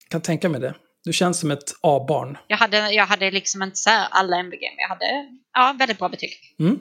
Kan 0.09 0.21
tänka 0.21 0.49
mig 0.49 0.61
det. 0.61 0.75
Du 1.03 1.13
känns 1.13 1.39
som 1.39 1.51
ett 1.51 1.73
A-barn. 1.81 2.37
jag 2.47 2.57
hade, 2.57 2.91
jag 2.91 3.05
hade 3.05 3.31
liksom 3.31 3.63
inte 3.63 3.77
så 3.77 3.89
här 3.89 4.07
alla 4.11 4.37
MVG, 4.37 4.61
men 4.61 4.77
jag 4.77 4.89
hade 4.89 5.05
ja, 5.53 5.75
väldigt 5.79 5.97
bra 5.99 6.09
betyg. 6.09 6.31
Mm. 6.59 6.79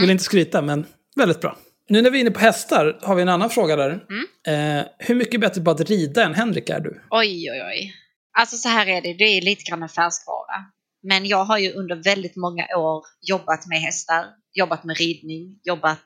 Vill 0.00 0.10
inte 0.10 0.24
skryta, 0.24 0.62
men 0.62 0.86
väldigt 1.16 1.40
bra. 1.40 1.56
Nu 1.88 2.02
när 2.02 2.10
vi 2.10 2.18
är 2.18 2.20
inne 2.20 2.30
på 2.30 2.40
hästar 2.40 2.98
har 3.02 3.14
vi 3.14 3.22
en 3.22 3.28
annan 3.28 3.50
fråga 3.50 3.76
där. 3.76 3.90
Mm. 3.90 4.80
Eh, 4.80 4.86
hur 4.98 5.14
mycket 5.14 5.40
bättre 5.40 5.60
på 5.62 5.70
att 5.70 5.80
rida 5.80 6.24
än 6.24 6.34
Henrik 6.34 6.68
är 6.70 6.80
du? 6.80 7.02
Oj, 7.10 7.50
oj, 7.50 7.62
oj. 7.62 7.94
Alltså 8.38 8.56
så 8.56 8.68
här 8.68 8.86
är 8.86 9.02
det, 9.02 9.12
det 9.12 9.24
är 9.24 9.40
lite 9.40 9.62
grann 9.70 9.82
en 9.82 9.88
färskvara. 9.88 10.64
Men 11.02 11.26
jag 11.26 11.44
har 11.44 11.58
ju 11.58 11.72
under 11.72 11.96
väldigt 11.96 12.36
många 12.36 12.66
år 12.76 13.04
jobbat 13.22 13.66
med 13.66 13.80
hästar, 13.80 14.24
jobbat 14.52 14.84
med 14.84 14.96
ridning, 14.96 15.60
jobbat 15.64 16.04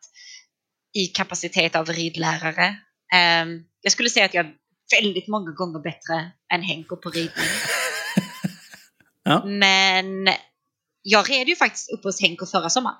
i 0.94 1.06
kapacitet 1.06 1.76
av 1.76 1.86
ridlärare. 1.86 2.76
Ehm, 3.14 3.62
jag 3.80 3.92
skulle 3.92 4.10
säga 4.10 4.24
att 4.26 4.34
jag 4.34 4.46
är 4.46 4.54
väldigt 5.02 5.28
många 5.28 5.50
gånger 5.50 5.78
bättre 5.78 6.30
än 6.54 6.62
Henko 6.62 6.96
på 6.96 7.10
ridning. 7.10 7.30
Ja. 9.22 9.44
Men 9.44 10.28
jag 11.02 11.30
red 11.30 11.48
ju 11.48 11.56
faktiskt 11.56 11.90
upp 11.92 12.04
hos 12.04 12.20
Henko 12.22 12.46
förra 12.46 12.70
sommaren. 12.70 12.96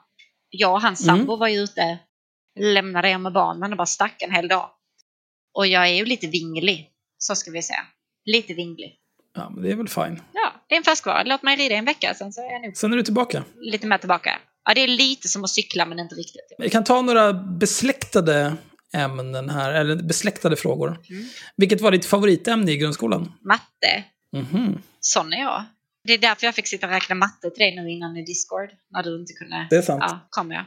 Jag 0.50 0.72
och 0.72 0.82
hans 0.82 1.02
Mm. 1.08 1.16
sambo 1.18 1.36
var 1.36 1.48
ju 1.48 1.58
ute, 1.58 1.98
lämnade 2.60 3.08
er 3.10 3.18
med 3.18 3.32
barnen 3.32 3.70
och 3.72 3.76
bara 3.76 3.86
stack 3.86 4.22
en 4.22 4.34
hel 4.34 4.48
dag. 4.48 4.70
Och 5.54 5.66
jag 5.66 5.88
är 5.88 5.92
ju 5.94 6.04
lite 6.04 6.26
vinglig, 6.26 6.90
så 7.18 7.34
ska 7.34 7.50
vi 7.50 7.62
säga. 7.62 7.86
Lite 8.24 8.54
vinglig. 8.54 8.96
Ja, 9.34 9.50
men 9.50 9.62
det 9.62 9.70
är 9.70 9.76
väl 9.76 9.88
fine. 9.88 10.22
Ja, 10.32 10.52
det 10.68 10.74
är 10.74 10.76
en 10.76 10.84
färskvara. 10.84 11.22
Låt 11.22 11.42
mig 11.42 11.56
rida 11.56 11.74
en 11.74 11.84
vecka, 11.84 12.14
sen 12.14 12.32
så 12.32 12.40
är 12.48 12.52
jag 12.52 12.62
nog 12.62 12.76
Sen 12.76 12.92
är 12.92 12.96
du 12.96 13.02
tillbaka. 13.02 13.44
lite 13.60 13.86
mer 13.86 13.98
tillbaka. 13.98 14.38
Ja, 14.70 14.74
det 14.74 14.80
är 14.80 14.88
lite 14.88 15.28
som 15.28 15.44
att 15.44 15.50
cykla, 15.50 15.86
men 15.86 15.98
inte 15.98 16.14
riktigt. 16.14 16.54
Vi 16.58 16.70
kan 16.70 16.84
ta 16.84 17.02
några 17.02 17.32
besläktade 17.32 18.56
ämnen 18.94 19.50
här, 19.50 19.72
eller 19.72 19.96
besläktade 19.96 20.56
frågor. 20.56 20.88
Mm. 21.10 21.28
Vilket 21.56 21.80
var 21.80 21.90
ditt 21.90 22.06
favoritämne 22.06 22.72
i 22.72 22.76
grundskolan? 22.76 23.32
Matte, 23.40 24.04
Mhm. 24.36 24.82
sån 25.00 25.32
är 25.32 25.40
jag. 25.40 25.64
Det 26.04 26.12
är 26.12 26.18
därför 26.18 26.46
jag 26.46 26.54
fick 26.54 26.66
sitta 26.68 26.86
och 26.86 26.92
räkna 26.92 27.14
matte 27.14 27.50
till 27.50 27.58
dig 27.58 27.76
nu 27.76 27.90
innan 27.90 28.16
i 28.16 28.24
Discord, 28.24 28.68
när 28.90 29.02
du 29.02 29.20
inte 29.20 29.32
kunde. 29.32 29.66
Det 29.70 29.76
är 29.76 29.82
sant. 29.82 30.02
Ja, 30.06 30.26
kommer 30.30 30.54
jag. 30.54 30.64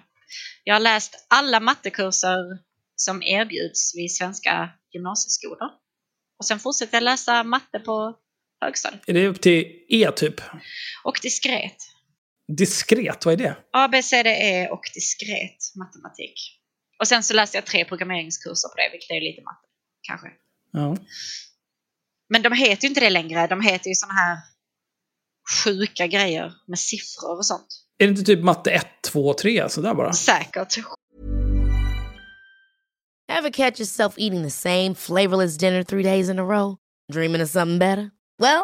Jag 0.64 0.76
har 0.76 0.80
läst 0.80 1.26
alla 1.28 1.60
mattekurser 1.60 2.38
som 2.96 3.24
erbjuds 3.24 3.96
vid 3.96 4.12
svenska 4.16 4.70
gymnasieskolor. 4.94 5.70
Och 6.40 6.46
sen 6.46 6.60
fortsätter 6.60 6.96
jag 6.96 7.04
läsa 7.04 7.44
matte 7.44 7.80
på 7.80 8.16
högstadiet. 8.62 9.02
Är 9.08 9.14
det 9.14 9.28
upp 9.28 9.42
till 9.42 9.66
E, 9.90 10.12
typ? 10.16 10.42
Och 11.04 11.20
diskret. 11.22 11.76
Diskret, 12.48 13.26
vad 13.26 13.34
är 13.34 13.38
det? 13.38 13.58
A, 13.74 13.88
B, 13.88 14.04
C, 14.04 14.24
D, 14.24 14.30
E 14.30 14.70
och 14.70 14.82
diskret 14.94 15.58
matematik. 15.76 16.60
Och 17.00 17.08
sen 17.08 17.24
så 17.24 17.34
läste 17.34 17.58
jag 17.58 17.66
tre 17.66 17.86
programmeringskurser 17.86 18.70
på 18.70 18.76
det, 18.76 18.90
vilket 18.92 19.12
är 19.12 19.22
lite 19.22 19.42
matte, 19.42 19.68
kanske. 20.02 20.28
Ja. 20.72 20.98
Men 22.30 22.42
de 22.42 22.54
heter 22.54 22.84
ju 22.84 22.90
inte 22.90 23.02
det 23.02 23.10
längre, 23.10 23.48
de 23.48 23.62
heter 23.62 23.90
ju 23.90 23.96
såna 23.96 24.14
här 24.14 24.38
sjuka 25.64 26.08
grejer 26.08 26.54
med 26.68 26.80
siffror 26.80 27.38
och 27.38 27.46
sånt. 27.46 27.68
Är 27.98 28.06
det 28.06 28.12
inte 28.12 28.24
typ 28.24 28.44
matte 28.44 28.72
1, 28.72 28.88
2, 29.12 29.34
3 29.34 29.70
sådär 29.70 29.94
bara? 29.94 30.14
Säkert. 30.14 30.78
Ever 33.32 33.50
catch 33.50 33.80
yourself 33.80 34.14
eating 34.18 34.44
the 34.44 34.50
same 34.50 34.96
flavorless 34.96 35.58
dinner 35.58 35.84
three 35.84 36.04
days 36.04 36.30
in 36.30 36.40
a 36.40 36.44
row? 36.44 36.78
Dreaming 37.14 37.42
of 37.42 37.50
something 37.50 37.80
better? 37.80 38.12
Well, 38.40 38.64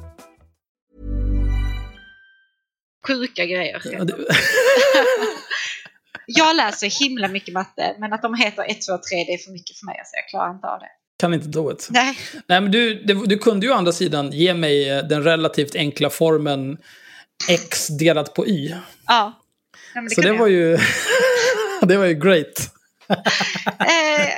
Sjuka 3.07 3.45
grejer. 3.45 3.81
Ja, 3.85 4.03
det... 4.03 4.15
Jag 6.25 6.55
läser 6.55 7.03
himla 7.03 7.27
mycket 7.27 7.53
matte, 7.53 7.95
men 7.99 8.13
att 8.13 8.21
de 8.21 8.35
heter 8.35 8.63
1, 8.71 8.81
2, 8.81 8.97
3 8.97 9.23
det 9.23 9.33
är 9.33 9.37
för 9.37 9.51
mycket 9.51 9.77
för 9.77 9.85
mig. 9.85 9.95
Alltså 9.99 10.15
jag 10.15 10.29
klarar 10.29 10.51
inte 10.51 10.67
av 10.67 10.79
det. 10.79 10.89
kan 11.19 11.33
inte 11.33 11.47
do 11.47 11.71
it. 11.71 11.87
Nej. 11.91 12.17
Nej, 12.47 12.61
men 12.61 12.71
du, 12.71 13.03
du, 13.03 13.37
kunde 13.37 13.65
ju 13.65 13.71
å 13.71 13.75
andra 13.75 13.91
sidan 13.91 14.31
ge 14.31 14.53
mig 14.53 14.89
eh, 14.89 15.03
den 15.03 15.23
relativt 15.23 15.75
enkla 15.75 16.09
formeln 16.09 16.77
x 17.49 17.87
delat 17.87 18.33
på 18.33 18.47
y. 18.47 18.75
Ja. 19.07 19.33
ja 19.93 20.01
men 20.01 20.09
Så 20.09 20.21
det 20.21 20.31
var 20.31 20.47
ju... 20.47 20.77
det 21.81 21.97
var 21.97 22.05
ju 22.05 22.13
great. 22.13 22.71
Eh, 23.79 24.29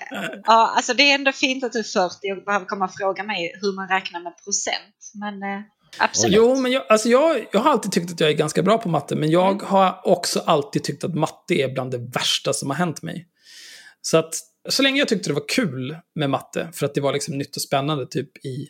ja, 0.45 0.73
alltså 0.75 0.93
det 0.93 1.03
är 1.11 1.15
ändå 1.15 1.31
fint 1.31 1.63
att 1.63 1.71
du 1.71 1.79
är 1.79 1.83
40 1.83 2.31
och 2.31 2.45
behöver 2.45 2.65
komma 2.65 2.85
och 2.85 2.95
fråga 2.97 3.23
mig 3.23 3.53
hur 3.61 3.75
man 3.75 3.87
räknar 3.87 4.19
med 4.19 4.33
procent. 4.43 5.11
Men 5.13 5.43
eh, 5.43 5.61
absolut. 5.99 6.35
Jo, 6.35 6.55
men 6.55 6.71
jag, 6.71 6.83
alltså 6.89 7.09
jag, 7.09 7.45
jag 7.51 7.59
har 7.59 7.71
alltid 7.71 7.91
tyckt 7.91 8.11
att 8.11 8.19
jag 8.19 8.29
är 8.29 8.33
ganska 8.33 8.63
bra 8.63 8.77
på 8.77 8.89
matte, 8.89 9.15
men 9.15 9.31
jag 9.31 9.51
Mm. 9.53 9.65
har 9.65 9.99
också 10.03 10.39
alltid 10.45 10.83
tyckt 10.83 11.03
att 11.03 11.15
matte 11.15 11.53
är 11.53 11.73
bland 11.73 11.91
det 11.91 11.97
värsta 11.97 12.53
som 12.53 12.69
har 12.69 12.77
hänt 12.77 13.01
mig. 13.01 13.27
Så 14.01 14.17
att 14.17 14.35
så 14.69 14.83
länge 14.83 14.99
jag 14.99 15.07
tyckte 15.07 15.29
det 15.29 15.33
var 15.33 15.47
kul 15.49 15.97
med 16.15 16.29
matte, 16.29 16.67
för 16.73 16.85
att 16.85 16.93
det 16.93 17.01
var 17.01 17.13
liksom 17.13 17.37
nytt 17.37 17.55
och 17.55 17.61
spännande 17.61 18.05
typ 18.07 18.45
i, 18.45 18.67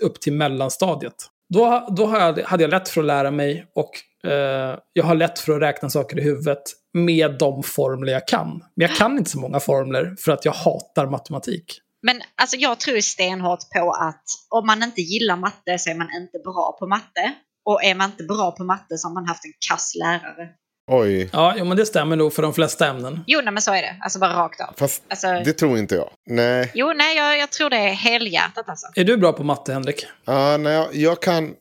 upp 0.00 0.20
till 0.20 0.32
mellanstadiet, 0.32 1.14
då, 1.54 1.88
då 1.96 2.06
hade 2.06 2.62
jag 2.62 2.70
lätt 2.70 2.88
för 2.88 3.00
att 3.00 3.06
lära 3.06 3.30
mig 3.30 3.66
och 3.74 3.90
eh, 4.30 4.78
jag 4.92 5.04
har 5.04 5.14
lätt 5.14 5.38
för 5.38 5.52
att 5.52 5.62
räkna 5.62 5.90
saker 5.90 6.18
i 6.18 6.22
huvudet 6.22 6.62
med 6.94 7.38
de 7.38 7.62
formler 7.62 8.12
jag 8.12 8.28
kan. 8.28 8.48
Men 8.48 8.88
jag 8.88 8.96
kan 8.96 9.18
inte 9.18 9.30
så 9.30 9.38
många 9.38 9.60
formler 9.60 10.14
för 10.18 10.32
att 10.32 10.44
jag 10.44 10.52
hatar 10.52 11.06
matematik. 11.06 11.80
Men 12.06 12.22
alltså 12.42 12.56
jag 12.56 12.80
tror 12.80 13.00
stenhårt 13.00 13.70
på 13.76 13.92
att 13.92 14.24
om 14.50 14.66
man 14.66 14.82
inte 14.82 15.00
gillar 15.00 15.36
matte 15.36 15.78
så 15.78 15.90
är 15.90 15.94
man 15.94 16.08
inte 16.20 16.38
bra 16.44 16.76
på 16.78 16.86
matte. 16.86 17.34
Och 17.64 17.84
är 17.84 17.94
man 17.94 18.10
inte 18.10 18.24
bra 18.24 18.50
på 18.50 18.64
matte 18.64 18.98
så 18.98 19.08
har 19.08 19.14
man 19.14 19.26
haft 19.26 19.44
en 19.44 19.52
kass 19.68 19.94
lärare. 19.94 20.48
Oj, 20.90 21.30
Ja, 21.32 21.54
jo, 21.58 21.64
men 21.64 21.76
det 21.76 21.86
stämmer 21.86 22.16
nog 22.16 22.32
för 22.32 22.42
de 22.42 22.54
flesta 22.54 22.86
ämnen. 22.86 23.24
Jo, 23.26 23.40
nej, 23.44 23.52
men 23.52 23.62
så 23.62 23.72
är 23.72 23.82
det. 23.82 23.96
Alltså 24.00 24.18
bara 24.18 24.34
rakt 24.34 24.60
av. 24.60 24.74
fast 24.76 25.02
Alltså, 25.08 25.26
det 25.44 25.52
tror 25.52 25.78
inte 25.78 25.94
jag. 25.94 26.10
Nej, 26.26 26.70
Jo, 26.74 26.92
nej, 26.96 27.16
jag, 27.16 27.38
jag 27.38 27.50
tror 27.50 27.70
det 27.70 27.76
är 27.76 27.92
helhjärtat 27.92 28.68
alltså. 28.68 28.86
Är 28.94 29.04
du 29.04 29.16
bra 29.16 29.32
på 29.32 29.42
matte, 29.44 29.72
Henrik? 29.72 30.06
ja, 30.24 30.56
nej 30.56 30.72
jag, 30.72 30.94
jag 30.94 31.22
kan... 31.22 31.54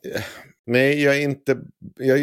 Nej, 0.66 1.04
jag 1.04 1.18
är 1.18 1.22
inte... 1.22 1.58
Jag 1.96 2.20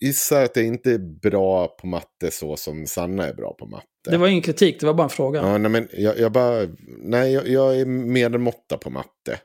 gissar 0.00 0.44
att 0.44 0.56
jag 0.56 0.64
inte 0.64 0.90
är 0.90 1.20
bra 1.30 1.66
på 1.68 1.86
matte 1.86 2.30
så 2.30 2.56
som 2.56 2.86
Sanna 2.86 3.26
är 3.26 3.34
bra 3.34 3.54
på 3.58 3.66
matte. 3.66 3.86
Det 4.10 4.16
var 4.16 4.28
ingen 4.28 4.42
kritik, 4.42 4.80
det 4.80 4.86
var 4.86 4.94
bara 4.94 5.04
en 5.04 5.10
fråga. 5.10 5.40
Ja, 5.40 5.58
nej, 5.58 5.70
men 5.70 5.88
jag, 5.92 6.18
jag 6.18 6.32
bara... 6.32 6.68
Nej, 6.98 7.32
jag, 7.32 7.48
jag 7.48 7.80
är 7.80 7.84
medelmåtta 7.84 8.78
på 8.78 8.90
matte. 8.90 9.40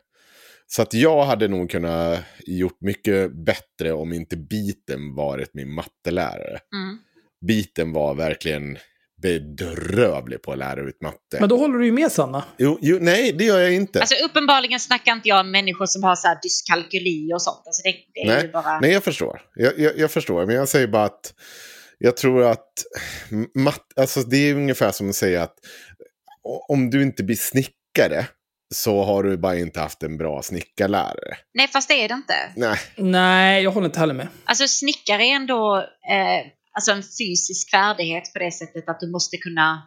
Så 0.68 0.82
att 0.82 0.93
jag 0.93 1.26
hade 1.26 1.47
nog 1.47 1.70
kunnat 1.70 2.20
gjort 2.45 2.82
mycket 2.82 3.32
bättre 3.45 3.93
om 3.93 4.14
inte 4.14 4.38
biten 4.38 5.16
varit 5.16 5.53
min 5.53 5.74
mattelärare. 5.74 6.60
Mm. 6.76 6.97
Biten 7.47 7.93
var 7.93 8.16
verkligen 8.16 8.78
bedrövlig 9.22 10.41
på 10.41 10.51
att 10.51 10.57
lära 10.57 10.82
ut 10.82 11.01
matte. 11.01 11.38
Men 11.39 11.49
då 11.49 11.57
håller 11.57 11.78
du 11.78 11.86
ju 11.86 11.91
med 11.91 12.12
Sanna. 12.12 12.43
Jo, 12.57 12.78
jo, 12.82 12.97
nej, 13.01 13.34
det 13.34 13.43
gör 13.43 13.60
jag 13.60 13.74
inte. 13.74 13.99
Alltså 13.99 14.16
uppenbarligen 14.26 14.80
snackar 14.80 15.14
inte 15.14 15.30
jag 15.30 15.39
om 15.39 15.51
människor 15.51 15.86
som 15.86 16.03
har 16.03 16.16
så 16.16 16.28
här 16.28 16.39
dyskalkyli 16.43 17.34
och 17.34 17.41
sånt. 17.41 17.62
Alltså 17.66 17.82
det, 17.84 17.95
det 18.14 18.20
är 18.20 18.28
nej, 18.28 18.45
ju 18.45 18.51
bara... 18.51 18.80
nej, 18.80 18.91
jag 18.91 19.03
förstår. 19.03 19.41
Jag, 19.55 19.80
jag, 19.80 19.97
jag 19.97 20.12
förstår, 20.12 20.45
men 20.45 20.55
jag 20.55 20.70
säger 20.70 20.88
bara 20.88 21.05
att 21.05 21.34
jag 22.00 22.18
tror 22.18 22.43
att 22.43 22.74
matt, 23.56 23.86
alltså 23.95 24.24
det 24.24 24.38
är 24.38 24.56
ungefär 24.56 24.91
som 24.91 25.10
att 25.10 25.16
säga 25.16 25.43
att 25.43 25.56
om 26.68 26.89
du 26.89 27.04
inte 27.04 27.24
blir 27.24 27.36
snickare 27.36 28.28
så 28.76 29.04
har 29.04 29.24
du 29.24 29.38
bara 29.38 29.60
inte 29.60 29.80
haft 29.80 30.04
en 30.04 30.18
bra 30.18 30.41
snickarlärare. 30.41 31.38
Nej, 31.54 31.68
fast 31.68 31.88
det 31.88 31.93
är 31.93 32.08
det 32.08 32.14
inte. 32.14 32.34
Nej, 32.56 32.78
Nej, 32.95 33.64
jag 33.64 33.72
håller 33.72 33.86
inte 33.86 34.00
heller 34.00 34.14
med. 34.14 34.28
Alltså 34.43 34.68
snickare 34.68 35.24
är 35.24 35.36
ändå 35.36 35.78
eh, 36.12 36.52
alltså 36.72 36.91
en 36.91 37.04
fysisk 37.04 37.72
färdighet 37.72 38.34
på 38.34 38.39
det 38.39 38.52
sättet 38.52 38.89
att 38.89 39.00
du 39.00 39.12
måste 39.12 39.38
kunna... 39.38 39.82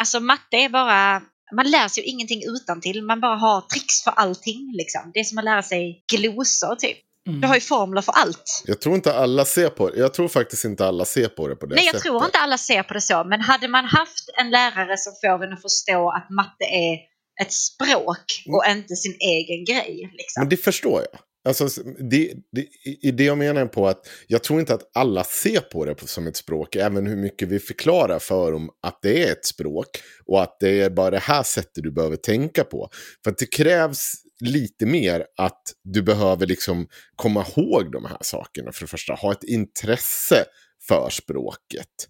Alltså 0.00 0.20
matte 0.20 0.56
är 0.56 0.68
bara... 0.68 1.22
Man 1.56 1.70
lär 1.70 1.88
sig 1.88 2.02
ju 2.02 2.10
ingenting 2.10 2.42
utan 2.46 2.80
till. 2.80 3.02
man 3.02 3.20
bara 3.20 3.36
har 3.36 3.60
tricks 3.60 4.04
för 4.04 4.10
allting. 4.10 4.72
Liksom. 4.74 5.10
Det 5.14 5.20
är 5.20 5.24
som 5.24 5.38
att 5.38 5.44
lära 5.44 5.62
sig 5.62 6.04
glosor 6.12 6.76
typ. 6.76 6.98
Mm. 7.28 7.40
Du 7.40 7.46
har 7.46 7.54
ju 7.54 7.60
formler 7.60 8.02
för 8.02 8.12
allt. 8.12 8.62
jag 8.66 8.80
tror 8.80 8.94
inte 8.94 9.14
alla 9.14 9.44
ser 9.44 9.68
på 9.68 9.90
det. 9.90 9.98
Jag 9.98 10.14
tror 10.14 10.28
faktiskt 10.28 10.64
inte 10.64 10.86
alla 10.86 11.04
ser 11.04 11.28
på 11.28 11.48
det 11.48 11.56
på 11.56 11.66
det 11.66 11.74
Nej, 11.74 11.84
jag 11.84 11.92
sättet. 11.92 12.02
tror 12.02 12.24
inte 12.24 12.38
alla 12.38 12.58
ser 12.58 12.82
på 12.82 12.94
det 12.94 13.00
så. 13.00 13.24
Men 13.24 13.40
hade 13.40 13.68
man 13.68 13.84
haft 13.84 14.28
en 14.40 14.50
lärare 14.50 14.96
som 14.96 15.12
får 15.20 15.44
en 15.44 15.52
att 15.52 15.62
förstå 15.62 16.10
att 16.10 16.30
matte 16.30 16.64
är 16.64 16.94
ett 17.42 17.52
språk 17.52 18.24
och 18.46 18.64
inte 18.70 18.96
sin 18.96 19.16
egen 19.20 19.64
grej. 19.64 20.10
Liksom. 20.12 20.40
Men 20.40 20.48
det 20.48 20.56
förstår 20.56 21.00
jag. 21.12 21.20
Alltså, 21.44 21.82
det, 22.10 22.34
det, 22.52 22.66
i 22.84 23.10
det 23.10 23.24
jag 23.24 23.38
menar 23.38 23.66
på 23.66 23.88
att 23.88 24.08
jag 24.26 24.42
tror 24.42 24.60
inte 24.60 24.74
att 24.74 24.90
alla 24.94 25.24
ser 25.24 25.60
på 25.60 25.84
det 25.84 26.08
som 26.08 26.26
ett 26.26 26.36
språk, 26.36 26.76
även 26.76 27.06
hur 27.06 27.16
mycket 27.16 27.48
vi 27.48 27.58
förklarar 27.58 28.18
för 28.18 28.52
dem 28.52 28.70
att 28.82 28.98
det 29.02 29.28
är 29.28 29.32
ett 29.32 29.44
språk 29.46 29.88
och 30.26 30.42
att 30.42 30.56
det 30.60 30.80
är 30.80 30.90
bara 30.90 31.10
det 31.10 31.18
här 31.18 31.42
sättet 31.42 31.84
du 31.84 31.90
behöver 31.92 32.16
tänka 32.16 32.64
på. 32.64 32.88
För 33.24 33.30
att 33.30 33.38
det 33.38 33.46
krävs 33.46 34.12
lite 34.40 34.86
mer 34.86 35.24
att 35.36 35.62
du 35.84 36.02
behöver 36.02 36.46
liksom 36.46 36.88
komma 37.16 37.46
ihåg 37.56 37.92
de 37.92 38.04
här 38.04 38.18
sakerna 38.20 38.72
för 38.72 38.80
det 38.80 38.86
första, 38.90 39.12
ha 39.14 39.32
ett 39.32 39.44
intresse 39.44 40.44
för 40.88 41.10
språket. 41.10 42.08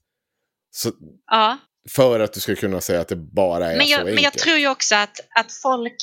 Så, 0.71 0.93
Ja. 1.31 1.59
för 1.91 2.21
att 2.21 2.33
du 2.33 2.41
ska 2.41 2.55
kunna 2.55 2.81
säga 2.81 3.01
att 3.01 3.09
det 3.09 3.17
bara 3.17 3.71
är 3.73 3.77
Men 3.77 3.87
så 3.87 3.93
jag, 3.93 3.99
enkelt. 4.01 4.15
men 4.15 4.25
jag 4.25 4.33
tror 4.33 4.57
ju 4.57 4.69
också 4.69 4.95
att, 4.95 5.21
att 5.37 5.53
folk... 5.53 5.97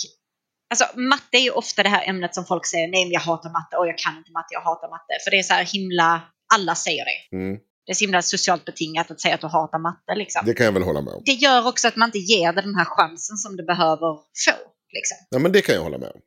Alltså 0.72 0.86
matte 1.00 1.38
är 1.38 1.42
ju 1.42 1.52
ofta 1.52 1.84
det 1.84 1.90
här 1.90 2.10
ämnet 2.10 2.36
som 2.36 2.46
folk 2.46 2.66
säger, 2.66 2.88
nej 2.88 3.06
men 3.06 3.12
jag 3.12 3.20
hatar 3.20 3.50
matte 3.50 3.78
och 3.78 3.88
jag 3.88 3.98
kan 3.98 4.18
inte 4.18 4.32
matte, 4.32 4.48
jag 4.50 4.62
hatar 4.62 4.90
matte. 4.90 5.14
För 5.24 5.32
det 5.32 5.40
är 5.40 5.44
så 5.44 5.54
här 5.54 5.66
himla, 5.66 6.22
alla 6.54 6.76
säger 6.76 7.06
det. 7.06 7.36
Mm, 7.38 7.58
Det 7.86 7.92
är 7.92 7.96
så 7.96 8.04
himla 8.06 8.22
socialt 8.22 8.66
betingat 8.66 9.12
att 9.12 9.22
säga 9.22 9.36
att 9.36 9.42
du 9.42 9.48
hatar 9.48 9.80
matte 9.80 10.16
liksom. 10.16 10.42
det 10.46 10.54
kan 10.54 10.66
jag 10.66 10.74
väl 10.74 10.84
hålla 10.84 11.02
med 11.02 11.14
om. 11.14 11.22
Det 11.26 11.32
gör 11.32 11.68
också 11.68 11.88
att 11.88 11.96
man 11.96 12.08
inte 12.08 12.18
ger 12.20 12.54
det 12.54 12.62
den 12.62 12.76
här 12.76 12.86
chansen 12.86 13.38
som 13.38 13.58
du 13.58 13.64
behöver 13.66 14.14
få. 14.46 14.58
Liksom. 14.94 15.18
Ja, 15.30 15.40
men 15.40 15.52
det 15.52 15.62
kan 15.62 15.76
jag 15.76 15.82
hålla 15.82 15.98
med 15.98 16.10
om. 16.10 16.22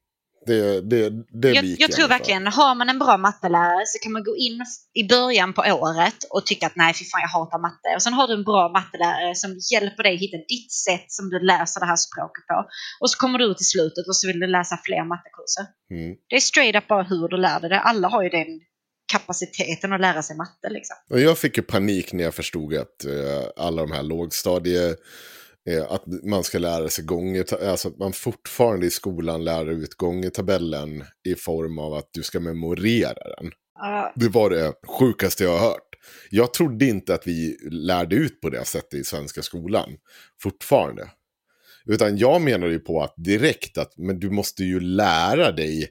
Det, 0.46 0.80
det, 0.80 1.10
det 1.42 1.52
Jag, 1.52 1.64
jag 1.64 1.92
tror 1.92 2.08
verkligen, 2.08 2.46
har 2.46 2.74
man 2.74 2.88
en 2.88 2.98
bra 2.98 3.16
mattelärare 3.16 3.84
så 3.86 3.98
kan 4.02 4.12
man 4.12 4.24
gå 4.24 4.36
in 4.36 4.64
i 4.94 5.08
början 5.08 5.52
på 5.52 5.62
året 5.62 6.18
och 6.30 6.46
tycka 6.46 6.66
att 6.66 6.76
nej, 6.76 6.94
fy 6.94 7.04
fan 7.04 7.20
jag 7.20 7.28
hatar 7.28 7.58
matte. 7.58 7.88
Och 7.96 8.02
sen 8.02 8.12
har 8.12 8.28
du 8.28 8.34
en 8.34 8.44
bra 8.44 8.68
mattelärare 8.68 9.34
som 9.34 9.50
hjälper 9.72 10.02
dig 10.02 10.16
hitta 10.16 10.36
ditt 10.36 10.72
sätt 10.72 11.06
som 11.08 11.30
du 11.30 11.38
läser 11.40 11.80
det 11.80 11.86
här 11.86 11.96
språket 11.96 12.46
på. 12.46 12.56
Och 13.00 13.10
så 13.10 13.18
kommer 13.18 13.38
du 13.38 13.44
ut 13.44 13.60
i 13.60 13.64
slutet 13.64 14.08
och 14.08 14.16
så 14.16 14.26
vill 14.26 14.40
du 14.40 14.46
läsa 14.46 14.78
fler 14.84 15.04
mattekurser. 15.12 15.64
Mm. 15.90 16.16
Det 16.28 16.36
är 16.36 16.40
straight 16.40 16.76
up 16.76 16.88
bara 16.88 17.02
hur 17.02 17.28
du 17.28 17.36
lär 17.36 17.60
dig 17.60 17.70
det. 17.70 17.80
Alla 17.80 18.08
har 18.08 18.22
ju 18.22 18.28
den 18.28 18.60
kapaciteten 19.12 19.92
att 19.92 20.00
lära 20.00 20.22
sig 20.22 20.36
matte 20.36 20.68
liksom. 20.70 20.96
Och 21.10 21.20
jag 21.20 21.38
fick 21.38 21.56
ju 21.56 21.62
panik 21.62 22.12
när 22.12 22.24
jag 22.24 22.34
förstod 22.34 22.74
att 22.74 23.04
eh, 23.04 23.64
alla 23.66 23.82
de 23.82 23.92
här 23.92 24.02
lågstadie... 24.02 24.96
Eh, 25.66 25.92
att 25.92 26.04
man 26.22 26.44
ska 26.44 26.58
lära 26.58 26.88
sig 26.88 27.04
gånger, 27.04 27.64
alltså 27.64 27.88
att 27.88 27.98
man 27.98 28.12
fortfarande 28.12 28.86
i 28.86 28.90
skolan 28.90 29.44
lär 29.44 29.70
ut 29.70 29.94
gångertabellen 29.94 31.04
i 31.24 31.34
form 31.34 31.78
av 31.78 31.94
att 31.94 32.08
du 32.12 32.22
ska 32.22 32.40
memorera 32.40 33.36
den. 33.36 33.52
Ja, 33.78 34.12
Det 34.16 34.28
var 34.28 34.50
det 34.50 34.72
sjukaste 34.98 35.44
jag 35.44 35.58
har 35.58 35.68
hört. 35.68 35.88
Jag 36.30 36.54
trodde 36.54 36.86
inte 36.86 37.14
att 37.14 37.26
vi 37.26 37.58
lärde 37.70 38.16
ut 38.16 38.40
på 38.40 38.50
det 38.50 38.64
sättet 38.64 38.94
i 38.94 39.04
svenska 39.04 39.42
skolan. 39.42 39.96
Fortfarande. 40.42 41.10
Utan 41.86 42.18
jag 42.18 42.42
menar 42.42 42.66
ju 42.66 42.78
på 42.78 43.02
att 43.02 43.14
direkt 43.16 43.78
att 43.78 43.96
men 43.96 44.20
du 44.20 44.30
måste 44.30 44.64
ju 44.64 44.80
lära 44.80 45.52
dig 45.52 45.88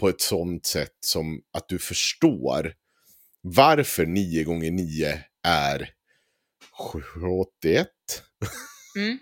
på 0.00 0.08
ett 0.08 0.20
sånt 0.20 0.66
sätt 0.66 0.96
som 1.00 1.42
att 1.52 1.68
du 1.68 1.78
förstår 1.78 2.72
varför 3.40 4.06
9 4.06 4.44
gånger 4.44 4.70
9 4.70 5.18
är 5.42 5.90
81. 7.62 7.88
Mm. 8.96 9.18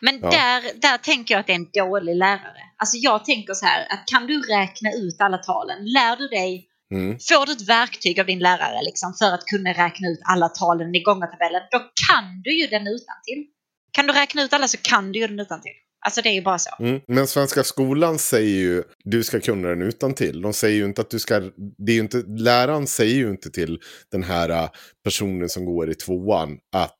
Men 0.00 0.20
Ja. 0.22 0.30
där, 0.30 0.80
där 0.80 0.98
tänker 0.98 1.34
jag 1.34 1.40
att 1.40 1.46
det 1.46 1.52
är 1.52 1.56
en 1.56 1.70
dålig 1.88 2.16
lärare. 2.16 2.62
Alltså 2.76 2.96
jag 2.96 3.24
tänker 3.24 3.54
så 3.54 3.66
här, 3.66 3.86
att 3.92 4.06
kan 4.06 4.26
du 4.26 4.40
räkna 4.42 4.92
ut 4.92 5.16
alla 5.20 5.38
talen? 5.38 5.78
Lär 5.84 6.16
du 6.16 6.28
dig, 6.28 6.68
Mm. 6.92 7.18
får 7.28 7.46
du 7.46 7.52
ett 7.52 7.68
verktyg 7.68 8.20
av 8.20 8.26
din 8.26 8.38
lärare 8.38 8.82
liksom, 8.82 9.14
för 9.18 9.34
att 9.34 9.44
kunna 9.46 9.70
räkna 9.70 10.08
ut 10.08 10.20
alla 10.32 10.48
talen 10.48 10.94
i 10.94 11.02
gångartabellen, 11.02 11.62
då 11.70 11.78
kan 11.78 12.42
du 12.44 12.60
ju 12.60 12.66
den 12.66 12.86
utan 12.86 13.16
till. 13.26 13.44
Kan 13.92 14.06
du 14.06 14.12
räkna 14.12 14.42
ut 14.42 14.52
alla 14.52 14.68
så 14.68 14.78
kan 14.78 15.12
du 15.12 15.18
ju 15.18 15.26
den 15.26 15.40
utan 15.40 15.60
till. 15.62 15.72
Alltså 16.06 16.22
det 16.22 16.28
är 16.28 16.32
ju 16.32 16.42
bara 16.42 16.58
så. 16.58 16.70
Mm. 16.78 17.00
Men 17.08 17.26
Svenska 17.26 17.64
skolan 17.64 18.18
säger 18.18 18.60
ju 18.60 18.82
du 19.04 19.24
ska 19.24 19.40
kunna 19.40 19.68
den 19.68 19.82
utan 19.82 20.14
till. 20.14 20.42
De 20.42 20.52
säger 20.52 20.76
ju 20.76 20.84
inte 20.84 21.00
att 21.00 21.10
du 21.10 21.18
ska, 21.18 21.40
det 21.86 21.92
är 21.92 21.98
inte, 21.98 22.22
läraren 22.38 22.86
säger 22.86 23.14
ju 23.16 23.30
inte 23.30 23.50
till 23.50 23.80
den 24.10 24.22
här 24.22 24.48
äh, 24.48 24.68
personen 25.04 25.48
som 25.48 25.64
går 25.64 25.90
i 25.90 25.94
tvåan 25.94 26.58
att 26.76 26.98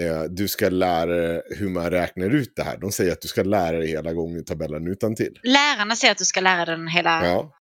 eh, 0.00 0.22
du 0.30 0.48
ska 0.48 0.68
lära 0.68 1.06
dig 1.06 1.42
hur 1.58 1.68
man 1.68 1.90
räknar 1.90 2.30
ut 2.34 2.52
det 2.56 2.62
här. 2.62 2.76
De 2.78 2.92
säger 2.92 3.12
att 3.12 3.20
du 3.20 3.28
ska 3.28 3.42
lära 3.42 3.78
dig 3.78 3.88
hela 3.88 4.12
gången 4.12 4.44
tabellen 4.44 4.86
utan 4.86 5.14
till. 5.14 5.38
Lärarna 5.42 5.96
säger 5.96 6.12
att 6.12 6.18
du 6.18 6.24
ska 6.24 6.40
lära 6.40 6.64
dig 6.64 6.76
den 6.76 6.88
hela 6.88 7.26
Ja, 7.26 7.52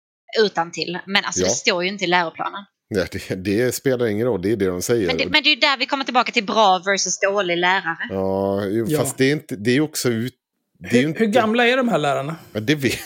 utan 0.46 0.72
till, 0.72 1.00
men 1.08 1.26
alltså 1.26 1.42
Ja. 1.42 1.48
det 1.48 1.52
står 1.54 1.84
ju 1.84 1.90
inte 1.90 2.04
i 2.04 2.08
läroplanen. 2.08 2.64
ja 2.90 3.06
det, 3.12 3.36
det 3.36 3.76
spelar 3.76 4.06
ingen 4.08 4.28
roll, 4.28 4.42
det 4.42 4.52
är 4.52 4.56
det 4.56 4.66
de 4.68 4.82
säger. 4.82 5.08
Men 5.08 5.18
det, 5.18 5.26
men 5.30 5.44
det 5.44 5.50
är 5.50 5.56
ju 5.56 5.60
där 5.60 5.78
vi 5.78 5.86
kommer 5.86 6.04
tillbaka 6.04 6.32
till 6.32 6.46
bra 6.46 6.82
versus 6.86 7.20
dålig 7.20 7.58
lärare. 7.58 7.98
Ja, 8.10 8.66
jo, 8.66 8.86
Ja. 8.90 9.00
fast 9.00 9.18
det 9.18 9.26
är, 9.26 9.32
inte, 9.32 9.56
det 9.56 9.72
är 9.72 9.82
också 9.82 10.10
ut... 10.10 10.34
Det 10.80 10.88
är 10.90 10.94
ju 10.94 11.00
Hur, 11.02 11.08
inte, 11.08 11.20
hur 11.20 11.26
gamla 11.28 11.68
är 11.68 11.78
de 11.78 11.90
här 11.90 11.98
lärarna? 11.98 12.36
Ja, 12.54 12.60
det 12.60 12.76
vet, 12.76 13.00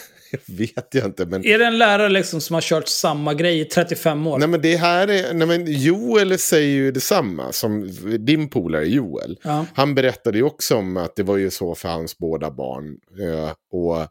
vet 0.46 0.88
jag 0.92 1.06
inte, 1.06 1.26
men... 1.26 1.46
Är 1.46 1.60
det 1.60 1.66
en 1.66 1.78
lärare 1.78 2.10
liksom 2.10 2.42
som 2.42 2.54
har 2.54 2.62
kört 2.62 2.88
samma 2.88 3.34
grej 3.34 3.60
i 3.60 3.66
35 3.66 4.28
år? 4.28 4.40
Nej 4.40 4.48
men 4.48 4.62
det 4.62 4.76
här 4.76 5.08
är, 5.08 5.34
nej 5.34 5.48
men 5.48 5.66
Joel 5.68 6.38
säger 6.38 6.70
ju 6.70 6.92
detsamma 6.92 7.52
som 7.52 7.92
din 8.20 8.50
polare 8.50 8.86
Joel. 8.88 9.40
Ja. 9.44 9.66
Han 9.74 9.96
berättade 9.96 10.38
ju 10.38 10.44
också 10.44 10.76
om 10.76 10.98
att 10.98 11.16
det 11.16 11.24
var 11.24 11.38
ju 11.38 11.50
så 11.50 11.76
för 11.76 11.90
hans 11.90 12.18
båda 12.18 12.52
barn. 12.52 12.98
eh, 13.20 13.52
och 13.72 14.08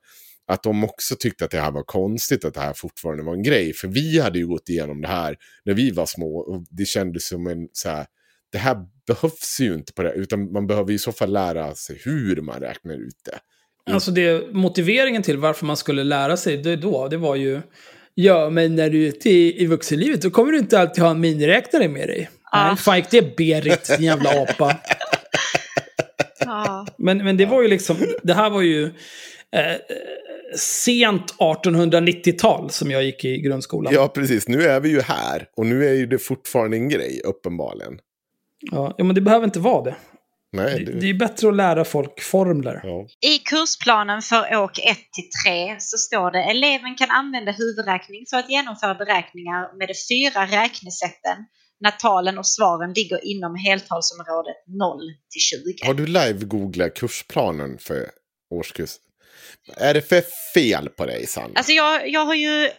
att 0.46 0.62
de 0.62 0.84
också 0.84 1.16
tyckte 1.18 1.44
att 1.44 1.50
det 1.50 1.60
här 1.60 1.70
var 1.70 1.82
konstigt, 1.82 2.44
att 2.44 2.54
det 2.54 2.60
här 2.60 2.72
fortfarande 2.72 3.22
var 3.22 3.34
en 3.34 3.42
grej. 3.42 3.72
För 3.72 3.88
vi 3.88 4.20
hade 4.20 4.38
ju 4.38 4.46
gått 4.46 4.68
igenom 4.68 5.00
det 5.00 5.08
här 5.08 5.36
när 5.64 5.74
vi 5.74 5.90
var 5.90 6.06
små 6.06 6.38
och 6.38 6.64
det 6.70 6.84
kändes 6.84 7.28
som 7.28 7.46
en 7.46 7.68
så 7.72 7.88
här, 7.88 8.06
det 8.52 8.58
här 8.58 8.76
behövs 9.06 9.56
ju 9.60 9.74
inte 9.74 9.92
på 9.92 10.02
det, 10.02 10.12
utan 10.12 10.52
man 10.52 10.66
behöver 10.66 10.92
i 10.92 10.98
så 10.98 11.12
fall 11.12 11.32
lära 11.32 11.74
sig 11.74 12.00
hur 12.04 12.40
man 12.40 12.60
räknar 12.60 12.94
ut 12.94 13.20
det. 13.24 13.38
Alltså 13.90 14.10
det, 14.10 14.52
motiveringen 14.52 15.22
till 15.22 15.38
varför 15.38 15.66
man 15.66 15.76
skulle 15.76 16.04
lära 16.04 16.36
sig 16.36 16.56
det 16.56 16.76
då, 16.76 17.08
det 17.08 17.16
var 17.16 17.36
ju 17.36 17.60
Ja, 18.14 18.50
men 18.50 18.76
när 18.76 18.90
du 18.90 19.04
är 19.04 19.08
ute 19.08 19.30
i, 19.30 19.62
i 19.62 19.66
vuxenlivet 19.66 20.22
då 20.22 20.30
kommer 20.30 20.52
du 20.52 20.58
inte 20.58 20.80
alltid 20.80 21.04
ha 21.04 21.10
en 21.10 21.20
miniräknare 21.20 21.88
med 21.88 22.08
dig. 22.08 22.30
Ah. 22.52 22.68
Nej, 22.68 22.76
fan 22.76 22.96
gick 22.96 23.10
det 23.10 23.36
Berit, 23.36 23.84
din 23.98 24.06
jävla 24.06 24.42
apa. 24.42 24.76
Ja. 26.46 26.86
Men, 26.96 27.18
men 27.18 27.36
det 27.36 27.46
var 27.46 27.62
ju 27.62 27.68
liksom, 27.68 27.96
det 28.22 28.34
här 28.34 28.50
var 28.50 28.62
ju 28.62 28.84
eh, 28.84 29.76
sent 30.56 31.34
1890-tal 31.38 32.70
som 32.70 32.90
jag 32.90 33.04
gick 33.04 33.24
i 33.24 33.38
grundskolan. 33.38 33.94
Ja, 33.94 34.08
precis. 34.08 34.48
Nu 34.48 34.62
är 34.62 34.80
vi 34.80 34.88
ju 34.88 35.00
här 35.00 35.48
och 35.56 35.66
nu 35.66 35.88
är 35.88 35.92
ju 35.92 36.06
det 36.06 36.18
fortfarande 36.18 36.76
en 36.76 36.88
grej, 36.88 37.20
uppenbarligen. 37.24 37.98
Ja, 38.60 38.94
ja, 38.98 39.04
men 39.04 39.14
det 39.14 39.20
behöver 39.20 39.44
inte 39.44 39.60
vara 39.60 39.84
det. 39.84 39.94
Nej, 40.54 40.84
Det, 40.84 41.00
det, 41.00 41.10
är 41.10 41.14
bättre 41.14 41.48
att 41.48 41.56
lära 41.56 41.84
folk 41.84 42.20
formler. 42.22 42.80
ja. 42.82 43.06
I 43.30 43.38
kursplanen 43.38 44.22
för 44.22 44.56
åk 44.56 44.78
1 44.78 44.84
till 44.86 45.28
3 45.46 45.76
så 45.78 45.98
står 45.98 46.30
det 46.30 46.42
eleven 46.42 46.94
kan 46.96 47.10
använda 47.10 47.52
huvudräkning 47.52 48.24
för 48.30 48.36
att 48.36 48.50
genomföra 48.50 48.94
beräkningar 48.94 49.78
med 49.78 49.88
de 49.88 49.94
fyra 50.10 50.46
räknesätten 50.62 51.36
när 51.80 51.90
talen 51.90 52.38
och 52.38 52.46
svaren 52.46 52.92
ligger 52.92 53.20
inom 53.32 53.54
heltalsområdet 53.56 54.56
0 54.66 54.98
till 55.32 55.40
20. 55.40 55.86
Har 55.86 55.94
du 55.94 56.06
live-googlat 56.06 56.94
kursplanen 56.94 57.78
för 57.78 58.10
årskurs? 58.54 58.90
Är 59.76 59.94
det 59.94 60.02
för 60.02 60.22
fel 60.54 60.88
på 60.88 61.06
dig, 61.06 61.26
Sanna? 61.26 61.50
Alltså 61.54 61.72
jag, 61.72 62.08
jag 62.08 62.24
har 62.24 62.34
ju 62.34 62.64
eh, 62.64 62.70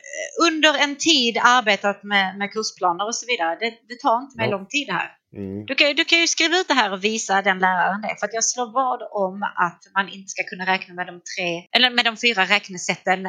under 0.48 0.74
en 0.84 0.96
tid 0.96 1.38
arbetat 1.44 2.04
med, 2.04 2.38
med 2.38 2.52
kursplaner 2.52 3.06
och 3.08 3.16
så 3.16 3.26
vidare. 3.28 3.58
Det, 3.60 3.70
det 3.90 4.00
tar 4.02 4.22
inte 4.24 4.38
mig 4.38 4.46
Ja. 4.50 4.58
lång 4.58 4.66
tid 4.66 4.88
här. 4.90 5.08
Mm. 5.36 5.66
Du 5.66 5.76
kan, 5.76 5.96
du 5.96 6.06
kan 6.06 6.20
ju 6.20 6.28
skriva 6.28 6.58
ut 6.58 6.68
det 6.68 6.74
här 6.74 6.92
och 6.94 7.04
visa 7.04 7.42
den 7.42 7.60
läraren 7.60 8.02
det. 8.02 8.16
För 8.20 8.26
att 8.28 8.34
jag 8.34 8.44
slår 8.44 8.72
vad 8.74 9.02
om 9.12 9.44
att 9.44 9.82
man 9.94 10.10
inte 10.10 10.30
ska 10.30 10.44
kunna 10.44 10.66
räkna 10.74 10.94
med 10.94 11.08
de, 11.08 11.22
tre, 11.38 11.66
eller 11.78 11.90
med 11.90 12.06
de 12.06 12.18
fyra 12.18 12.46
räknesätten 12.46 13.28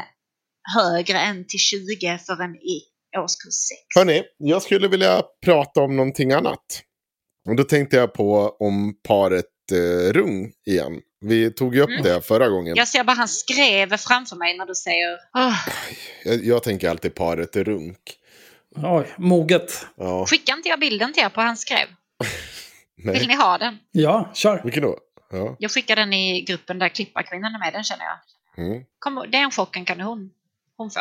högre 0.77 1.19
än 1.19 1.47
till 1.47 1.59
20 1.59 2.19
förrän 2.27 2.55
i 2.57 2.81
årskurs 3.19 3.55
6. 3.55 3.81
Hörni, 3.97 4.23
jag 4.39 4.63
skulle 4.63 4.89
vilja 4.89 5.23
prata 5.45 5.81
om 5.81 5.97
någonting 5.97 6.33
annat. 6.33 6.83
Och 7.49 7.57
då 7.57 7.63
tänkte 7.65 7.97
jag 7.97 8.13
på 8.15 8.57
om 8.61 8.95
paret 9.09 9.45
eh, 9.73 10.13
Rung 10.13 10.53
igen. 10.67 11.01
Vi 11.21 11.51
tog 11.51 11.75
ju 11.75 11.81
upp 11.81 11.89
Mm. 11.91 12.03
det 12.03 12.21
förra 12.23 12.49
gången. 12.49 12.77
Jag 12.77 12.89
ser 12.89 13.05
bara 13.05 13.13
han 13.17 13.29
skrev 13.29 13.97
framför 13.97 14.37
mig 14.37 14.57
när 14.59 14.67
du 14.67 14.75
säger 14.75 15.19
"Åh, 15.37 15.55
Jag, 16.25 16.45
jag 16.45 16.63
tänker 16.63 16.91
alltid 16.91 17.15
paret 17.15 17.57
Runk. 17.57 17.99
Oj, 18.83 19.15
moget. 19.17 19.87
Ja, 19.97 20.27
Skicka 20.27 20.53
inte 20.53 20.69
jag 20.69 20.81
bilden 20.81 21.13
till 21.13 21.23
er 21.23 21.29
på 21.29 21.41
han 21.41 21.57
skrev? 21.57 21.89
Vill 23.13 23.29
ni 23.29 23.35
ha 23.35 23.59
den? 23.59 23.79
Ja, 23.93 24.31
kör. 24.35 24.61
Vilken 24.65 24.83
då? 24.83 24.99
Ja. 25.31 25.57
Jag 25.59 25.71
skickar 25.71 25.97
den 25.97 26.13
i 26.13 26.41
gruppen 26.43 26.79
där 26.79 26.89
klipparkvinnan 26.89 27.55
är 27.55 27.59
med, 27.59 27.73
den 27.73 27.85
känner 27.85 28.05
jag. 28.05 28.19
Mm. 28.67 28.85
Kom, 28.99 29.25
den 29.29 29.51
chocken 29.51 29.85
kan 29.85 30.01
hon, 30.01 30.31
hon 30.77 30.91
få. 30.91 31.01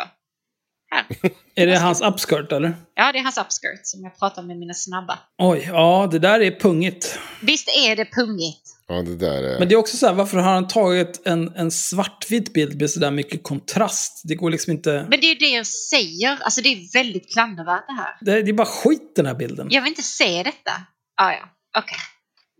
Här. 0.90 1.06
Är 1.54 1.66
det 1.66 1.78
hans 1.78 2.00
upskirt 2.00 2.52
eller? 2.52 2.74
Ja, 2.94 3.12
det 3.12 3.18
är 3.18 3.22
hans 3.22 3.38
upskirt 3.38 3.80
som 3.82 4.02
jag 4.04 4.18
pratar 4.18 4.42
med 4.42 4.58
mina 4.58 4.74
snabba. 4.74 5.18
Oj, 5.38 5.64
ja, 5.72 6.08
det 6.10 6.18
där 6.18 6.40
är 6.40 6.50
pungigt. 6.50 7.18
Visst 7.42 7.68
är 7.68 7.96
det 7.96 8.04
pungigt? 8.04 8.75
Ja, 8.88 9.02
det 9.02 9.16
där 9.16 9.42
är... 9.42 9.58
Men 9.58 9.68
det 9.68 9.74
är 9.74 9.76
också 9.76 9.96
så 9.96 10.06
här, 10.06 10.14
varför 10.14 10.38
har 10.38 10.52
han 10.52 10.68
tagit 10.68 11.22
en, 11.26 11.56
en 11.56 11.70
svartvit 11.70 12.52
bild 12.52 12.80
med 12.80 12.90
sådär 12.90 13.10
mycket 13.10 13.42
kontrast? 13.42 14.22
Det 14.24 14.34
går 14.34 14.50
liksom 14.50 14.72
inte... 14.72 15.06
Men 15.10 15.20
det 15.20 15.26
är 15.26 15.28
ju 15.28 15.34
det 15.34 15.50
jag 15.50 15.66
säger. 15.66 16.38
Alltså 16.42 16.60
det 16.60 16.68
är 16.68 16.92
väldigt 16.92 17.32
klandervärt 17.32 17.86
det 17.86 17.92
här. 17.92 18.16
Det, 18.20 18.42
det 18.42 18.50
är 18.50 18.52
bara 18.52 18.66
skit 18.66 19.12
den 19.16 19.26
här 19.26 19.34
bilden. 19.34 19.68
Jag 19.70 19.82
vill 19.82 19.88
inte 19.88 20.02
se 20.02 20.42
detta. 20.42 20.72
Ah, 21.16 21.32
ja, 21.32 21.48
okej. 21.78 21.98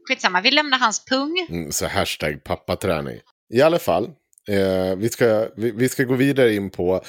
Skitsamma, 0.09 0.41
vi 0.41 0.51
lämnar 0.51 0.79
hans 0.79 1.05
pung. 1.05 1.47
Mm, 1.49 1.73
så 1.73 1.87
hashtag 1.87 2.45
pappaträning. 2.45 3.19
I 3.55 3.63
alla 3.63 3.79
fall, 3.79 4.11
eh, 4.49 4.97
vi, 4.97 5.09
ska, 5.09 5.49
vi, 5.57 5.71
vi 5.71 5.89
ska 5.89 6.05
gå 6.05 6.15
vidare 6.15 6.55
in 6.55 6.71
på... 6.71 7.05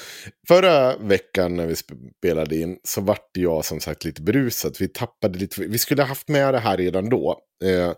Förra 0.48 0.96
veckan 0.96 1.56
när 1.56 1.66
vi 1.66 1.74
spelade 1.76 2.56
in 2.56 2.78
så 2.84 3.00
vart 3.00 3.30
jag 3.32 3.64
som 3.64 3.80
sagt 3.80 4.04
lite 4.04 4.22
brusad. 4.22 4.76
Vi 4.80 4.88
tappade 4.88 5.38
lite... 5.38 5.62
Vi 5.62 5.78
skulle 5.78 6.02
ha 6.02 6.08
haft 6.08 6.28
med 6.28 6.54
det 6.54 6.60
här 6.60 6.76
redan 6.76 7.08
då. 7.08 7.40
Eh, 7.64 7.92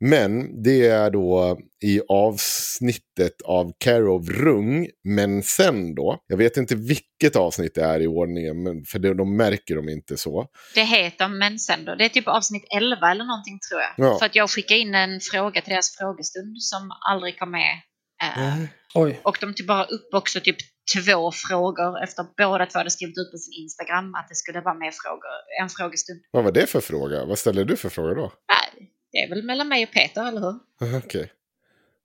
men 0.00 0.62
det 0.62 0.86
är 0.88 1.10
då 1.10 1.58
i 1.84 2.00
avsnittet 2.08 3.42
av 3.44 3.72
Care 3.78 4.04
of 4.04 4.28
Rung, 4.28 4.88
men 5.04 5.42
sen 5.42 5.94
då. 5.94 6.18
Jag 6.26 6.36
vet 6.36 6.56
inte 6.56 6.74
vilket 6.74 7.36
avsnitt 7.36 7.74
det 7.74 7.84
är 7.84 8.00
i 8.00 8.06
ordningen, 8.06 8.62
men 8.62 8.84
för 8.84 8.98
det, 8.98 9.14
de 9.14 9.36
märker 9.36 9.76
de 9.76 9.88
inte 9.88 10.16
så. 10.16 10.46
Det 10.74 10.84
heter 10.84 11.28
Men 11.28 11.58
sen 11.58 11.84
då. 11.84 11.94
Det 11.94 12.04
är 12.04 12.08
typ 12.08 12.28
avsnitt 12.28 12.64
11 12.76 13.10
eller 13.10 13.24
någonting 13.24 13.58
tror 13.70 13.80
jag. 13.80 13.92
Ja. 13.96 14.18
För 14.18 14.26
att 14.26 14.36
jag 14.36 14.50
skickade 14.50 14.80
in 14.80 14.94
en 14.94 15.20
fråga 15.20 15.60
till 15.60 15.70
deras 15.72 15.96
frågestund 15.98 16.62
som 16.62 16.90
aldrig 17.10 17.38
kom 17.38 17.50
med. 17.50 17.80
Eh, 18.22 18.54
Oj. 18.94 19.20
Och 19.22 19.36
de 19.40 19.54
tog 19.54 19.66
bara 19.66 19.84
upp 19.84 20.14
också 20.14 20.40
typ 20.40 20.56
två 20.96 21.32
frågor 21.32 22.02
efter 22.02 22.26
båda 22.36 22.66
två 22.66 22.78
hade 22.78 22.90
skrivit 22.90 23.18
ut 23.18 23.30
på 23.30 23.38
sin 23.38 23.62
Instagram 23.62 24.14
att 24.14 24.28
det 24.28 24.34
skulle 24.34 24.60
vara 24.60 24.74
med 24.74 24.94
frågor, 24.94 25.62
en 25.62 25.68
frågestund. 25.68 26.20
Vad 26.30 26.44
var 26.44 26.52
det 26.52 26.66
för 26.66 26.80
fråga? 26.80 27.24
Vad 27.24 27.38
ställer 27.38 27.64
du 27.64 27.76
för 27.76 27.88
fråga 27.88 28.14
då? 28.14 28.32
Nej, 28.48 28.90
det 29.12 29.18
är 29.18 29.28
väl 29.28 29.42
mellan 29.42 29.68
mig 29.68 29.84
och 29.84 29.92
Peter, 29.92 30.28
eller 30.28 30.40
hur? 30.40 30.58
Okej. 30.98 31.32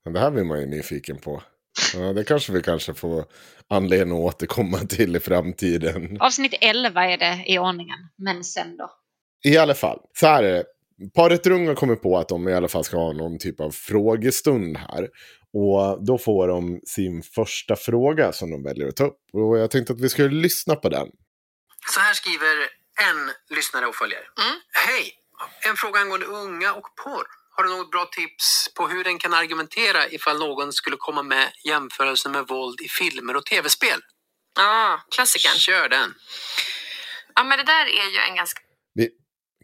Men 0.04 0.12
det 0.12 0.20
här 0.20 0.30
blir 0.30 0.44
man 0.44 0.60
ju 0.60 0.66
nyfiken 0.66 1.18
på. 1.18 1.42
Ja, 1.94 2.12
det 2.12 2.24
kanske 2.24 2.52
vi 2.52 2.62
kanske 2.62 2.94
får 2.94 3.24
anledning 3.68 4.18
att 4.18 4.34
återkomma 4.34 4.78
till 4.78 5.16
i 5.16 5.20
framtiden. 5.20 6.20
Avsnitt 6.20 6.54
11 6.60 7.04
är 7.04 7.18
det 7.18 7.44
i 7.46 7.58
ordningen, 7.58 7.98
men 8.16 8.44
sen 8.44 8.76
då. 8.76 8.90
I 9.44 9.56
alla 9.56 9.74
fall, 9.74 10.00
så 10.14 10.26
här 10.26 10.42
är 10.42 10.52
det. 10.52 10.64
Paret 11.14 11.46
Rung 11.46 11.68
har 11.68 11.74
kommit 11.74 12.02
på 12.02 12.18
att 12.18 12.28
de 12.28 12.48
i 12.48 12.54
alla 12.54 12.68
fall 12.68 12.84
ska 12.84 12.96
ha 12.96 13.12
någon 13.12 13.38
typ 13.38 13.60
av 13.60 13.70
frågestund 13.70 14.76
här. 14.76 15.08
Och 15.52 16.04
då 16.06 16.18
får 16.18 16.48
de 16.48 16.80
sin 16.84 17.22
första 17.22 17.76
fråga 17.76 18.32
som 18.32 18.50
de 18.50 18.62
väljer 18.62 18.88
att 18.88 18.96
ta 18.96 19.04
upp. 19.04 19.20
Och 19.32 19.58
jag 19.58 19.70
tänkte 19.70 19.92
att 19.92 20.00
vi 20.00 20.08
skulle 20.08 20.34
lyssna 20.34 20.76
på 20.76 20.88
den. 20.88 21.08
Så 21.94 22.00
här 22.00 22.14
skriver 22.14 22.56
en 23.10 23.30
lyssnare 23.56 23.86
och 23.86 23.94
följare. 23.94 24.24
Hej! 24.86 25.12
En 25.68 25.76
fråga 25.76 26.00
angående 26.00 26.26
unga 26.26 26.72
och 26.72 26.88
porr. 27.04 27.26
Har 27.50 27.64
du 27.64 27.70
något 27.70 27.90
bra 27.90 28.06
tips 28.12 28.74
på 28.74 28.88
hur 28.88 29.04
den 29.04 29.18
kan 29.18 29.34
argumentera 29.34 30.08
ifall 30.08 30.38
någon 30.38 30.72
skulle 30.72 30.96
komma 30.96 31.22
med 31.22 31.52
jämförelser 31.64 32.30
med 32.30 32.46
våld 32.46 32.80
i 32.80 32.88
filmer 32.88 33.36
och 33.36 33.46
tv-spel? 33.46 34.00
Ja, 34.56 35.00
klassikern. 35.14 35.54
Kör 35.54 35.88
den! 35.88 36.14
Ja, 37.34 37.44
men 37.44 37.58
det 37.58 37.64
där 37.64 37.84
är 37.86 38.10
ju 38.10 38.18
en 38.18 38.36
ganska... 38.36 38.60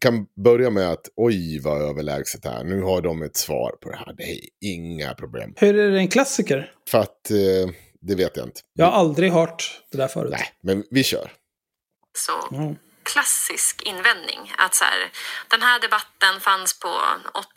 Kan 0.00 0.26
börja 0.44 0.70
med 0.70 0.88
att 0.90 1.08
oj 1.16 1.60
vad 1.60 1.82
överlägset 1.82 2.44
här. 2.44 2.64
Nu 2.64 2.82
har 2.82 3.00
de 3.02 3.22
ett 3.22 3.36
svar 3.36 3.70
på 3.82 3.90
det 3.90 3.96
här. 3.96 4.14
Det 4.16 4.22
är 4.22 4.40
inga 4.60 5.14
problem. 5.14 5.54
Hur 5.56 5.78
är 5.78 5.90
det 5.90 5.98
en 5.98 6.08
klassiker? 6.08 6.72
För 6.90 6.98
att 6.98 7.30
eh, 7.30 7.74
det 8.00 8.14
vet 8.14 8.36
jag 8.36 8.46
inte. 8.46 8.60
Jag 8.72 8.86
har 8.86 8.92
aldrig 8.92 9.32
hört 9.32 9.80
det 9.90 9.98
där 9.98 10.08
förut. 10.08 10.30
Nej, 10.32 10.52
men 10.62 10.84
vi 10.90 11.04
kör. 11.04 11.32
så 12.18 12.56
Mm. 12.56 12.76
klassisk 13.02 13.82
invändning. 13.82 14.52
Att 14.58 14.74
så 14.74 14.84
här, 14.84 15.10
den 15.48 15.62
här 15.62 15.80
debatten 15.80 16.40
fanns 16.40 16.78
på 16.80 16.88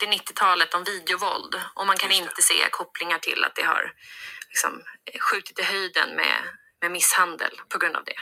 80-90-talet 0.02 0.74
om 0.74 0.84
videovåld 0.84 1.54
och 1.74 1.86
man 1.86 1.96
kan 1.96 2.12
inte 2.12 2.42
se 2.42 2.54
kopplingar 2.70 3.18
till 3.18 3.44
att 3.44 3.56
det 3.56 3.62
har 3.62 3.92
liksom, 4.48 4.82
skjutit 5.20 5.58
i 5.58 5.62
höjden 5.62 6.08
med, 6.16 6.36
med 6.82 6.90
misshandel 6.90 7.50
på 7.68 7.78
grund 7.78 7.96
av 7.96 8.04
det. 8.04 8.18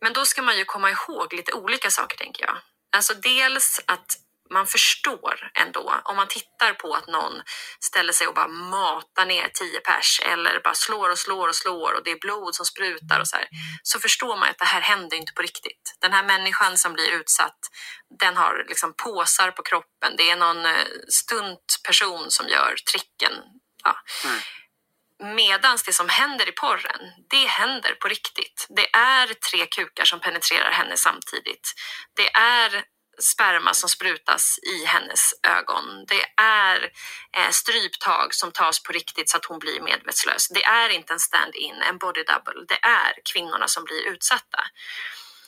Men 0.00 0.12
då 0.12 0.24
ska 0.24 0.42
man 0.42 0.58
ju 0.58 0.64
komma 0.64 0.90
ihåg 0.90 1.32
lite 1.32 1.52
olika 1.52 1.90
saker 1.90 2.16
tänker 2.16 2.44
jag. 2.46 2.56
Alltså 2.96 3.14
dels 3.14 3.80
att 3.86 4.16
man 4.50 4.66
förstår 4.66 5.50
ändå 5.54 5.94
om 6.04 6.16
man 6.16 6.28
tittar 6.28 6.72
på 6.72 6.94
att 6.94 7.06
någon 7.06 7.42
ställer 7.80 8.12
sig 8.12 8.26
och 8.26 8.34
bara 8.34 8.48
matar 8.48 9.26
ner 9.26 9.48
tio 9.48 9.80
pers 9.80 10.20
eller 10.24 10.60
bara 10.60 10.74
slår 10.74 11.10
och 11.10 11.18
slår 11.18 11.48
och 11.48 11.56
slår 11.56 11.92
och 11.94 12.04
det 12.04 12.10
är 12.10 12.18
blod 12.18 12.54
som 12.54 12.66
sprutar 12.66 13.20
och 13.20 13.28
så 13.28 13.36
här. 13.36 13.48
Så 13.82 14.00
förstår 14.00 14.36
man 14.36 14.48
att 14.48 14.58
det 14.58 14.64
här 14.64 14.80
händer 14.80 15.16
inte 15.16 15.32
på 15.32 15.42
riktigt. 15.42 15.96
Den 16.00 16.12
här 16.12 16.24
människan 16.24 16.76
som 16.76 16.92
blir 16.92 17.10
utsatt, 17.10 17.58
den 18.20 18.36
har 18.36 18.64
liksom 18.68 18.94
påsar 19.04 19.50
på 19.50 19.62
kroppen. 19.62 20.14
Det 20.16 20.30
är 20.30 20.36
någon 20.36 20.66
stunt 21.08 21.58
stuntperson 21.68 22.30
som 22.30 22.48
gör 22.48 22.74
tricken. 22.92 23.32
Ja. 23.84 23.96
Mm. 24.24 24.40
Medans 25.22 25.82
det 25.82 25.92
som 25.92 26.08
händer 26.08 26.48
i 26.48 26.52
porren, 26.52 27.12
det 27.30 27.46
händer 27.46 27.94
på 27.94 28.08
riktigt. 28.08 28.66
Det 28.68 28.88
är 28.96 29.26
tre 29.26 29.66
kukar 29.66 30.04
som 30.04 30.20
penetrerar 30.20 30.72
henne 30.72 30.96
samtidigt. 30.96 31.72
Det 32.16 32.28
är 32.36 32.84
sperma 33.20 33.74
som 33.74 33.88
sprutas 33.88 34.58
i 34.62 34.84
hennes 34.84 35.22
ögon. 35.58 36.04
Det 36.08 36.42
är 36.42 36.78
eh, 37.36 37.50
stryptag 37.50 38.34
som 38.34 38.52
tas 38.52 38.82
på 38.82 38.92
riktigt 38.92 39.30
så 39.30 39.36
att 39.36 39.44
hon 39.44 39.58
blir 39.58 39.80
medvetslös. 39.80 40.48
Det 40.48 40.64
är 40.64 40.88
inte 40.88 41.12
en 41.12 41.20
stand-in, 41.20 41.74
en 41.90 41.98
body 41.98 42.22
double. 42.22 42.64
Det 42.68 42.80
är 42.82 43.12
kvinnorna 43.32 43.68
som 43.68 43.84
blir 43.84 44.06
utsatta. 44.12 44.60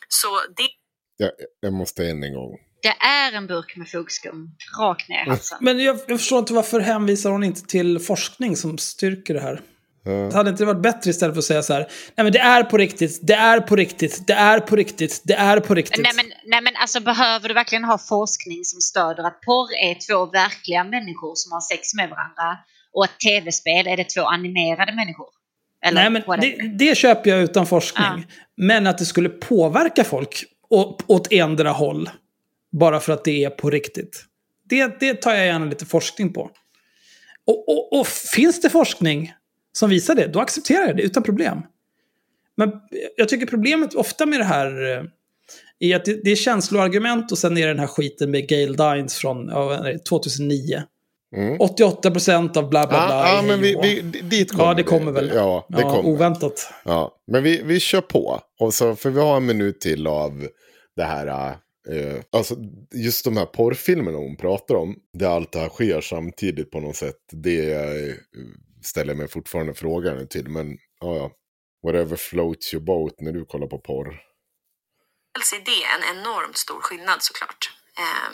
Så 0.09 0.41
det 0.57 0.69
Jag, 1.17 1.31
jag 1.61 1.73
måste 1.73 2.07
än 2.07 2.23
en 2.23 2.35
gång. 2.35 2.70
Det 2.83 2.97
är 3.07 3.33
en 3.33 3.47
burk 3.47 3.77
med 3.77 3.91
fogskum 3.91 4.51
rakt 4.81 5.09
ner 5.09 5.27
i 5.27 5.29
halsen. 5.29 5.59
Men 5.61 5.79
jag, 5.79 5.99
jag 6.09 6.19
förstår 6.19 6.39
inte 6.39 6.53
varför 6.53 6.81
hänvisar 6.81 7.31
hon 7.31 7.45
inte 7.45 7.63
till 7.63 7.99
forskning 7.99 8.57
som 8.57 8.79
styrker 8.79 9.35
det 9.35 9.41
här? 9.41 9.61
Ja. 10.05 10.33
Hade 10.33 10.51
inte 10.51 10.63
det 10.63 10.67
varit 10.67 10.83
bättre 10.83 11.11
istället 11.11 11.35
för 11.35 11.39
att 11.39 11.45
säga 11.45 11.63
så 11.63 11.73
här, 11.73 11.81
nej 12.15 12.25
men 12.25 12.33
det 12.33 12.39
är 12.39 12.63
på 12.63 12.77
riktigt, 12.77 13.19
det 13.23 13.35
är 13.35 13.61
på 13.61 13.77
riktigt, 13.77 14.27
det 14.27 14.33
är 14.33 14.61
på 14.61 14.77
riktigt, 14.77 15.21
det 15.25 15.35
är 15.35 15.61
på 15.61 15.75
riktigt. 15.75 16.03
Nej 16.03 16.13
men, 16.17 16.27
nej 16.45 16.61
men 16.63 16.77
alltså 16.77 17.01
behöver 17.01 17.49
du 17.49 17.55
verkligen 17.55 17.85
ha 17.85 17.99
forskning 17.99 18.65
som 18.65 18.81
stöder 18.81 19.27
att 19.27 19.41
porr 19.41 19.75
är 19.75 19.95
två 20.09 20.27
verkliga 20.27 20.85
människor 20.85 21.33
som 21.35 21.53
har 21.53 21.61
sex 21.61 21.95
med 21.95 22.11
varandra 22.11 22.59
och 22.93 23.05
ett 23.05 23.21
tv-spel 23.21 23.87
är 23.87 23.97
det 23.97 24.05
två 24.05 24.23
animerade 24.23 24.95
människor? 24.95 25.29
Eller 25.87 26.11
Nej, 26.11 26.23
men 26.27 26.41
det, 26.41 26.79
det 26.79 26.97
köper 26.97 27.31
jag 27.31 27.43
utan 27.43 27.67
forskning. 27.67 28.05
Ja. 28.05 28.35
Men 28.57 28.87
att 28.87 28.99
det 28.99 29.05
skulle 29.05 29.29
påverka 29.29 30.05
folk 30.05 30.45
åt, 30.71 31.05
åt 31.07 31.33
endera 31.33 31.71
håll. 31.71 32.11
Bara 32.73 33.01
för 33.01 33.13
att 33.13 33.25
det 33.25 33.45
är 33.45 33.51
på 33.51 33.71
riktigt. 33.71 34.25
Det, 34.65 35.01
det 35.01 35.15
tar 35.15 35.35
jag 35.35 35.47
gärna 35.47 35.65
lite 35.65 35.87
forskning 35.87 36.33
på. 36.33 36.51
Och, 37.47 37.69
och, 37.69 38.01
och 38.01 38.07
finns 38.07 38.61
det 38.61 38.71
forskning 38.71 39.33
som 39.73 39.91
visar 39.91 40.15
det, 40.15 40.27
då 40.27 40.41
accepterar 40.41 40.87
jag 40.87 40.97
det 40.97 41.03
utan 41.03 41.23
problem. 41.23 41.63
Men 42.57 42.73
jag 43.17 43.29
tycker 43.29 43.47
problemet 43.47 43.95
ofta 43.95 44.27
med 44.27 44.41
det 44.41 44.45
här 44.45 44.97
eh, 44.97 45.05
är 45.79 45.97
att 45.97 46.05
det, 46.05 46.25
det 46.25 46.31
är 46.31 46.37
känsloargument 46.37 47.33
och 47.33 47.39
sen 47.39 47.59
är 47.59 47.61
det 47.61 47.73
den 47.73 47.79
här 47.79 47.87
skiten 47.87 48.31
med 48.31 48.49
Gail 48.49 48.77
Dines 48.77 49.15
från 49.15 49.49
ja, 49.49 49.65
vad 49.65 49.87
är 49.87 49.93
det, 49.93 49.99
2009. 49.99 50.83
Mm. 51.37 51.59
88% 51.59 52.59
av 52.59 52.71
bla 52.71 52.87
bla 52.87 52.87
bla. 52.87 53.09
Ja, 53.11 53.29
ja, 53.29 53.43
är 53.43 53.47
men 53.47 53.61
vi, 53.61 53.77
vi, 53.83 54.21
dit 54.21 54.51
kommer 54.51 54.65
Ja, 54.65 54.75
det 54.75 54.83
kommer 54.83 55.13
väl. 55.13 55.31
Ja, 55.35 55.67
det 55.69 55.81
ja, 55.81 55.91
kommer. 55.91 56.11
Oväntat. 56.11 56.73
Ja, 56.85 57.17
men 57.27 57.43
vi, 57.43 57.63
vi 57.65 57.81
kör 57.81 58.01
på. 58.01 58.41
Och 58.61 58.75
så, 58.75 58.97
för 58.97 59.11
vi 59.11 59.21
har 59.21 59.37
en 59.37 59.47
minut 59.47 59.81
till 59.81 60.07
av 60.07 60.47
det 60.97 61.05
här. 61.05 61.57
Eh, 61.93 62.23
alltså 62.33 62.57
just 62.95 63.25
de 63.25 63.37
här 63.37 63.47
porrfilmerna 63.47 64.19
hon 64.19 64.37
pratar 64.37 64.75
om. 64.75 64.97
Där 65.19 65.29
allt 65.29 65.53
det 65.53 65.59
här 65.59 65.69
sker 65.69 66.01
samtidigt 66.01 66.71
på 66.71 66.81
något 66.81 66.97
sätt. 66.97 67.17
Det 67.33 67.73
eh, 67.73 68.15
ställer 68.83 69.11
jag 69.11 69.19
mig 69.19 69.29
fortfarande 69.29 69.75
frågan 69.75 70.29
till. 70.29 70.49
Men 70.49 70.79
ja, 71.01 71.17
ja. 71.17 71.31
Whatever 71.83 72.17
floats 72.17 72.75
your 72.75 72.85
boat 72.85 73.21
när 73.21 73.33
du 73.33 73.45
kollar 73.45 73.67
på 73.67 73.79
porr. 73.79 74.09
Alltså, 75.39 75.57
Dels 75.57 75.69
är 75.69 75.73
det 75.73 75.85
en 75.85 76.19
enormt 76.19 76.57
stor 76.57 76.81
skillnad 76.81 77.23
såklart, 77.23 77.71
eh, 77.99 78.31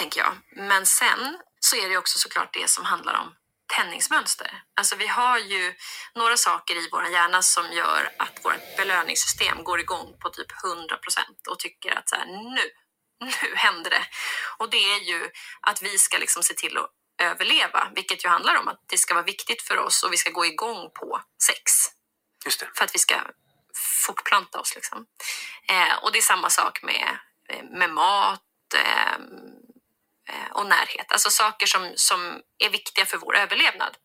tänker 0.00 0.20
jag. 0.20 0.32
Men 0.68 0.86
sen 0.86 1.38
så 1.60 1.76
är 1.76 1.88
det 1.88 1.96
också 1.96 2.18
såklart 2.18 2.54
det 2.54 2.68
som 2.70 2.84
handlar 2.84 3.14
om 3.22 3.34
tändningsmönster. 3.76 4.62
Alltså 4.78 4.96
vi 4.96 5.06
har 5.06 5.38
ju 5.38 5.74
några 6.14 6.36
saker 6.36 6.74
i 6.74 6.88
vår 6.92 7.06
hjärna 7.06 7.42
som 7.42 7.72
gör 7.72 8.02
att 8.18 8.44
vårt 8.44 8.76
belöningssystem 8.76 9.64
går 9.64 9.80
igång 9.80 10.16
på 10.20 10.28
typ 10.28 10.50
100% 10.52 11.50
och 11.50 11.58
tycker 11.58 11.98
att 11.98 12.08
så 12.08 12.16
här, 12.16 12.26
nu, 12.26 12.64
nu 13.20 13.56
händer 13.56 13.90
det. 13.90 14.06
Och 14.58 14.70
det 14.70 14.92
är 14.94 15.00
ju 15.00 15.30
att 15.60 15.82
vi 15.82 15.98
ska 15.98 16.18
liksom 16.18 16.42
se 16.42 16.54
till 16.54 16.78
att 16.78 16.90
överleva, 17.18 17.90
vilket 17.94 18.24
ju 18.24 18.28
handlar 18.28 18.54
om 18.54 18.68
att 18.68 18.84
det 18.86 18.98
ska 18.98 19.14
vara 19.14 19.24
viktigt 19.24 19.62
för 19.62 19.78
oss 19.78 20.02
och 20.02 20.12
vi 20.12 20.16
ska 20.16 20.30
gå 20.30 20.46
igång 20.46 20.90
på 20.94 21.22
sex 21.42 21.90
Just 22.44 22.60
det. 22.60 22.70
för 22.74 22.84
att 22.84 22.94
vi 22.94 22.98
ska 22.98 23.20
fortplanta 24.06 24.60
oss. 24.60 24.74
Liksom. 24.74 25.06
Eh, 25.68 25.94
och 26.02 26.12
det 26.12 26.18
är 26.18 26.22
samma 26.22 26.50
sak 26.50 26.82
med, 26.82 27.18
eh, 27.48 27.64
med 27.64 27.90
mat 27.90 28.74
eh, 28.74 29.14
eh, 30.28 30.50
och 30.52 30.66
närhet. 30.66 31.12
Alltså 31.12 31.30
saker 31.30 31.66
som, 31.66 31.92
som 31.96 32.42
är 32.58 32.70
viktiga 32.70 33.06
för 33.06 33.18
vår 33.18 33.36
överlevnad. 33.36 33.96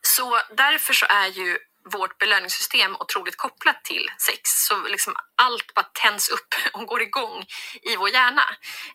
Så 0.00 0.42
därför 0.50 0.94
så 0.94 1.06
är 1.08 1.26
ju 1.26 1.58
vårt 1.92 2.18
belöningssystem 2.18 2.96
otroligt 2.96 3.36
kopplat 3.36 3.84
till 3.84 4.10
sex. 4.26 4.40
Så 4.68 4.88
liksom 4.88 5.14
allt 5.36 5.74
bara 5.74 5.86
tänds 6.02 6.28
upp 6.28 6.54
och 6.72 6.86
går 6.86 7.02
igång 7.02 7.44
i 7.82 7.96
vår 7.96 8.08
hjärna. 8.08 8.44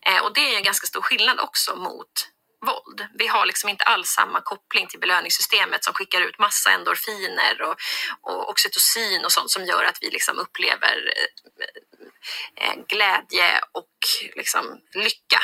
Eh, 0.06 0.24
och 0.24 0.34
det 0.34 0.54
är 0.54 0.58
en 0.58 0.64
ganska 0.64 0.88
stor 0.88 1.02
skillnad 1.02 1.40
också 1.40 1.76
mot 1.76 2.28
våld. 2.66 3.08
Vi 3.14 3.28
har 3.28 3.46
liksom 3.46 3.70
inte 3.70 3.84
alls 3.84 4.10
samma 4.10 4.42
koppling 4.42 4.88
till 4.88 5.00
belöningssystemet 5.00 5.84
som 5.84 5.94
skickar 5.94 6.22
ut 6.22 6.40
massa 6.40 6.72
endorfiner 6.72 7.62
och, 7.62 7.76
och 8.22 8.50
oxytocin 8.50 9.26
och 9.26 9.32
sånt 9.32 9.52
som 9.52 9.66
gör 9.66 9.84
att 9.84 9.98
vi 10.02 10.10
liksom 10.10 10.40
upplever 10.40 11.14
eh, 11.16 12.68
eh 12.68 12.76
glädje 12.88 13.60
och 13.72 13.98
liksom 14.36 14.80
lycka 14.94 15.42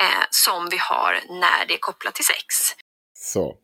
eh, 0.00 0.24
som 0.30 0.68
vi 0.68 0.76
har 0.76 1.20
när 1.28 1.66
det 1.66 1.74
är 1.74 1.78
kopplat 1.78 2.14
till 2.14 2.24
sex. 2.24 2.74
Så. 3.14 3.63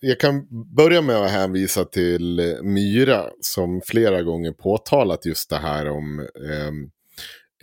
Jag 0.00 0.20
kan 0.20 0.46
börja 0.76 1.02
med 1.02 1.16
att 1.16 1.30
hänvisa 1.30 1.84
till 1.84 2.38
eh, 2.38 2.62
Myra 2.62 3.30
som 3.40 3.80
flera 3.86 4.22
gånger 4.22 4.52
påtalat 4.52 5.26
just 5.26 5.50
det 5.50 5.56
här 5.56 5.88
om 5.88 6.20
ehm, 6.20 6.90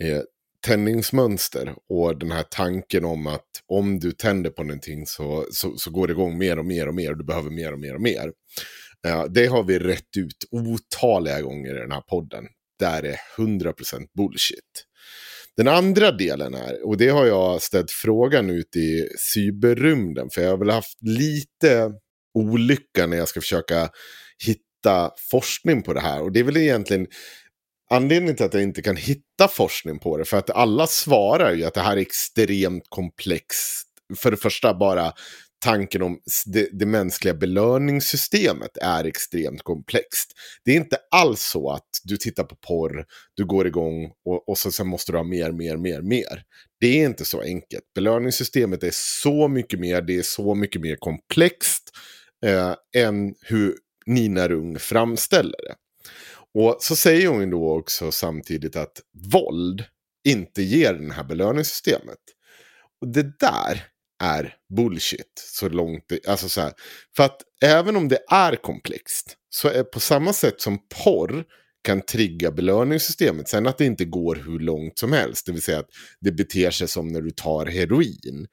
eh, 0.00 0.22
tändningsmönster 0.66 1.74
och 1.88 2.18
den 2.18 2.30
här 2.30 2.44
tanken 2.50 3.04
om 3.04 3.26
att 3.26 3.48
om 3.66 4.00
du 4.00 4.12
tänder 4.12 4.50
på 4.50 4.62
någonting 4.62 5.06
så, 5.06 5.46
så, 5.50 5.76
så 5.76 5.90
går 5.90 6.06
det 6.06 6.12
igång 6.12 6.38
mer 6.38 6.58
och 6.58 6.66
mer 6.66 6.88
och 6.88 6.94
mer 6.94 7.10
och 7.10 7.18
du 7.18 7.24
behöver 7.24 7.50
mer 7.50 7.72
och 7.72 7.80
mer 7.80 7.94
och 7.94 8.00
mer. 8.00 8.32
Eh, 9.06 9.24
det 9.24 9.46
har 9.46 9.62
vi 9.62 9.78
rätt 9.78 10.16
ut 10.16 10.48
otaliga 10.50 11.40
gånger 11.40 11.76
i 11.76 11.80
den 11.80 11.92
här 11.92 12.00
podden. 12.00 12.44
Där 12.78 13.02
är 13.02 13.16
100% 13.36 14.06
bullshit. 14.16 14.87
Den 15.58 15.68
andra 15.68 16.12
delen 16.12 16.54
är, 16.54 16.86
och 16.86 16.96
det 16.96 17.08
har 17.08 17.26
jag 17.26 17.62
ställt 17.62 17.90
frågan 17.90 18.50
ut 18.50 18.76
i 18.76 19.08
cyberrymden, 19.34 20.30
för 20.30 20.42
jag 20.42 20.50
har 20.50 20.58
väl 20.58 20.70
haft 20.70 21.02
lite 21.02 21.92
olycka 22.34 23.06
när 23.06 23.16
jag 23.16 23.28
ska 23.28 23.40
försöka 23.40 23.90
hitta 24.46 25.10
forskning 25.30 25.82
på 25.82 25.92
det 25.92 26.00
här. 26.00 26.22
Och 26.22 26.32
det 26.32 26.40
är 26.40 26.44
väl 26.44 26.56
egentligen 26.56 27.06
anledningen 27.90 28.36
till 28.36 28.46
att 28.46 28.54
jag 28.54 28.62
inte 28.62 28.82
kan 28.82 28.96
hitta 28.96 29.48
forskning 29.50 29.98
på 29.98 30.16
det, 30.18 30.24
för 30.24 30.36
att 30.36 30.50
alla 30.50 30.86
svarar 30.86 31.52
ju 31.52 31.64
att 31.64 31.74
det 31.74 31.80
här 31.80 31.96
är 31.96 32.00
extremt 32.00 32.84
komplext. 32.88 33.88
För 34.16 34.30
det 34.30 34.36
första 34.36 34.74
bara 34.74 35.12
tanken 35.58 36.02
om 36.02 36.20
det, 36.46 36.68
det 36.72 36.86
mänskliga 36.86 37.34
belöningssystemet 37.34 38.76
är 38.82 39.04
extremt 39.04 39.62
komplext. 39.62 40.32
Det 40.64 40.72
är 40.72 40.76
inte 40.76 40.98
alls 41.10 41.42
så 41.42 41.70
att 41.70 41.88
du 42.04 42.16
tittar 42.16 42.44
på 42.44 42.56
porr, 42.56 43.06
du 43.34 43.46
går 43.46 43.66
igång 43.66 44.12
och, 44.24 44.48
och 44.48 44.58
så 44.58 44.72
sen 44.72 44.86
måste 44.86 45.12
du 45.12 45.18
ha 45.18 45.24
mer, 45.24 45.52
mer, 45.52 45.76
mer, 45.76 46.00
mer. 46.02 46.42
Det 46.80 46.86
är 46.86 47.04
inte 47.04 47.24
så 47.24 47.40
enkelt. 47.40 47.84
Belöningssystemet 47.94 48.82
är 48.82 48.90
så 48.92 49.48
mycket 49.48 49.80
mer, 49.80 50.02
det 50.02 50.18
är 50.18 50.22
så 50.22 50.54
mycket 50.54 50.80
mer 50.80 50.96
komplext 50.96 51.90
eh, 52.46 52.74
än 52.96 53.34
hur 53.40 53.74
Nina 54.06 54.48
Rung 54.48 54.78
framställer 54.78 55.58
det. 55.68 55.74
Och 56.54 56.76
så 56.80 56.96
säger 56.96 57.28
hon 57.28 57.50
då 57.50 57.78
också 57.78 58.12
samtidigt 58.12 58.76
att 58.76 59.00
våld 59.32 59.84
inte 60.28 60.62
ger 60.62 60.94
det 60.94 61.12
här 61.12 61.24
belöningssystemet. 61.24 62.18
Och 63.00 63.08
det 63.08 63.38
där 63.38 63.84
är 64.18 64.54
bullshit. 64.76 65.32
Så 65.34 65.68
långt 65.68 66.04
det, 66.08 66.28
alltså 66.28 66.48
så 66.48 66.60
här, 66.60 66.72
för 67.16 67.24
att 67.24 67.42
även 67.62 67.96
om 67.96 68.08
det 68.08 68.20
är 68.30 68.56
komplext 68.56 69.36
så 69.50 69.68
är 69.68 69.82
på 69.82 70.00
samma 70.00 70.32
sätt 70.32 70.60
som 70.60 70.78
porr 71.04 71.44
kan 71.84 72.02
trigga 72.02 72.50
belöningssystemet. 72.50 73.48
Sen 73.48 73.66
att 73.66 73.78
det 73.78 73.84
inte 73.84 74.04
går 74.04 74.34
hur 74.34 74.58
långt 74.58 74.98
som 74.98 75.12
helst, 75.12 75.46
det 75.46 75.52
vill 75.52 75.62
säga 75.62 75.78
att 75.78 75.90
det 76.20 76.32
beter 76.32 76.70
sig 76.70 76.88
som 76.88 77.08
när 77.08 77.20
du 77.20 77.30
tar 77.30 77.66
heroin. 77.66 78.46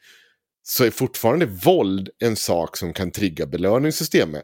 Så 0.63 0.83
är 0.83 0.91
fortfarande 0.91 1.45
våld 1.45 2.09
en 2.19 2.35
sak 2.35 2.77
som 2.77 2.93
kan 2.93 3.11
trigga 3.11 3.45
belöningssystemet. 3.45 4.43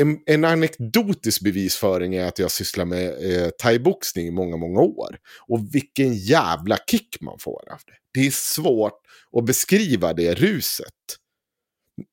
En, 0.00 0.18
en 0.26 0.44
anekdotisk 0.44 1.40
bevisföring 1.42 2.14
är 2.14 2.24
att 2.24 2.38
jag 2.38 2.50
sysslar 2.50 2.84
med 2.84 3.08
eh, 3.08 3.48
thaiboxning 3.48 4.26
i 4.26 4.30
många, 4.30 4.56
många 4.56 4.80
år. 4.80 5.18
Och 5.48 5.74
vilken 5.74 6.14
jävla 6.14 6.78
kick 6.86 7.20
man 7.20 7.38
får 7.38 7.72
av 7.72 7.80
det. 7.86 8.20
Det 8.20 8.26
är 8.26 8.30
svårt 8.30 9.00
att 9.32 9.44
beskriva 9.44 10.12
det 10.12 10.34
ruset. 10.34 10.94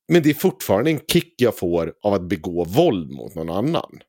Men 0.08 0.24
det 0.24 0.30
är 0.30 0.34
fortfarande 0.34 0.92
en 0.92 1.00
kick 1.08 1.34
jag 1.42 1.58
får 1.58 1.94
av 2.02 2.14
att 2.14 2.30
begå 2.30 2.64
våld 2.64 3.12
mot 3.12 3.36
någon 3.36 3.50
annan. 3.50 4.00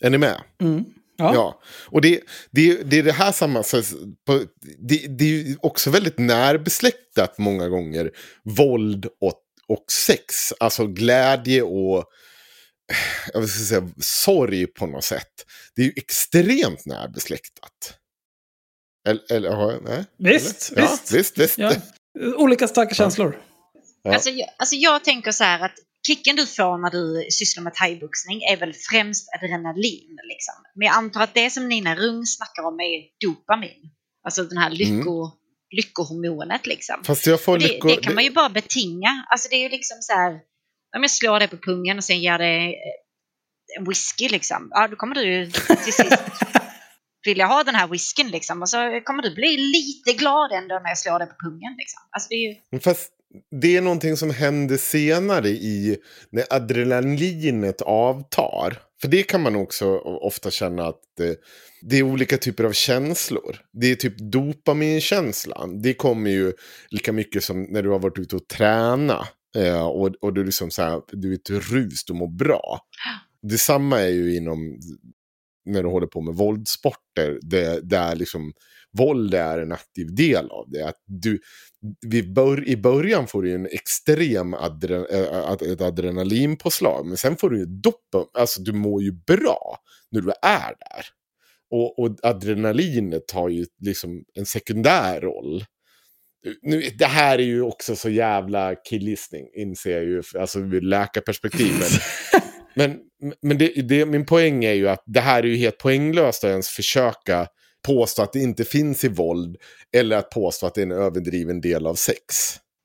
Är 0.00 0.10
ni 0.10 0.18
med? 0.18 0.40
Mm. 0.60 0.84
Ja. 1.16 1.34
Ja. 1.34 1.60
Och 1.86 2.00
det, 2.00 2.20
det, 2.50 2.82
det 2.82 2.98
är 2.98 3.02
det 3.02 3.12
här 3.12 3.32
samma... 3.32 3.64
Det, 4.78 5.06
det 5.18 5.40
är 5.40 5.56
också 5.66 5.90
väldigt 5.90 6.18
närbesläktat 6.18 7.38
många 7.38 7.68
gånger. 7.68 8.10
Våld 8.42 9.06
och, 9.20 9.42
och 9.68 9.84
sex. 10.06 10.52
Alltså 10.60 10.86
glädje 10.86 11.62
och 11.62 12.04
jag 13.32 13.40
vill 13.40 13.66
säga, 13.66 13.88
sorg 14.00 14.66
på 14.66 14.86
något 14.86 15.04
sätt. 15.04 15.32
Det 15.76 15.82
är 15.82 15.86
ju 15.86 15.92
extremt 15.96 16.86
närbesläktat. 16.86 17.94
Eller, 19.08 19.32
eller 19.32 19.50
har 19.50 19.72
jag- 19.72 19.82
nej? 19.84 20.04
Visst, 20.18 20.72
Eller? 20.72 20.82
visst. 20.82 21.10
Ja, 21.12 21.16
visst, 21.18 21.38
visst. 21.38 21.58
Ja. 21.58 21.72
Olika 22.36 22.68
starka 22.68 22.94
känslor. 22.94 23.40
Ja. 24.02 24.14
Alltså, 24.14 24.30
jag, 24.30 24.48
alltså 24.58 24.74
jag 24.76 25.04
tänker 25.04 25.32
så 25.32 25.44
här 25.44 25.60
att 25.64 25.74
kicken 26.06 26.36
du 26.36 26.46
får 26.46 26.78
när 26.78 26.90
du 26.90 27.30
sysslar 27.30 27.62
med 27.64 27.74
thaiboxning 27.74 28.42
är 28.42 28.56
väl 28.56 28.74
främst 28.90 29.28
adrenalin. 29.34 30.18
Liksom. 30.28 30.54
Men 30.74 30.86
jag 30.86 30.94
antar 30.96 31.20
att 31.22 31.34
det 31.34 31.50
som 31.50 31.68
Nina 31.68 31.96
Rung 31.96 32.26
snackar 32.26 32.62
om 32.62 32.80
är 32.80 33.26
dopamin. 33.26 33.90
Alltså 34.24 34.44
den 34.44 34.58
här 34.58 34.70
lycko, 34.70 35.30
lyckohormonet 35.70 36.66
liksom. 36.66 37.04
Fast 37.04 37.26
jag 37.26 37.44
får 37.44 37.58
det, 37.58 37.68
lycko... 37.68 37.88
det 37.88 37.96
kan 37.96 38.14
man 38.14 38.24
ju 38.24 38.30
bara 38.30 38.48
betinga. 38.48 39.24
Alltså 39.30 39.48
det 39.48 39.56
är 39.56 39.62
ju 39.62 39.68
liksom 39.68 39.96
så 40.00 40.12
här, 40.12 40.32
om 40.96 41.02
jag 41.02 41.10
slår 41.10 41.40
det 41.40 41.48
på 41.48 41.56
pungen 41.56 41.96
och 41.98 42.04
sen 42.04 42.20
ger 42.20 42.38
det 42.38 42.66
eh, 42.66 43.78
en 43.78 43.84
whisky 43.84 44.28
liksom. 44.28 44.68
Ja, 44.70 44.88
då 44.88 44.96
kommer 44.96 45.14
du 45.14 45.50
till 45.50 45.92
sist 45.92 46.00
vilja 47.24 47.46
ha 47.46 47.64
den 47.64 47.74
här 47.74 47.88
whiskyn 47.88 48.30
liksom. 48.30 48.62
Och 48.62 48.68
så 48.68 49.00
kommer 49.04 49.22
du 49.22 49.34
bli 49.34 49.56
lite 49.56 50.18
glad 50.18 50.52
ändå 50.52 50.74
när 50.74 50.88
jag 50.88 50.98
slår 50.98 51.18
det 51.18 51.26
på 51.26 51.34
pungen 51.44 51.74
liksom. 51.78 52.00
Alltså 52.10 52.28
det 52.28 52.34
är 52.34 52.48
ju... 52.72 52.80
Fast 52.80 53.12
det 53.60 53.76
är 53.76 53.82
någonting 53.82 54.16
som 54.16 54.30
händer 54.30 54.76
senare 54.76 55.48
i 55.48 55.96
när 56.30 56.44
adrenalinet 56.50 57.82
avtar. 57.82 58.87
För 59.00 59.08
det 59.08 59.22
kan 59.22 59.42
man 59.42 59.56
också 59.56 59.98
ofta 59.98 60.50
känna 60.50 60.86
att 60.86 61.00
det, 61.82 61.98
är 61.98 62.02
olika 62.02 62.38
typer 62.38 62.64
av 62.64 62.72
känslor. 62.72 63.60
Det 63.72 63.90
är 63.90 63.94
typ 63.94 64.14
dopaminkänslan. 64.18 65.82
Det 65.82 65.94
kommer 65.94 66.30
ju 66.30 66.52
lika 66.90 67.12
mycket 67.12 67.44
som 67.44 67.62
när 67.62 67.82
du 67.82 67.90
har 67.90 67.98
varit 67.98 68.18
ute 68.18 68.36
och 68.36 68.48
träna. 68.48 69.28
Eh, 69.56 69.86
och, 69.86 70.14
och 70.20 70.34
du, 70.34 70.44
liksom 70.44 70.70
så 70.70 70.82
här, 70.82 71.02
du 71.12 71.30
är 71.30 71.34
ett 71.34 71.50
rus, 71.50 72.04
du 72.04 72.12
mår 72.12 72.38
bra. 72.38 72.80
Detsamma 73.42 74.00
är 74.00 74.08
ju 74.08 74.36
inom 74.36 74.78
när 75.64 75.82
du 75.82 75.88
håller 75.88 76.06
på 76.06 76.20
med 76.20 76.34
våldssporter. 76.34 77.38
Det, 77.42 77.80
där 77.80 78.16
liksom 78.16 78.52
våld 78.98 79.34
är 79.34 79.58
en 79.58 79.72
aktiv 79.72 80.14
del 80.14 80.50
av 80.50 80.70
det. 80.70 80.88
Att 80.88 81.02
du, 81.06 81.40
bör, 82.34 82.68
I 82.68 82.76
början 82.76 83.26
får 83.26 83.42
du 83.42 83.54
en 83.54 83.66
extrem 83.66 84.54
adre, 84.54 84.96
äh, 85.06 85.72
ett 85.72 85.80
adrenalinpåslag. 85.80 87.06
Men 87.06 87.16
sen 87.16 87.36
får 87.36 87.50
du 87.50 87.58
ju 87.58 87.66
dopa, 87.66 88.26
alltså 88.34 88.62
du 88.62 88.72
mår 88.72 89.02
ju 89.02 89.12
bra 89.12 89.78
när 90.10 90.20
du 90.20 90.32
är 90.42 90.68
där. 90.68 91.04
Och, 91.70 91.98
och 91.98 92.16
adrenalinet 92.22 93.30
har 93.30 93.48
ju 93.48 93.66
liksom 93.80 94.24
en 94.34 94.46
sekundär 94.46 95.20
roll. 95.20 95.64
Nu, 96.62 96.80
det 96.80 97.06
här 97.06 97.38
är 97.38 97.42
ju 97.42 97.62
också 97.62 97.96
så 97.96 98.10
jävla 98.10 98.74
killgissning, 98.74 99.46
inser 99.54 99.92
jag 99.92 100.04
ju, 100.04 100.22
alltså 100.38 100.58
ur 100.58 100.80
läkarperspektiv. 100.80 101.72
Men, 101.78 101.90
men, 103.20 103.32
men 103.42 103.58
det, 103.58 103.68
det, 103.68 104.06
min 104.06 104.26
poäng 104.26 104.64
är 104.64 104.72
ju 104.72 104.88
att 104.88 105.02
det 105.06 105.20
här 105.20 105.42
är 105.42 105.46
ju 105.46 105.56
helt 105.56 105.78
poänglöst 105.78 106.44
att 106.44 106.50
ens 106.50 106.68
försöka 106.68 107.46
påstå 107.86 108.22
att 108.22 108.32
det 108.32 108.40
inte 108.40 108.64
finns 108.64 109.04
i 109.04 109.08
våld 109.08 109.56
eller 109.96 110.16
att 110.16 110.30
påstå 110.30 110.66
att 110.66 110.74
det 110.74 110.80
är 110.80 110.86
en 110.86 110.92
överdriven 110.92 111.60
del 111.60 111.86
av 111.86 111.94
sex. 111.94 112.24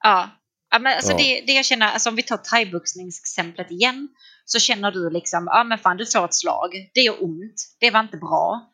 Ja, 0.03 0.30
ja 0.72 0.80
men 0.80 0.94
alltså 0.94 1.11
Ja. 1.11 1.18
Det, 1.18 1.44
det 1.48 1.53
jag 1.53 1.65
känner, 1.65 1.88
alltså 1.88 2.10
om 2.10 2.15
vi 2.15 2.24
tar 2.24 2.38
thaiboxningsexemplet 2.38 3.72
igen, 3.72 4.07
så 4.45 4.60
känner 4.60 4.91
du 4.91 5.10
liksom, 5.10 5.44
ja 5.45 5.64
men 5.64 5.78
fan 5.78 5.98
du 5.98 6.06
får 6.06 6.26
ett 6.26 6.34
slag, 6.34 6.70
det 6.94 7.02
gör 7.02 7.24
ont, 7.24 7.56
det 7.80 7.91
var 7.91 7.99
inte 7.99 8.18
bra. 8.18 8.70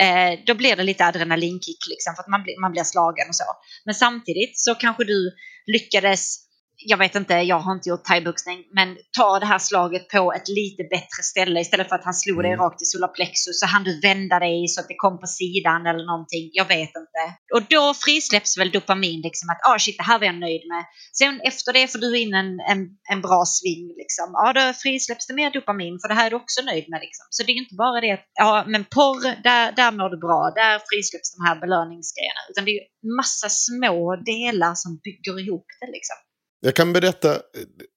Eh, 0.00 0.38
då 0.46 0.54
blir 0.54 0.76
det 0.76 0.82
lite 0.82 1.04
adrenalinkick 1.04 1.86
liksom, 1.88 2.14
för 2.14 2.22
att 2.22 2.28
man 2.28 2.42
blir, 2.42 2.60
man 2.60 2.72
blir 2.72 2.84
slagen 2.84 3.28
och 3.28 3.34
så. 3.34 3.44
Men 3.84 3.94
samtidigt 3.94 4.58
så 4.58 4.74
kanske 4.74 5.04
du 5.04 5.32
lyckades, 5.66 6.38
jag 6.84 6.98
vet 6.98 7.14
inte, 7.14 7.34
jag 7.34 7.58
har 7.58 7.72
inte 7.72 7.88
gjort 7.88 8.04
thaiboxning, 8.04 8.58
men 8.74 8.96
ta 9.18 9.38
det 9.38 9.46
här 9.46 9.58
slaget 9.58 10.08
på 10.08 10.32
ett 10.32 10.48
lite 10.48 10.82
bättre 10.90 11.22
ställe 11.22 11.60
istället 11.60 11.88
för 11.88 11.96
att 11.96 12.04
han 12.04 12.14
slog 12.14 12.42
dig 12.42 12.56
rakt 12.56 12.82
i 12.82 12.84
solarplexus 12.84 13.60
så 13.60 13.66
hann 13.66 13.84
du 13.84 14.00
vända 14.00 14.38
dig 14.38 14.68
så 14.68 14.80
att 14.80 14.88
det 14.88 14.94
kom 15.04 15.20
på 15.20 15.26
sidan 15.26 15.86
eller 15.86 16.06
någonting, 16.06 16.50
jag 16.52 16.68
vet 16.76 16.92
inte. 17.02 17.22
Och 17.54 17.62
då 17.74 17.94
frisläpps 18.04 18.58
väl 18.58 18.70
dopamin 18.70 19.20
liksom 19.20 19.46
att 19.50 19.60
ah 19.70 19.78
shit 19.78 19.96
det 19.98 20.08
här 20.10 20.18
var 20.18 20.26
jag 20.26 20.40
nöjd 20.46 20.62
med. 20.72 20.84
Sen 21.18 21.40
efter 21.40 21.72
det 21.72 21.92
får 21.92 21.98
du 21.98 22.18
in 22.18 22.34
en, 22.34 22.50
en, 22.70 22.80
en 23.12 23.20
bra 23.26 23.42
sving 23.56 23.86
liksom. 24.02 24.26
Ja 24.32 24.52
då 24.52 24.72
frisläpps 24.82 25.26
det 25.26 25.34
mer 25.34 25.50
dopamin 25.50 25.98
för 26.00 26.08
det 26.08 26.14
här 26.14 26.26
är 26.26 26.30
du 26.30 26.36
också 26.36 26.62
nöjd 26.62 26.86
med 26.92 27.00
liksom. 27.06 27.26
Så 27.30 27.42
det 27.42 27.52
är 27.52 27.56
inte 27.64 27.74
bara 27.84 28.00
det 28.00 28.12
att, 28.12 28.26
ja 28.34 28.64
men 28.72 28.84
porr, 28.84 29.42
där, 29.48 29.72
där 29.72 29.92
mår 29.98 30.10
du 30.14 30.18
bra, 30.26 30.42
där 30.60 30.74
frisläpps 30.88 31.28
de 31.36 31.40
här 31.46 31.56
belöningsgrejerna. 31.64 32.42
Utan 32.50 32.64
det 32.64 32.70
är 32.78 32.82
massa 33.20 33.48
små 33.48 34.16
delar 34.16 34.74
som 34.74 34.90
bygger 35.06 35.34
ihop 35.42 35.66
det 35.80 35.90
liksom. 35.96 36.18
Jag 36.64 36.74
kan 36.74 36.92
berätta, 36.92 37.40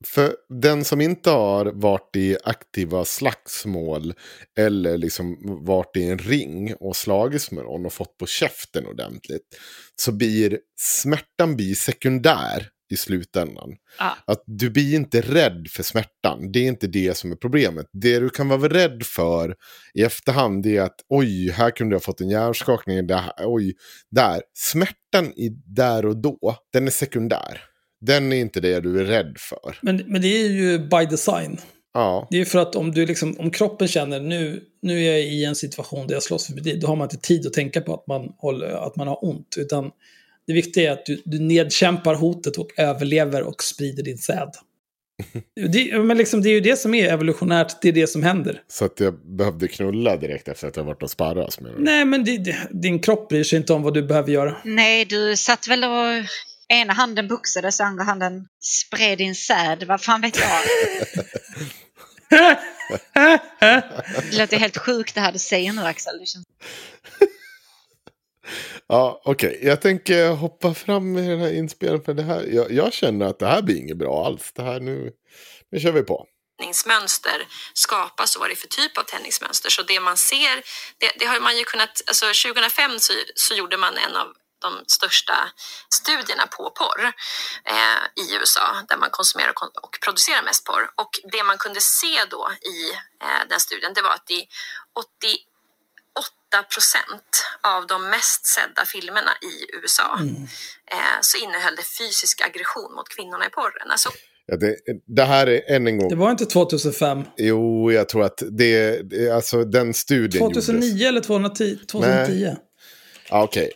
för 0.06 0.36
den 0.50 0.84
som 0.84 1.02
inte 1.02 1.30
har 1.30 1.66
varit 1.66 2.16
i 2.16 2.38
aktiva 2.44 3.06
slagsmål 3.06 4.14
eller 4.58 4.98
liksom 4.98 5.38
varit 5.66 5.98
i 5.98 6.04
en 6.04 6.18
ring 6.18 6.76
och 6.80 6.96
slagits 6.96 7.52
med 7.52 7.64
någon 7.64 7.86
och 7.86 7.94
fått 7.94 8.18
på 8.18 8.26
käften 8.26 8.88
ordentligt. 8.88 9.60
Så 10.02 10.12
blir 10.12 10.60
smärtan 10.80 11.56
blir 11.56 11.76
sekundär 11.76 12.70
i 12.92 12.98
slutändan. 12.98 13.70
Ja. 14.00 14.18
Att 14.28 14.44
du 14.46 14.70
blir 14.70 14.96
inte 14.96 15.22
rädd 15.22 15.68
för 15.70 15.84
smärtan. 15.84 16.52
Det 16.52 16.60
är 16.60 16.68
inte 16.68 16.88
det 16.88 17.18
som 17.18 17.32
är 17.32 17.36
problemet. 17.36 17.86
Det 17.94 18.20
du 18.20 18.30
kan 18.30 18.48
vara 18.48 18.70
rädd 18.70 19.04
för 19.04 19.56
i 19.94 20.04
efterhand 20.04 20.64
det 20.64 20.78
är 20.78 20.82
att 20.82 21.00
oj, 21.10 21.52
här 21.52 21.72
kunde 21.72 21.96
jag 21.96 22.04
fått 22.04 22.22
en 22.22 22.30
hjärnskakning. 22.30 23.08
Där, 23.08 23.32
oj, 23.38 23.74
där. 24.12 24.42
Smärtan 24.54 25.34
i 25.36 25.50
där 25.66 26.06
och 26.06 26.18
då, 26.18 26.58
den 26.74 26.88
är 26.88 26.92
sekundär. 26.92 27.62
Den 28.06 28.34
är 28.34 28.38
inte 28.38 28.60
det 28.60 28.80
du 28.80 29.00
är 29.00 29.06
rädd 29.06 29.36
för. 29.38 29.78
Men, 29.82 30.04
men 30.08 30.22
det 30.22 30.28
är 30.28 30.50
ju 30.50 30.80
by 30.80 31.06
design. 31.10 31.58
Ja, 31.94 32.28
Det 32.32 32.42
är 32.42 32.46
för 32.46 32.60
att 32.60 32.76
om, 32.76 32.92
du 32.92 33.06
liksom, 33.06 33.36
om 33.40 33.52
kroppen 33.52 33.88
känner 33.88 34.20
nu, 34.20 34.64
nu 34.82 35.06
är 35.06 35.12
jag 35.12 35.22
i 35.22 35.46
en 35.46 35.56
situation 35.56 36.08
där 36.08 36.14
jag 36.14 36.24
slåss 36.24 36.48
förbi 36.48 36.62
det, 36.62 36.80
då 36.80 36.88
har 36.88 36.96
man 36.96 37.06
inte 37.06 37.28
tid 37.28 37.48
att 37.48 37.54
tänka 37.54 37.82
på 37.82 37.94
att 37.94 38.08
man, 38.08 38.34
håller, 38.38 38.68
att 38.68 38.96
man 38.96 39.08
har 39.08 39.26
ont. 39.26 39.56
Utan 39.58 39.92
det 40.48 40.54
viktiga 40.54 40.90
är 40.90 40.94
att 40.94 41.06
du, 41.06 41.22
du 41.26 41.40
nedkämpar 41.40 42.16
hotet 42.16 42.58
och 42.58 42.80
överlever 42.80 43.44
och 43.44 43.64
sprider 43.64 44.04
din 44.04 44.18
säd. 44.18 44.52
Det, 45.74 46.00
men 46.00 46.18
liksom, 46.18 46.42
det 46.42 46.50
är 46.50 46.54
ju 46.54 46.60
det 46.60 46.80
som 46.80 46.94
är 46.94 47.14
evolutionärt, 47.14 47.82
det 47.82 47.90
är 47.90 47.94
det 47.94 48.08
som 48.08 48.24
händer. 48.24 48.62
så 48.68 48.86
att 48.86 49.00
jag 49.00 49.36
behövde 49.38 49.68
knulla 49.68 50.18
direkt 50.18 50.48
efter 50.48 50.68
att 50.68 50.78
jag 50.78 50.84
varit 50.84 51.04
och 51.04 51.10
sparras 51.10 51.60
med 51.60 51.72
Nej, 51.78 52.06
men 52.06 52.24
det, 52.24 52.38
det, 52.38 52.58
din 52.72 53.00
kropp 53.00 53.30
bryr 53.30 53.44
sig 53.44 53.58
inte 53.58 53.74
om 53.74 53.84
vad 53.84 53.94
du 53.94 54.04
behöver 54.04 54.32
göra. 54.32 54.56
Nej, 54.64 55.06
du 55.06 55.36
satt 55.38 55.68
väl 55.68 55.84
och 55.84 56.26
ena 56.68 56.94
handen 56.94 57.28
boxades, 57.28 57.80
andra 57.80 58.04
handen 58.04 58.48
spred 58.62 59.18
din 59.18 59.36
säd. 59.36 59.84
Vad 59.84 60.02
fan 60.02 60.22
vet 60.22 60.38
jag? 60.38 60.62
Det 64.32 64.38
låter 64.38 64.58
helt 64.58 64.78
sjukt 64.78 65.16
det 65.16 65.22
här 65.22 65.32
du 65.32 65.40
säger 65.40 65.74
nu 65.74 65.82
Axel. 65.82 66.20
Det 66.20 66.26
känns... 66.26 66.46
Ja, 68.88 69.22
okej. 69.26 69.60
Jag 69.62 69.82
tänker 69.82 70.30
hoppa 70.30 70.74
fram 70.74 71.14
med 71.14 71.30
den 71.30 71.40
här 71.40 71.54
inspelningen. 71.54 72.06
För 72.06 72.14
det 72.14 72.24
här, 72.24 72.44
jag, 72.44 72.72
jag 72.72 72.94
känner 72.94 73.26
att 73.26 73.40
det 73.40 73.48
här 73.48 73.62
blir 73.62 73.76
inget 73.76 73.98
bra 73.98 74.26
alls. 74.26 74.52
Det 74.54 74.64
här 74.64 74.80
nu, 74.80 75.12
nu 75.72 75.80
kör 75.80 75.92
vi 75.92 76.02
på. 76.02 76.28
tändningsmönster 76.58 77.48
skapas 77.74 78.36
och 78.36 78.40
vad 78.40 78.50
det 78.50 78.54
är 78.54 78.56
för 78.56 78.68
typ 78.68 78.98
av 78.98 79.04
tändningsmönster. 79.04 79.70
Så 79.70 79.82
det 79.82 80.00
man 80.00 80.18
ser, 80.18 80.56
det, 80.98 81.12
det 81.20 81.26
har 81.26 81.40
man 81.40 81.58
ju 81.58 81.64
kunnat, 81.64 82.02
alltså 82.08 82.26
2005 82.26 83.00
så, 83.00 83.14
så 83.36 83.54
gjorde 83.54 83.78
man 83.78 83.94
en 83.98 84.16
av 84.16 84.28
de 84.66 84.72
största 84.98 85.38
studierna 86.00 86.46
på 86.56 86.64
porr 86.80 87.02
eh, 87.74 88.24
i 88.24 88.26
USA 88.38 88.68
där 88.90 88.98
man 88.98 89.10
konsumerar 89.20 89.54
och, 89.86 89.94
producerar 90.06 90.44
mest 90.44 90.64
porr. 90.70 90.86
Och 91.02 91.12
det 91.34 91.44
man 91.44 91.58
kunde 91.58 91.82
se 91.82 92.16
då 92.30 92.44
i 92.76 92.80
eh, 93.24 93.42
den 93.50 93.60
studien 93.60 93.92
det 93.96 94.02
var 94.02 94.14
att 94.20 94.32
i 94.32 94.42
88 96.54 96.64
procent 96.74 97.32
av 97.74 97.88
de 97.88 98.10
mest 98.10 98.46
sedda 98.46 98.84
filmerna 98.86 99.34
i 99.52 99.56
USA 99.76 100.20
eh, 100.96 101.18
så 101.22 101.38
innehöll 101.38 101.76
det 101.76 101.88
fysisk 102.00 102.42
aggression 102.42 102.92
mot 102.96 103.10
kvinnorna 103.10 103.46
i 103.46 103.50
porren. 103.50 103.92
Alltså 103.92 104.10
Ja, 104.48 104.58
det, 104.58 104.76
det 105.08 105.24
här 105.24 105.48
är 105.48 105.72
än 105.76 105.88
en 105.88 105.98
gång... 105.98 106.10
Det 106.10 106.16
var 106.16 106.32
inte 106.32 106.46
2005. 106.46 107.24
Jo, 107.38 107.92
jag 107.92 108.10
tror 108.10 108.24
att 108.24 108.44
det, 108.52 109.02
det 109.10 109.30
alltså 109.30 109.64
den 109.64 109.94
studien 109.94 110.44
2009 110.44 110.90
gjordes. 110.90 111.08
eller 111.08 111.22
2010? 111.22 111.78
2010. 111.92 112.56
Ja, 113.30 113.44
okej. 113.44 113.72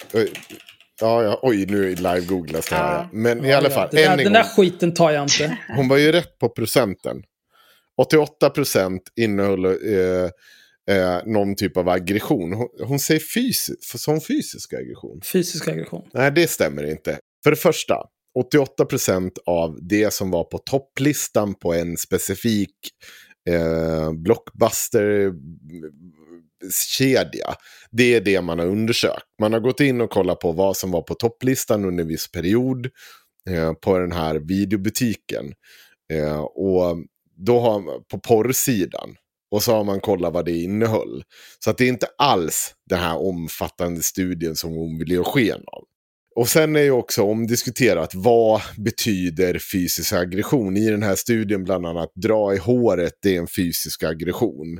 Ja, 1.01 1.23
ja, 1.23 1.39
oj, 1.41 1.65
nu 1.65 1.95
live-googlas 1.95 2.69
det 2.69 2.75
här. 2.75 2.93
Ja. 2.93 3.09
Men 3.13 3.45
i 3.45 3.49
Ja, 3.49 3.57
alla 3.57 3.69
ja. 3.69 3.75
fall, 3.75 3.89
Det 3.91 4.05
där, 4.05 4.17
den 4.17 4.33
där 4.33 4.43
skiten 4.43 4.93
tar 4.93 5.11
jag 5.11 5.23
inte. 5.23 5.57
Hon 5.75 5.87
var 5.87 5.97
ju 5.97 6.11
rätt 6.11 6.37
på 6.39 6.49
procenten. 6.49 7.23
88 8.01 8.49
procent 8.49 9.01
innehöll 9.15 9.65
eh, 9.65 9.71
eh, 10.95 11.17
någon 11.25 11.55
typ 11.55 11.77
av 11.77 11.89
aggression. 11.89 12.53
Hon, 12.53 12.67
hon 12.83 12.99
säger 12.99 13.21
fysisk, 13.35 13.99
som 13.99 14.21
fysisk 14.21 14.73
aggression. 14.73 15.21
Fysisk 15.33 15.67
aggression. 15.67 16.01
Nej, 16.13 16.31
det 16.31 16.47
stämmer 16.47 16.83
inte. 16.91 17.19
För 17.43 17.49
det 17.51 17.57
första, 17.57 17.95
88 18.39 18.85
procent 18.85 19.33
av 19.45 19.79
det 19.81 20.13
som 20.13 20.31
var 20.31 20.43
på 20.43 20.57
topplistan 20.57 21.55
på 21.55 21.73
en 21.73 21.97
specifik 21.97 22.75
eh, 23.49 24.11
kedja. 26.87 27.55
det 27.91 28.15
är 28.15 28.21
det 28.21 28.41
man 28.41 28.59
har 28.59 28.65
undersökt. 28.65 29.23
Man 29.41 29.53
har 29.53 29.59
gått 29.59 29.79
in 29.79 30.01
och 30.01 30.09
kollat 30.09 30.39
på 30.39 30.51
vad 30.51 30.77
som 30.77 30.91
var 30.91 31.01
på 31.01 31.13
topplistan 31.13 31.85
under 31.85 32.03
en 32.03 32.07
viss 32.07 32.31
period 32.31 32.89
eh, 33.49 33.73
på 33.73 33.99
den 33.99 34.11
här 34.11 34.35
videobutiken. 34.35 35.53
Eh, 36.13 36.39
och 36.39 36.97
då 37.45 37.59
har 37.59 37.79
man 37.79 38.03
på 38.11 38.19
porrsidan. 38.19 39.15
Och 39.51 39.63
så 39.63 39.71
har 39.71 39.83
man 39.83 39.99
kollat 39.99 40.33
vad 40.33 40.45
det 40.45 40.57
innehöll. 40.57 41.23
Så 41.59 41.69
att 41.69 41.77
det 41.77 41.83
är 41.83 41.89
inte 41.89 42.07
alls 42.17 42.73
den 42.89 42.99
här 42.99 43.17
omfattande 43.17 44.01
studien 44.01 44.55
som 44.55 44.71
hon 44.71 44.99
vill 44.99 45.11
ge 45.11 45.23
sken 45.23 45.63
av. 45.67 45.83
Och 46.35 46.49
sen 46.49 46.75
är 46.75 46.81
ju 46.81 46.91
också 46.91 47.23
omdiskuterat 47.23 48.15
vad 48.15 48.61
betyder 48.77 49.59
fysisk 49.59 50.13
aggression. 50.13 50.77
I 50.77 50.89
den 50.89 51.03
här 51.03 51.15
studien 51.15 51.63
bland 51.63 51.85
annat 51.85 52.11
dra 52.15 52.53
i 52.53 52.57
håret, 52.57 53.13
det 53.21 53.35
är 53.35 53.39
en 53.39 53.47
fysisk 53.47 54.03
aggression. 54.03 54.79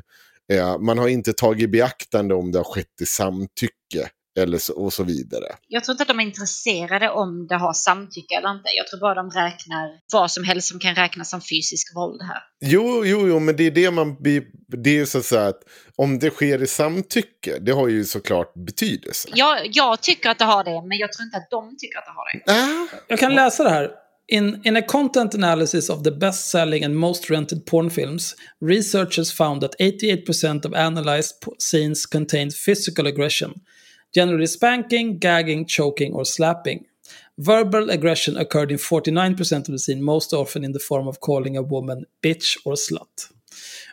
Eh, 0.51 0.77
man 0.79 0.97
har 0.97 1.07
inte 1.07 1.33
tagit 1.33 1.63
i 1.63 1.67
beaktande 1.67 2.35
om 2.35 2.51
det 2.51 2.59
har 2.59 2.63
skett 2.63 3.01
i 3.01 3.05
samtycke 3.05 4.09
eller 4.39 4.57
så, 4.57 4.73
och 4.73 4.93
så 4.93 5.03
vidare. 5.03 5.45
Jag 5.67 5.83
tror 5.83 5.93
inte 5.93 6.01
att 6.01 6.07
de 6.07 6.19
är 6.19 6.23
intresserade 6.23 7.09
om 7.09 7.47
det 7.47 7.55
har 7.55 7.73
samtycke 7.73 8.35
eller 8.35 8.51
inte. 8.51 8.69
Jag 8.77 8.87
tror 8.87 8.99
bara 8.99 9.15
de 9.15 9.29
räknar 9.29 9.99
vad 10.13 10.31
som 10.31 10.43
helst 10.43 10.67
som 10.67 10.79
kan 10.79 10.95
räknas 10.95 11.29
som 11.29 11.41
fysisk 11.41 11.95
våld 11.95 12.21
här. 12.21 12.37
Jo, 12.65 13.05
jo, 13.05 13.27
jo, 13.27 13.39
men 13.39 13.55
det 13.55 13.63
är 13.63 13.71
det 13.71 13.91
man. 13.91 14.17
Det 14.83 14.89
är 14.89 14.93
ju 14.93 15.05
så 15.05 15.17
att 15.17 15.25
säga 15.25 15.47
att 15.47 15.61
om 15.95 16.19
det 16.19 16.29
sker 16.29 16.63
i 16.63 16.67
samtycke, 16.67 17.59
det 17.61 17.71
har 17.71 17.87
ju 17.87 18.05
såklart 18.05 18.53
betydelse. 18.53 19.29
Jag, 19.33 19.57
jag 19.63 20.01
tycker 20.01 20.29
att 20.29 20.39
det 20.39 20.45
har 20.45 20.63
det, 20.63 20.87
men 20.87 20.97
jag 20.97 21.13
tror 21.13 21.23
inte 21.25 21.37
att 21.37 21.49
de 21.49 21.77
tycker 21.77 21.99
att 21.99 22.05
det 22.05 22.11
har 22.11 22.25
det. 22.33 22.63
Ah, 22.63 22.99
Jag 23.07 23.19
kan 23.19 23.35
läsa 23.35 23.63
det 23.63 23.69
här. 23.69 23.91
In, 24.31 24.61
in 24.63 24.77
a 24.77 24.83
content 24.83 25.33
analysis 25.33 25.89
of 25.89 26.03
the 26.03 26.11
best-selling 26.11 26.83
and 26.83 26.95
most 26.95 27.31
rented 27.31 27.65
porn 27.65 27.89
films, 27.89 28.35
researchers 28.61 29.31
found 29.31 29.61
that 29.61 29.75
88% 29.79 30.65
of 30.65 30.73
analyzed 30.75 31.43
scenes 31.57 32.05
contained 32.05 32.53
physical 32.53 33.07
aggression, 33.07 33.61
generally 34.13 34.45
spanking, 34.45 35.17
gagging, 35.17 35.65
choking, 35.65 36.13
or 36.13 36.25
slapping. 36.25 36.85
Verbal 37.39 37.89
aggression 37.89 38.37
occurred 38.37 38.71
in 38.71 38.77
49% 38.77 39.57
of 39.57 39.65
the 39.65 39.79
scene, 39.79 40.03
most 40.03 40.31
often 40.31 40.63
in 40.63 40.73
the 40.73 40.79
form 40.79 41.07
of 41.07 41.21
calling 41.21 41.57
a 41.57 41.63
woman 41.63 42.05
bitch 42.21 42.55
or 42.65 42.75
slut. 42.75 43.29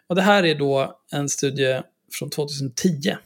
Och 0.08 0.16
det 0.16 0.22
här 0.22 0.44
är 0.44 0.54
då 0.54 1.00
en 1.12 1.28
studie 1.28 1.82
från 2.12 2.30
2010. 2.30 3.16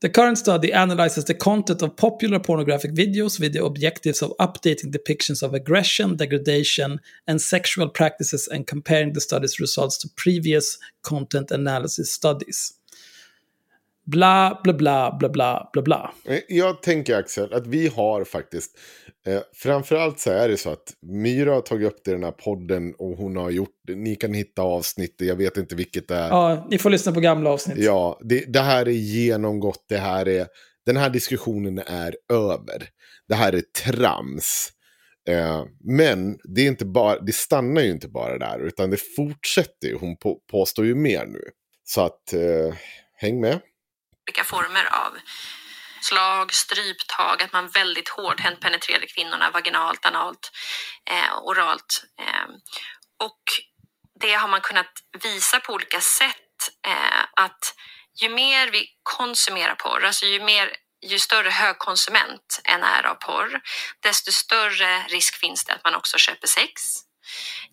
The 0.00 0.08
current 0.08 0.38
study 0.38 0.72
analyzes 0.72 1.24
the 1.24 1.34
content 1.34 1.82
of 1.82 1.96
popular 1.96 2.38
pornographic 2.38 2.94
videos 2.94 3.40
with 3.40 3.52
the 3.52 3.64
objectives 3.64 4.22
of 4.22 4.36
updating 4.38 4.92
depictions 4.92 5.42
of 5.42 5.54
aggression, 5.54 6.16
degradation, 6.16 7.00
and 7.26 7.40
sexual 7.40 7.88
practices 7.88 8.48
and 8.48 8.66
comparing 8.66 9.12
the 9.12 9.20
study's 9.20 9.58
results 9.58 9.98
to 9.98 10.08
previous 10.10 10.78
content 11.02 11.50
analysis 11.50 12.12
studies. 12.12 12.77
Bla, 14.10 14.60
bla, 14.64 14.72
bla, 14.72 15.16
bla, 15.18 15.28
bla, 15.28 15.70
bla, 15.72 15.82
bla. 15.82 16.12
Eh, 16.28 16.40
Jag 16.48 16.82
tänker 16.82 17.16
Axel 17.16 17.52
att 17.52 17.66
vi 17.66 17.88
har 17.88 18.24
faktiskt, 18.24 18.78
eh, 19.26 19.40
framförallt 19.54 20.20
så 20.20 20.30
är 20.30 20.48
det 20.48 20.56
så 20.56 20.70
att 20.70 20.94
Myra 21.02 21.54
har 21.54 21.60
tagit 21.60 21.86
upp 21.88 22.00
det 22.04 22.10
i 22.10 22.14
den 22.14 22.24
här 22.24 22.30
podden 22.30 22.94
och 22.98 23.16
hon 23.16 23.36
har 23.36 23.50
gjort, 23.50 23.74
ni 23.88 24.16
kan 24.16 24.34
hitta 24.34 24.62
avsnittet, 24.62 25.28
jag 25.28 25.36
vet 25.36 25.56
inte 25.56 25.74
vilket 25.74 26.08
det 26.08 26.14
är. 26.16 26.28
Ja, 26.28 26.66
ni 26.70 26.78
får 26.78 26.90
lyssna 26.90 27.12
på 27.12 27.20
gamla 27.20 27.50
avsnitt. 27.50 27.78
Ja, 27.78 28.20
det, 28.22 28.52
det 28.52 28.60
här 28.60 28.88
är 28.88 28.92
genomgått, 28.92 29.84
det 29.88 29.98
här 29.98 30.28
är, 30.28 30.46
den 30.86 30.96
här 30.96 31.10
diskussionen 31.10 31.78
är 31.78 32.16
över. 32.32 32.88
Det 33.28 33.34
här 33.34 33.52
är 33.52 33.62
trams. 33.86 34.72
Eh, 35.28 35.64
men 35.84 36.38
det, 36.54 36.60
är 36.60 36.66
inte 36.66 36.84
bara, 36.86 37.20
det 37.20 37.32
stannar 37.34 37.82
ju 37.82 37.90
inte 37.90 38.08
bara 38.08 38.38
där, 38.38 38.66
utan 38.66 38.90
det 38.90 39.00
fortsätter 39.16 39.88
ju. 39.88 39.96
Hon 40.00 40.16
på, 40.16 40.38
påstår 40.50 40.86
ju 40.86 40.94
mer 40.94 41.26
nu. 41.26 41.42
Så 41.84 42.00
att, 42.00 42.32
eh, 42.32 42.74
häng 43.16 43.40
med 43.40 43.58
olika 44.28 44.44
former 44.44 44.84
av 44.84 45.18
slag, 46.00 46.54
stryptag, 46.54 47.42
att 47.42 47.52
man 47.52 47.68
väldigt 47.68 48.08
hårdhänt 48.08 48.60
penetrerade 48.60 49.06
kvinnorna 49.06 49.50
vaginalt, 49.50 50.04
analt, 50.04 50.50
eh, 51.10 51.38
oralt. 51.42 52.04
Eh, 52.20 52.48
och 53.18 53.42
det 54.20 54.34
har 54.34 54.48
man 54.48 54.60
kunnat 54.60 54.92
visa 55.22 55.60
på 55.60 55.72
olika 55.72 56.00
sätt 56.00 56.60
eh, 56.86 57.24
att 57.36 57.74
ju 58.22 58.28
mer 58.28 58.70
vi 58.70 58.86
konsumerar 59.02 59.74
porr, 59.74 60.04
alltså 60.04 60.26
ju 60.26 60.40
mer 60.40 60.76
ju 61.06 61.18
större 61.18 61.50
högkonsument 61.50 62.60
en 62.64 62.82
är 62.82 63.06
av 63.06 63.14
porr, 63.14 63.60
desto 64.02 64.32
större 64.32 65.02
risk 65.02 65.34
finns 65.34 65.64
det 65.64 65.72
att 65.72 65.84
man 65.84 65.94
också 65.94 66.18
köper 66.18 66.46
sex. 66.46 66.82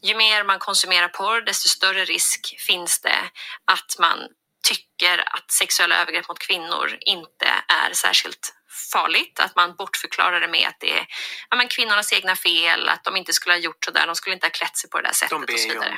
Ju 0.02 0.16
mer 0.16 0.44
man 0.44 0.60
konsumerar 0.60 1.08
porr, 1.08 1.42
desto 1.42 1.70
större 1.70 2.06
risk 2.06 2.56
finns 2.68 3.02
det 3.02 3.30
att 3.66 3.96
man 4.00 4.20
tycker 4.68 5.36
att 5.36 5.52
sexuella 5.52 6.02
övergrepp 6.02 6.28
mot 6.28 6.40
kvinnor 6.40 6.98
inte 7.02 7.48
är 7.68 7.94
särskilt 7.94 8.54
farligt. 8.94 9.40
Att 9.40 9.56
man 9.56 9.76
bortförklarar 9.76 10.42
det 10.42 10.48
med 10.48 10.68
att 10.68 10.80
det 10.80 11.00
är 11.00 11.06
ja, 11.50 11.58
men 11.58 11.68
kvinnornas 11.68 12.14
egna 12.14 12.36
fel, 12.36 12.90
att 12.90 13.04
de 13.04 13.16
inte 13.16 13.34
skulle 13.34 13.54
ha 13.54 13.60
gjort 13.60 13.86
så 13.86 13.92
där, 13.92 14.06
de 14.06 14.16
skulle 14.16 14.34
inte 14.34 14.46
ha 14.46 14.52
klätt 14.52 14.78
sig 14.78 14.90
på 14.90 14.98
det 14.98 15.08
där 15.08 15.14
sättet 15.14 15.48
ber 15.48 15.54
och 15.54 15.60
så 15.60 15.68
vidare. 15.68 15.98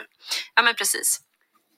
Ja, 0.56 0.61
men 0.61 0.76
precis. 0.76 1.19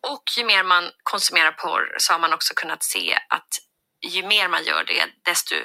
Och 0.08 0.24
ju 0.38 0.44
mer 0.46 0.64
man 0.64 0.92
konsumerar 1.04 1.52
porr 1.52 1.96
så 1.98 2.14
har 2.14 2.20
man 2.20 2.34
också 2.34 2.54
kunnat 2.54 2.84
se 2.84 3.20
att 3.30 3.60
ju 4.02 4.24
mer 4.24 4.48
man 4.48 4.64
gör 4.64 4.84
det, 4.84 5.06
desto 5.26 5.56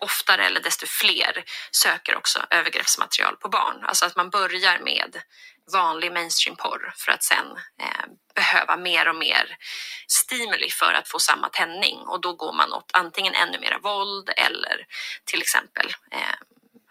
oftare 0.00 0.46
eller 0.46 0.60
desto 0.60 0.86
fler 0.86 1.44
söker 1.70 2.16
också 2.16 2.46
övergreppsmaterial 2.50 3.36
på 3.36 3.48
barn. 3.48 3.84
Alltså 3.84 4.06
att 4.06 4.16
man 4.16 4.30
börjar 4.30 4.78
med 4.78 5.22
vanlig 5.72 6.12
mainstream-porr 6.12 6.92
för 6.96 7.12
att 7.12 7.24
sen 7.24 7.46
eh, 7.80 8.06
behöva 8.34 8.76
mer 8.76 9.08
och 9.08 9.16
mer 9.16 9.56
stimuli 10.08 10.68
för 10.70 10.92
att 10.92 11.08
få 11.08 11.18
samma 11.18 11.48
tändning 11.48 11.98
och 11.98 12.20
då 12.20 12.32
går 12.32 12.52
man 12.52 12.72
åt 12.72 12.90
antingen 12.92 13.34
ännu 13.34 13.60
mer 13.60 13.78
våld 13.82 14.30
eller 14.36 14.86
till 15.24 15.40
exempel 15.40 15.86
eh, 16.12 16.34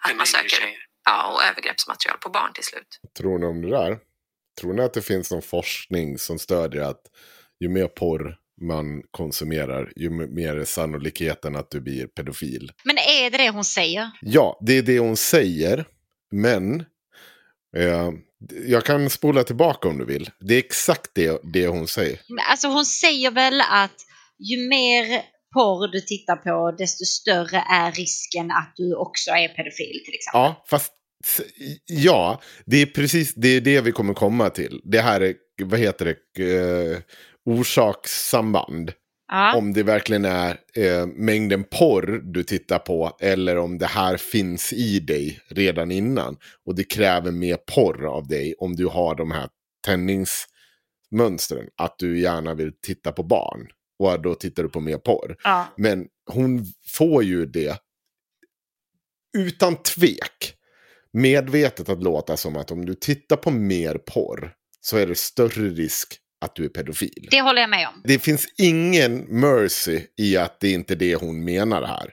att 0.10 0.16
man 0.16 0.26
söker 0.26 0.64
ja, 1.06 1.34
och 1.34 1.44
övergreppsmaterial 1.44 2.18
på 2.18 2.30
barn 2.30 2.54
till 2.54 2.64
slut. 2.64 3.00
tror 3.18 3.40
ni 3.40 3.46
om 3.46 3.62
det 3.62 3.70
där? 3.70 4.00
Tror 4.62 4.74
ni 4.74 4.82
att 4.82 4.94
det 4.94 5.02
finns 5.02 5.32
någon 5.32 5.42
forskning 5.42 6.18
som 6.18 6.40
stödjer 6.40 6.84
att 6.84 7.02
ju 7.60 7.70
mer 7.70 7.88
porr 7.88 8.38
man 8.62 9.04
konsumerar, 9.12 9.94
ju 9.96 10.10
mer 10.10 10.56
är 10.56 10.66
sannolikheten 10.66 11.56
att 11.56 11.72
du 11.72 11.82
blir 11.82 12.08
pedofil? 12.08 12.72
Men 12.84 12.98
är 12.98 13.32
det 13.32 13.38
det 13.38 13.50
hon 13.50 13.64
säger? 13.64 14.12
Ja, 14.22 14.60
det 14.62 14.78
är 14.78 14.82
det 14.82 15.00
hon 15.00 15.18
säger, 15.18 15.86
men 16.32 16.80
eh, 17.78 18.12
jag 18.68 18.86
kan 18.86 19.10
spola 19.10 19.44
tillbaka 19.44 19.88
om 19.88 19.98
du 19.98 20.06
vill. 20.06 20.30
Det 20.40 20.54
är 20.54 20.60
exakt 20.60 21.12
det, 21.14 21.42
det 21.44 21.68
hon 21.68 21.88
säger. 21.88 22.20
Alltså 22.50 22.68
hon 22.68 22.86
säger 22.86 23.32
väl 23.32 23.62
att 23.62 23.96
ju 24.40 24.70
mer 24.70 25.22
porr 25.54 25.92
du 25.92 26.02
tittar 26.02 26.36
på, 26.36 26.76
desto 26.78 27.06
större 27.06 27.58
är 27.58 27.92
risken 27.92 28.52
att 28.52 28.74
du 28.76 28.96
också 28.96 29.32
är 29.32 29.48
pedofil 29.48 30.02
till 30.06 30.14
exempel. 30.14 30.42
Ja, 30.42 30.66
fast 30.70 30.94
ja, 31.86 32.42
det 32.66 32.82
är 32.82 32.86
precis 32.86 33.34
det, 33.36 33.48
är 33.48 33.62
det 33.62 33.82
vi 33.82 33.92
kommer 33.92 34.14
komma 34.14 34.50
till. 34.50 34.82
Det 34.84 35.02
här 35.02 35.22
är, 35.22 35.36
vad 35.64 35.80
heter 35.80 36.06
det, 36.06 36.44
eh, 36.44 37.00
orsakssamband. 37.46 38.92
Ja. 39.28 39.58
Om 39.58 39.74
det 39.74 39.84
verkligen 39.84 40.26
är 40.26 40.60
eh, 40.76 41.06
mängden 41.06 41.64
porr 41.64 42.22
du 42.24 42.44
tittar 42.44 42.80
på 42.80 43.18
eller 43.20 43.58
om 43.58 43.78
det 43.78 43.86
här 43.86 44.18
finns 44.18 44.74
i 44.74 45.00
dig 45.00 45.40
redan 45.48 45.92
innan. 45.92 46.38
Och 46.66 46.76
det 46.76 46.84
kräver 46.84 47.32
mer 47.32 47.58
porr 47.76 48.06
av 48.06 48.28
dig 48.28 48.56
om 48.58 48.76
du 48.76 48.86
har 48.86 49.16
de 49.16 49.32
här 49.32 49.50
tändningsmönstren. 49.86 51.68
Att 51.76 51.96
du 51.98 52.20
gärna 52.20 52.54
vill 52.54 52.72
titta 52.82 53.12
på 53.12 53.24
barn. 53.24 53.68
Och 54.00 54.22
då 54.22 54.36
tittar 54.36 54.64
du 54.64 54.70
på 54.70 54.80
mer 54.80 54.98
porr. 54.98 55.36
Ja. 55.44 55.68
Men 55.78 56.08
hon 56.32 56.66
får 56.98 57.24
ju 57.24 57.46
det 57.46 57.78
utan 59.38 59.76
tvek 59.76 60.56
medvetet 61.14 61.90
att 61.90 62.04
låta 62.04 62.38
som 62.38 62.56
att 62.56 62.72
om 62.72 62.86
du 62.86 62.96
tittar 62.96 63.36
på 63.36 63.52
mer 63.52 63.98
porr 63.98 64.54
så 64.82 64.98
är 64.98 65.08
det 65.08 65.16
större 65.16 65.70
risk 65.70 66.20
att 66.44 66.56
du 66.56 66.66
är 66.66 66.70
pedofil. 66.70 67.28
Det 67.32 67.42
håller 67.42 67.62
jag 67.62 67.70
med 67.70 67.88
om. 67.88 68.02
Det 68.04 68.20
finns 68.20 68.48
ingen 68.58 69.18
mercy 69.18 70.02
i 70.18 70.38
att 70.38 70.60
det 70.60 70.72
inte 70.72 70.94
är 70.94 70.96
det 70.96 71.16
hon 71.16 71.44
menar 71.46 71.84
här. 71.84 72.10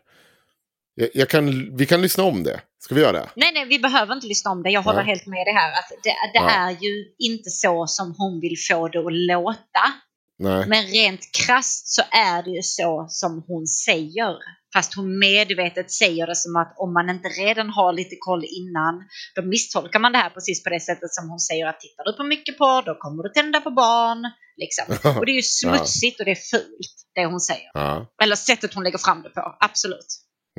Jag, 0.94 1.09
jag 1.15 1.28
kan, 1.28 1.77
vi 1.77 1.86
kan 1.86 2.02
lyssna 2.02 2.24
om 2.24 2.43
det. 2.43 2.61
Ska 2.78 2.94
vi 2.94 3.01
göra 3.01 3.12
det? 3.12 3.28
Nej, 3.36 3.51
nej, 3.55 3.65
vi 3.65 3.78
behöver 3.78 4.15
inte 4.15 4.27
lyssna 4.27 4.51
om 4.51 4.62
det. 4.62 4.70
Jag 4.70 4.82
håller 4.82 4.98
Nej. 4.98 5.07
helt 5.07 5.27
med 5.27 5.47
dig 5.47 5.55
här. 5.55 5.73
Att 5.73 5.89
det 6.02 6.11
det 6.32 6.39
Ja. 6.39 6.51
är 6.51 6.70
ju 6.70 7.05
inte 7.19 7.51
så 7.51 7.86
som 7.86 8.15
hon 8.19 8.40
vill 8.40 8.57
få 8.70 8.89
det 8.89 8.98
att 8.98 9.12
låta. 9.12 9.85
Nej. 10.39 10.65
Men 10.69 10.86
rent 10.86 11.20
krasst 11.32 11.89
så 11.89 12.02
är 12.11 12.43
det 12.43 12.51
ju 12.51 12.62
så 12.62 13.07
som 13.09 13.44
hon 13.47 13.66
säger. 13.66 14.35
Fast 14.75 14.95
hon 14.95 15.19
medvetet 15.19 15.93
säger 15.93 16.27
det 16.27 16.37
som 16.37 16.57
att 16.57 16.75
om 16.77 16.93
man 16.93 17.11
inte 17.11 17.29
redan 17.29 17.71
har 17.71 17.93
lite 17.93 18.17
koll 18.19 18.45
innan, 18.45 18.95
då 19.35 19.43
misstolkar 19.43 20.01
man 20.01 20.13
det 20.13 20.19
här 20.19 20.31
precis 20.31 20.65
på 20.65 20.71
det 20.71 20.81
sättet 20.81 21.15
som 21.15 21.29
hon 21.29 21.39
säger 21.39 21.67
att 21.67 21.81
tittar 21.81 22.05
du 22.05 22.13
på 22.17 22.25
mycket 22.25 22.59
på, 22.59 22.83
då 22.87 22.95
kommer 22.95 23.23
du 23.23 23.29
tända 23.29 23.61
på 23.61 23.71
barn. 23.71 24.31
Liksom. 24.57 24.85
Och 25.19 25.27
det 25.27 25.33
är 25.33 25.37
ju 25.37 25.43
smutsigt 25.43 26.21
och 26.21 26.25
det 26.27 26.31
är 26.31 26.59
fult, 26.59 26.95
det 27.15 27.27
hon 27.27 27.41
säger. 27.41 27.71
Ja. 27.73 28.07
Eller 28.23 28.37
sättet 28.37 28.75
hon 28.75 28.85
lägger 28.85 28.99
fram 28.99 29.23
det 29.23 29.31
på, 29.31 29.57
absolut. 29.61 30.07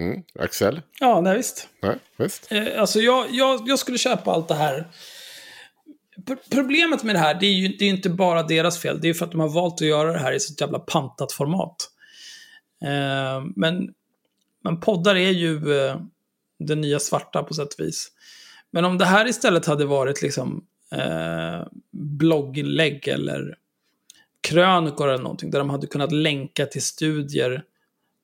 Mm. 0.01 0.23
Axel? 0.39 0.81
Ja, 0.99 1.21
nej 1.21 1.37
visst. 1.37 1.67
Nej, 1.81 1.95
visst. 2.17 2.51
Eh, 2.51 2.81
alltså 2.81 2.99
jag, 2.99 3.27
jag, 3.31 3.63
jag 3.65 3.79
skulle 3.79 3.97
köpa 3.97 4.31
allt 4.31 4.47
det 4.47 4.55
här. 4.55 4.87
P- 6.27 6.35
Problemet 6.51 7.03
med 7.03 7.15
det 7.15 7.19
här, 7.19 7.33
det 7.39 7.45
är 7.45 7.51
ju 7.53 7.67
det 7.67 7.85
är 7.85 7.89
inte 7.89 8.09
bara 8.09 8.43
deras 8.43 8.79
fel. 8.81 9.01
Det 9.01 9.05
är 9.05 9.09
ju 9.09 9.13
för 9.13 9.25
att 9.25 9.31
de 9.31 9.39
har 9.39 9.49
valt 9.49 9.73
att 9.73 9.87
göra 9.87 10.11
det 10.13 10.19
här 10.19 10.31
i 10.33 10.39
så 10.39 10.53
jävla 10.59 10.79
pantat 10.79 11.33
format. 11.33 11.75
Eh, 12.85 13.43
men, 13.55 13.73
men 14.63 14.79
poddar 14.79 15.15
är 15.15 15.31
ju 15.31 15.85
eh, 15.85 16.01
det 16.59 16.75
nya 16.75 16.99
svarta 16.99 17.43
på 17.43 17.53
sätt 17.53 17.73
och 17.73 17.85
vis. 17.85 18.11
Men 18.71 18.85
om 18.85 18.97
det 18.97 19.05
här 19.05 19.27
istället 19.27 19.65
hade 19.65 19.85
varit 19.85 20.21
liksom 20.21 20.65
eh, 20.91 21.67
blogginlägg 21.91 23.07
eller 23.07 23.55
krönikor 24.41 25.07
eller 25.07 25.23
någonting, 25.23 25.51
där 25.51 25.59
de 25.59 25.69
hade 25.69 25.87
kunnat 25.87 26.11
länka 26.11 26.65
till 26.65 26.81
studier 26.81 27.63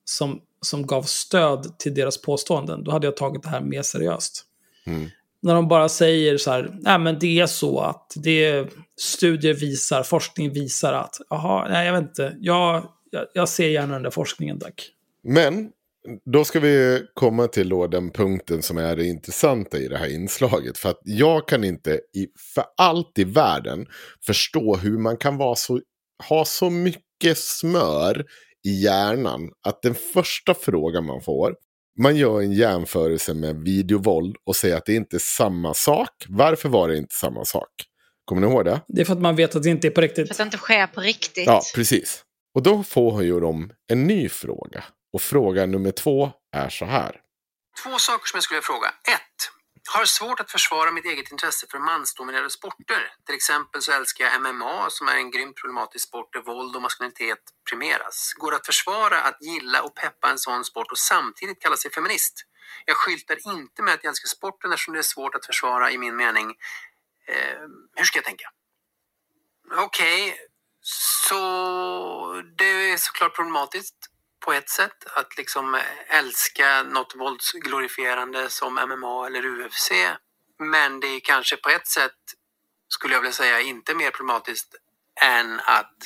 som, 0.04 0.40
som 0.60 0.86
gav 0.86 1.02
stöd 1.02 1.78
till 1.78 1.94
deras 1.94 2.22
påståenden, 2.22 2.84
då 2.84 2.90
hade 2.90 3.06
jag 3.06 3.16
tagit 3.16 3.42
det 3.42 3.48
här 3.48 3.60
mer 3.60 3.82
seriöst. 3.82 4.44
Mm. 4.86 5.08
När 5.40 5.54
de 5.54 5.68
bara 5.68 5.88
säger 5.88 6.36
så 6.38 6.50
här, 6.50 6.78
nej 6.80 6.98
men 6.98 7.18
det 7.18 7.40
är 7.40 7.46
så 7.46 7.80
att 7.80 8.12
det 8.16 8.66
studier 9.00 9.54
visar, 9.54 10.02
forskning 10.02 10.52
visar 10.52 10.92
att, 10.92 11.16
jaha, 11.30 11.68
nej 11.68 11.86
jag 11.86 11.92
vet 11.92 12.02
inte, 12.02 12.36
jag, 12.40 12.88
jag, 13.10 13.26
jag 13.34 13.48
ser 13.48 13.68
gärna 13.68 13.92
den 13.92 14.02
där 14.02 14.10
forskningen 14.10 14.58
tack. 14.58 14.90
Men 15.22 15.70
då 16.32 16.44
ska 16.44 16.60
vi 16.60 17.02
komma 17.14 17.48
till 17.48 17.68
då 17.68 17.86
den 17.86 18.10
punkten 18.10 18.62
som 18.62 18.78
är 18.78 18.96
det 18.96 19.04
intressanta 19.04 19.78
i 19.78 19.88
det 19.88 19.98
här 19.98 20.14
inslaget. 20.14 20.78
För 20.78 20.88
att 20.88 21.00
jag 21.04 21.48
kan 21.48 21.64
inte 21.64 21.90
i, 21.90 22.26
för 22.54 22.64
allt 22.76 23.18
i 23.18 23.24
världen 23.24 23.86
förstå 24.26 24.76
hur 24.76 24.98
man 24.98 25.16
kan 25.16 25.36
vara 25.36 25.56
så, 25.56 25.80
ha 26.28 26.44
så 26.44 26.70
mycket 26.70 27.38
smör 27.38 28.24
i 28.66 28.70
hjärnan 28.70 29.50
att 29.66 29.82
den 29.82 29.94
första 29.94 30.54
frågan 30.54 31.04
man 31.04 31.22
får, 31.22 31.54
man 32.00 32.16
gör 32.16 32.40
en 32.40 32.52
jämförelse 32.52 33.34
med 33.34 33.56
videovåld 33.56 34.36
och 34.46 34.56
säger 34.56 34.76
att 34.76 34.86
det 34.86 34.94
inte 34.94 35.16
är 35.16 35.36
samma 35.36 35.74
sak. 35.74 36.10
Varför 36.28 36.68
var 36.68 36.88
det 36.88 36.96
inte 36.96 37.14
samma 37.14 37.44
sak? 37.44 37.68
Kommer 38.24 38.42
ni 38.42 38.52
ihåg 38.52 38.64
det? 38.64 38.80
Det 38.88 39.00
är 39.00 39.04
för 39.04 39.12
att 39.12 39.20
man 39.20 39.36
vet 39.36 39.56
att 39.56 39.62
det 39.62 39.70
inte 39.70 39.86
är 39.86 39.90
på 39.90 39.94
För 39.94 40.02
riktigt. 40.02 40.30
att 40.30 40.36
det 40.36 40.42
inte 40.42 40.56
sker 40.56 40.86
på 40.86 41.00
riktigt. 41.00 41.46
Ja, 41.46 41.62
precis. 41.74 42.24
Och 42.54 42.62
då 42.62 42.82
får 42.82 43.22
ju 43.22 43.40
de 43.40 43.70
en 43.92 44.06
ny 44.06 44.28
fråga. 44.28 44.84
Och 45.12 45.22
fråga 45.22 45.66
nummer 45.66 45.90
två 45.90 46.32
är 46.52 46.68
så 46.68 46.84
här. 46.84 47.20
Två 47.82 47.98
saker 47.98 48.26
som 48.26 48.36
jag 48.36 48.44
skulle 48.44 48.56
vilja 48.56 48.66
fråga. 48.66 48.88
Ett. 48.88 49.40
Har 49.94 50.04
svårt 50.04 50.40
att 50.40 50.50
försvara 50.50 50.90
mitt 50.90 51.04
eget 51.04 51.30
intresse 51.30 51.66
för 51.70 51.78
mansdominerade 51.78 52.50
sporter. 52.50 53.12
Till 53.26 53.34
exempel 53.34 53.82
så 53.82 53.92
älskar 53.92 54.24
jag 54.24 54.42
MMA 54.42 54.90
som 54.90 55.08
är 55.08 55.16
en 55.16 55.30
grymt 55.30 55.56
problematisk 55.56 56.08
sport 56.08 56.32
där 56.32 56.40
våld 56.40 56.76
och 56.76 56.82
maskulinitet 56.82 57.38
premieras. 57.70 58.32
Går 58.36 58.50
det 58.50 58.56
att 58.56 58.66
försvara 58.66 59.20
att 59.20 59.36
gilla 59.40 59.82
och 59.82 59.94
peppa 59.94 60.30
en 60.30 60.38
sån 60.38 60.64
sport 60.64 60.90
och 60.90 60.98
samtidigt 60.98 61.62
kalla 61.62 61.76
sig 61.76 61.90
feminist? 61.90 62.44
Jag 62.84 62.96
skyltar 62.96 63.52
inte 63.52 63.82
med 63.82 63.94
att 63.94 64.04
jag 64.04 64.10
älskar 64.10 64.28
sporten 64.28 64.72
eftersom 64.72 64.94
det 64.94 65.00
är 65.00 65.02
svårt 65.02 65.34
att 65.34 65.46
försvara 65.46 65.90
i 65.90 65.98
min 65.98 66.16
mening. 66.16 66.54
Eh, 67.28 67.60
hur 67.96 68.04
ska 68.04 68.18
jag 68.18 68.24
tänka? 68.24 68.48
Okej, 69.76 70.36
så 70.80 71.38
det 72.56 72.90
är 72.92 72.96
såklart 72.96 73.36
problematiskt 73.36 73.96
på 74.40 74.52
ett 74.52 74.70
sätt 74.70 75.04
att 75.06 75.36
liksom 75.36 75.74
eh, 75.74 76.18
älska 76.18 76.82
något 76.82 77.14
våldsglorifierande 77.14 78.50
som 78.50 78.74
MMA 78.74 79.26
eller 79.26 79.46
UFC. 79.46 79.90
Men 80.58 81.00
det 81.00 81.06
är 81.06 81.20
kanske 81.20 81.56
på 81.56 81.68
ett 81.70 81.88
sätt, 81.88 82.18
skulle 82.88 83.14
jag 83.14 83.20
vilja 83.20 83.32
säga, 83.32 83.60
inte 83.60 83.94
mer 83.94 84.10
problematiskt 84.10 84.74
än 85.20 85.60
att, 85.60 85.96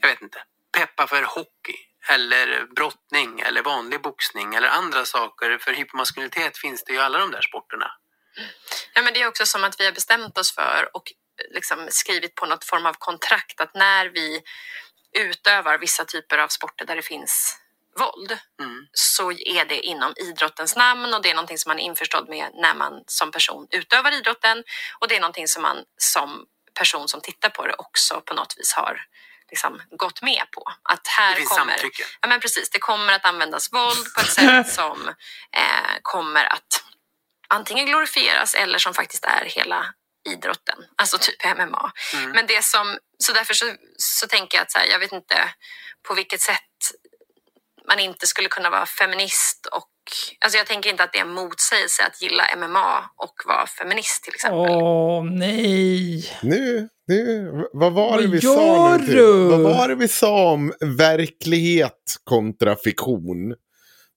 jag 0.00 0.08
vet 0.08 0.22
inte, 0.22 0.44
peppa 0.72 1.06
för 1.06 1.22
hockey 1.22 1.76
eller 2.08 2.66
brottning 2.74 3.40
eller 3.40 3.62
vanlig 3.62 4.02
boxning 4.02 4.54
eller 4.54 4.68
andra 4.68 5.04
saker. 5.04 5.58
För 5.58 5.72
hypermaskulinitet 5.72 6.58
finns 6.58 6.84
det 6.84 6.92
ju 6.92 6.98
i 6.98 7.02
alla 7.02 7.18
de 7.18 7.30
där 7.30 7.42
sporterna. 7.42 7.90
Ja, 8.94 9.02
men 9.02 9.14
det 9.14 9.22
är 9.22 9.28
också 9.28 9.46
som 9.46 9.64
att 9.64 9.80
vi 9.80 9.84
har 9.84 9.92
bestämt 9.92 10.38
oss 10.38 10.54
för 10.54 10.88
och 10.92 11.12
eh, 11.12 11.54
liksom 11.54 11.86
skrivit 11.90 12.34
på 12.34 12.46
något 12.46 12.64
form 12.64 12.86
av 12.86 12.94
kontrakt 12.98 13.60
att 13.60 13.74
när 13.74 14.06
vi 14.06 14.42
utövar 15.16 15.78
vissa 15.78 16.04
typer 16.04 16.38
av 16.38 16.48
sporter 16.48 16.84
där 16.86 16.96
det 16.96 17.02
finns 17.02 17.56
våld 17.98 18.38
Mm. 18.60 18.86
så 18.92 19.32
är 19.32 19.64
det 19.64 19.80
inom 19.80 20.14
idrottens 20.16 20.76
namn 20.76 21.14
och 21.14 21.22
det 21.22 21.30
är 21.30 21.34
någonting 21.34 21.58
som 21.58 21.70
man 21.70 21.78
är 21.78 21.82
införstådd 21.84 22.28
med 22.28 22.50
när 22.54 22.74
man 22.74 22.92
som 23.06 23.30
person 23.30 23.66
utövar 23.70 24.12
idrotten 24.14 24.64
och 25.00 25.08
det 25.08 25.16
är 25.16 25.20
någonting 25.20 25.48
som 25.48 25.62
man 25.62 25.84
som 25.96 26.46
person 26.78 27.08
som 27.08 27.20
tittar 27.20 27.50
på 27.50 27.66
det 27.66 27.74
också 27.78 28.20
på 28.20 28.34
något 28.34 28.54
vis 28.58 28.72
har 28.72 29.00
liksom 29.50 29.82
gått 29.90 30.22
med 30.22 30.42
på. 30.52 30.62
Att 30.82 31.08
här 31.08 31.36
Det 31.36 31.42
kommer, 31.44 31.72
samtycke. 31.72 32.02
ja, 32.20 32.28
men 32.28 32.40
precis, 32.40 32.70
det 32.70 32.78
kommer 32.78 33.12
att 33.12 33.24
användas 33.24 33.72
våld 33.72 34.14
på 34.14 34.20
ett 34.20 34.30
sätt 34.32 34.68
som 34.74 35.08
eh, 35.52 35.96
kommer 36.02 36.44
att 36.44 36.82
antingen 37.48 37.86
glorifieras 37.86 38.54
eller 38.54 38.78
som 38.78 38.94
faktiskt 38.94 39.24
är 39.24 39.44
hela 39.44 39.86
idrotten, 40.26 40.78
alltså 40.96 41.18
typ 41.18 41.56
MMA. 41.56 41.92
Mm. 42.14 42.30
Men 42.30 42.46
det 42.46 42.64
som, 42.64 42.98
så 43.18 43.32
därför 43.32 43.54
så, 43.54 43.66
så 43.96 44.26
tänker 44.26 44.58
jag 44.58 44.62
att 44.62 44.72
så 44.72 44.78
här, 44.78 44.86
jag 44.86 44.98
vet 44.98 45.12
inte 45.12 45.36
på 46.08 46.14
vilket 46.14 46.40
sätt 46.40 46.60
man 47.88 47.98
inte 47.98 48.26
skulle 48.26 48.48
kunna 48.48 48.70
vara 48.70 48.86
feminist 48.86 49.66
och 49.66 49.90
Alltså 50.44 50.58
jag 50.58 50.66
tänker 50.66 50.90
inte 50.90 51.04
att 51.04 51.12
det 51.12 51.18
är 51.18 51.22
en 51.22 51.34
motsägelse 51.34 52.02
att 52.06 52.22
gilla 52.22 52.42
MMA 52.56 53.10
och 53.16 53.34
vara 53.46 53.66
feminist 53.66 54.22
till 54.24 54.34
exempel. 54.34 54.58
Åh, 54.60 55.24
nej. 55.24 56.30
Nu, 56.42 56.88
nu, 57.08 57.50
vad 57.72 57.92
var 57.92 58.18
det 58.18 58.22
Vad 58.22 58.30
vi 58.30 58.40
sa 58.40 58.96
nu? 58.96 59.48
Vad 59.48 59.60
var 59.60 59.88
det 59.88 59.94
vi 59.94 60.08
sa 60.08 60.52
om 60.52 60.72
verklighet 60.80 62.16
kontra 62.24 62.76
fiktion? 62.76 63.54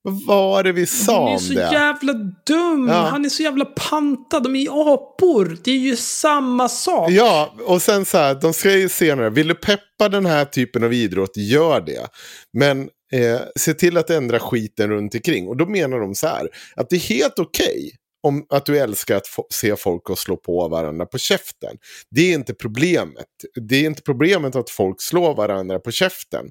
Vad 0.02 0.24
var 0.24 0.62
det 0.62 0.72
vi 0.72 0.86
sa 0.86 1.18
Han 1.18 1.28
är 1.28 1.32
om 1.32 1.38
så 1.38 1.52
det? 1.52 1.60
jävla 1.72 2.12
dum. 2.46 2.88
Ja. 2.88 2.94
Han 2.94 3.24
är 3.24 3.28
så 3.28 3.42
jävla 3.42 3.64
pantad. 3.64 4.42
De 4.42 4.56
är 4.56 4.92
apor. 4.94 5.58
Det 5.64 5.70
är 5.70 5.78
ju 5.78 5.96
samma 5.96 6.68
sak. 6.68 7.10
Ja, 7.10 7.54
och 7.66 7.82
sen 7.82 8.04
så 8.04 8.18
här, 8.18 8.34
de 8.34 8.52
säger 8.52 8.88
senare, 8.88 9.30
vill 9.30 9.48
du 9.48 9.54
peppa 9.54 10.08
den 10.08 10.26
här 10.26 10.44
typen 10.44 10.84
av 10.84 10.92
idrott, 10.92 11.36
gör 11.36 11.80
det. 11.80 12.06
Men 12.52 12.80
eh, 13.12 13.40
se 13.56 13.74
till 13.74 13.96
att 13.96 14.10
ändra 14.10 14.38
skiten 14.38 14.90
runt 14.90 15.14
omkring. 15.14 15.48
Och 15.48 15.56
då 15.56 15.66
menar 15.66 16.00
de 16.00 16.14
så 16.14 16.26
här, 16.26 16.48
att 16.76 16.90
det 16.90 16.96
är 16.96 17.00
helt 17.00 17.38
okej 17.38 17.90
om 18.22 18.46
att 18.48 18.66
du 18.66 18.78
älskar 18.78 19.16
att 19.16 19.26
se 19.50 19.76
folk 19.76 20.10
och 20.10 20.18
slå 20.18 20.36
på 20.36 20.68
varandra 20.68 21.06
på 21.06 21.18
käften. 21.18 21.76
Det 22.10 22.20
är 22.20 22.34
inte 22.34 22.54
problemet. 22.54 23.26
Det 23.68 23.76
är 23.76 23.84
inte 23.86 24.02
problemet 24.02 24.56
att 24.56 24.70
folk 24.70 25.02
slår 25.02 25.34
varandra 25.34 25.78
på 25.78 25.90
käften. 25.90 26.46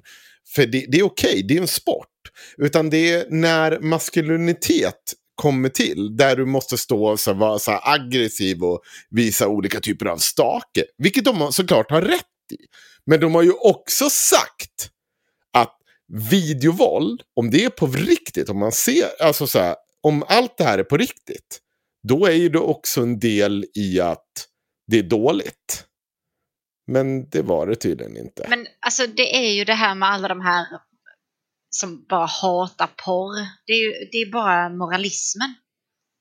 För 0.54 0.66
det, 0.66 0.84
det 0.88 0.98
är 0.98 1.02
okej, 1.02 1.44
det 1.48 1.56
är 1.56 1.60
en 1.60 1.66
sport. 1.68 2.06
Utan 2.56 2.90
det 2.90 3.12
är 3.12 3.26
när 3.30 3.80
maskulinitet 3.80 5.14
kommer 5.34 5.68
till, 5.68 6.16
där 6.16 6.36
du 6.36 6.46
måste 6.46 6.78
stå 6.78 7.06
och 7.06 7.20
så, 7.20 7.32
vara 7.32 7.58
så 7.58 7.80
aggressiv 7.82 8.64
och 8.64 8.82
visa 9.10 9.48
olika 9.48 9.80
typer 9.80 10.06
av 10.06 10.16
stake. 10.16 10.84
Vilket 10.98 11.24
de 11.24 11.52
såklart 11.52 11.90
har 11.90 12.02
rätt 12.02 12.52
i. 12.52 12.56
Men 13.06 13.20
de 13.20 13.34
har 13.34 13.42
ju 13.42 13.52
också 13.52 14.10
sagt 14.10 14.90
att 15.52 15.76
videovåld, 16.30 17.22
om 17.36 17.50
det 17.50 17.64
är 17.64 17.70
på 17.70 17.86
riktigt, 17.86 18.48
om 18.48 18.58
man 18.58 18.72
ser, 18.72 19.22
alltså 19.22 19.46
så 19.46 19.58
här, 19.58 19.76
om 20.02 20.24
allt 20.28 20.56
det 20.58 20.64
här 20.64 20.78
är 20.78 20.84
på 20.84 20.96
riktigt, 20.96 21.60
då 22.08 22.26
är 22.26 22.32
ju 22.32 22.48
det 22.48 22.58
också 22.58 23.00
en 23.00 23.18
del 23.18 23.66
i 23.74 24.00
att 24.00 24.46
det 24.86 24.98
är 24.98 25.02
dåligt. 25.02 25.84
Men 26.86 27.28
det 27.30 27.42
var 27.42 27.66
det 27.66 27.76
tydligen 27.76 28.16
inte. 28.16 28.46
Men 28.48 28.66
alltså 28.80 29.06
det 29.06 29.36
är 29.36 29.50
ju 29.52 29.64
det 29.64 29.74
här 29.74 29.94
med 29.94 30.08
alla 30.08 30.28
de 30.28 30.40
här 30.40 30.66
som 31.70 32.06
bara 32.08 32.26
hatar 32.26 32.90
porr. 33.04 33.46
Det 33.66 33.72
är 33.72 33.78
ju 33.78 34.08
det 34.12 34.18
är 34.18 34.32
bara 34.32 34.68
moralismen. 34.68 35.54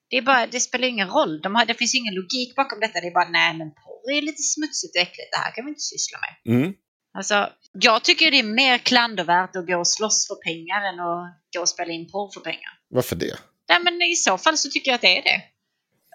Det, 0.10 0.18
är 0.18 0.22
bara, 0.22 0.48
det 0.48 0.60
spelar 0.60 0.88
ingen 0.88 1.10
roll. 1.10 1.42
De 1.42 1.56
har, 1.56 1.66
det 1.66 1.74
finns 1.74 1.96
ingen 1.96 2.16
logik 2.16 2.56
bakom 2.56 2.80
detta. 2.80 3.02
Det 3.02 3.08
är 3.08 3.14
bara 3.14 3.30
nej 3.30 3.58
men 3.58 3.72
porr 3.72 4.12
är 4.18 4.22
lite 4.22 4.42
smutsigt 4.42 4.96
och 4.96 5.02
äckligt. 5.02 5.32
Det 5.32 5.38
här 5.38 5.56
kan 5.56 5.66
vi 5.66 5.70
inte 5.70 5.82
syssla 5.82 6.18
med. 6.20 6.56
Mm. 6.56 6.74
Alltså, 7.18 7.50
jag 7.74 8.04
tycker 8.04 8.32
det 8.32 8.40
är 8.40 8.44
mer 8.44 8.78
klandervärt 8.78 9.56
att 9.56 9.68
gå 9.68 9.80
och 9.80 9.88
slåss 9.88 10.28
för 10.28 10.36
pengar 10.36 10.82
än 10.94 11.00
att 11.00 11.42
gå 11.56 11.62
och 11.62 11.70
spela 11.70 11.92
in 11.94 12.12
porr 12.12 12.32
för 12.34 12.42
pengar. 12.42 12.72
Varför 12.90 13.16
det? 13.16 13.40
Nej 13.70 13.80
men 13.84 14.02
i 14.02 14.16
så 14.16 14.38
fall 14.38 14.58
så 14.58 14.70
tycker 14.70 14.92
jag 14.92 14.96
att 14.96 15.02
det 15.02 15.18
är 15.18 15.24
det. 15.24 15.42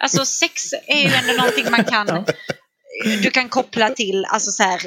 Alltså 0.03 0.25
sex 0.25 0.73
är 0.87 1.01
ju 1.01 1.15
ändå 1.15 1.33
någonting 1.33 1.71
man 1.71 1.85
kan, 1.85 2.07
du 3.23 3.31
kan 3.31 3.49
koppla 3.49 3.91
till, 3.91 4.25
alltså 4.25 4.51
så 4.51 4.63
här, 4.63 4.81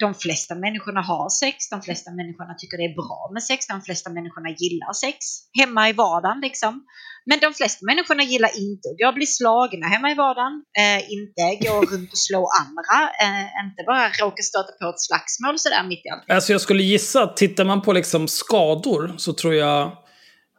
de 0.00 0.14
flesta 0.14 0.54
människorna 0.54 1.00
har 1.00 1.28
sex, 1.28 1.68
de 1.68 1.82
flesta 1.82 2.10
människorna 2.10 2.54
tycker 2.58 2.76
det 2.76 2.84
är 2.92 2.94
bra 2.94 3.30
med 3.34 3.42
sex, 3.42 3.66
de 3.66 3.82
flesta 3.82 4.10
människorna 4.10 4.50
gillar 4.62 4.92
sex 4.92 5.16
hemma 5.60 5.88
i 5.88 5.92
vardagen 5.92 6.40
liksom. 6.40 6.84
Men 7.30 7.38
de 7.40 7.54
flesta 7.54 7.86
människorna 7.86 8.22
gillar 8.22 8.50
inte 8.66 8.88
att 8.88 8.98
gå 8.98 9.08
och 9.08 9.14
bli 9.14 9.26
slagna 9.26 9.86
hemma 9.86 10.10
i 10.10 10.14
vardagen, 10.14 10.54
eh, 10.82 11.00
inte 11.16 11.42
gå 11.66 11.74
runt 11.92 12.12
och 12.12 12.18
slå 12.18 12.42
andra, 12.62 12.96
eh, 13.24 13.64
inte 13.64 13.80
bara 13.86 14.08
råka 14.08 14.42
stöta 14.42 14.72
på 14.80 14.88
ett 14.88 15.00
slagsmål 15.00 15.58
sådär 15.58 15.84
mitt 15.88 16.06
i 16.06 16.08
allt. 16.08 16.30
Alltså 16.30 16.52
jag 16.52 16.60
skulle 16.60 16.82
gissa 16.82 17.22
att 17.22 17.36
tittar 17.36 17.64
man 17.64 17.82
på 17.82 17.92
liksom 17.92 18.28
skador 18.28 19.14
så 19.16 19.32
tror 19.32 19.54
jag 19.54 19.92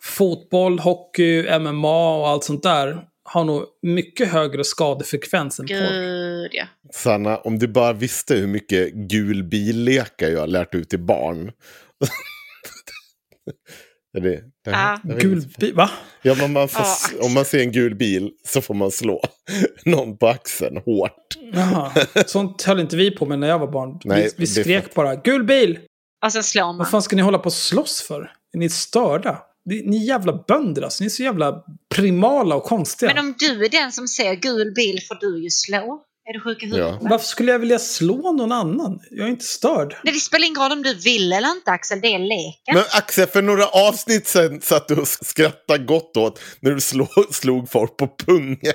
fotboll, 0.01 0.79
hockey, 0.79 1.59
MMA 1.59 2.17
och 2.17 2.27
allt 2.29 2.43
sånt 2.43 2.63
där 2.63 3.03
har 3.29 3.43
nog 3.43 3.65
mycket 3.81 4.27
högre 4.27 4.63
skadefrekvens 4.63 5.59
än 5.59 5.67
porr. 5.67 5.73
Gud 6.01 6.49
ja. 6.53 6.65
Sanna, 6.93 7.37
om 7.37 7.59
du 7.59 7.67
bara 7.67 7.93
visste 7.93 8.35
hur 8.35 8.47
mycket 8.47 8.93
gul 8.93 9.43
billekar 9.43 10.27
jag 10.29 10.39
har 10.39 10.47
lärt 10.47 10.75
ut 10.75 10.89
till 10.89 10.99
barn. 10.99 11.51
är 14.17 14.21
det, 14.21 14.43
det, 14.65 14.99
vet 15.03 15.21
Gul 15.21 15.37
inte. 15.37 15.49
bi- 15.59 15.71
Va? 15.71 15.89
Ja, 16.21 16.35
men 16.39 16.53
man 16.53 16.67
får, 16.67 16.79
axel. 16.81 17.19
om 17.19 17.33
man 17.33 17.45
ser 17.45 17.59
en 17.59 17.71
gul 17.71 17.95
bil 17.95 18.31
så 18.45 18.61
får 18.61 18.73
man 18.73 18.91
slå 18.91 19.21
någon 19.85 20.17
på 20.17 20.27
axeln 20.27 20.77
hårt. 20.85 21.37
Jaha. 21.53 21.91
Sånt 22.25 22.63
höll 22.63 22.79
inte 22.79 22.95
vi 22.95 23.11
på 23.11 23.25
med 23.25 23.39
när 23.39 23.47
jag 23.47 23.59
var 23.59 23.71
barn. 23.71 23.99
Nej, 24.03 24.23
vi 24.23 24.31
vi 24.37 24.47
skrek 24.47 24.93
bara 24.93 25.15
“Gul 25.15 25.43
bil!” 25.43 25.79
Och 26.25 26.31
så 26.33 26.43
slår 26.43 26.63
man. 26.65 26.77
Vad 26.77 26.89
fan 26.89 27.01
ska 27.01 27.15
ni 27.15 27.21
hålla 27.21 27.37
på 27.39 27.45
och 27.45 27.53
slåss 27.53 28.01
för? 28.01 28.21
Är 28.53 28.57
ni 28.57 28.69
störda? 28.69 29.41
Ni 29.67 29.97
är 30.03 30.07
jävla 30.07 30.43
bönder 30.47 30.81
alltså. 30.81 31.03
Ni 31.03 31.05
är 31.05 31.09
så 31.09 31.23
jävla 31.23 31.63
primala 31.95 32.55
och 32.55 32.63
konstiga. 32.63 33.13
Men 33.13 33.25
om 33.25 33.35
du 33.39 33.65
är 33.65 33.69
den 33.69 33.91
som 33.91 34.07
ser 34.07 34.33
gul 34.35 34.73
bil 34.73 34.99
får 35.07 35.15
du 35.21 35.43
ju 35.43 35.49
slå. 35.49 36.03
Är 36.29 36.33
du 36.33 36.39
sjuk 36.41 36.63
i 36.63 36.65
huvudet? 36.65 36.87
Ja. 37.01 37.07
Varför 37.09 37.25
skulle 37.25 37.51
jag 37.51 37.59
vilja 37.59 37.79
slå 37.79 38.31
någon 38.31 38.51
annan? 38.51 38.99
Jag 39.11 39.25
är 39.27 39.29
inte 39.31 39.45
störd. 39.45 39.95
Nej, 40.03 40.13
det 40.13 40.19
spelar 40.19 40.47
ingen 40.47 40.61
roll 40.61 40.71
om 40.71 40.83
du 40.83 40.93
vill 40.93 41.33
eller 41.33 41.49
inte 41.51 41.71
Axel, 41.71 42.01
det 42.01 42.07
är 42.07 42.19
leken. 42.19 42.73
Men 42.73 42.83
Axel, 42.91 43.27
för 43.27 43.41
några 43.41 43.67
avsnitt 43.67 44.27
sen 44.27 44.61
satt 44.61 44.87
du 44.87 44.95
och 44.95 45.07
skrattade 45.07 45.83
gott 45.83 46.17
åt 46.17 46.39
när 46.59 46.71
du 46.71 46.79
slog, 46.81 47.07
slog 47.31 47.69
folk 47.69 47.97
på 47.97 48.07
pungen. 48.25 48.57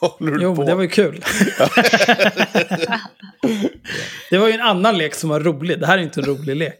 Vad 0.00 0.10
håller 0.10 0.32
du 0.32 0.42
Jo, 0.42 0.54
på? 0.54 0.60
men 0.60 0.66
det 0.68 0.74
var 0.74 0.82
ju 0.82 0.88
kul. 0.88 1.24
det 4.30 4.38
var 4.38 4.46
ju 4.48 4.52
en 4.52 4.60
annan 4.60 4.98
lek 4.98 5.14
som 5.14 5.30
var 5.30 5.40
rolig. 5.40 5.80
Det 5.80 5.86
här 5.86 5.98
är 5.98 6.02
inte 6.02 6.20
en 6.20 6.26
rolig 6.26 6.56
lek. 6.56 6.74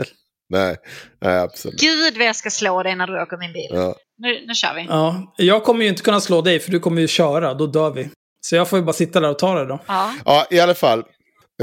Nej, 0.49 0.77
nej, 1.21 1.39
absolut. 1.39 1.81
Gud 1.81 2.16
vad 2.19 2.27
jag 2.27 2.37
ska 2.37 2.51
slå 2.51 2.83
dig 2.83 2.97
när 2.97 3.07
du 3.07 3.23
åker 3.23 3.37
min 3.37 3.53
bil. 3.53 3.69
Ja. 3.71 3.95
Nu, 4.19 4.47
nu 4.47 4.55
kör 4.55 4.75
vi. 4.75 4.85
Ja, 4.89 5.35
jag 5.37 5.65
kommer 5.65 5.83
ju 5.83 5.89
inte 5.89 6.03
kunna 6.03 6.21
slå 6.21 6.41
dig 6.43 6.61
för 6.61 6.71
du 6.71 6.81
kommer 6.81 7.01
ju 7.01 7.09
köra. 7.09 7.55
Då 7.55 7.66
dör 7.66 7.91
vi. 7.91 8.09
Så 8.41 8.57
jag 8.57 8.69
får 8.69 8.79
ju 8.79 8.85
bara 8.85 8.93
sitta 8.93 9.21
där 9.21 9.31
och 9.31 9.39
ta 9.39 9.55
det 9.55 9.65
då. 9.66 9.79
Ja. 9.87 10.15
ja, 10.25 10.47
i 10.51 10.61
alla 10.61 10.75
fall. 10.75 11.03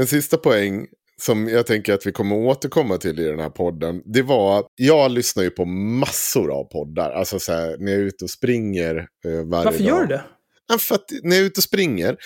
En 0.00 0.06
sista 0.06 0.36
poäng 0.36 0.86
som 1.20 1.48
jag 1.48 1.66
tänker 1.66 1.94
att 1.94 2.06
vi 2.06 2.12
kommer 2.12 2.36
återkomma 2.36 2.96
till 2.98 3.20
i 3.20 3.24
den 3.24 3.38
här 3.40 3.50
podden. 3.50 4.02
Det 4.04 4.22
var, 4.22 4.64
jag 4.74 5.10
lyssnar 5.10 5.42
ju 5.42 5.50
på 5.50 5.64
massor 5.64 6.52
av 6.52 6.64
poddar. 6.64 7.10
Alltså 7.10 7.38
så 7.38 7.52
här, 7.52 7.76
när 7.78 7.92
jag 7.92 8.00
är 8.00 8.04
ute 8.04 8.24
och 8.24 8.30
springer 8.30 8.96
eh, 8.96 9.04
varje 9.24 9.44
Varför 9.64 9.78
dag. 9.78 9.88
gör 9.88 10.00
du 10.00 10.06
det? 10.06 10.24
Ja, 10.68 10.78
för 10.78 10.94
att 10.94 11.04
när 11.22 11.36
jag 11.36 11.42
är 11.42 11.46
ute 11.46 11.58
och 11.60 11.64
springer. 11.64 12.16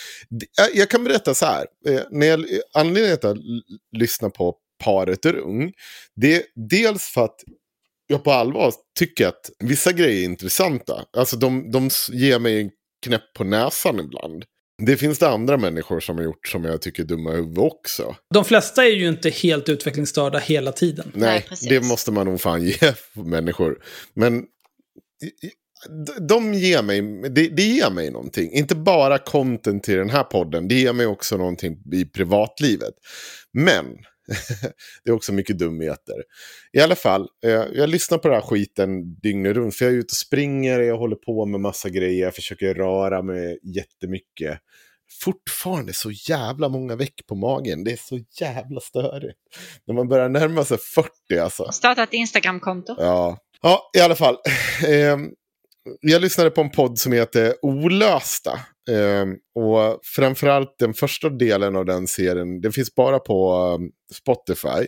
jag- 0.58 0.74
Jag 0.74 0.90
kan 0.90 1.04
berätta 1.04 1.34
så 1.34 1.46
här. 1.46 1.66
eh, 1.88 2.00
När 2.10 2.26
jag, 2.26 2.44
anledningen 2.74 3.18
till 3.18 3.28
att 3.28 3.36
l- 3.36 3.62
lyssna 3.96 4.30
på 4.30 4.54
paret 4.84 5.26
Rung. 5.26 5.72
Det 6.16 6.34
är 6.34 6.42
dels 6.54 7.04
för 7.04 7.24
att 7.24 7.40
jag 8.06 8.24
på 8.24 8.32
allvar 8.32 8.72
tycker 8.98 9.26
att 9.26 9.50
vissa 9.58 9.92
grejer 9.92 10.20
är 10.20 10.24
intressanta. 10.24 11.04
Alltså 11.16 11.36
de, 11.36 11.70
de 11.70 11.90
ger 12.12 12.38
mig 12.38 12.60
en 12.60 12.70
knäpp 13.04 13.32
på 13.36 13.44
näsan 13.44 14.00
ibland. 14.00 14.44
Det 14.82 14.96
finns 14.96 15.18
det 15.18 15.28
andra 15.28 15.56
människor 15.56 16.00
som 16.00 16.16
har 16.16 16.24
gjort 16.24 16.48
som 16.48 16.64
jag 16.64 16.82
tycker 16.82 17.02
är 17.02 17.06
dumma 17.06 17.32
i 17.32 17.36
huvudet 17.36 17.58
också. 17.58 18.16
De 18.34 18.44
flesta 18.44 18.84
är 18.84 18.90
ju 18.90 19.08
inte 19.08 19.30
helt 19.30 19.68
utvecklingsstörda 19.68 20.38
hela 20.38 20.72
tiden. 20.72 21.12
Nej, 21.14 21.28
Nej, 21.28 21.46
precis. 21.48 21.68
det 21.68 21.80
måste 21.80 22.12
man 22.12 22.26
nog 22.26 22.40
fan 22.40 22.62
ge 22.66 22.92
människor. 23.14 23.78
Men 24.14 24.44
de 26.28 26.54
ger 26.54 26.82
mig, 26.82 27.02
det, 27.30 27.48
det 27.48 27.62
ger 27.62 27.90
mig 27.90 28.10
någonting. 28.10 28.52
Inte 28.52 28.74
bara 28.74 29.18
content 29.18 29.84
till 29.84 29.96
den 29.96 30.10
här 30.10 30.22
podden, 30.22 30.68
det 30.68 30.74
ger 30.74 30.92
mig 30.92 31.06
också 31.06 31.36
någonting 31.36 31.78
i 31.92 32.04
privatlivet. 32.04 32.94
Men 33.52 33.86
det 35.04 35.10
är 35.10 35.14
också 35.14 35.32
mycket 35.32 35.58
dumheter. 35.58 36.14
I 36.72 36.80
alla 36.80 36.96
fall, 36.96 37.28
eh, 37.44 37.50
jag 37.50 37.88
lyssnar 37.88 38.18
på 38.18 38.28
den 38.28 38.34
här 38.34 38.42
skiten 38.42 39.14
dygnet 39.14 39.56
runt. 39.56 39.76
För 39.76 39.84
jag 39.84 39.94
är 39.94 39.98
ute 39.98 40.12
och 40.12 40.16
springer, 40.16 40.80
jag 40.80 40.98
håller 40.98 41.16
på 41.16 41.46
med 41.46 41.60
massa 41.60 41.88
grejer, 41.88 42.24
jag 42.24 42.34
försöker 42.34 42.74
röra 42.74 43.22
mig 43.22 43.58
jättemycket. 43.62 44.60
Fortfarande 45.22 45.92
så 45.92 46.10
jävla 46.10 46.68
många 46.68 46.96
veck 46.96 47.26
på 47.28 47.34
magen. 47.34 47.84
Det 47.84 47.92
är 47.92 47.96
så 47.96 48.20
jävla 48.40 48.80
störigt. 48.80 49.38
När 49.86 49.94
man 49.94 50.08
börjar 50.08 50.28
närma 50.28 50.64
sig 50.64 50.78
40 50.78 51.10
alltså. 51.38 51.72
Starta 51.72 52.02
ett 52.02 52.12
Instagramkonto. 52.12 52.94
Ja, 52.98 53.38
ja 53.62 53.90
i 53.96 54.00
alla 54.00 54.14
fall. 54.14 54.36
Jag 56.00 56.22
lyssnade 56.22 56.50
på 56.50 56.60
en 56.60 56.70
podd 56.70 56.98
som 56.98 57.12
heter 57.12 57.54
Olösta. 57.62 58.52
Eh, 58.90 59.26
och 59.64 60.00
framförallt 60.02 60.78
den 60.78 60.94
första 60.94 61.28
delen 61.28 61.76
av 61.76 61.84
den 61.84 62.06
serien, 62.06 62.60
den 62.60 62.72
finns 62.72 62.94
bara 62.94 63.18
på 63.18 63.54
um, 63.78 63.90
Spotify. 64.14 64.86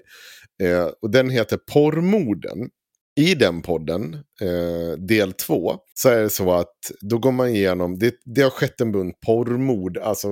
Eh, 0.62 0.86
och 1.02 1.10
den 1.10 1.30
heter 1.30 1.58
Porrmorden. 1.72 2.68
I 3.16 3.34
den 3.34 3.62
podden, 3.62 4.14
eh, 4.40 4.98
del 4.98 5.32
två, 5.32 5.74
så 5.94 6.08
är 6.08 6.22
det 6.22 6.30
så 6.30 6.52
att 6.52 6.76
då 7.00 7.18
går 7.18 7.32
man 7.32 7.48
igenom, 7.48 7.98
det, 7.98 8.14
det 8.24 8.42
har 8.42 8.50
skett 8.50 8.80
en 8.80 8.92
bunt 8.92 9.20
porrmord, 9.20 9.98
alltså 9.98 10.28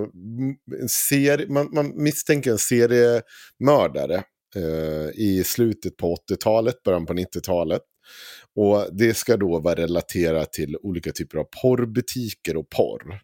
en 0.80 0.88
serie, 0.88 1.46
man, 1.48 1.68
man 1.72 1.92
misstänker 2.02 2.50
en 2.50 2.58
seriemördare 2.58 4.22
eh, 4.56 5.10
i 5.14 5.42
slutet 5.46 5.96
på 5.96 6.16
80-talet, 6.30 6.82
början 6.82 7.06
på 7.06 7.12
90-talet. 7.12 7.82
Och 8.56 8.86
det 8.92 9.14
ska 9.14 9.36
då 9.36 9.60
vara 9.60 9.74
relaterat 9.74 10.52
till 10.52 10.76
olika 10.82 11.12
typer 11.12 11.38
av 11.38 11.46
porrbutiker 11.62 12.56
och 12.56 12.70
porr. 12.70 13.20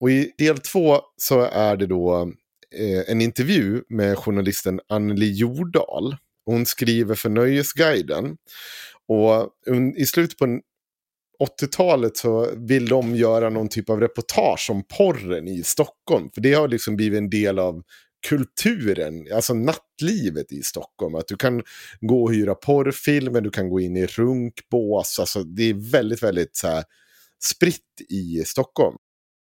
Och 0.00 0.10
i 0.10 0.32
del 0.38 0.58
två 0.58 1.00
så 1.16 1.40
är 1.40 1.76
det 1.76 1.86
då 1.86 2.32
eh, 2.78 3.10
en 3.10 3.20
intervju 3.20 3.82
med 3.88 4.18
journalisten 4.18 4.80
Anneli 4.88 5.32
Jordahl. 5.32 6.16
Hon 6.44 6.66
skriver 6.66 7.14
för 7.14 7.28
Nöjesguiden. 7.28 8.36
Och 9.08 9.50
un- 9.66 9.94
i 9.96 10.06
slutet 10.06 10.38
på 10.38 10.60
80-talet 11.42 12.16
så 12.16 12.48
vill 12.56 12.88
de 12.88 13.16
göra 13.16 13.50
någon 13.50 13.68
typ 13.68 13.90
av 13.90 14.00
reportage 14.00 14.68
om 14.70 14.82
porren 14.98 15.48
i 15.48 15.62
Stockholm. 15.62 16.30
För 16.34 16.40
det 16.40 16.54
har 16.54 16.68
liksom 16.68 16.96
blivit 16.96 17.18
en 17.18 17.30
del 17.30 17.58
av 17.58 17.82
kulturen, 18.28 19.26
alltså 19.34 19.54
nattlivet 19.54 20.52
i 20.52 20.62
Stockholm. 20.62 21.14
Att 21.14 21.28
du 21.28 21.36
kan 21.36 21.62
gå 22.00 22.22
och 22.22 22.32
hyra 22.32 22.54
porrfilmer, 22.54 23.40
du 23.40 23.50
kan 23.50 23.68
gå 23.68 23.80
in 23.80 23.96
i 23.96 24.06
runkbås. 24.06 25.18
Alltså 25.18 25.42
det 25.42 25.62
är 25.62 25.90
väldigt, 25.90 26.22
väldigt 26.22 26.56
så 26.56 26.66
här, 26.66 26.84
spritt 27.44 28.00
i 28.08 28.44
Stockholm. 28.46 28.96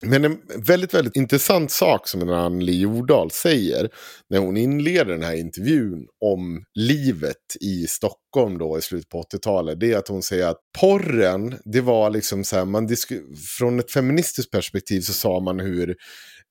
Men 0.05 0.25
en 0.25 0.39
väldigt, 0.57 0.95
väldigt 0.95 1.17
intressant 1.17 1.71
sak 1.71 2.09
som 2.09 2.29
Anneli 2.29 2.81
Jordahl 2.81 3.31
säger 3.31 3.91
när 4.31 4.39
hon 4.39 4.57
inleder 4.57 5.13
den 5.13 5.23
här 5.23 5.35
intervjun 5.35 6.07
om 6.21 6.65
livet 6.75 7.57
i 7.61 7.87
Stockholm 7.87 8.59
då 8.59 8.79
i 8.79 8.83
slutet 8.83 9.09
på 9.09 9.23
80-talet. 9.23 9.81
Det 9.81 9.93
är 9.93 9.99
att 9.99 10.09
hon 10.09 10.23
säger 10.23 10.47
att 10.47 10.61
porren, 10.81 11.59
det 11.65 11.81
var 11.81 12.11
liksom 12.11 12.45
så 12.45 12.57
här, 12.57 12.65
man 12.65 12.89
från 13.59 13.81
ett 13.81 13.91
feministiskt 13.91 14.51
perspektiv 14.51 15.01
så 15.01 15.13
sa 15.13 15.41
man 15.41 15.61
hur 15.61 15.97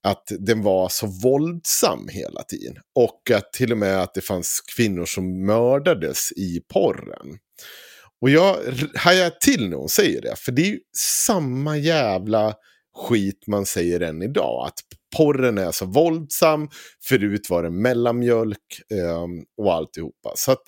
att 0.06 0.32
den 0.40 0.62
var 0.64 0.90
så 0.90 1.08
våldsam 1.08 2.08
hela 2.08 2.44
tiden. 2.44 2.76
Och 2.96 3.32
att 3.36 3.54
till 3.54 3.72
och 3.72 3.78
med 3.78 4.02
att 4.02 4.14
det 4.14 4.22
fanns 4.22 4.62
kvinnor 4.76 5.06
som 5.06 5.46
mördades 5.46 6.32
i 6.32 6.62
porren. 6.74 7.38
Och 8.22 8.30
jag 8.30 8.58
hajar 8.96 9.30
till 9.30 9.70
när 9.70 9.78
hon 9.78 9.90
säger 9.90 10.22
det. 10.22 10.36
För 10.38 10.52
det 10.52 10.62
är 10.62 10.66
ju 10.72 10.80
samma 11.26 11.78
jävla 11.78 12.54
skit 12.96 13.48
man 13.48 13.66
säger 13.66 14.00
än 14.00 14.22
idag. 14.22 14.68
Att 14.68 14.80
porren 15.18 15.58
är 15.58 15.72
så 15.72 15.86
våldsam. 15.86 16.70
Förut 17.08 17.50
var 17.50 17.64
det 17.64 17.70
mellanmjölk 17.70 18.82
eh, 18.92 19.26
och 19.58 19.74
alltihopa. 19.74 20.34
Så 20.36 20.52
att 20.52 20.62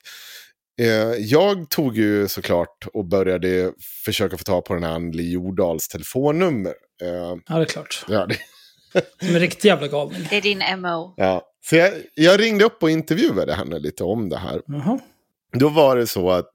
eh, 0.82 1.14
jag 1.20 1.70
tog 1.70 1.98
ju 1.98 2.28
såklart 2.28 2.88
och 2.94 3.06
började 3.06 3.74
försöka 4.06 4.38
få 4.38 4.44
tag 4.44 4.66
på 4.66 4.74
den 4.74 4.84
här 4.84 4.92
Anneli 4.92 5.32
Jordahls 5.32 5.88
telefonnummer. 5.88 6.74
Eh, 7.02 7.36
Ja, 7.48 7.56
det 7.56 7.62
är 7.62 7.66
klart. 7.66 8.06
ja, 8.08 8.26
det, 8.26 8.38
Som 9.20 9.36
en 9.36 9.40
riktig 9.40 9.70
jävla 9.70 9.88
galning. 9.88 10.28
Det 10.30 10.38
är 10.38 10.42
din 10.42 10.64
MO. 10.82 11.14
ja. 11.18 11.44
Så 11.70 11.76
jag, 11.76 11.94
jag 12.16 12.40
ringde 12.40 12.66
upp 12.66 12.84
och 12.84 12.90
intervjuade 12.90 13.54
henne 13.54 13.80
lite 13.80 14.04
om 14.04 14.30
det 14.30 14.38
här. 14.38 14.62
Jaha. 14.68 15.00
Då 15.54 15.70
var 15.70 15.96
det 15.96 16.08
så 16.08 16.32
att 16.32 16.50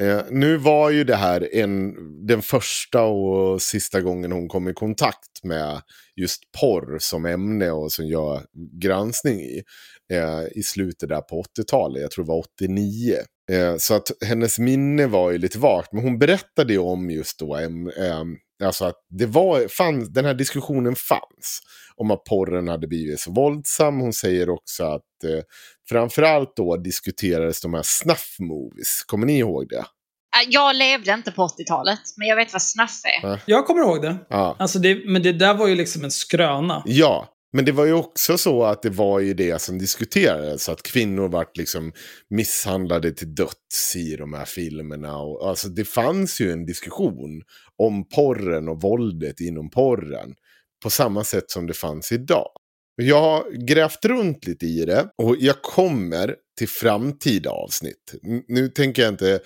eh, 0.00 0.20
nu 0.30 0.56
var 0.56 0.90
ju 0.90 1.04
det 1.04 1.16
här 1.16 1.54
en, 1.54 1.94
den 2.26 2.42
första 2.42 3.02
och 3.02 3.62
sista 3.62 4.00
gången 4.00 4.32
hon 4.32 4.48
kom 4.48 4.68
i 4.68 4.74
kontakt 4.74 5.44
med 5.44 5.80
just 6.16 6.42
porr 6.60 6.98
som 7.00 7.26
ämne 7.26 7.70
och 7.70 7.92
som 7.92 8.06
jag 8.06 8.42
granskning 8.82 9.40
i. 9.40 9.62
Eh, 10.12 10.42
I 10.54 10.62
slutet 10.62 11.08
där 11.08 11.20
på 11.20 11.42
80-talet, 11.42 12.02
jag 12.02 12.10
tror 12.10 12.24
det 12.24 12.28
var 12.28 12.38
89. 12.38 13.16
Eh, 13.50 13.76
så 13.76 13.94
att 13.94 14.10
hennes 14.26 14.58
minne 14.58 15.06
var 15.06 15.30
ju 15.30 15.38
lite 15.38 15.58
vagt, 15.58 15.92
men 15.92 16.02
hon 16.02 16.18
berättade 16.18 16.72
ju 16.72 16.78
om 16.78 17.10
just 17.10 17.38
då 17.38 17.54
Alltså 18.64 18.84
att 18.84 18.96
det 19.18 19.26
var, 19.26 19.68
fanns, 19.68 20.08
den 20.08 20.24
här 20.24 20.34
diskussionen 20.34 20.94
fanns. 20.96 21.60
Om 21.96 22.10
att 22.10 22.24
porren 22.24 22.68
hade 22.68 22.86
blivit 22.86 23.20
så 23.20 23.32
våldsam. 23.32 24.00
Hon 24.00 24.12
säger 24.12 24.50
också 24.50 24.84
att 24.84 25.24
eh, 25.24 25.42
framförallt 25.88 26.56
då 26.56 26.76
diskuterades 26.76 27.60
de 27.60 27.74
här 27.74 27.82
snuff 27.84 28.36
movies. 28.38 29.04
Kommer 29.06 29.26
ni 29.26 29.38
ihåg 29.38 29.68
det? 29.68 29.76
Äh, 29.76 30.48
Jag 30.48 30.76
levde 30.76 31.12
inte 31.12 31.32
på 31.32 31.46
80-talet, 31.46 32.00
men 32.16 32.28
jag 32.28 32.36
vet 32.36 32.52
vad 32.52 32.62
snuff 32.62 33.00
är. 33.22 33.40
Jag 33.46 33.66
kommer 33.66 33.80
ihåg 33.82 34.02
det. 34.02 34.16
Ja. 34.28 34.56
Alltså 34.58 34.78
det. 34.78 35.02
Men 35.06 35.22
det 35.22 35.32
där 35.32 35.54
var 35.54 35.66
ju 35.66 35.74
liksom 35.74 36.04
en 36.04 36.10
skröna. 36.10 36.82
Ja, 36.86 37.28
men 37.52 37.64
det 37.64 37.72
var 37.72 37.84
ju 37.84 37.92
också 37.92 38.38
så 38.38 38.64
att 38.64 38.82
det 38.82 38.90
var 38.90 39.20
ju 39.20 39.34
det 39.34 39.62
som 39.62 39.78
diskuterades. 39.78 40.68
Att 40.68 40.82
kvinnor 40.82 41.28
vart 41.28 41.56
liksom 41.56 41.92
misshandlade 42.30 43.12
till 43.12 43.34
döds 43.34 43.96
i 43.96 44.16
de 44.16 44.34
här 44.34 44.44
filmerna. 44.44 45.18
Och, 45.18 45.48
alltså 45.48 45.68
det 45.68 45.84
fanns 45.84 46.40
ju 46.40 46.52
en 46.52 46.66
diskussion 46.66 47.42
om 47.78 48.08
porren 48.08 48.68
och 48.68 48.82
våldet 48.82 49.40
inom 49.40 49.70
porren. 49.70 50.34
På 50.82 50.90
samma 50.90 51.24
sätt 51.24 51.50
som 51.50 51.66
det 51.66 51.74
fanns 51.74 52.12
idag. 52.12 52.48
Jag 53.02 53.20
har 53.20 53.66
grävt 53.66 54.04
runt 54.04 54.46
lite 54.46 54.66
i 54.66 54.84
det 54.84 55.08
och 55.16 55.36
jag 55.38 55.62
kommer 55.62 56.36
till 56.58 56.68
framtida 56.68 57.50
avsnitt. 57.50 58.14
Nu 58.48 58.68
tänker 58.68 59.02
jag 59.02 59.12
inte, 59.12 59.32
eh, 59.32 59.38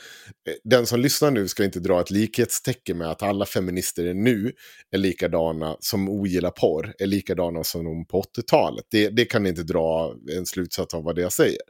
den 0.64 0.86
som 0.86 1.00
lyssnar 1.00 1.30
nu 1.30 1.48
ska 1.48 1.64
inte 1.64 1.80
dra 1.80 2.00
ett 2.00 2.10
likhetstecken 2.10 2.98
med 2.98 3.10
att 3.10 3.22
alla 3.22 3.46
feminister 3.46 4.04
är 4.04 4.14
nu 4.14 4.52
är 4.90 4.98
likadana 4.98 5.76
som 5.80 6.08
ogillar 6.08 6.50
porr, 6.50 6.94
är 6.98 7.06
likadana 7.06 7.64
som 7.64 7.84
de 7.84 8.06
på 8.06 8.22
80-talet. 8.22 8.84
Det, 8.90 9.08
det 9.08 9.24
kan 9.24 9.46
inte 9.46 9.62
dra 9.62 10.14
en 10.36 10.46
slutsats 10.46 10.94
av 10.94 11.04
vad 11.04 11.14
det 11.14 11.22
jag 11.22 11.32
säger. 11.32 11.62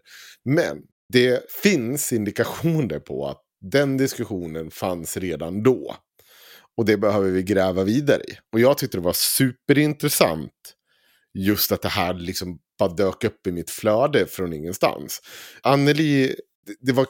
Men 0.44 0.78
det 1.12 1.50
finns 1.62 2.12
indikationer 2.12 2.98
på 2.98 3.26
att 3.26 3.42
den 3.60 3.96
diskussionen 3.96 4.70
fanns 4.70 5.16
redan 5.16 5.62
då. 5.62 5.96
Och 6.80 6.86
det 6.86 6.96
behöver 6.96 7.30
vi 7.30 7.42
gräva 7.42 7.84
vidare 7.84 8.20
i. 8.22 8.32
Och 8.52 8.60
jag 8.60 8.78
tyckte 8.78 8.96
det 8.96 9.02
var 9.04 9.12
superintressant 9.16 10.52
just 11.38 11.72
att 11.72 11.82
det 11.82 11.88
här 11.88 12.14
liksom 12.14 12.58
bara 12.78 12.88
dök 12.94 13.24
upp 13.24 13.46
i 13.46 13.52
mitt 13.52 13.70
flöde 13.70 14.26
från 14.26 14.52
ingenstans. 14.52 15.20
Anneli, 15.62 16.26
det- 16.66 16.76
det 16.80 16.92
var 16.92 17.06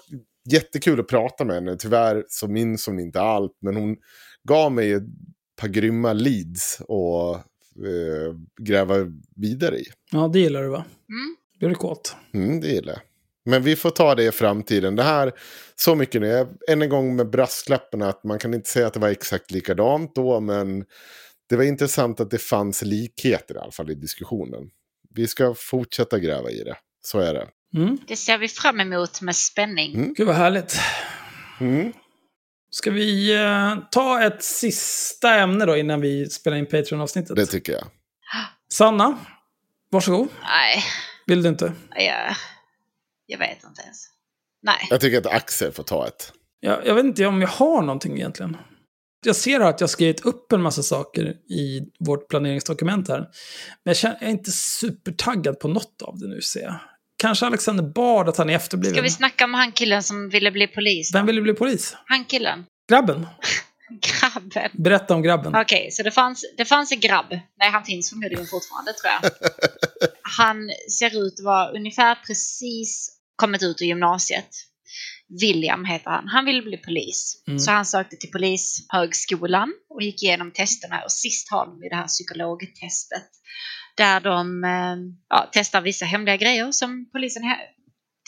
jättekul 0.51 1.01
att 1.01 1.09
prata 1.09 1.45
med 1.45 1.55
henne. 1.55 1.77
Tyvärr 1.77 2.25
så 2.29 2.49
minns 2.49 2.87
hon 2.87 2.99
inte 3.01 3.21
allt, 3.21 3.53
men 3.61 3.77
hon 3.77 3.97
gav 4.49 4.73
mig 4.73 4.93
ett 4.93 5.03
par 5.61 5.69
grymma 5.69 6.13
leads 6.13 6.81
och 6.89 7.35
eh, 7.37 8.35
gräva 8.63 8.97
vidare 9.37 9.79
i. 9.79 9.85
Ja, 10.13 10.29
det 10.33 10.39
gillar 10.39 10.63
du 10.63 10.69
va? 10.69 10.85
Mm. 11.09 11.37
Blir 11.59 11.69
du 11.69 11.75
kåt? 11.75 12.17
Mm, 12.35 12.61
det 12.61 12.69
gillar 12.69 12.93
jag. 12.93 13.03
Men 13.45 13.63
vi 13.63 13.77
får 13.77 13.91
ta 13.91 14.15
det 14.15 14.25
i 14.25 14.33
framtiden. 14.33 14.97
Det 14.97 15.03
här, 15.03 15.33
så 15.77 15.95
mycket 15.95 16.21
nu. 16.21 16.47
Än 16.69 16.83
en 16.83 16.89
gång 16.89 17.17
med 17.17 17.31
brasklapparna 17.31 18.09
att 18.09 18.25
man 18.25 18.39
kan 18.39 18.55
inte 18.55 18.71
säga 18.71 18.87
att 18.87 18.95
det 18.95 19.01
var 19.01 19.09
exakt 19.09 19.51
likadant 19.51 20.15
då, 20.15 20.41
men 20.41 20.85
det 21.49 21.57
var 21.57 21.65
intressant 21.65 22.21
att 22.21 22.31
det 22.31 22.39
fanns 22.39 22.83
likheter 22.83 23.55
i 23.55 23.59
alla 23.59 23.73
fall 23.73 23.91
i 23.91 23.95
diskussionen. 23.95 24.71
Vi 25.15 25.27
ska 25.27 25.55
fortsätta 25.55 26.19
gräva 26.19 26.51
i 26.51 26.63
det. 26.65 26.77
Så 27.03 27.19
är 27.19 27.35
det. 27.35 27.49
Mm. 27.77 27.99
Det 28.09 28.17
ser 28.17 28.39
vi 28.39 28.49
fram 28.49 28.81
emot 28.81 29.21
med 29.21 29.37
spänning. 29.37 29.95
Mm. 29.95 30.15
Gud 30.15 30.27
vad 30.27 30.37
härligt. 30.37 30.81
Mm. 31.61 31.93
Ska 32.71 32.91
vi 32.91 33.35
eh, 33.35 33.77
ta 33.91 34.23
ett 34.23 34.43
sista 34.43 35.35
ämne 35.35 35.67
då 35.67 35.77
innan 35.77 36.01
vi 36.01 36.31
spelar 36.31 36.57
in 36.57 36.67
Patreon-avsnittet? 36.67 37.37
Det 37.37 37.47
tycker 37.47 37.73
jag. 37.73 37.83
Sanna, 38.73 39.19
varsågod. 39.91 40.29
Nej, 40.43 40.85
Vill 41.27 41.43
du 41.43 41.49
inte? 41.49 41.73
jag, 41.97 42.37
jag 43.31 43.39
vet 43.39 43.65
inte 43.65 43.83
ens. 43.83 44.07
Nej. 44.63 44.87
Jag 44.91 45.01
tycker 45.01 45.19
att 45.19 45.27
Axel 45.27 45.73
får 45.73 45.83
ta 45.83 46.07
ett. 46.07 46.33
Jag, 46.61 46.87
jag 46.87 46.95
vet 46.95 47.05
inte 47.05 47.27
om 47.27 47.41
jag 47.41 47.49
har 47.49 47.83
någonting 47.83 48.17
egentligen. 48.17 48.57
Jag 49.27 49.37
ser 49.37 49.61
att 49.61 49.81
jag 49.81 49.87
har 49.87 49.91
skrivit 49.91 50.21
upp 50.21 50.53
en 50.53 50.63
massa 50.63 50.83
saker 50.83 51.25
i 51.51 51.81
vårt 51.99 52.29
planeringsdokument 52.29 53.09
här. 53.09 53.19
Men 53.19 53.29
jag, 53.85 53.97
känner, 53.97 54.17
jag 54.21 54.29
är 54.29 54.33
inte 54.33 54.51
supertaggad 54.51 55.61
på 55.61 55.69
något 55.69 56.03
av 56.03 56.19
det 56.19 56.29
nu 56.29 56.41
ser 56.41 56.61
jag. 56.61 56.75
Kanske 57.19 57.47
Alexander 57.47 57.85
Bard 57.85 58.29
att 58.29 58.37
han 58.37 58.51
är 58.51 58.55
efterbliven. 58.55 58.95
Ska 58.95 59.03
vi 59.03 59.11
snacka 59.11 59.45
om 59.45 59.55
han 59.55 59.73
killen 59.73 60.03
som 60.03 60.29
ville 60.29 60.51
bli 60.51 60.67
polis? 60.67 61.13
då? 61.13 61.19
Vem 61.19 61.27
ville 61.27 61.41
bli 61.41 61.55
polis? 61.55 61.97
Han 62.07 62.25
killen. 62.25 62.65
Grabben? 62.89 63.27
Grabben. 63.91 64.71
Berätta 64.73 65.15
om 65.15 65.23
grabben. 65.23 65.55
Okej, 65.55 65.91
så 65.91 66.03
det 66.03 66.11
fanns, 66.11 66.45
det 66.57 66.65
fanns 66.65 66.93
en 66.93 67.01
grabb. 67.01 67.31
Nej, 67.31 67.71
han 67.71 67.85
finns 67.85 68.11
förmodligen 68.11 68.47
fortfarande 68.47 68.93
tror 68.93 69.13
jag. 69.13 69.31
Han 70.39 70.71
ser 70.99 71.27
ut 71.27 71.39
att 71.39 71.45
vara 71.45 71.71
ungefär 71.71 72.15
precis 72.27 73.20
kommit 73.41 73.63
ut 73.63 73.83
ur 73.83 73.87
gymnasiet. 73.87 74.51
William 75.41 75.85
heter 75.85 76.11
han. 76.11 76.29
Han 76.29 76.45
ville 76.45 76.63
bli 76.63 76.77
polis. 76.77 77.43
Mm. 77.49 77.59
Så 77.59 77.71
han 77.71 77.85
sökte 77.85 78.17
till 78.17 78.31
polishögskolan 78.31 79.73
och 79.89 80.03
gick 80.03 80.23
igenom 80.23 80.53
testerna. 80.53 81.01
Och 81.05 81.13
sist 81.13 81.51
har 81.51 81.67
de 81.67 81.89
det 81.89 81.97
här 81.97 82.07
psykologtestet. 82.07 83.31
Där 83.97 84.21
de 84.21 84.65
eh, 84.65 84.97
ja, 85.29 85.51
testar 85.53 85.81
vissa 85.81 86.05
hemliga 86.05 86.37
grejer 86.37 86.73
som 86.73 87.11
polisen 87.13 87.43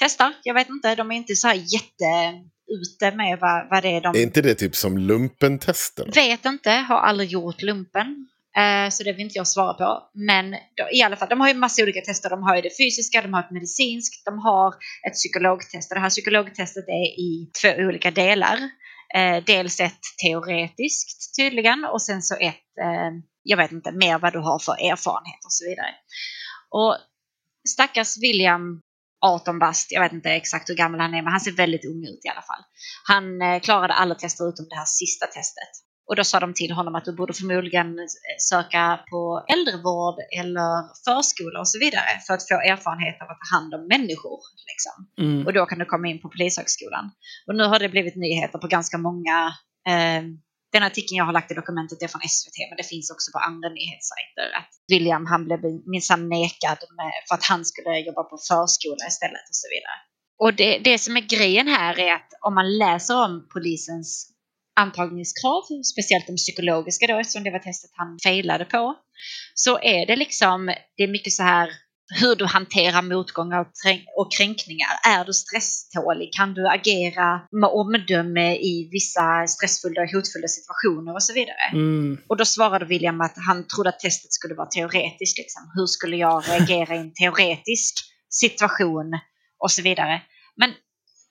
testar. 0.01 0.35
Jag 0.43 0.55
vet 0.55 0.69
inte, 0.69 0.95
de 0.95 1.11
är 1.11 1.17
inte 1.17 1.37
så 1.37 1.49
här 1.49 1.55
jätte 1.55 2.43
ute 2.81 3.17
med 3.17 3.39
vad, 3.41 3.71
vad 3.71 3.83
det 3.83 3.97
är 3.97 4.01
de 4.01 4.17
Är 4.17 4.23
inte 4.23 4.43
det 4.43 4.55
typ 4.55 4.77
som 4.77 4.99
lumpentesten? 4.99 6.11
Vet 6.15 6.45
inte, 6.45 6.71
har 6.71 6.99
aldrig 6.99 7.31
gjort 7.31 7.63
lumpen. 7.63 8.29
Eh, 8.57 8.91
så 8.91 9.03
det 9.03 9.13
vill 9.13 9.21
inte 9.21 9.39
jag 9.39 9.49
svara 9.49 9.75
på. 9.75 10.11
Men 10.15 10.51
då, 10.51 10.89
i 10.93 11.03
alla 11.03 11.17
fall, 11.17 11.29
de 11.29 11.41
har 11.41 11.49
ju 11.49 11.55
massa 11.55 11.83
olika 11.83 12.01
tester. 12.01 12.31
De 12.31 12.43
har 12.43 12.57
ju 12.57 12.63
det 12.63 12.77
fysiska, 12.77 13.23
de 13.23 13.33
har 13.33 13.41
ett 13.41 13.51
medicinskt, 13.51 14.25
de 14.25 14.39
har 14.39 14.75
ett 15.09 15.15
psykologtest. 15.15 15.91
Och 15.91 15.95
det 15.95 16.01
här 16.01 16.11
psykologtestet 16.11 16.89
är 16.89 17.21
i 17.21 17.51
två 17.63 17.69
olika 17.89 18.11
delar. 18.11 18.59
Eh, 19.15 19.45
dels 19.45 19.81
ett 19.81 20.03
teoretiskt 20.25 21.37
tydligen 21.37 21.85
och 21.85 22.03
sen 22.03 22.23
så 22.23 22.35
ett, 22.35 22.71
eh, 22.83 23.11
jag 23.43 23.57
vet 23.57 23.73
inte, 23.73 23.93
mer 23.93 24.19
vad 24.19 24.33
du 24.33 24.39
har 24.39 24.59
för 24.59 24.73
erfarenhet 24.73 25.45
och 25.45 25.53
så 25.53 25.65
vidare. 25.65 25.95
Och 26.71 26.97
stackars 27.69 28.19
William 28.23 28.81
18 29.25 29.59
bast, 29.59 29.93
jag 29.93 30.03
vet 30.03 30.13
inte 30.13 30.31
exakt 30.31 30.71
hur 30.71 30.75
gammal 30.75 31.01
han 31.01 31.15
är, 31.15 31.23
men 31.23 31.33
han 31.33 31.41
ser 31.41 31.53
väldigt 31.53 31.85
ung 31.85 32.05
ut 32.05 32.25
i 32.25 32.29
alla 32.29 32.43
fall. 32.43 32.63
Han 33.09 33.43
eh, 33.43 33.61
klarade 33.61 33.95
alla 33.95 34.15
tester 34.15 34.49
utom 34.49 34.67
det 34.69 34.77
här 34.77 34.85
sista 34.85 35.27
testet. 35.27 35.73
Och 36.09 36.17
då 36.17 36.25
sa 36.25 36.41
de 36.41 36.55
till 36.55 36.73
honom 36.73 36.95
att 36.95 37.05
du 37.05 37.13
borde 37.13 37.33
förmodligen 37.33 37.99
eh, 37.99 38.39
söka 38.51 39.01
på 39.11 39.45
äldrevård 39.55 40.17
eller 40.41 40.71
förskola 41.07 41.61
och 41.61 41.69
så 41.69 41.79
vidare 41.79 42.11
för 42.27 42.35
att 42.35 42.49
få 42.49 42.55
erfarenhet 42.55 43.23
av 43.23 43.29
att 43.31 43.41
ta 43.43 43.57
hand 43.57 43.75
om 43.75 43.83
människor. 43.95 44.41
Liksom. 44.71 44.97
Mm. 45.25 45.47
Och 45.47 45.53
då 45.53 45.67
kan 45.67 45.79
du 45.79 45.85
komma 45.85 46.09
in 46.09 46.21
på 46.23 46.29
Polishögskolan. 46.29 47.11
Och 47.47 47.55
nu 47.55 47.65
har 47.65 47.79
det 47.79 47.89
blivit 47.89 48.17
nyheter 48.17 48.59
på 48.59 48.67
ganska 48.67 48.99
många 48.99 49.37
eh, 49.89 50.23
den 50.73 50.83
artikeln 50.83 51.17
jag 51.17 51.25
har 51.25 51.33
lagt 51.33 51.51
i 51.51 51.55
dokumentet 51.55 52.03
är 52.03 52.09
från 52.09 52.29
SVT, 52.37 52.57
men 52.71 52.77
det 52.77 52.89
finns 52.93 53.11
också 53.11 53.29
på 53.33 53.39
andra 53.39 53.69
nyhetssajter. 53.69 54.49
Att 54.61 54.73
William 54.93 55.27
han 55.27 55.45
blev 55.45 55.61
minsann 55.93 56.29
nekad 56.29 56.81
med, 57.01 57.13
för 57.29 57.35
att 57.35 57.45
han 57.45 57.65
skulle 57.65 57.99
jobba 57.99 58.23
på 58.23 58.37
förskola 58.49 59.05
istället 59.09 59.47
och 59.51 59.59
så 59.63 59.69
vidare. 59.75 59.99
Och 60.43 60.55
det, 60.55 60.79
det 60.79 60.99
som 60.99 61.17
är 61.17 61.21
grejen 61.21 61.69
här 61.69 61.99
är 61.99 62.13
att 62.15 62.31
om 62.41 62.55
man 62.55 62.79
läser 62.79 63.17
om 63.25 63.49
polisens 63.53 64.32
antagningskrav, 64.81 65.63
speciellt 65.93 66.27
de 66.27 66.37
psykologiska 66.37 67.07
då, 67.07 67.19
eftersom 67.19 67.45
det 67.45 67.51
var 67.51 67.59
testet 67.59 67.91
han 67.95 68.19
failade 68.23 68.65
på, 68.65 68.95
så 69.55 69.79
är 69.79 70.07
det 70.07 70.17
liksom, 70.17 70.67
det 70.97 71.03
är 71.03 71.09
mycket 71.09 71.33
så 71.33 71.43
här 71.43 71.71
hur 72.21 72.37
du 72.37 72.45
hanterar 72.45 73.03
motgångar 73.03 73.67
och, 74.17 74.33
kränkningar. 74.33 74.89
Är 75.09 75.25
du 75.25 75.33
stresstålig? 75.33 76.33
Kan 76.33 76.55
du 76.55 76.69
agera 76.69 77.41
med 77.61 77.71
omdöme 77.71 78.57
i 78.57 78.89
vissa 78.93 79.47
stressfulla 79.47 80.01
och 80.03 80.13
hotfulla 80.13 80.49
situationer 80.49 81.15
och 81.15 81.23
så 81.23 81.33
vidare? 81.33 81.65
Mm. 81.73 82.19
Och 82.29 82.37
då 82.37 82.45
svarade 82.45 82.85
William 82.85 83.21
att 83.21 83.35
han 83.47 83.67
trodde 83.67 83.89
att 83.89 84.01
testet 84.01 84.33
skulle 84.33 84.55
vara 84.55 84.67
teoretiskt. 84.67 85.39
Liksom. 85.39 85.63
Hur 85.75 85.87
skulle 85.87 86.17
jag 86.17 86.49
reagera 86.49 86.95
i 86.95 86.99
en 86.99 87.15
teoretisk 87.15 87.95
situation 88.29 89.13
och 89.63 89.71
så 89.71 89.83
vidare. 89.83 90.23
Men 90.57 90.71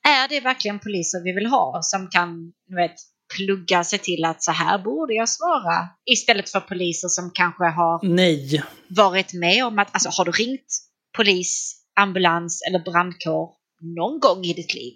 är 0.08 0.28
det 0.28 0.40
verkligen 0.40 0.80
poliser 0.80 1.24
vi 1.24 1.32
vill 1.32 1.46
ha 1.46 1.80
som 1.84 2.10
kan 2.10 2.54
vet, 2.76 2.96
plugga 3.36 3.84
sig 3.84 4.00
till 4.00 4.26
att 4.26 4.44
så 4.44 4.52
här 4.52 4.78
borde 4.78 5.14
jag 5.14 5.30
svara? 5.30 5.90
Istället 6.06 6.50
för 6.50 6.60
poliser 6.60 7.08
som 7.08 7.32
kanske 7.34 7.64
har 7.64 8.00
Nej. 8.16 8.64
varit 8.88 9.34
med 9.34 9.66
om 9.66 9.80
att, 9.80 9.90
alltså 9.92 10.10
har 10.10 10.26
du 10.26 10.32
ringt 10.32 10.80
polis, 11.18 11.76
ambulans 12.00 12.62
eller 12.68 12.80
brandkår 12.80 13.50
någon 13.98 14.20
gång 14.20 14.44
i 14.44 14.54
ditt 14.54 14.74
liv? 14.74 14.94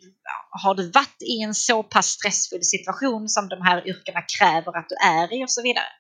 Har 0.63 0.75
du 0.75 0.91
varit 0.91 1.21
i 1.21 1.43
en 1.43 1.53
så 1.53 1.83
pass 1.83 2.05
stressfull 2.05 2.63
situation 2.63 3.29
som 3.29 3.47
de 3.47 3.61
här 3.61 3.87
yrkena 3.87 4.21
kräver 4.39 4.77
att 4.77 4.89
du 4.89 4.95
är 5.07 5.41
i 5.41 5.45
och 5.45 5.49
så 5.49 5.61
vidare? 5.61 5.91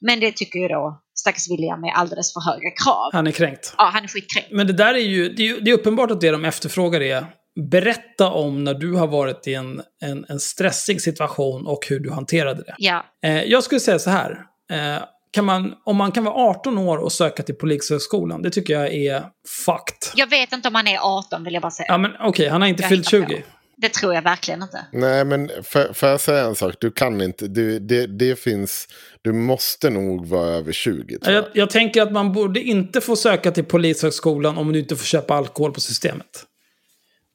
Men 0.00 0.20
det 0.20 0.36
tycker 0.36 0.58
ju 0.58 0.68
då 0.68 1.02
stackars 1.14 1.50
William 1.50 1.84
är 1.84 1.90
alldeles 1.90 2.32
för 2.32 2.40
höga 2.40 2.70
krav. 2.84 3.10
Han 3.12 3.26
är 3.26 3.30
kränkt. 3.30 3.74
Ja, 3.78 3.90
han 3.92 4.04
är 4.04 4.08
skitkränkt. 4.08 4.50
Men 4.50 4.66
det 4.66 4.72
där 4.72 4.94
är 4.94 4.98
ju, 4.98 5.28
det 5.28 5.42
är 5.42 5.46
ju 5.46 5.60
det 5.60 5.70
är 5.70 5.74
uppenbart 5.74 6.10
att 6.10 6.20
det 6.20 6.30
de 6.30 6.44
efterfrågar 6.44 7.00
är 7.00 7.26
Berätta 7.70 8.30
om 8.30 8.64
när 8.64 8.74
du 8.74 8.92
har 8.92 9.06
varit 9.06 9.46
i 9.46 9.54
en, 9.54 9.82
en, 10.02 10.26
en 10.28 10.40
stressig 10.40 11.00
situation 11.02 11.66
och 11.66 11.86
hur 11.88 12.00
du 12.00 12.10
hanterade 12.10 12.62
det. 12.62 12.74
Ja, 12.78 13.04
Eh, 13.24 13.42
jag 13.42 13.64
skulle 13.64 13.80
säga 13.80 13.98
så 13.98 14.10
här. 14.10 14.30
Eh, 14.72 15.02
kan 15.30 15.44
man, 15.44 15.74
om 15.84 15.96
man 15.96 16.12
kan 16.12 16.24
vara 16.24 16.34
18 16.34 16.78
år 16.78 16.98
och 16.98 17.12
söka 17.12 17.42
till 17.42 17.54
Polishögskolan, 17.54 18.42
det 18.42 18.50
tycker 18.50 18.74
jag 18.74 18.94
är 18.94 19.24
fucked. 19.64 19.96
jag 20.14 20.26
vet 20.30 20.52
inte 20.52 20.68
om 20.68 20.74
han 20.74 20.86
är 20.86 20.98
18 20.98 21.44
vill 21.44 21.54
jag 21.54 21.62
bara 21.62 21.70
säga. 21.70 21.86
Ja 21.88 21.98
men 21.98 22.10
okej, 22.20 22.48
han 22.48 22.60
har 22.60 22.68
inte 22.68 22.82
Jag 22.82 22.88
fyllt 22.88 23.12
hittar 23.14 23.26
på. 23.26 23.32
20. 23.32 23.44
Det 23.76 23.88
tror 23.88 24.14
jag 24.14 24.22
verkligen 24.22 24.62
inte. 24.62 24.86
Nej, 24.92 25.24
men 25.24 25.50
för, 25.62 25.92
får 25.92 26.08
jag 26.08 26.20
säga 26.20 26.44
en 26.44 26.54
sak? 26.54 26.74
Du 26.80 26.90
kan 26.90 27.20
inte. 27.20 27.48
Du, 27.48 27.78
det, 27.78 28.06
det 28.06 28.38
finns... 28.38 28.88
Du 29.22 29.32
måste 29.32 29.90
nog 29.90 30.26
vara 30.26 30.48
över 30.48 30.72
20. 30.72 31.18
Tror 31.18 31.34
jag. 31.34 31.44
Jag, 31.44 31.50
jag 31.54 31.70
tänker 31.70 32.02
att 32.02 32.12
man 32.12 32.32
borde 32.32 32.60
inte 32.60 33.00
få 33.00 33.16
söka 33.16 33.50
till 33.50 33.64
Polishögskolan 33.64 34.58
om 34.58 34.72
du 34.72 34.78
inte 34.78 34.96
får 34.96 35.04
köpa 35.04 35.34
alkohol 35.34 35.72
på 35.72 35.80
systemet. 35.80 36.44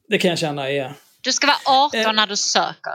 Det 0.07 0.17
kan 0.17 0.29
jag 0.29 0.39
känna 0.39 0.69
är... 0.69 0.93
Du 1.21 1.31
ska 1.31 1.47
vara 1.47 1.85
18 1.85 1.99
Eh. 1.99 2.13
när 2.13 2.27
du 2.27 2.35
söker. 2.38 2.93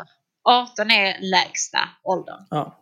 18 0.48 0.90
är 0.90 1.16
lägsta 1.20 1.78
åldern. 2.04 2.46
Ja. 2.50 2.78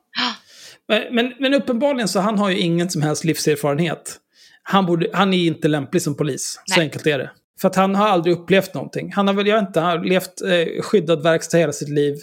Men, 1.10 1.34
men, 1.38 1.54
uppenbarligen 1.54 2.08
så 2.08 2.20
han 2.20 2.38
har 2.38 2.50
ju 2.50 2.58
ingen 2.58 2.90
som 2.90 3.02
helst 3.02 3.24
livserfarenhet. 3.24 4.16
Han, 4.62 4.86
borde, 4.86 5.10
han 5.14 5.34
är 5.34 5.46
inte 5.46 5.68
lämplig 5.68 6.02
som 6.02 6.16
polis. 6.16 6.60
Så 6.66 6.76
Nej. 6.76 6.84
enkelt 6.84 7.06
är 7.06 7.18
det. 7.18 7.30
För 7.60 7.68
att 7.68 7.76
han 7.76 7.94
har 7.94 8.08
aldrig 8.08 8.34
upplevt 8.34 8.74
någonting. 8.74 9.12
Han 9.12 9.26
har 9.26 9.34
väl, 9.34 9.46
jag 9.46 9.58
inte, 9.58 9.80
han 9.80 9.98
har 9.98 10.04
levt 10.04 10.42
eh, 10.42 10.82
skyddad 10.82 11.22
verkstad 11.22 11.58
hela 11.58 11.72
sitt 11.72 11.88
liv. 11.88 12.16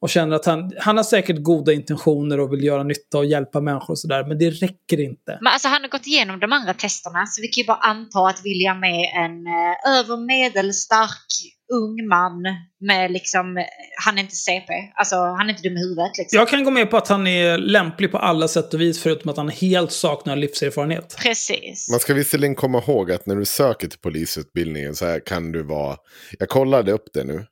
Och 0.00 0.08
känner 0.08 0.36
att 0.36 0.46
han, 0.46 0.72
han 0.78 0.96
har 0.96 1.04
säkert 1.04 1.42
goda 1.42 1.72
intentioner 1.72 2.40
och 2.40 2.52
vill 2.52 2.64
göra 2.64 2.82
nytta 2.82 3.18
och 3.18 3.26
hjälpa 3.26 3.60
människor 3.60 3.90
och 3.90 3.98
sådär. 3.98 4.24
Men 4.24 4.38
det 4.38 4.50
räcker 4.50 5.00
inte. 5.00 5.38
Men 5.40 5.52
alltså 5.52 5.68
han 5.68 5.82
har 5.82 5.88
gått 5.88 6.06
igenom 6.06 6.40
de 6.40 6.52
andra 6.52 6.74
testerna 6.74 7.26
så 7.26 7.42
vi 7.42 7.48
kan 7.48 7.62
ju 7.62 7.66
bara 7.66 7.76
anta 7.76 8.28
att 8.28 8.40
William 8.44 8.84
är 8.84 9.24
en 9.24 9.46
eh, 9.46 9.98
över 9.98 10.16
medelstark 10.16 11.55
ung 11.72 12.08
man 12.08 12.42
med 12.80 13.10
liksom, 13.12 13.64
han 14.04 14.18
är 14.18 14.22
inte 14.22 14.34
CP, 14.36 14.72
alltså 14.94 15.16
han 15.16 15.46
är 15.46 15.50
inte 15.50 15.62
dum 15.62 15.76
i 15.76 15.80
huvudet 15.80 16.18
liksom. 16.18 16.38
Jag 16.38 16.48
kan 16.48 16.64
gå 16.64 16.70
med 16.70 16.90
på 16.90 16.96
att 16.96 17.08
han 17.08 17.26
är 17.26 17.58
lämplig 17.58 18.10
på 18.10 18.18
alla 18.18 18.48
sätt 18.48 18.74
och 18.74 18.80
vis 18.80 19.02
förutom 19.02 19.30
att 19.30 19.36
han 19.36 19.48
helt 19.48 19.92
saknar 19.92 20.36
livserfarenhet. 20.36 21.16
Precis. 21.22 21.90
Man 21.90 22.00
ska 22.00 22.14
visserligen 22.14 22.54
komma 22.54 22.78
ihåg 22.78 23.12
att 23.12 23.26
när 23.26 23.36
du 23.36 23.44
söker 23.44 23.88
till 23.88 23.98
polisutbildningen 23.98 24.94
så 24.94 25.06
här 25.06 25.20
kan 25.26 25.52
du 25.52 25.62
vara... 25.62 25.96
Jag 26.38 26.48
kollade 26.48 26.92
upp 26.92 27.06
det 27.14 27.24
nu. 27.24 27.46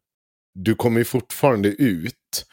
Du 0.55 0.75
kommer 0.75 0.99
ju 0.99 1.05
fortfarande 1.05 1.69
ut 1.69 2.47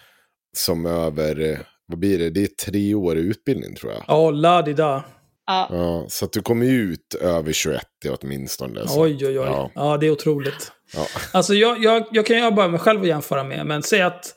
som 0.57 0.85
över... 0.85 1.59
Vad 1.85 1.99
blir 1.99 2.19
det? 2.19 2.29
Det 2.29 2.43
är 2.43 2.47
tre 2.47 2.93
år 2.93 3.17
i 3.17 3.21
utbildning 3.21 3.75
tror 3.75 3.91
jag. 3.91 4.03
Ja, 4.07 4.31
la 4.31 4.61
di 4.61 4.73
da. 4.73 5.03
Ja. 5.45 5.67
Ja, 5.69 6.05
så 6.09 6.25
att 6.25 6.33
du 6.33 6.41
kommer 6.41 6.65
ut 6.65 7.15
över 7.21 7.53
21 7.53 7.83
åtminstone. 8.09 8.87
Så. 8.87 9.03
Oj, 9.03 9.17
oj, 9.21 9.39
oj. 9.39 9.45
Ja. 9.45 9.71
Ja, 9.75 9.97
det 9.97 10.05
är 10.05 10.11
otroligt. 10.11 10.71
Ja. 10.93 11.07
Alltså 11.31 11.53
jag, 11.53 11.83
jag, 11.83 12.05
jag 12.11 12.25
kan 12.25 12.37
ju 12.37 12.51
bara 12.51 12.67
mig 12.67 12.79
själv 12.79 13.01
att 13.01 13.07
jämföra 13.07 13.43
med, 13.43 13.65
men 13.65 13.83
säg 13.83 14.01
att, 14.01 14.35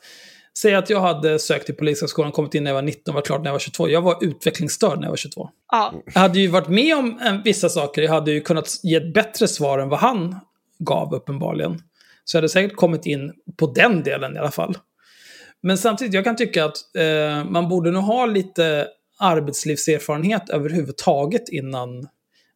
säg 0.57 0.75
att 0.75 0.89
jag 0.89 0.99
hade 0.99 1.39
sökt 1.39 1.65
till 1.65 1.75
Polishögskolan, 1.75 2.31
kommit 2.31 2.55
in 2.55 2.63
när 2.63 2.71
jag 2.71 2.75
var 2.75 2.81
19 2.81 3.15
var 3.15 3.21
klart 3.21 3.41
när 3.41 3.47
jag 3.47 3.53
var 3.53 3.59
22. 3.59 3.89
Jag 3.89 4.01
var 4.01 4.23
utvecklingsstörd 4.23 4.99
när 4.99 5.05
jag 5.05 5.11
var 5.11 5.17
22. 5.17 5.49
Ja. 5.71 5.93
Jag 6.13 6.21
hade 6.21 6.39
ju 6.39 6.47
varit 6.47 6.67
med 6.67 6.97
om 6.97 7.19
en, 7.21 7.41
vissa 7.43 7.69
saker, 7.69 8.01
jag 8.01 8.11
hade 8.11 8.31
ju 8.31 8.41
kunnat 8.41 8.79
ge 8.83 8.95
ett 8.95 9.13
bättre 9.13 9.47
svar 9.47 9.79
än 9.79 9.89
vad 9.89 9.99
han 9.99 10.35
gav 10.79 11.13
uppenbarligen. 11.13 11.81
Så 12.25 12.37
jag 12.37 12.41
hade 12.41 12.49
säkert 12.49 12.75
kommit 12.75 13.05
in 13.05 13.33
på 13.57 13.67
den 13.67 14.03
delen 14.03 14.35
i 14.35 14.39
alla 14.39 14.51
fall. 14.51 14.77
Men 15.61 15.77
samtidigt, 15.77 16.13
jag 16.13 16.23
kan 16.23 16.35
tycka 16.35 16.65
att 16.65 16.95
eh, 16.97 17.45
man 17.49 17.69
borde 17.69 17.91
nog 17.91 18.03
ha 18.03 18.25
lite 18.25 18.87
arbetslivserfarenhet 19.19 20.49
överhuvudtaget 20.49 21.49
innan 21.49 22.07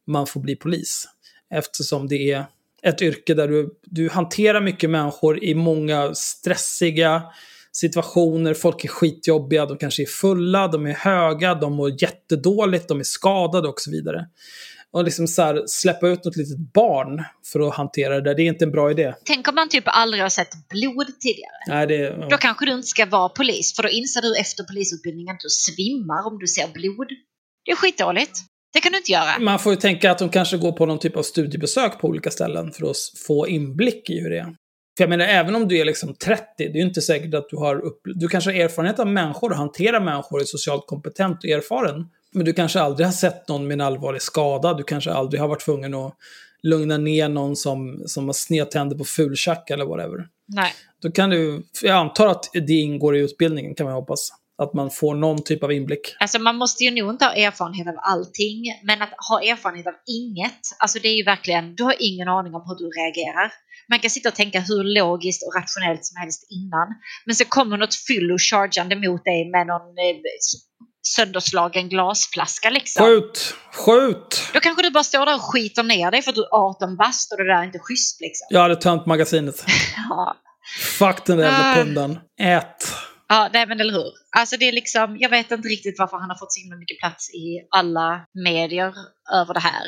man 0.08 0.28
får 0.28 0.40
bli 0.40 0.56
polis. 0.56 1.06
Eftersom 1.54 2.08
det 2.08 2.32
är 2.32 2.46
ett 2.82 3.02
yrke 3.02 3.34
där 3.34 3.48
du, 3.48 3.70
du 3.84 4.10
hanterar 4.10 4.62
mycket 4.62 4.90
människor 4.90 5.44
i 5.44 5.56
många 5.56 6.14
stressiga 6.14 7.24
situationer. 7.72 8.54
Folk 8.54 8.84
är 8.84 8.88
skitjobbiga, 8.88 9.66
de 9.66 9.78
kanske 9.78 10.04
är 10.04 10.08
fulla, 10.08 10.68
de 10.68 10.86
är 10.86 10.94
höga, 10.94 11.56
de 11.56 11.74
mår 11.74 12.02
jättedåligt, 12.02 12.88
de 12.88 13.00
är 13.00 13.04
skadade 13.04 13.68
och 13.68 13.80
så 13.80 13.92
vidare. 13.92 14.26
Och 14.92 15.04
liksom 15.04 15.28
så 15.28 15.42
här, 15.42 15.64
släppa 15.68 16.08
ut 16.08 16.26
något 16.26 16.36
litet 16.36 16.74
barn 16.74 17.24
för 17.52 17.68
att 17.68 17.76
hantera 17.76 18.16
det 18.16 18.22
där, 18.22 18.36
det 18.36 18.44
är 18.44 18.48
inte 18.48 18.66
en 18.66 18.72
bra 18.72 18.92
idé. 18.92 19.14
Tänk 19.24 19.48
om 19.48 19.56
man 19.56 19.70
typ 19.70 19.84
aldrig 19.86 20.24
har 20.24 20.30
sett 20.30 20.70
blod 20.70 21.20
tidigare. 21.20 21.60
Nej, 21.68 21.88
det, 21.88 22.30
Då 22.30 22.38
kanske 22.38 22.66
du 22.66 22.72
inte 22.72 22.88
ska 22.88 23.06
vara 23.06 23.30
polis, 23.30 23.76
för 23.76 23.84
då 23.84 23.90
inser 23.90 24.22
du 24.22 24.38
efter 24.38 24.64
polisutbildningen 24.64 25.34
att 25.34 25.40
du 25.40 25.50
svimmar 25.50 26.28
om 26.28 26.40
du 26.40 26.48
ser 26.48 26.68
blod. 26.68 27.08
Det 27.66 27.72
är 27.72 27.76
skitdåligt. 27.76 28.40
Det 28.74 28.80
kan 28.80 28.92
du 28.92 28.98
inte 28.98 29.12
göra. 29.12 29.40
Man 29.40 29.60
får 29.60 29.74
ju 29.74 29.76
tänka 29.76 30.12
att 30.12 30.20
de 30.20 30.30
kanske 30.30 30.58
går 30.58 30.72
på 30.72 30.86
någon 30.86 31.00
typ 31.00 31.18
av 31.18 31.24
studiebesök 31.24 32.00
på 32.00 32.08
olika 32.08 32.32
ställen 32.32 32.72
för 32.72 32.90
att 32.90 32.98
få 33.28 33.48
inblick 33.48 34.10
i 34.10 34.20
hur 34.20 34.30
det 34.30 34.38
är. 34.38 34.56
För 34.98 35.04
jag 35.04 35.10
menar, 35.10 35.26
även 35.26 35.56
om 35.56 35.68
du 35.68 35.78
är 35.78 35.86
liksom 35.86 36.16
30, 36.16 36.44
det 36.58 36.64
är 36.64 36.74
ju 36.74 36.82
inte 36.82 37.02
säkert 37.02 37.34
att 37.34 37.50
du 37.50 37.58
har 37.58 37.80
upp... 37.86 38.02
Du 38.04 38.28
kanske 38.28 38.52
har 38.52 38.60
erfarenhet 38.60 39.00
av 39.00 39.08
människor 39.08 39.52
och 39.52 39.58
hanterar 39.58 40.02
människor, 40.02 40.42
är 40.42 40.46
socialt 40.46 40.88
kompetent 40.88 41.44
och 41.44 41.50
erfaren. 41.50 42.06
Men 42.32 42.46
du 42.46 42.54
kanske 42.54 42.80
aldrig 42.80 43.08
har 43.08 43.14
sett 43.14 43.48
någon 43.48 43.68
med 43.68 43.74
en 43.74 43.82
allvarlig 43.82 44.22
skada. 44.22 44.74
Du 44.74 44.84
kanske 44.84 45.12
aldrig 45.12 45.42
har 45.42 45.48
varit 45.48 45.62
tvungen 45.62 45.94
att 45.94 46.14
lugna 46.64 46.98
ner 46.98 47.30
någon 47.30 47.56
som, 47.56 48.04
som 48.06 48.26
har 48.26 48.34
snedtänder 48.34 48.98
på 48.98 49.06
fultjack 49.06 49.70
eller 49.70 49.86
whatever. 49.86 50.28
Nej. 50.48 50.72
Då 51.02 51.12
kan 51.12 51.30
du... 51.30 51.64
Jag 51.82 51.96
antar 51.96 52.28
att 52.28 52.50
det 52.54 52.74
ingår 52.74 53.16
i 53.16 53.20
utbildningen, 53.20 53.76
kan 53.76 53.86
man 53.86 53.96
hoppas. 53.96 54.30
Att 54.64 54.74
man 54.74 54.90
får 54.90 55.16
någon 55.16 55.44
typ 55.44 55.64
av 55.64 55.72
inblick. 55.72 56.16
Alltså 56.20 56.40
man 56.40 56.56
måste 56.56 56.84
ju 56.84 56.92
nog 56.92 57.10
inte 57.10 57.26
ha 57.26 57.34
erfarenhet 57.34 57.88
av 57.88 57.94
allting, 58.02 58.64
men 58.84 59.02
att 59.02 59.14
ha 59.30 59.42
erfarenhet 59.42 59.88
av 59.88 59.94
inget, 60.20 60.62
alltså 60.80 61.00
det 61.00 61.08
är 61.08 61.16
ju 61.16 61.24
verkligen, 61.24 61.76
du 61.76 61.84
har 61.84 61.96
ingen 62.00 62.28
aning 62.28 62.54
om 62.56 62.64
hur 62.68 62.76
du 62.76 62.90
reagerar. 63.02 63.54
Man 63.90 64.00
kan 64.00 64.10
sitta 64.10 64.30
och 64.30 64.36
tänka 64.36 64.60
hur 64.60 64.84
logiskt 64.84 65.44
och 65.44 65.54
rationellt 65.62 66.06
som 66.06 66.18
helst 66.22 66.48
innan, 66.50 66.88
men 67.26 67.36
så 67.36 67.46
kommer 67.46 67.78
något 67.78 67.96
fyllo 67.96 68.38
chargeande 68.38 68.96
mot 68.96 69.24
dig 69.24 69.52
med 69.52 69.68
någon 69.68 69.90
eh, 70.06 70.16
sönderslagen 71.16 71.90
glasflaska 71.90 72.70
liksom. 72.70 73.06
Skjut! 73.06 73.56
Skjut! 73.74 74.50
Då 74.54 74.60
kanske 74.60 74.84
du 74.84 74.92
bara 74.92 75.04
står 75.04 75.26
där 75.26 75.36
och 75.36 75.42
skiter 75.42 75.84
ner 75.84 76.12
dig 76.12 76.22
för 76.22 76.32
att 76.32 76.36
du 76.36 76.42
är 76.42 76.56
18 76.56 76.98
bast 76.98 77.32
och 77.32 77.38
det 77.38 77.44
där 77.44 77.60
är 77.60 77.64
inte 77.64 77.80
schysst 77.80 78.22
liksom. 78.22 78.48
Jag 78.50 78.62
hade 78.62 78.76
tömt 78.76 79.06
magasinet. 79.06 79.66
Ja. 80.10 80.36
Fuck 81.00 81.26
den 81.26 81.38
där 81.38 81.46
jävla 81.46 81.84
pundan. 81.84 82.20
Ät. 82.40 82.94
Ja, 83.30 83.50
nej 83.54 83.68
men 83.68 83.80
eller 83.80 83.94
hur. 83.94 84.14
Alltså 84.38 84.58
det 84.58 84.68
är 84.68 84.72
liksom, 84.72 85.18
jag 85.20 85.30
vet 85.30 85.52
inte 85.52 85.68
riktigt 85.68 86.00
varför 86.00 86.18
han 86.18 86.30
har 86.30 86.38
fått 86.38 86.54
så 86.54 86.62
himla 86.62 86.78
mycket 86.78 87.00
plats 87.00 87.30
i 87.30 87.68
alla 87.70 88.26
medier 88.46 88.94
över 89.34 89.54
det 89.54 89.60
här. 89.60 89.88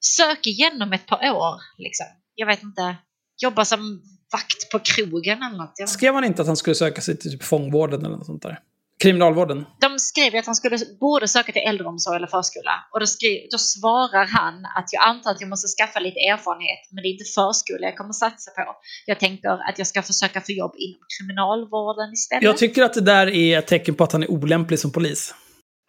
Sök 0.00 0.46
igenom 0.46 0.92
ett 0.92 1.06
par 1.06 1.30
år, 1.30 1.54
liksom. 1.78 2.06
Jag 2.34 2.46
vet 2.46 2.62
inte. 2.62 2.96
Jobba 3.42 3.64
som 3.64 4.02
vakt 4.32 4.70
på 4.72 4.78
krogen 4.78 5.42
eller 5.42 5.58
något. 5.58 5.88
Skrev 5.88 6.14
han 6.14 6.24
inte 6.24 6.42
att 6.42 6.48
han 6.48 6.56
skulle 6.56 6.74
söka 6.74 7.00
sig 7.00 7.18
till 7.18 7.30
typ 7.30 7.42
fångvården 7.42 8.04
eller 8.04 8.16
något 8.16 8.26
sånt 8.26 8.42
där? 8.42 8.58
Kriminalvården? 9.02 9.66
De 9.80 9.98
skrev 9.98 10.36
att 10.36 10.46
han 10.46 10.54
skulle 10.54 10.78
borde 11.00 11.28
söka 11.28 11.52
till 11.52 11.62
äldreomsorg 11.62 12.16
eller 12.16 12.26
förskola. 12.26 12.72
Och 12.92 13.00
då, 13.00 13.06
skrev, 13.06 13.38
då 13.50 13.58
svarar 13.58 14.26
han 14.26 14.54
att 14.76 14.88
jag 14.92 15.02
antar 15.08 15.30
att 15.30 15.40
jag 15.40 15.50
måste 15.50 15.68
skaffa 15.68 16.00
lite 16.00 16.20
erfarenhet, 16.20 16.78
men 16.90 17.02
det 17.02 17.08
är 17.08 17.12
inte 17.12 17.24
förskola 17.24 17.86
jag 17.86 17.96
kommer 17.96 18.12
satsa 18.12 18.50
på. 18.50 18.76
Jag 19.06 19.20
tänker 19.20 19.48
att 19.48 19.78
jag 19.78 19.86
ska 19.86 20.02
försöka 20.02 20.40
få 20.40 20.52
jobb 20.52 20.72
inom 20.76 21.00
kriminalvården 21.18 22.12
istället. 22.12 22.42
Jag 22.42 22.56
tycker 22.56 22.82
att 22.82 22.94
det 22.94 23.00
där 23.00 23.26
är 23.26 23.58
ett 23.58 23.66
tecken 23.66 23.94
på 23.94 24.04
att 24.04 24.12
han 24.12 24.22
är 24.22 24.30
olämplig 24.30 24.78
som 24.78 24.92
polis. 24.92 25.34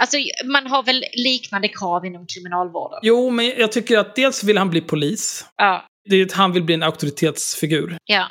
Alltså 0.02 0.18
man 0.46 0.68
har 0.68 0.84
väl 0.84 1.04
liknande 1.14 1.68
krav 1.68 2.06
inom 2.06 2.26
kriminalvården? 2.28 3.00
Jo, 3.02 3.30
men 3.30 3.46
jag 3.46 3.72
tycker 3.72 3.98
att 3.98 4.16
dels 4.16 4.44
vill 4.44 4.58
han 4.58 4.70
bli 4.70 4.82
polis. 4.82 5.46
Ja. 5.58 5.86
Det 6.10 6.16
är 6.16 6.26
att 6.26 6.32
han 6.32 6.54
vill 6.54 6.64
bli 6.64 6.76
en 6.76 6.84
auktoritetsfigur. 6.84 7.98
Ja. 8.06 8.28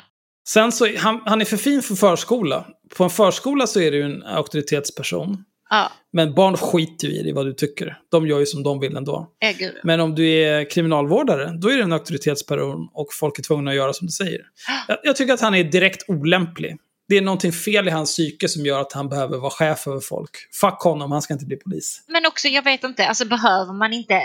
Sen 0.49 0.71
så, 0.71 0.97
han, 0.97 1.21
han 1.25 1.41
är 1.41 1.45
för 1.45 1.57
fin 1.57 1.81
för 1.81 1.95
förskola. 1.95 2.65
På 2.95 3.03
en 3.03 3.09
förskola 3.09 3.67
så 3.67 3.81
är 3.81 3.91
ju 3.91 4.03
en 4.03 4.23
auktoritetsperson. 4.23 5.43
Ja. 5.69 5.91
Men 6.13 6.33
barn 6.33 6.57
skiter 6.57 7.07
ju 7.07 7.13
i 7.13 7.23
det, 7.23 7.33
vad 7.33 7.45
du 7.45 7.53
tycker. 7.53 7.97
De 8.11 8.27
gör 8.27 8.39
ju 8.39 8.45
som 8.45 8.63
de 8.63 8.79
vill 8.79 8.97
ändå. 8.97 9.27
Gud. 9.59 9.73
Men 9.83 9.99
om 9.99 10.15
du 10.15 10.29
är 10.29 10.69
kriminalvårdare, 10.69 11.51
då 11.61 11.69
är 11.69 11.77
du 11.77 11.83
en 11.83 11.93
auktoritetsperson 11.93 12.89
och 12.93 13.07
folk 13.13 13.39
är 13.39 13.43
tvungna 13.43 13.71
att 13.71 13.77
göra 13.77 13.93
som 13.93 14.07
du 14.07 14.11
säger. 14.11 14.41
Jag, 14.87 14.97
jag 15.03 15.15
tycker 15.15 15.33
att 15.33 15.41
han 15.41 15.55
är 15.55 15.63
direkt 15.63 16.09
olämplig. 16.09 16.77
Det 17.07 17.17
är 17.17 17.21
någonting 17.21 17.51
fel 17.51 17.87
i 17.87 17.91
hans 17.91 18.11
psyke 18.11 18.47
som 18.47 18.65
gör 18.65 18.81
att 18.81 18.93
han 18.93 19.09
behöver 19.09 19.37
vara 19.37 19.51
chef 19.51 19.87
över 19.87 19.99
folk. 19.99 20.31
Fuck 20.61 20.81
honom, 20.81 21.11
han 21.11 21.21
ska 21.21 21.33
inte 21.33 21.45
bli 21.45 21.57
polis. 21.57 22.03
Men 22.07 22.25
också, 22.25 22.47
jag 22.47 22.63
vet 22.63 22.83
inte, 22.83 23.07
alltså 23.07 23.25
behöver 23.25 23.73
man 23.73 23.93
inte 23.93 24.21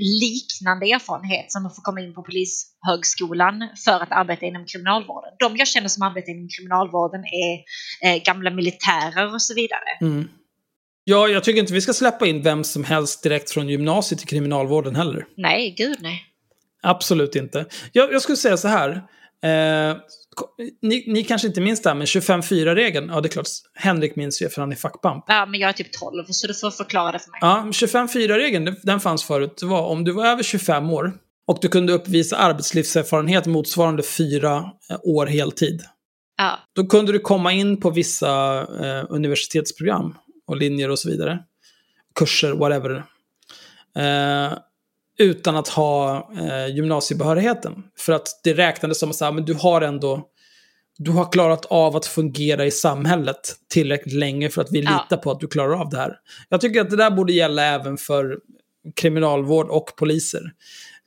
liknande 0.00 0.86
erfarenhet 0.86 1.52
som 1.52 1.66
att 1.66 1.76
få 1.76 1.82
komma 1.82 2.00
in 2.00 2.14
på 2.14 2.22
polishögskolan 2.22 3.68
för 3.84 4.00
att 4.02 4.12
arbeta 4.12 4.46
inom 4.46 4.66
kriminalvården? 4.66 5.30
De 5.38 5.56
jag 5.56 5.68
känner 5.68 5.88
som 5.88 6.02
arbetar 6.02 6.32
inom 6.32 6.48
kriminalvården 6.58 7.20
är 7.20 7.54
eh, 8.08 8.22
gamla 8.22 8.50
militärer 8.50 9.34
och 9.34 9.42
så 9.42 9.54
vidare. 9.54 9.90
Mm. 10.00 10.28
Ja, 11.04 11.28
jag 11.28 11.44
tycker 11.44 11.60
inte 11.60 11.72
vi 11.72 11.80
ska 11.80 11.92
släppa 11.92 12.26
in 12.26 12.42
vem 12.42 12.64
som 12.64 12.84
helst 12.84 13.22
direkt 13.22 13.50
från 13.50 13.68
gymnasiet 13.68 14.18
till 14.18 14.28
kriminalvården 14.28 14.96
heller. 14.96 15.26
Nej, 15.36 15.74
gud 15.76 15.98
nej. 16.00 16.24
Absolut 16.82 17.36
inte. 17.36 17.66
Jag, 17.92 18.12
jag 18.12 18.22
skulle 18.22 18.36
säga 18.36 18.56
så 18.56 18.68
här. 18.68 18.90
Eh, 19.42 19.96
ni, 20.82 21.04
ni 21.12 21.24
kanske 21.24 21.48
inte 21.48 21.60
minns 21.60 21.82
det 21.82 21.88
här, 21.90 21.94
men 21.94 22.06
25-4-regeln. 22.06 23.08
Ja, 23.08 23.20
det 23.20 23.26
är 23.28 23.30
klart. 23.30 23.46
Henrik 23.74 24.16
minns 24.16 24.42
ju 24.42 24.48
för 24.48 24.60
han 24.62 24.72
är 24.72 24.76
fackpamp. 24.76 25.24
Ja, 25.28 25.46
men 25.46 25.60
jag 25.60 25.68
är 25.68 25.72
typ 25.72 25.92
12, 25.92 26.24
så 26.28 26.46
du 26.46 26.54
får 26.54 26.70
förklara 26.70 27.12
det 27.12 27.18
för 27.18 27.30
mig. 27.30 27.38
Ja, 27.40 27.66
25-4-regeln, 27.72 28.64
den- 28.64 28.76
den 28.82 29.00
fanns 29.00 29.24
förut. 29.24 29.56
Det 29.60 29.66
var 29.66 29.82
om 29.82 30.04
du 30.04 30.12
var 30.12 30.26
över 30.26 30.42
25 30.42 30.90
år 30.90 31.12
och 31.46 31.58
du 31.62 31.68
kunde 31.68 31.92
uppvisa 31.92 32.36
arbetslivserfarenhet 32.36 33.46
motsvarande 33.46 34.02
fyra 34.02 34.56
eh, 34.90 34.96
år 35.02 35.26
heltid. 35.26 35.82
Ja. 36.36 36.58
Då 36.74 36.86
kunde 36.86 37.12
du 37.12 37.18
komma 37.18 37.52
in 37.52 37.80
på 37.80 37.90
vissa 37.90 38.58
eh, 38.60 39.04
universitetsprogram 39.08 40.14
och 40.46 40.56
linjer 40.56 40.90
och 40.90 40.98
så 40.98 41.08
vidare. 41.08 41.38
Kurser, 42.14 42.52
whatever. 42.52 43.04
Eh, 43.96 44.58
utan 45.18 45.56
att 45.56 45.68
ha 45.68 46.16
eh, 46.38 46.74
gymnasiebehörigheten. 46.74 47.72
För 47.98 48.12
att 48.12 48.28
det 48.44 48.54
räknades 48.54 48.98
som 48.98 49.10
att 49.38 49.46
du 49.46 49.54
har 49.54 49.80
ändå 49.80 50.28
du 51.00 51.10
har 51.10 51.32
klarat 51.32 51.64
av 51.64 51.96
att 51.96 52.06
fungera 52.06 52.66
i 52.66 52.70
samhället 52.70 53.56
tillräckligt 53.72 54.14
länge 54.14 54.48
för 54.50 54.62
att 54.62 54.68
vi 54.72 54.80
Ja. 54.80 54.90
litar 54.90 55.22
på 55.22 55.30
att 55.30 55.40
du 55.40 55.46
klarar 55.48 55.80
av 55.80 55.90
det 55.90 55.96
här. 55.96 56.16
Jag 56.48 56.60
tycker 56.60 56.80
att 56.80 56.90
det 56.90 56.96
där 56.96 57.10
borde 57.10 57.32
gälla 57.32 57.62
även 57.64 57.96
för 57.96 58.38
kriminalvård 58.96 59.68
och 59.70 59.96
poliser. 59.96 60.52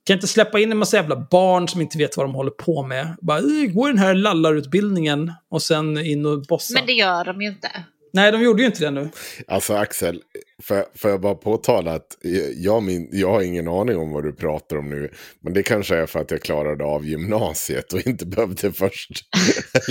Kan 0.05 0.13
inte 0.13 0.27
släppa 0.27 0.59
in 0.59 0.71
en 0.71 0.77
massa 0.77 0.97
jävla 0.97 1.27
barn 1.31 1.67
som 1.67 1.81
inte 1.81 1.97
vet 1.97 2.17
vad 2.17 2.25
de 2.25 2.35
håller 2.35 2.51
på 2.51 2.83
med. 2.83 3.15
Bara, 3.21 3.37
"Eh, 3.37 3.73
gå 3.73 3.87
den 3.87 3.97
här 3.97 4.13
lallarutbildningen 4.15 5.33
och 5.49 5.61
sen 5.61 5.97
in 5.97 6.25
och 6.25 6.41
bossa. 6.41 6.73
Men 6.73 6.85
det 6.85 6.93
gör 6.93 7.25
de 7.25 7.41
ju 7.41 7.47
inte. 7.47 7.69
Nej, 8.13 8.31
de 8.31 8.41
gjorde 8.41 8.61
ju 8.61 8.65
inte 8.67 8.83
det 8.83 8.91
nu. 8.91 9.09
Alltså 9.47 9.73
Axel, 9.73 10.21
får, 10.63 10.85
får 10.97 11.09
jag 11.11 11.21
bara 11.21 11.35
påtala 11.35 11.93
att 11.93 12.17
jag, 12.55 12.83
min, 12.83 13.09
jag 13.11 13.29
har 13.31 13.41
ingen 13.41 13.67
aning 13.67 13.97
om 13.97 14.11
vad 14.11 14.23
du 14.23 14.33
pratar 14.33 14.77
om 14.77 14.89
nu. 14.89 15.11
Men 15.39 15.53
det 15.53 15.63
kanske 15.63 15.95
är 15.97 16.05
för 16.05 16.19
att 16.19 16.31
jag 16.31 16.41
klarade 16.41 16.83
av 16.83 17.05
gymnasiet 17.05 17.93
och 17.93 18.07
inte 18.07 18.25
behövde 18.25 18.71
först 18.73 19.09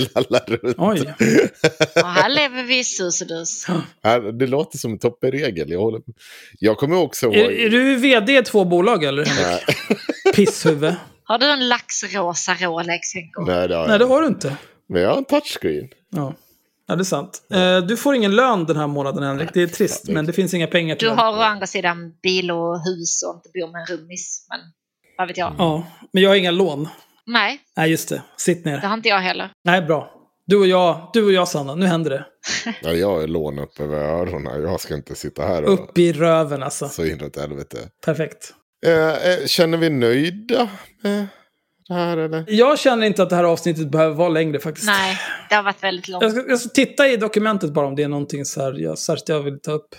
lalla 0.15 0.39
runt. 0.47 0.75
Oj. 0.77 1.13
Och 1.95 2.07
här 2.07 2.29
lever 2.29 2.63
vi 2.63 2.79
i 2.79 2.83
sus 2.83 3.21
och 3.21 3.27
dus. 3.27 3.65
Här- 4.03 4.31
Det 4.31 4.47
låter 4.47 4.77
som 4.77 4.91
en 4.91 4.99
toppenregel. 4.99 5.69
Jag, 5.71 5.79
håller... 5.79 6.01
jag 6.59 6.77
kommer 6.77 6.97
också 6.97 7.25
ihåg... 7.25 7.35
Är, 7.35 7.51
är 7.51 7.69
du 7.69 7.95
vd 7.95 8.37
i 8.37 8.43
två 8.43 8.65
bolag 8.65 9.03
eller 9.03 9.25
Henrik? 9.25 9.63
Pisshuvud. 10.35 10.95
Har 11.23 11.37
du 11.39 11.45
en 11.51 11.67
laxrosa 11.69 12.53
Rolex? 12.59 13.07
Nej, 13.45 13.67
det 13.67 13.75
har 13.75 13.87
Nej, 13.87 13.91
jag 13.91 13.99
det 13.99 14.03
inte. 14.03 14.05
har 14.13 14.21
du 14.21 14.27
inte. 14.27 14.55
Men 14.89 15.01
jag 15.01 15.09
har 15.09 15.17
en 15.17 15.25
touchscreen. 15.25 15.87
Ja. 16.09 16.33
Ja, 16.91 16.95
det 16.95 17.01
är 17.01 17.03
sant. 17.03 17.41
Eh, 17.53 17.77
du 17.77 17.97
får 17.97 18.15
ingen 18.15 18.35
lön 18.35 18.65
den 18.65 18.77
här 18.77 18.87
månaden 18.87 19.23
Henrik. 19.23 19.49
Det 19.53 19.61
är 19.61 19.67
trist, 19.67 20.07
men 20.09 20.25
det 20.25 20.33
finns 20.33 20.53
inga 20.53 20.67
pengar 20.67 20.95
till 20.95 21.07
Du 21.07 21.15
det. 21.15 21.21
har 21.21 21.37
å 21.37 21.41
andra 21.41 21.67
sidan 21.67 22.13
bil 22.23 22.51
och 22.51 22.79
hus 22.85 23.23
och 23.23 23.35
inte 23.35 23.49
bor 23.53 23.71
med 23.71 23.81
en 23.81 23.97
rummis. 23.97 24.45
Men 24.49 24.59
vad 25.17 25.27
vet 25.27 25.37
jag? 25.37 25.55
Ja, 25.57 25.83
men 26.13 26.23
jag 26.23 26.29
har 26.29 26.35
inga 26.35 26.51
lån. 26.51 26.87
Nej, 27.25 27.59
Nej, 27.77 27.91
just 27.91 28.09
det. 28.09 28.21
Sitt 28.37 28.63
det 28.63 28.71
ner. 28.71 28.77
har 28.77 28.93
inte 28.93 29.09
jag 29.09 29.19
heller. 29.19 29.49
Nej, 29.63 29.81
bra. 29.81 30.11
Du 30.45 30.57
och 30.59 30.67
jag, 30.67 31.09
du 31.13 31.25
och 31.25 31.31
jag 31.31 31.47
Sanna, 31.47 31.75
nu 31.75 31.85
händer 31.85 32.09
det. 32.11 32.25
Ja, 32.81 32.91
jag 32.93 33.23
är 33.23 33.27
lån 33.27 33.59
upp 33.59 33.79
över 33.79 33.97
öronen. 33.97 34.61
Jag 34.63 34.79
ska 34.79 34.95
inte 34.95 35.15
sitta 35.15 35.43
här 35.43 35.63
och 35.63 35.73
Upp 35.73 35.97
i 35.97 36.13
röven 36.13 36.63
alltså. 36.63 36.89
så 36.89 37.05
inåt 37.05 37.35
helvete. 37.37 37.77
Perfekt. 38.05 38.53
Eh, 38.85 39.31
eh, 39.31 39.45
känner 39.45 39.77
vi 39.77 39.89
nöjda 39.89 40.69
med 41.03 41.11
det 41.13 41.27
här 41.93 42.17
eller? 42.17 42.45
Jag 42.47 42.79
känner 42.79 43.07
inte 43.07 43.23
att 43.23 43.29
det 43.29 43.35
här 43.35 43.43
avsnittet 43.43 43.91
behöver 43.91 44.15
vara 44.15 44.29
längre 44.29 44.59
faktiskt. 44.59 44.87
Nej, 44.87 45.17
det 45.49 45.55
har 45.55 45.63
varit 45.63 45.83
väldigt 45.83 46.07
Jag 46.07 46.21
långt. 46.23 46.33
ska, 46.33 46.49
jag 46.49 46.59
ska 46.59 46.69
titta 46.69 47.07
i 47.07 47.17
dokumentet 47.17 47.71
bara 47.73 47.87
om 47.87 47.95
det 47.95 48.03
är 48.03 48.07
någonting 48.07 48.45
så 48.45 48.61
här, 48.61 48.73
jag, 48.79 48.97
särskilt 48.97 49.29
jag 49.29 49.39
vill 49.39 49.59
ta 49.61 49.71
upp. 49.71 49.95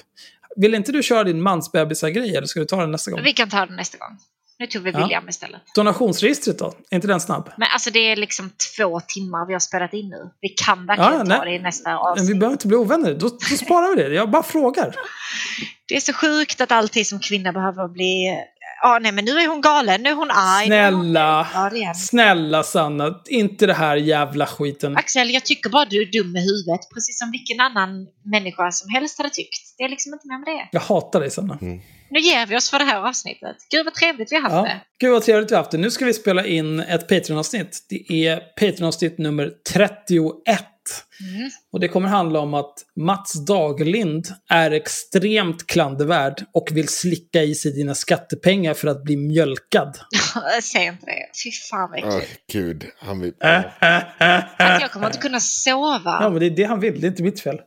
Vill 0.57 0.75
inte 0.75 0.93
du 0.93 1.03
köra 1.03 1.25
din 1.25 1.43
mansbebisar-grej 1.43 2.37
eller 2.37 2.47
ska 2.47 2.61
du 2.61 2.67
ta 2.67 2.77
den 2.77 2.91
nästa 2.91 3.11
gång? 3.11 3.21
Vi 3.23 3.33
kan 3.33 3.49
ta 3.51 3.67
det 3.67 3.75
nästa 3.75 3.99
gång. 3.99 4.19
Nu 4.59 4.67
tog 4.67 4.83
vi 4.83 4.91
Ja. 4.91 4.99
William 4.99 5.29
istället. 5.29 5.61
Donationsregistret 5.75 6.59
då? 6.59 6.75
Är 6.91 6.95
inte 6.95 7.07
den 7.07 7.21
snabb? 7.21 7.51
Men 7.57 7.69
alltså 7.73 7.91
det 7.91 7.99
är 7.99 8.17
liksom 8.17 8.51
två 8.77 9.01
timmar 9.01 9.47
vi 9.47 9.53
har 9.53 9.61
spelat 9.61 9.95
in 9.95 10.09
nu. 10.09 10.31
Vi 10.41 10.49
kan 10.49 10.87
verkligen 10.87 11.31
Ja, 11.31 11.37
ta 11.39 11.45
det 11.45 11.51
i 11.55 11.59
nästa 11.59 11.91
Men 11.91 11.99
avsnitt. 11.99 12.31
vi 12.31 12.35
behöver 12.35 12.53
inte 12.55 12.67
bli 12.67 12.77
ovänner. 12.77 13.15
Då, 13.15 13.29
då 13.29 13.57
sparar 13.57 13.97
vi 13.97 14.03
det. 14.03 14.15
Jag 14.15 14.31
bara 14.31 14.43
frågar. 14.43 14.95
Det 15.89 15.97
är 15.97 16.01
så 16.01 16.13
sjukt 16.13 16.61
att 16.61 16.73
alltid 16.73 17.07
som 17.07 17.21
kvinna 17.21 17.53
behöver 17.53 17.89
bli... 17.89 18.37
Ja, 18.85 18.99
nej 19.03 19.13
men 19.13 19.25
nu 19.25 19.31
är 19.31 19.49
hon 19.49 19.61
galen, 19.61 20.03
nu 20.03 20.09
är 20.11 20.15
hon 20.15 20.31
arg. 20.31 20.65
hon- 20.65 20.67
Snälla. 20.67 21.49
Hon. 21.55 21.95
Snälla 21.95 22.63
Sanna, 22.63 23.21
inte 23.29 23.67
det 23.67 23.75
här 23.75 23.97
jävla 23.97 24.47
skiten. 24.47 24.97
Axel, 24.97 25.31
jag 25.31 25.45
tycker 25.45 25.71
bara 25.71 25.85
du 25.85 26.03
är 26.03 26.07
dum 26.23 26.37
i 26.37 26.41
huvudet. 26.41 26.81
Precis 26.95 27.19
som 27.19 27.31
vilken 27.31 27.61
annan 27.61 28.07
människa 28.25 28.71
som 28.71 28.89
helst 28.95 29.19
hade 29.19 29.31
tyckt. 29.31 29.75
Det 29.79 29.85
är 29.85 29.89
liksom 29.89 30.13
inte 30.15 30.27
mer 30.29 30.39
med 30.39 30.47
det. 30.47 30.69
Jag 30.73 30.81
hatar 30.81 31.21
dig 31.21 31.31
Sanna. 31.31 31.59
Nu 32.11 32.21
ger 32.21 32.47
vi 32.47 32.57
oss 32.57 32.71
för 32.71 32.79
det 32.79 32.85
här 32.85 33.09
avsnittet. 33.09 33.57
Gud 33.71 33.85
vad 33.85 33.95
trevligt 33.95 34.33
vi 34.33 34.37
har 34.37 34.43
haft 34.43 34.55
Ja. 34.55 34.63
det. 34.63 34.81
Gud 35.01 35.13
vad 35.13 35.23
trevligt 35.23 35.51
vi 35.51 35.55
har 35.55 35.63
haft 35.63 35.71
det. 35.71 35.79
Nu 35.79 35.91
ska 35.91 36.05
vi 36.05 36.15
spela 36.15 36.47
in 36.47 36.81
ett 36.81 37.09
Patreon-avsnitt. 37.09 37.79
Det 37.89 38.27
är 38.29 38.37
Patreon-avsnitt 38.61 39.19
nummer 39.19 39.51
31. 39.73 40.65
Mm. 41.21 41.51
Och 41.73 41.81
det 41.81 41.89
kommer 41.89 42.09
handla 42.09 42.41
om 42.41 42.55
att 42.55 42.75
Mats 42.97 43.47
Daglind 43.47 44.29
är 44.49 44.71
extremt 44.71 45.67
klandervärd 45.67 46.45
och 46.53 46.69
vill 46.73 46.89
slicka 46.89 47.43
i 47.43 47.55
sig 47.55 47.73
dina 47.73 47.95
skattepengar 47.95 48.75
för 48.75 48.89
att 48.89 49.05
bli 49.05 49.17
mjölkad. 49.17 49.99
Säg 50.63 50.87
inte 50.87 51.07
det. 51.07 51.27
Fy 51.45 51.51
fan 51.51 51.91
vad 51.91 52.05
Åh, 52.05 52.17
äckligt. 52.17 52.53
gud. 52.53 52.87
Han 52.99 53.21
vill... 53.21 53.33
Att 53.39 54.81
jag 54.81 54.93
kommer 54.93 55.07
inte 55.07 55.19
kunna 55.19 55.41
sova. 55.41 56.19
Ja, 56.21 56.31
men 56.31 56.41
det 56.41 56.47
är 56.47 56.51
det 56.51 56.65
han 56.65 56.81
vill. 56.81 57.01
Det 57.01 57.07
är 57.07 57.09
inte 57.09 57.23
mitt 57.23 57.41
fel. 57.41 57.61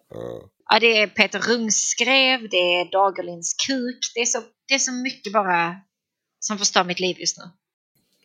Ja, 0.70 0.80
det 0.80 1.02
är 1.02 1.08
Peter 1.08 1.40
Rungskrev, 1.40 2.50
det 2.50 2.58
är 2.58 2.92
Dagerlinds 2.92 3.54
kuk. 3.68 4.00
Det 4.16 4.20
är, 4.20 4.26
så, 4.26 4.40
det 4.68 4.74
är 4.74 4.80
så 4.80 4.92
mycket 4.92 5.34
bara 5.34 5.76
som 6.40 6.58
förstör 6.58 6.84
mitt 6.84 7.00
liv 7.00 7.16
just 7.20 7.38
nu. 7.38 7.44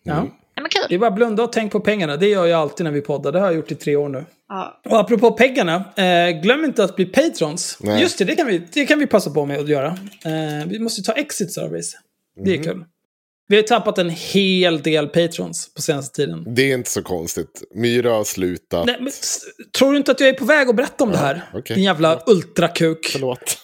Ja. 0.03 0.29
Nej, 0.61 0.63
men 0.63 0.71
kul. 0.71 0.87
Det 0.89 0.95
är 0.95 0.99
bara 0.99 1.11
blunda 1.11 1.43
och 1.43 1.53
tänk 1.53 1.73
på 1.73 1.81
pengarna. 1.81 2.17
Det 2.17 2.29
gör 2.29 2.47
jag 2.47 2.61
alltid 2.61 2.85
när 2.85 2.91
vi 2.91 3.01
poddar. 3.01 3.33
Det 3.33 3.39
har 3.39 3.47
jag 3.47 3.55
gjort 3.55 3.73
i 3.73 3.75
tre 3.75 3.97
år 3.97 4.09
nu. 4.09 4.25
Ja. 4.49 4.81
Och 4.85 5.01
apropå 5.01 5.31
pengarna, 5.31 5.85
eh, 5.97 6.41
glöm 6.43 6.65
inte 6.65 6.85
att 6.85 6.97
bli 6.97 7.05
patrons. 7.05 7.79
Nej. 7.81 8.03
Just 8.03 8.19
det, 8.19 8.25
det 8.25 8.35
kan, 8.35 8.47
vi, 8.47 8.63
det 8.73 8.87
kan 8.87 8.99
vi 8.99 9.07
passa 9.07 9.31
på 9.31 9.47
med 9.47 9.61
att 9.61 9.69
göra. 9.69 9.87
Eh, 10.25 10.67
vi 10.67 10.79
måste 10.79 11.01
ju 11.01 11.05
ta 11.05 11.13
exit 11.13 11.55
service. 11.55 11.97
Det 12.45 12.55
är 12.55 12.63
kul. 12.63 12.85
Vi 13.49 13.57
har 13.57 13.63
ju 13.63 13.67
tappat 13.67 13.99
en 13.99 14.11
hel 14.11 14.83
del 14.83 15.09
patrons 15.09 15.75
på 15.75 15.83
senaste 15.83 16.17
tiden. 16.17 16.55
Det 16.55 16.63
är 16.63 16.75
inte 16.75 16.91
så 16.91 17.03
konstigt. 17.03 17.63
Myra 17.75 18.11
har 18.11 18.25
slutat. 18.25 18.87
Nej, 18.87 18.97
men, 19.01 19.13
tror 19.79 19.93
du 19.93 19.97
inte 19.97 20.11
att 20.11 20.21
jag 20.21 20.29
är 20.29 20.35
på 20.35 20.45
väg 20.45 20.69
att 20.69 20.77
berätta 20.77 21.05
om 21.05 21.11
det 21.11 21.19
här? 21.19 21.43
okej. 21.55 21.75
Din 21.75 21.85
jävla 21.85 22.23
ultrakuk. 22.27 23.07
Förlåt. 23.13 23.59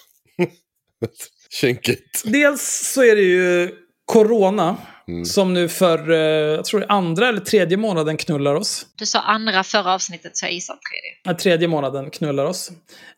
Kinkigt. 1.51 2.23
Dels 2.25 2.93
så 2.95 3.03
är 3.03 3.17
det 3.17 3.23
ju 3.23 3.71
corona. 4.05 4.77
Mm. 5.09 5.25
Som 5.25 5.55
nu 5.55 5.69
för, 5.69 6.11
eh, 6.11 6.17
jag 6.55 6.65
tror 6.65 6.81
det 6.81 6.87
andra 6.87 7.29
eller 7.29 7.41
tredje 7.41 7.77
månaden 7.77 8.17
knullar 8.17 8.55
oss. 8.55 8.87
Du 8.95 9.07
sa 9.07 9.21
andra 9.21 9.65
förra 9.65 9.95
avsnittet 9.95 10.37
så 10.37 10.47
jag 10.47 10.53
gissar 10.53 10.75
tredje. 10.75 11.11
Ja, 11.25 11.35
tredje 11.43 11.69
månaden 11.69 12.11
knullar 12.11 12.45
oss. 12.45 12.71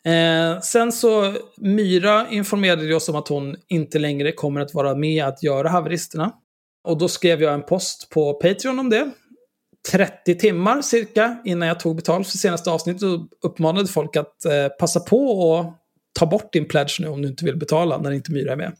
Eh, 0.05 0.60
sen 0.60 0.93
så, 0.93 1.35
Myra 1.56 2.27
informerade 2.31 2.85
ju 2.85 2.94
oss 2.94 3.09
om 3.09 3.16
att 3.16 3.28
hon 3.28 3.56
inte 3.69 3.98
längre 3.98 4.32
kommer 4.32 4.60
att 4.60 4.74
vara 4.74 4.94
med 4.94 5.24
att 5.24 5.43
göra 5.43 5.69
haveristerna. 5.69 6.32
Och 6.89 6.98
då 6.98 7.09
skrev 7.09 7.43
jag 7.43 7.55
en 7.55 7.62
post 7.62 8.10
på 8.10 8.35
Patreon 8.35 8.78
om 8.78 8.90
det. 8.90 9.10
30 9.90 10.35
timmar 10.35 10.82
cirka 10.82 11.39
innan 11.44 11.69
jag 11.69 11.81
tog 11.81 11.97
betalt 11.97 12.28
för 12.28 12.39
senaste 12.39 12.70
avsnittet 12.70 13.02
och 13.02 13.20
uppmanade 13.43 13.89
folk 13.89 14.16
att 14.16 14.44
eh, 14.44 14.69
passa 14.78 15.01
på 15.01 15.31
och 15.31 15.65
ta 16.19 16.27
bort 16.27 16.53
din 16.53 16.69
pledge 16.69 16.97
nu 17.01 17.09
om 17.09 17.23
du 17.23 17.28
inte 17.28 17.45
vill 17.45 17.57
betala 17.57 17.99
när 17.99 18.11
inte 18.11 18.32
Myra 18.32 18.53
är 18.53 18.57
med. 18.57 18.73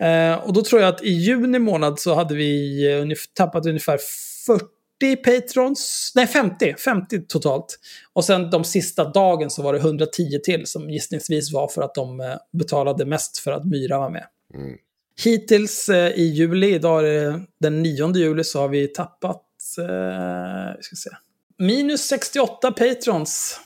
Eh, 0.00 0.38
och 0.44 0.52
då 0.52 0.62
tror 0.62 0.82
jag 0.82 0.94
att 0.94 1.02
i 1.02 1.10
juni 1.10 1.58
månad 1.58 2.00
så 2.00 2.14
hade 2.14 2.34
vi 2.34 2.84
eh, 2.86 3.04
ungef- 3.04 3.28
tappat 3.34 3.66
ungefär 3.66 3.98
40 4.46 5.16
patrons, 5.16 6.12
nej 6.14 6.26
50, 6.26 6.74
50 6.84 7.20
totalt. 7.20 7.78
Och 8.12 8.24
sen 8.24 8.50
de 8.50 8.64
sista 8.64 9.04
dagen 9.10 9.50
så 9.50 9.62
var 9.62 9.72
det 9.72 9.78
110 9.78 10.38
till 10.44 10.66
som 10.66 10.90
gissningsvis 10.90 11.52
var 11.52 11.68
för 11.68 11.82
att 11.82 11.94
de 11.94 12.20
eh, 12.20 12.34
betalade 12.52 13.04
mest 13.04 13.38
för 13.38 13.52
att 13.52 13.64
Myra 13.64 13.98
var 13.98 14.10
med. 14.10 14.26
Mm. 14.54 14.76
Hittills 15.24 15.88
eh, 15.88 16.10
i 16.10 16.24
juli, 16.24 16.74
idag 16.74 17.00
är 17.00 17.30
det 17.30 17.40
den 17.60 17.82
9 17.82 18.16
juli, 18.16 18.44
så 18.44 18.60
har 18.60 18.68
vi 18.68 18.88
tappat, 18.88 19.42
eh, 19.78 20.80
ska 20.80 20.96
se, 20.96 21.10
minus 21.58 22.00
68 22.00 22.72
patrons 22.72 23.60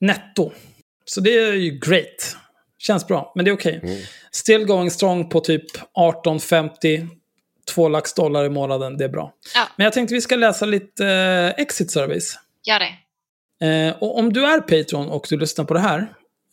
netto. 0.00 0.52
Så 1.10 1.20
det 1.20 1.38
är 1.38 1.52
ju 1.52 1.70
great. 1.70 2.36
Känns 2.78 3.06
bra, 3.06 3.32
men 3.34 3.44
det 3.44 3.50
är 3.50 3.52
okej. 3.52 4.08
Still 4.30 4.64
going 4.64 4.90
strong 4.90 5.28
på 5.28 5.40
typ 5.40 5.76
18,50, 5.94 7.08
2 7.74 7.88
lax 7.88 8.14
dollar 8.14 8.44
i 8.44 8.48
månaden, 8.48 8.96
det 8.96 9.04
är 9.04 9.08
bra. 9.08 9.32
Ja. 9.54 9.68
Men 9.76 9.84
jag 9.84 9.92
tänkte 9.92 10.14
vi 10.14 10.20
ska 10.20 10.36
läsa 10.36 10.66
lite 10.66 11.06
eh, 11.06 11.62
exit 11.62 11.90
service. 11.90 12.38
Gör 12.64 12.78
det. 12.78 12.94
Eh, 13.66 13.96
och 14.02 14.18
om 14.18 14.32
du 14.32 14.46
är 14.46 14.60
Patreon 14.60 15.08
och 15.08 15.26
du 15.30 15.36
lyssnar 15.36 15.64
på 15.64 15.74
det 15.74 15.80
här, 15.80 15.98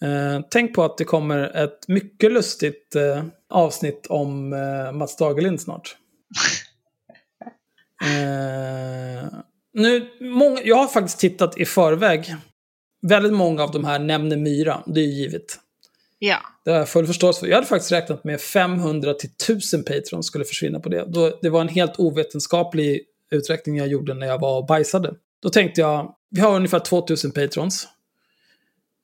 eh, 0.04 0.46
tänk 0.50 0.76
på 0.76 0.84
att 0.84 0.98
det 0.98 1.04
kommer 1.04 1.64
ett 1.64 1.88
mycket 1.88 2.32
lustigt 2.32 2.96
eh, 2.96 3.24
avsnitt 3.50 4.08
om 4.10 4.54
eh, 4.54 4.92
Mats 4.92 5.18
Dagerlind 5.18 5.62
snart. 5.62 5.96
eh, 8.04 9.30
nu, 9.74 10.10
många, 10.20 10.62
jag 10.64 10.76
har 10.76 10.88
faktiskt 10.88 11.20
tittat 11.20 11.58
i 11.58 11.66
förväg. 11.66 12.36
Väldigt 13.08 13.34
många 13.34 13.64
av 13.64 13.72
de 13.72 13.86
här 13.86 14.00
nämner 14.00 14.38
Myra, 14.38 14.84
det 14.86 15.00
är 15.00 15.06
ju 15.06 15.12
givet. 15.12 15.60
Ja. 16.20 16.38
Det 16.66 16.72
har 16.72 16.78
jag 16.78 16.90
full 16.90 17.08
förståelse 17.08 17.40
för. 17.40 17.48
Jag 17.48 17.56
hade 17.56 17.68
faktiskt 17.68 17.92
räknat 17.92 18.24
med 18.24 18.42
500 18.42 19.14
till 19.14 19.30
1000 19.44 19.84
Patrons 19.84 20.28
skulle 20.28 20.46
försvinna 20.46 20.80
på 20.80 20.90
det. 20.90 21.06
Då, 21.08 21.40
det 21.42 21.50
var 21.50 21.62
en 21.62 21.68
helt 21.68 22.00
ovetenskaplig 22.00 23.02
uträkning 23.32 23.78
jag 23.78 23.88
gjorde 23.88 24.14
när 24.14 24.28
jag 24.28 24.40
var 24.40 24.58
och 24.58 24.66
bajsade. 24.66 25.14
Då 25.42 25.50
tänkte 25.50 25.82
jag, 25.82 26.16
vi 26.30 26.42
har 26.42 26.56
ungefär 26.56 26.80
2000 26.80 27.32
Patrons. 27.32 27.88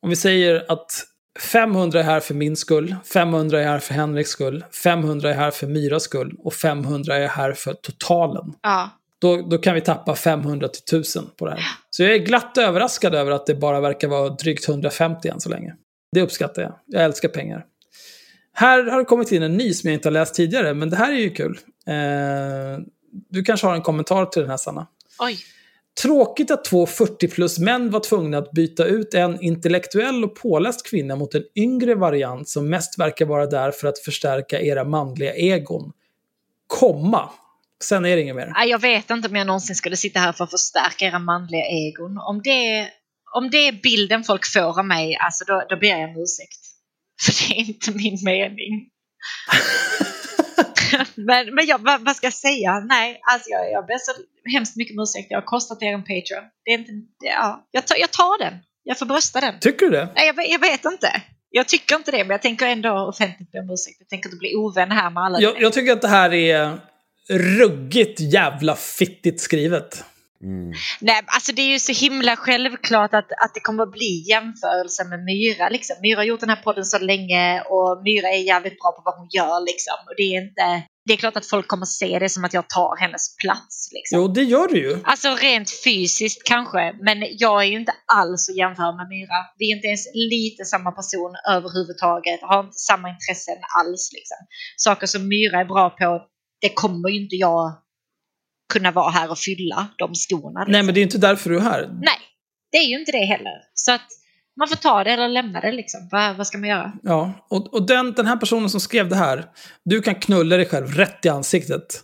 Om 0.02 0.10
vi 0.10 0.16
säger 0.16 0.72
att 0.72 0.92
500 1.40 2.00
är 2.00 2.04
här 2.04 2.20
för 2.20 2.34
min 2.34 2.56
skull, 2.56 2.96
500 3.14 3.62
är 3.62 3.66
här 3.66 3.80
för 3.80 3.94
Henriks 3.94 4.30
skull, 4.30 4.66
500 4.84 5.30
är 5.30 5.34
här 5.34 5.52
för 5.52 5.68
Myras 5.68 6.04
skull 6.04 6.36
och 6.40 6.54
500 6.54 7.16
är 7.16 7.28
här 7.28 7.54
för 7.54 7.74
totalen. 7.74 8.54
Ja. 8.62 8.90
Då, 9.20 9.42
då 9.42 9.58
kan 9.58 9.76
vi 9.76 9.82
tappa 9.82 10.16
500 10.16 10.68
till 10.68 10.98
1000 10.98 11.30
på 11.38 11.46
det 11.46 11.52
här. 11.52 11.62
Så 11.90 12.04
jag 12.04 12.14
är 12.14 12.18
glatt 12.18 12.58
överraskad 12.58 13.16
över 13.16 13.32
att 13.32 13.46
det 13.46 13.56
bara 13.56 13.80
verkar 13.80 14.08
vara 14.08 14.30
drygt 14.30 14.70
150 14.70 15.28
än 15.28 15.40
så 15.40 15.50
länge. 15.50 15.76
Det 16.12 16.22
uppskattar 16.22 16.62
jag. 16.62 16.74
Jag 16.86 17.04
älskar 17.04 17.30
pengar. 17.30 17.66
Här 18.54 18.84
har 18.84 19.00
det 19.00 19.06
kommit 19.06 19.32
in 19.32 19.44
en 19.44 19.58
ny 19.58 19.74
som 19.74 19.88
jag 19.88 19.94
inte 19.94 20.08
har 20.08 20.14
läst 20.14 20.36
tidigare, 20.36 20.74
men 20.74 20.90
det 20.90 20.96
här 20.96 21.12
är 21.12 21.18
ju 21.18 21.30
kul. 21.30 21.60
Eh, 21.88 22.84
du 23.30 23.44
kanske 23.44 23.68
har 23.68 23.76
en 23.76 23.82
kommentar 23.82 24.26
till 24.26 24.42
den 24.42 24.50
här, 24.50 24.58
Sanna. 24.58 24.88
Oj. 25.20 25.38
Tråkigt 26.02 26.52
att 26.52 26.66
två 26.66 26.86
40 26.86 27.28
plus 27.28 27.60
män 27.60 27.90
var 27.92 28.00
tvungna 28.00 28.38
att 28.38 28.52
byta 28.52 28.86
ut 28.86 29.14
en 29.14 29.42
intellektuell 29.42 30.24
och 30.24 30.36
påläst 30.36 30.90
kvinna 30.90 31.16
mot 31.16 31.36
en 31.36 31.44
yngre 31.56 31.96
variant 31.96 32.50
som 32.50 32.70
mest 32.70 33.00
verkar 33.00 33.26
vara 33.26 33.46
där 33.46 33.72
för 33.72 33.88
att 33.88 34.00
förstärka 34.00 34.62
era 34.62 34.84
manliga 34.84 35.34
egon. 35.34 35.92
Komma. 36.68 37.30
Sen 37.84 38.06
är 38.06 38.16
det 38.16 38.22
inget 38.22 38.36
mer. 38.36 38.54
Jag 38.66 38.82
vet 38.82 39.10
inte 39.10 39.28
om 39.28 39.36
jag 39.36 39.48
någonsin 39.48 39.76
skulle 39.76 39.98
sitta 39.98 40.20
här 40.20 40.32
för 40.32 40.44
att 40.44 40.52
förstärka 40.52 41.06
era 41.06 41.20
manliga 41.20 41.66
egon. 41.66 42.18
Om 42.18 42.42
det, 42.44 42.90
om 43.36 43.50
det 43.50 43.68
är 43.68 43.72
bilden 43.72 44.24
folk 44.24 44.46
får 44.54 44.80
av 44.80 44.86
mig, 44.86 45.16
alltså 45.16 45.46
då, 45.46 45.66
då 45.70 45.76
ber 45.78 45.88
jag 45.88 46.10
om 46.10 46.22
ursäkt. 46.24 46.60
För 47.22 47.48
det 47.48 47.60
är 47.60 47.66
inte 47.68 47.92
min 47.92 48.18
mening. 48.24 48.90
men 51.16 51.56
men 51.56 51.66
jag, 51.66 51.80
vad, 51.80 52.06
vad 52.06 52.16
ska 52.16 52.26
jag 52.26 52.34
säga? 52.34 52.80
Nej, 52.80 53.22
alltså 53.32 53.50
jag, 53.50 53.72
jag 53.72 53.86
ber 53.86 53.98
så 53.98 54.12
hemskt 54.54 54.76
mycket 54.76 54.98
om 54.98 55.04
ursäkt. 55.04 55.28
Jag 55.30 55.38
har 55.38 55.46
kostat 55.46 55.84
er 55.84 55.94
en 55.94 56.02
Patreon. 56.02 56.44
Det 56.66 56.72
är 56.72 56.78
inte, 56.78 56.92
det, 56.92 57.28
ja, 57.28 57.68
jag, 57.72 57.88
tar, 57.88 57.96
jag 57.98 58.12
tar 58.12 58.44
den. 58.44 58.54
Jag 58.84 59.00
får 59.00 59.06
brösta 59.06 59.42
den. 59.42 59.60
Tycker 59.60 59.86
du 59.86 59.92
det? 59.92 60.10
Nej, 60.16 60.28
jag, 60.28 60.50
jag 60.50 60.60
vet 60.60 60.86
inte. 60.86 61.22
Jag 61.50 61.68
tycker 61.68 61.96
inte 61.96 62.12
det, 62.12 62.18
men 62.18 62.30
jag 62.30 62.42
tänker 62.42 62.66
ändå 62.68 62.92
offentligt 62.92 63.52
be 63.52 63.60
om 63.60 63.70
ursäkt. 63.70 63.98
Jag 64.00 64.10
tänker 64.10 64.30
inte 64.30 64.38
bli 64.38 64.56
ovän 64.56 64.92
här 64.92 65.10
med 65.10 65.24
alla. 65.24 65.40
Jag, 65.40 65.62
jag 65.62 65.74
tycker 65.74 65.92
att 65.94 66.02
det 66.02 66.08
här 66.08 66.34
är 66.34 66.80
ruggigt 67.30 68.20
jävla 68.20 68.76
fittigt 68.76 69.42
skrivet. 69.42 70.04
Nej, 71.00 71.22
alltså 71.26 71.52
det 71.52 71.62
är 71.62 71.68
ju 71.68 71.80
så 71.80 71.92
himla 71.92 72.36
självklart 72.36 73.14
att, 73.14 73.32
att 73.32 73.54
det 73.54 73.60
kommer 73.60 73.84
att 73.84 73.92
bli 73.92 74.24
jämförelse 74.30 75.04
med 75.04 75.24
Myra. 75.24 75.70
Liksom. 75.70 75.96
Myra 76.02 76.20
har 76.20 76.24
gjort 76.24 76.40
den 76.40 76.50
här 76.50 76.64
podden 76.64 76.86
så 76.86 77.00
länge 77.00 77.62
och 77.62 78.02
Myra 78.04 78.30
är 78.30 78.44
jävligt 78.44 78.80
bra 78.80 78.92
på 78.92 79.02
vad 79.06 79.18
hon 79.18 79.28
gör. 79.32 79.66
Liksom. 79.66 79.94
Och 80.08 80.14
det, 80.18 80.24
är 80.24 80.42
inte, 80.42 80.84
det 81.06 81.14
är 81.14 81.18
klart 81.18 81.38
att 81.38 81.46
folk 81.46 81.68
kommer 81.68 81.84
att 81.84 81.90
se 81.90 82.20
det 82.20 82.30
som 82.30 82.46
att 82.46 82.54
jag 82.54 82.70
tar 82.70 82.96
hennes 83.00 83.36
plats. 83.38 83.90
Liksom. 83.94 84.20
Jo, 84.20 84.28
det 84.28 84.44
gör 84.44 84.68
du 84.68 84.78
ju. 84.78 85.00
Alltså 85.04 85.36
rent 85.36 85.70
fysiskt 85.84 86.44
kanske, 86.44 86.94
men 87.02 87.18
jag 87.32 87.62
är 87.64 87.68
ju 87.68 87.80
inte 87.80 87.94
alls 88.06 88.50
att 88.50 88.58
jämföra 88.58 88.96
med 88.96 89.08
Myra. 89.10 89.40
Vi 89.58 89.72
är 89.72 89.76
inte 89.76 89.88
ens 89.88 90.06
lite 90.14 90.66
samma 90.66 90.92
person 90.92 91.32
överhuvudtaget, 91.50 92.40
har 92.42 92.60
inte 92.60 92.80
samma 92.90 93.10
intressen 93.10 93.58
alls. 93.80 94.12
Liksom. 94.14 94.38
Saker 94.78 95.08
som 95.08 95.28
Myra 95.28 95.60
är 95.60 95.66
bra 95.66 95.90
på, 95.90 96.22
det 96.62 96.70
kommer 96.70 97.10
ju 97.10 97.22
inte 97.22 97.36
jag 97.36 97.78
kunna 98.74 98.92
vara 98.92 99.10
här 99.10 99.32
och 99.32 99.38
fylla 99.38 99.88
de 99.98 100.16
skorna. 100.16 100.60
Liksom. 100.60 100.72
Nej, 100.72 100.84
men 100.84 100.94
det 100.94 101.00
är 101.00 101.04
inte 101.04 101.18
därför 101.18 101.50
du 101.50 101.58
är 101.58 101.62
här. 101.62 101.82
Nej, 102.02 102.20
det 102.72 102.78
är 102.78 102.88
ju 102.88 103.00
inte 103.00 103.12
det 103.12 103.26
heller. 103.26 103.62
Så 103.74 103.92
att 103.92 104.08
man 104.60 104.68
får 104.68 104.76
ta 104.76 105.04
det 105.04 105.12
eller 105.12 105.30
lämna 105.30 105.62
det 105.62 105.72
liksom. 105.72 106.08
Vad, 106.12 106.38
vad 106.38 106.48
ska 106.48 106.58
man 106.58 106.70
göra? 106.70 106.94
Ja, 107.04 107.48
och, 107.50 107.74
och 107.74 107.88
den, 107.88 108.14
den 108.14 108.26
här 108.26 108.38
personen 108.38 108.70
som 108.70 108.80
skrev 108.80 109.10
det 109.10 109.16
här, 109.16 109.46
du 109.86 110.02
kan 110.02 110.16
knulla 110.16 110.58
dig 110.58 110.66
själv 110.66 110.88
rätt 110.88 111.26
i 111.26 111.30
ansiktet. 111.30 112.04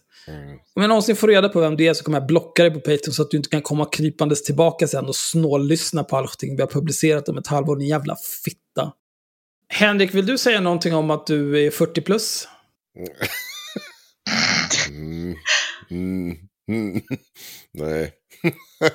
Om 0.76 0.82
jag 0.82 0.90
någonsin 0.90 1.16
får 1.16 1.28
reda 1.28 1.50
på 1.50 1.60
vem 1.60 1.78
du 1.78 1.86
är 1.86 1.94
så 1.94 2.04
kommer 2.04 2.20
jag 2.20 2.28
blocka 2.28 2.64
dig 2.64 2.72
på 2.72 2.80
Patreon 2.80 3.14
så 3.14 3.22
att 3.22 3.32
du 3.32 3.38
inte 3.38 3.50
kan 3.50 3.62
komma 3.62 3.86
krypandes 3.86 4.44
tillbaka 4.44 4.88
sen 4.88 5.06
och 5.06 5.16
snållyssna 5.16 6.04
på 6.04 6.18
allting 6.18 6.56
vi 6.56 6.62
har 6.62 6.68
publicerat 6.70 7.30
om 7.30 7.38
ett 7.38 7.48
halvår, 7.48 7.76
din 7.76 7.88
jävla 7.88 8.16
fitta. 8.46 8.92
Henrik, 9.70 10.14
vill 10.14 10.26
du 10.26 10.38
säga 10.38 10.62
någonting 10.62 10.96
om 10.96 11.12
att 11.12 11.28
du 11.28 11.66
är 11.66 11.72
40 11.72 12.02
plus? 12.02 12.48
Mm. 12.98 13.10
Mm. 14.96 15.36
Mm. 15.90 16.38
mm 16.68 17.02
nej. 17.72 18.14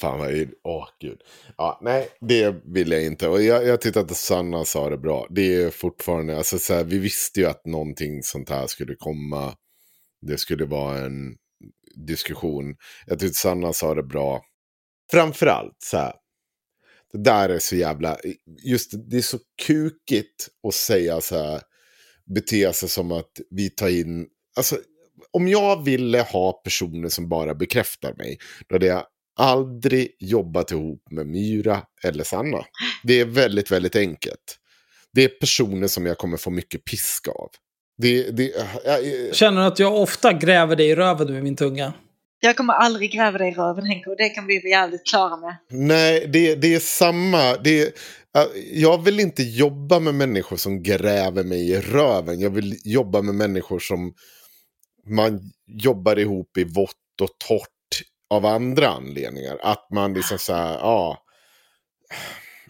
Fan 0.00 0.18
vad 0.18 0.30
är 0.30 0.48
Åh 0.64 0.88
gud. 1.00 1.22
Ja, 1.56 1.80
nej, 1.82 2.08
det 2.20 2.56
vill 2.64 2.92
jag 2.92 3.04
inte. 3.04 3.28
Och 3.28 3.42
jag, 3.42 3.66
jag 3.66 3.80
tyckte 3.80 4.00
att 4.00 4.16
Sanna 4.16 4.64
sa 4.64 4.90
det 4.90 4.98
bra. 4.98 5.26
Det 5.30 5.54
är 5.54 5.70
fortfarande, 5.70 6.36
alltså 6.36 6.58
så 6.58 6.74
här, 6.74 6.84
vi 6.84 6.98
visste 6.98 7.40
ju 7.40 7.46
att 7.46 7.66
någonting 7.66 8.22
sånt 8.22 8.50
här 8.50 8.66
skulle 8.66 8.94
komma. 8.94 9.56
Det 10.20 10.38
skulle 10.38 10.64
vara 10.64 10.98
en 10.98 11.36
diskussion. 12.06 12.76
Jag 13.06 13.18
tyckte 13.18 13.38
Sanna 13.38 13.72
sa 13.72 13.94
det 13.94 14.02
bra. 14.02 14.42
Framförallt 15.10 15.76
så 15.78 15.96
här. 15.96 16.12
Det 17.12 17.18
där 17.18 17.48
är 17.48 17.58
så 17.58 17.76
jävla, 17.76 18.18
just 18.64 18.92
det 19.10 19.16
är 19.16 19.22
så 19.22 19.38
kukigt 19.66 20.48
att 20.68 20.74
säga 20.74 21.20
så 21.20 21.36
här. 21.36 21.60
Bete 22.34 22.72
sig 22.72 22.88
som 22.88 23.12
att 23.12 23.40
vi 23.50 23.70
tar 23.70 23.88
in, 23.88 24.26
alltså 24.56 24.76
om 25.30 25.48
jag 25.48 25.84
ville 25.84 26.20
ha 26.20 26.52
personer 26.52 27.08
som 27.08 27.28
bara 27.28 27.54
bekräftar 27.54 28.14
mig, 28.14 28.38
då 28.68 28.74
hade 28.74 28.86
jag 28.86 29.04
aldrig 29.40 30.16
jobbat 30.18 30.70
ihop 30.72 31.02
med 31.10 31.26
Myra 31.26 31.82
eller 32.04 32.24
Sanna. 32.24 32.64
Det 33.02 33.20
är 33.20 33.24
väldigt, 33.24 33.70
väldigt 33.70 33.96
enkelt. 33.96 34.58
Det 35.12 35.24
är 35.24 35.28
personer 35.28 35.86
som 35.86 36.06
jag 36.06 36.18
kommer 36.18 36.36
få 36.36 36.50
mycket 36.50 36.84
piska 36.84 37.30
av. 37.30 37.48
Det, 37.98 38.30
det, 38.30 38.52
jag, 38.84 39.34
Känner 39.34 39.60
du 39.60 39.66
att 39.66 39.78
jag 39.78 39.96
ofta 40.02 40.32
gräver 40.32 40.76
dig 40.76 40.88
i 40.88 40.94
röven 40.94 41.32
med 41.32 41.42
min 41.42 41.56
tunga? 41.56 41.92
Jag 42.40 42.56
kommer 42.56 42.72
aldrig 42.74 43.12
gräva 43.12 43.38
dig 43.38 43.48
i 43.52 43.54
röven 43.54 43.86
Henke 43.86 44.10
och 44.10 44.16
det 44.16 44.28
kan 44.28 44.46
vi 44.46 44.58
vara 44.60 44.70
jävligt 44.70 45.06
klara 45.06 45.36
med. 45.36 45.56
nej, 45.70 46.26
det, 46.32 46.54
det 46.54 46.74
är 46.74 46.78
samma. 46.80 47.56
Det, 47.56 47.80
är- 47.82 47.92
jag 48.72 49.04
vill 49.04 49.20
inte 49.20 49.42
jobba 49.42 49.98
med 50.00 50.14
människor 50.14 50.56
som 50.56 50.82
gräver 50.82 51.44
mig 51.44 51.70
i 51.70 51.80
röven. 51.80 52.40
Jag 52.40 52.50
vill 52.50 52.76
jobba 52.84 53.22
med 53.22 53.34
människor 53.34 53.78
som 53.78 54.12
man 55.10 55.40
jobbar 55.66 56.18
ihop 56.18 56.56
i 56.56 56.64
vått 56.64 57.20
och 57.22 57.30
torrt 57.48 58.02
av 58.30 58.46
andra 58.46 58.88
anledningar. 58.88 59.58
Att 59.62 59.90
man 59.90 60.14
liksom 60.14 60.38
så 60.38 60.54
här, 60.54 60.72
ja. 60.74 61.24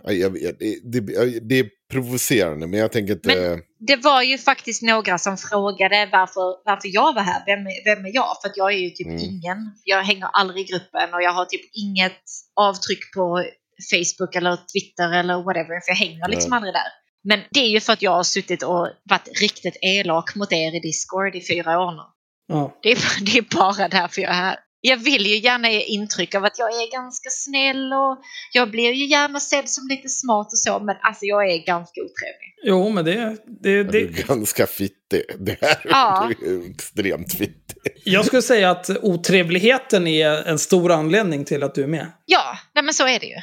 Det, 0.05 0.59
det, 0.85 1.41
det 1.41 1.59
är 1.59 1.69
provocerande, 1.93 2.67
men 2.67 2.81
jag 2.81 2.93
tänker 2.93 3.13
inte... 3.13 3.29
Men 3.29 3.63
det 3.79 3.97
var 3.97 4.23
ju 4.23 4.39
faktiskt 4.39 4.83
några 4.83 5.19
som 5.19 5.37
frågade 5.37 6.09
varför, 6.13 6.65
varför 6.65 6.89
jag 6.95 7.15
var 7.15 7.23
här. 7.23 7.43
Vem, 7.47 7.65
vem 7.85 8.07
är 8.07 8.15
jag? 8.15 8.37
För 8.43 8.49
att 8.49 8.57
jag 8.57 8.73
är 8.73 8.79
ju 8.79 8.91
typ 8.91 9.07
Mm. 9.07 9.19
ingen. 9.19 9.59
Jag 9.85 10.03
hänger 10.03 10.29
aldrig 10.33 10.65
i 10.65 10.73
gruppen 10.73 11.15
och 11.15 11.23
jag 11.23 11.33
har 11.33 11.45
typ 11.45 11.61
inget 11.73 12.23
avtryck 12.55 13.15
på 13.17 13.45
Facebook 13.91 14.35
eller 14.37 14.57
Twitter 14.73 15.13
eller 15.13 15.43
whatever. 15.43 15.81
För 15.81 15.91
jag 15.91 15.97
hänger 15.97 16.29
liksom 16.29 16.51
Nej. 16.51 16.57
aldrig 16.57 16.75
där. 16.75 16.91
Men 17.23 17.41
det 17.51 17.61
är 17.61 17.69
ju 17.69 17.81
för 17.81 17.93
att 17.93 18.03
jag 18.03 18.11
har 18.11 18.23
suttit 18.23 18.63
och 18.63 18.89
varit 19.11 19.41
riktigt 19.41 19.77
elak 19.83 20.35
mot 20.35 20.53
er 20.53 20.75
i 20.77 20.81
Discord 20.81 21.35
i 21.35 21.47
fyra 21.47 21.81
år 21.81 21.93
nu. 21.93 22.03
Ja. 22.49 22.79
Det 22.83 22.91
är, 22.93 23.25
det 23.25 23.39
är 23.39 23.57
bara 23.57 23.89
därför 23.89 24.23
jag 24.23 24.31
är 24.31 24.35
här. 24.35 24.57
Jag 24.81 24.97
vill 24.97 25.27
ju 25.27 25.37
gärna 25.39 25.71
ge 25.71 25.81
intryck 25.81 26.35
av 26.35 26.45
att 26.45 26.59
jag 26.59 26.69
är 26.69 26.93
ganska 26.93 27.29
snäll 27.31 27.93
och 27.93 28.19
jag 28.53 28.71
blir 28.71 28.93
ju 28.93 29.07
gärna 29.07 29.41
sedd 29.41 29.69
som 29.69 29.89
lite 29.89 30.09
smart 30.09 30.47
och 30.47 30.59
så, 30.59 30.79
men 30.81 30.97
alltså 31.03 31.25
jag 31.25 31.51
är 31.51 31.59
ganska 31.65 32.01
otrevlig. 32.01 32.55
Jo, 32.65 32.89
men 32.89 33.05
det... 33.05 33.15
det, 33.15 33.37
Du 33.63 33.81
är 33.81 33.85
det 33.85 34.27
ganska 34.27 34.67
fittig. 34.67 35.23
Det 35.39 35.57
här 35.61 35.81
Ja. 35.85 36.31
du 36.39 36.57
är 36.67 36.71
extremt 36.71 37.33
fittig. 37.33 37.77
jag 38.05 38.25
skulle 38.27 38.43
säga 38.43 38.71
att 38.71 38.91
otrevligheten 39.03 40.07
är 40.07 40.49
en 40.49 40.59
stor 40.59 40.93
anledning 40.93 41.45
till 41.45 41.63
att 41.63 41.75
du 41.75 41.83
är 41.83 41.87
med. 41.87 42.07
Ja, 42.27 42.59
nej 42.75 42.85
men 42.85 42.95
så 42.95 43.07
är 43.09 43.21
det 43.21 43.27
ju. 43.27 43.37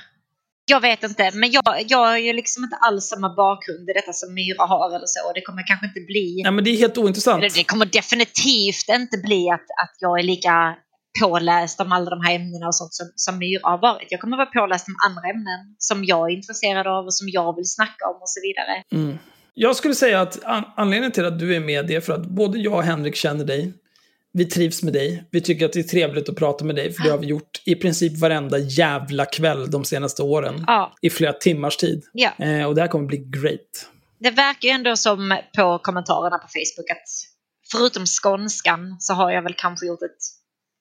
Jag 0.68 0.82
vet 0.82 1.04
inte, 1.04 1.32
men 1.34 1.52
jag, 1.52 1.64
jag 1.88 1.98
har 1.98 2.18
ju 2.18 2.34
liksom 2.34 2.64
inte 2.64 2.76
alls 2.76 3.06
samma 3.06 3.36
bakgrund 3.36 3.90
i 3.90 3.94
detta 3.94 4.14
som 4.14 4.34
Myra 4.34 4.66
har 4.66 4.90
eller 4.96 5.06
så. 5.06 5.32
Det 5.36 5.42
kommer 5.42 5.68
kanske 5.68 5.86
inte 5.86 6.00
bli... 6.00 6.42
Nej, 6.44 6.52
men 6.52 6.64
det 6.64 6.70
är 6.70 6.78
helt 6.78 6.98
ointressant. 6.98 7.38
Eller 7.44 7.56
det 7.56 7.64
kommer 7.64 7.86
definitivt 7.86 8.90
inte 8.90 9.18
bli 9.18 9.50
att, 9.50 9.68
att 9.84 9.96
jag 10.00 10.20
är 10.20 10.24
lika 10.24 10.76
påläst 11.22 11.82
om 11.82 11.92
alla 11.92 12.10
de 12.10 12.22
här 12.26 12.36
ämnena 12.36 12.68
och 12.68 12.76
sånt 12.76 12.94
som, 12.94 13.08
som 13.16 13.38
Myra 13.38 13.70
har 13.70 13.78
varit. 13.78 14.08
Jag 14.10 14.20
kommer 14.22 14.38
vara 14.38 14.52
påläst 14.60 14.88
om 14.88 14.96
andra 15.08 15.30
ämnen 15.30 15.76
som 15.78 16.04
jag 16.06 16.32
är 16.32 16.36
intresserad 16.36 16.88
av 16.88 17.06
och 17.06 17.14
som 17.14 17.28
jag 17.30 17.56
vill 17.56 17.70
snacka 17.78 18.04
om 18.12 18.16
och 18.16 18.30
så 18.36 18.40
vidare. 18.48 18.84
Mm. 18.94 19.18
Jag 19.54 19.76
skulle 19.76 19.96
säga 19.96 20.22
att 20.22 20.44
an- 20.44 20.72
anledningen 20.76 21.12
till 21.12 21.26
att 21.26 21.40
du 21.40 21.56
är 21.56 21.60
med 21.60 21.88
det 21.88 21.96
är 21.96 22.02
för 22.02 22.14
att 22.14 22.26
både 22.26 22.60
jag 22.60 22.74
och 22.74 22.84
Henrik 22.84 23.16
känner 23.16 23.46
dig. 23.46 23.74
Vi 24.38 24.46
trivs 24.46 24.84
med 24.84 24.94
dig. 24.94 25.24
Vi 25.32 25.42
tycker 25.42 25.66
att 25.66 25.74
det 25.74 25.80
är 25.80 25.84
trevligt 25.84 26.30
att 26.30 26.36
prata 26.36 26.66
med 26.66 26.76
dig. 26.76 26.94
För 26.94 27.04
det 27.04 27.10
har 27.10 27.18
vi 27.18 27.28
gjort 27.28 27.62
i 27.66 27.76
princip 27.76 28.18
varenda 28.18 28.58
jävla 28.58 29.26
kväll 29.26 29.72
de 29.72 29.86
senaste 29.86 30.24
åren. 30.24 30.64
Ja, 30.68 30.94
I 31.02 31.10
flera 31.10 31.34
timmars 31.34 31.78
tid. 31.78 32.04
ja. 32.14 32.32
Eh, 32.40 32.66
och 32.66 32.76
det 32.76 32.82
här 32.82 32.88
kommer 32.88 33.06
bli 33.06 33.18
great. 33.18 33.90
Det 34.20 34.32
verkar 34.32 34.70
ju 34.70 34.74
ändå 34.74 34.96
som 34.96 35.38
på 35.58 35.80
kommentarerna 35.84 36.38
på 36.38 36.48
Facebook 36.48 36.90
att 36.92 37.08
förutom 37.72 38.06
skånskan 38.06 38.96
så 39.00 39.14
har 39.14 39.32
jag 39.32 39.42
väl 39.42 39.54
kanske 39.58 39.86
gjort 39.86 40.02
ett 40.02 40.18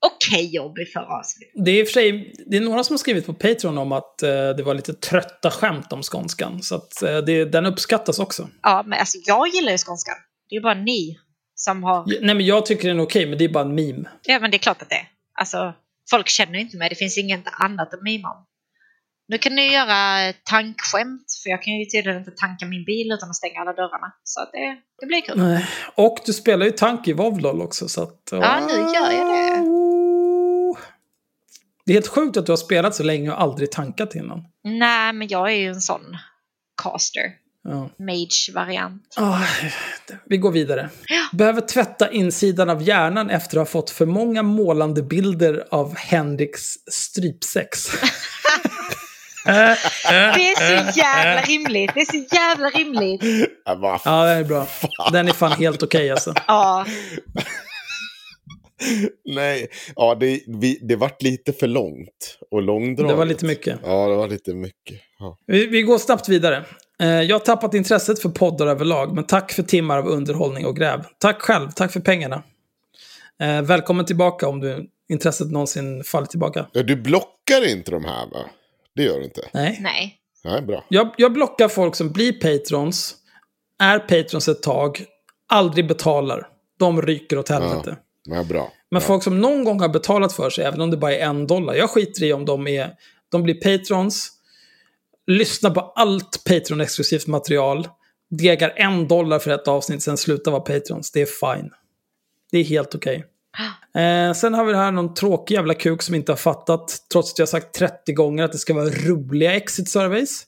okej 0.07 0.55
jobb 0.55 0.79
i 0.79 0.85
förra 0.85 1.19
avsnittet. 1.19 1.65
Det 1.65 1.71
är 1.71 1.81
i 1.81 1.83
och 1.83 1.87
för 1.87 1.93
sig, 1.93 2.35
det 2.47 2.57
är 2.57 2.61
några 2.61 2.85
som 2.85 2.95
har 2.95 2.99
skrivit 2.99 3.27
på 3.27 3.35
Patreon 3.35 3.79
om 3.79 3.93
att 3.93 4.23
eh, 4.23 4.29
det 4.29 4.63
var 4.63 4.75
lite 4.75 4.95
trötta 4.95 5.51
skämt 5.51 5.93
om 5.93 6.03
skånskan. 6.03 6.63
Så 6.63 6.75
att 6.75 7.03
eh, 7.03 7.17
det, 7.19 7.45
den 7.45 7.67
uppskattas 7.67 8.19
också. 8.19 8.49
Ja, 8.63 8.83
men 8.87 8.99
alltså 8.99 9.19
jag 9.25 9.49
gillar 9.49 9.73
ju 9.73 9.79
skånskan. 9.79 10.15
Det 10.49 10.55
är 10.55 10.59
ju 10.59 10.63
bara 10.63 10.75
ni 10.75 11.19
som 11.65 11.83
har... 11.83 12.05
Ja, 12.07 12.19
Nej 12.23 12.35
men 12.35 12.47
jag 12.47 12.67
tycker 12.67 12.89
den 12.89 13.01
är 13.01 13.05
okej, 13.05 13.27
men 13.27 13.39
det 13.39 13.45
är 13.45 13.49
bara 13.49 13.65
en 13.65 13.75
meme. 13.75 14.09
Ja, 14.23 14.39
men 14.41 14.51
det 14.51 14.57
är 14.57 14.59
klart 14.59 14.83
att 14.83 14.89
det 14.89 14.95
är. 14.95 15.09
Alltså, 15.39 15.75
folk 16.11 16.29
känner 16.29 16.55
ju 16.55 16.61
inte 16.61 16.77
mig. 16.77 16.89
Det 16.89 16.95
finns 16.95 17.19
inget 17.19 17.45
annat 17.61 17.95
att 17.95 18.03
mima 18.03 18.29
om. 18.31 18.47
Nu 19.29 19.39
kan 19.39 19.55
ni 19.55 19.73
göra 19.73 20.33
tankskämt, 20.45 21.27
för 21.43 21.51
jag 21.51 21.63
kan 21.63 21.75
ju 21.75 21.85
tydligen 21.85 22.19
inte 22.19 22.31
tanka 22.31 22.67
min 22.67 22.85
bil 22.85 23.13
utan 23.13 23.29
att 23.31 23.37
stänga 23.37 23.61
alla 23.61 23.73
dörrarna. 23.73 24.13
Så 24.25 24.41
det, 24.53 24.77
det 25.01 25.07
blir 25.07 25.21
kul. 25.21 25.39
Nej. 25.39 25.67
Och 25.95 26.19
du 26.27 26.33
spelar 26.33 26.67
ju 26.67 26.73
tank 26.73 27.09
i 27.09 27.13
Vovlol 27.13 27.63
också, 27.63 27.89
så 27.89 28.03
att... 28.03 28.29
Ja, 28.31 28.67
nu 28.67 28.75
gör 28.75 29.13
jag 29.13 29.27
det. 29.27 29.75
Det 31.87 31.93
är 31.93 31.95
helt 31.95 32.09
sjukt 32.09 32.37
att 32.37 32.47
du 32.47 32.53
har 32.53 32.57
spelat 32.57 32.95
så 32.95 33.03
länge 33.03 33.31
och 33.31 33.41
aldrig 33.41 33.73
tankat 33.73 34.15
innan. 34.15 34.45
Nej, 34.65 35.13
men 35.13 35.29
jag 35.29 35.53
är 35.53 35.57
ju 35.57 35.69
en 35.69 35.81
sån 35.81 36.17
caster. 36.83 37.44
Ja. 37.69 37.91
mage-variant. 37.99 39.15
Ah, 39.17 39.41
vi 40.27 40.37
går 40.37 40.51
vidare. 40.53 40.91
Behöver 41.33 41.61
tvätta 41.61 42.11
insidan 42.13 42.71
av 42.71 42.83
hjärnan 42.83 43.31
efter 43.31 43.57
att 43.57 43.61
ha 43.61 43.73
fått 43.73 43.91
för 43.91 44.07
många 44.07 44.43
målande 44.43 45.03
bilder 45.03 45.65
av 45.71 45.97
Henriks 45.97 46.75
strypsex. 46.91 47.89
Det 49.47 49.51
är 49.53 50.57
så 50.93 50.99
jävla 50.99 51.43
rimligt. 51.43 51.91
Det 51.95 52.01
är 52.01 52.05
så 52.05 52.35
jävla 52.35 52.69
rimligt. 52.69 53.49
Ja, 53.65 54.01
Ja, 54.05 54.25
den 54.25 54.39
är 54.39 54.45
bra. 54.45 54.67
Den 55.13 55.29
är 55.29 55.33
fan 55.33 55.53
helt 55.53 55.83
okej 55.83 56.11
alltså. 56.11 56.35
Ja, 56.47 56.87
Nej, 59.25 59.69
ja, 59.97 60.15
det, 60.21 60.41
vi, 60.47 60.79
det 60.83 60.97
vart 60.97 61.23
lite 61.23 61.53
för 61.53 61.67
långt 61.67 62.39
och 62.51 62.63
långdraget. 62.63 63.09
Det 63.13 63.15
var 63.15 63.25
lite 63.25 63.47
mycket. 63.47 63.79
Ja, 63.85 64.09
det 64.09 64.17
var 64.17 64.29
lite 64.29 64.55
mycket. 64.55 65.01
Ja. 65.19 65.39
Vi, 65.47 65.67
vi 65.67 65.83
går 65.83 65.99
snabbt 65.99 66.29
vidare. 66.29 66.65
Eh, 67.01 67.09
jag 67.09 67.35
har 67.35 67.41
tappat 67.45 67.75
intresset 67.75 68.23
för 68.23 68.29
poddar 68.29 68.67
överlag, 68.67 69.15
men 69.15 69.25
tack 69.25 69.53
för 69.53 69.63
timmar 69.63 69.99
av 69.99 70.07
underhållning 70.07 70.67
och 70.67 70.77
gräv. 70.77 71.05
Tack 71.19 71.43
själv, 71.43 71.71
tack 71.71 71.93
för 71.93 72.01
pengarna. 72.01 72.43
Eh, 73.41 73.63
välkommen 73.63 74.05
tillbaka 74.05 74.49
om 74.49 74.61
du 74.61 74.91
intresset 75.09 75.51
någonsin 75.51 76.05
faller 76.05 76.27
tillbaka. 76.27 76.67
Ja, 76.73 76.83
Du 76.83 76.97
blockar 76.97 77.69
inte 77.69 77.91
de 77.91 78.05
här 78.05 78.27
va? 78.27 78.39
Det 78.97 79.03
gör 79.03 79.19
du 79.19 79.25
inte? 79.25 79.49
Nej. 79.53 79.79
nej. 79.83 80.19
Nej, 80.45 80.63
bra. 80.63 80.85
Jag, 80.89 81.15
jag 81.17 81.33
blockar 81.33 81.69
folk 81.69 81.97
som 81.97 82.13
blir 82.13 82.33
patrons, 82.33 83.15
är 83.83 83.99
patrons 83.99 84.49
ett 84.49 84.63
tag, 84.63 85.05
aldrig 85.49 85.89
betalar. 85.89 86.49
De 86.79 87.03
ryker 87.03 87.39
åt 87.39 87.49
helvete. 87.49 87.97
Ja, 88.25 88.45
bra. 88.45 88.73
Men 88.91 89.01
folk 89.01 89.23
som 89.23 89.41
någon 89.41 89.65
gång 89.65 89.81
har 89.81 89.89
betalat 89.89 90.33
för 90.33 90.51
sig, 90.51 90.65
även 90.65 90.81
om 90.81 90.91
det 90.91 90.97
bara 90.97 91.15
är 91.15 91.27
en 91.27 91.47
dollar. 91.47 91.75
Jag 91.75 91.91
skiter 91.91 92.25
i 92.25 92.33
om 92.33 92.45
de 92.45 92.67
är... 92.67 92.91
De 93.31 93.43
blir 93.43 93.55
patrons, 93.55 94.31
lyssnar 95.27 95.71
på 95.71 95.81
allt 95.81 96.45
Patreon-exklusivt 96.45 97.27
material, 97.27 97.89
degar 98.31 98.73
en 98.77 99.09
dollar 99.09 99.39
för 99.39 99.51
ett 99.51 99.69
avsnitt, 99.69 100.03
sen 100.03 100.17
slutar 100.17 100.51
vara 100.51 100.61
patrons. 100.61 101.11
Det 101.11 101.23
är 101.23 101.57
fine. 101.57 101.71
Det 102.53 102.59
är 102.59 102.65
helt 102.65 102.95
okej. 102.95 103.25
Eh, 103.97 104.33
sen 104.33 104.55
har 104.55 104.65
vi 104.65 104.73
det 104.73 104.79
här 104.79 104.93
någon 104.93 105.15
tråkig 105.15 105.55
jävla 105.55 105.75
kuk 105.75 106.03
som 106.03 106.15
inte 106.15 106.33
har 106.33 106.37
fattat, 106.37 106.97
trots 107.13 107.33
att 107.33 107.39
jag 107.39 107.49
sagt 107.49 107.75
30 107.75 108.13
gånger 108.13 108.45
att 108.45 108.53
det 108.53 108.59
ska 108.59 108.75
vara 108.75 108.89
roliga 108.89 109.53
exit 109.53 109.89
surveys. 109.89 110.47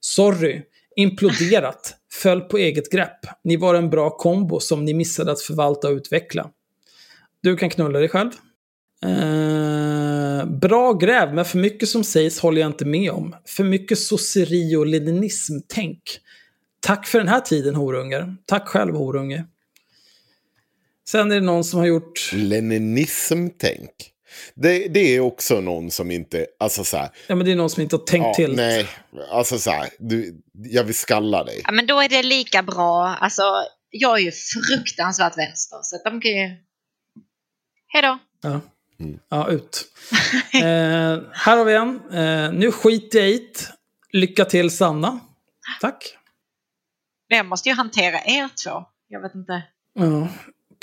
Sorry, 0.00 0.62
imploderat, 0.96 1.94
föll 2.12 2.40
på 2.40 2.58
eget 2.58 2.92
grepp. 2.92 3.18
Ni 3.44 3.56
var 3.56 3.74
en 3.74 3.90
bra 3.90 4.10
kombo 4.10 4.60
som 4.60 4.84
ni 4.84 4.94
missade 4.94 5.32
att 5.32 5.40
förvalta 5.40 5.88
och 5.88 5.92
utveckla. 5.92 6.50
Du 7.42 7.56
kan 7.56 7.70
knulla 7.70 7.98
dig 7.98 8.08
själv. 8.08 8.30
Eh, 9.04 10.44
bra 10.46 10.92
gräv, 10.92 11.34
men 11.34 11.44
för 11.44 11.58
mycket 11.58 11.88
som 11.88 12.04
sägs 12.04 12.40
håller 12.40 12.60
jag 12.60 12.68
inte 12.68 12.84
med 12.84 13.10
om. 13.10 13.36
För 13.46 13.64
mycket 13.64 13.98
sosseri 13.98 14.76
och 14.76 14.86
leninism-tänk. 14.86 16.00
Tack 16.80 17.06
för 17.06 17.18
den 17.18 17.28
här 17.28 17.40
tiden, 17.40 17.74
horungar. 17.74 18.36
Tack 18.46 18.68
själv, 18.68 18.94
horunge. 18.94 19.44
Sen 21.08 21.30
är 21.30 21.34
det 21.34 21.40
någon 21.46 21.64
som 21.64 21.78
har 21.78 21.86
gjort... 21.86 22.30
Leninism-tänk. 22.32 23.90
Det, 24.54 24.88
det 24.88 25.00
är 25.16 25.20
också 25.20 25.60
någon 25.60 25.90
som 25.90 26.10
inte, 26.10 26.46
alltså 26.60 26.84
så 26.84 26.96
här. 26.96 27.10
Ja, 27.26 27.34
men 27.34 27.46
det 27.46 27.52
är 27.52 27.56
någon 27.56 27.70
som 27.70 27.82
inte 27.82 27.96
har 27.96 28.04
tänkt 28.04 28.24
Ja, 28.24 28.34
till. 28.34 28.56
nej, 28.56 28.86
alltså 29.30 29.58
så 29.58 29.70
här. 29.70 29.88
Du, 29.98 30.42
jag 30.52 30.84
vill 30.84 30.94
skalla 30.94 31.44
dig. 31.44 31.60
Ja, 31.64 31.72
men 31.72 31.86
då 31.86 32.00
är 32.00 32.08
det 32.08 32.22
lika 32.22 32.62
bra. 32.62 33.06
Alltså, 33.20 33.42
jag 33.90 34.18
är 34.18 34.22
ju 34.24 34.32
fruktansvärt 34.32 35.38
vänster. 35.38 35.78
Så 35.82 36.00
de 36.04 36.20
kan 36.20 36.30
ju... 36.30 36.48
Hej 37.88 38.02
då. 38.02 38.18
Ja. 38.42 38.60
Ja, 39.28 39.48
ut. 39.48 39.84
eh, 40.54 40.62
här 41.32 41.56
har 41.56 41.64
vi 41.64 41.74
en. 41.74 42.00
Eh, 42.12 42.52
nu 42.52 42.72
skiter 42.72 43.18
jag 43.18 43.28
i. 43.28 43.42
Lycka 44.12 44.44
till, 44.44 44.70
Sanna. 44.70 45.20
Tack. 45.80 46.16
Jag 47.28 47.46
måste 47.46 47.68
ju 47.68 47.74
hantera 47.74 48.20
er 48.24 48.48
två. 48.64 48.84
Jag 49.08 49.20
vet 49.22 49.34
inte. 49.34 49.62
Ja. 49.94 50.28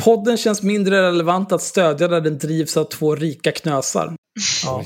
Podden 0.03 0.37
känns 0.37 0.63
mindre 0.63 1.01
relevant 1.01 1.51
att 1.51 1.61
stödja 1.61 2.07
där 2.07 2.21
den 2.21 2.37
drivs 2.37 2.77
av 2.77 2.83
två 2.83 3.15
rika 3.15 3.51
knösar. 3.51 4.15
Ja. 4.65 4.83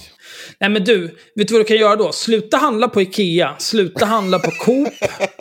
Nej 0.59 0.69
men 0.69 0.83
du, 0.83 1.07
vet 1.35 1.47
du 1.47 1.53
vad 1.53 1.61
du 1.61 1.63
kan 1.65 1.77
göra 1.77 1.95
då? 1.95 2.11
Sluta 2.11 2.57
handla 2.57 2.87
på 2.87 3.01
Ikea, 3.01 3.55
sluta 3.59 4.05
handla 4.05 4.39
på 4.39 4.51
Coop. 4.51 4.93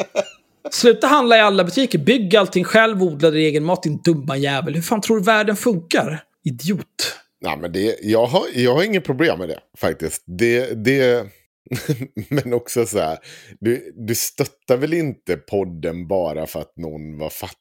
Sluta 0.71 1.07
handla 1.07 1.37
i 1.37 1.41
alla 1.41 1.65
butiker, 1.65 1.99
bygg 1.99 2.37
allting 2.37 2.65
själv, 2.65 3.03
odla 3.03 3.31
din 3.31 3.41
egen 3.41 3.65
mat, 3.65 3.83
din 3.83 4.03
dumma 4.03 4.37
jävel. 4.37 4.75
Hur 4.75 4.83
fan 4.83 5.01
tror 5.01 5.17
du 5.19 5.25
världen 5.25 5.57
funkar? 5.57 6.23
Idiot. 6.45 7.17
Nej, 7.47 7.57
men 7.57 7.73
det, 7.73 7.99
jag, 8.03 8.27
har, 8.27 8.47
jag 8.55 8.75
har 8.75 8.83
inget 8.83 9.05
problem 9.05 9.39
med 9.39 9.49
det 9.49 9.61
faktiskt. 9.79 10.23
Det, 10.27 10.85
det, 10.85 11.27
men 12.29 12.53
också 12.53 12.87
så 12.87 12.99
här, 12.99 13.19
du, 13.61 13.93
du 13.97 14.15
stöttar 14.15 14.77
väl 14.77 14.95
inte 14.95 15.37
podden 15.37 16.09
bara 16.09 16.47
för 16.47 16.61
att 16.61 16.77
någon 16.77 17.19
var 17.19 17.31
fattig? 17.31 17.57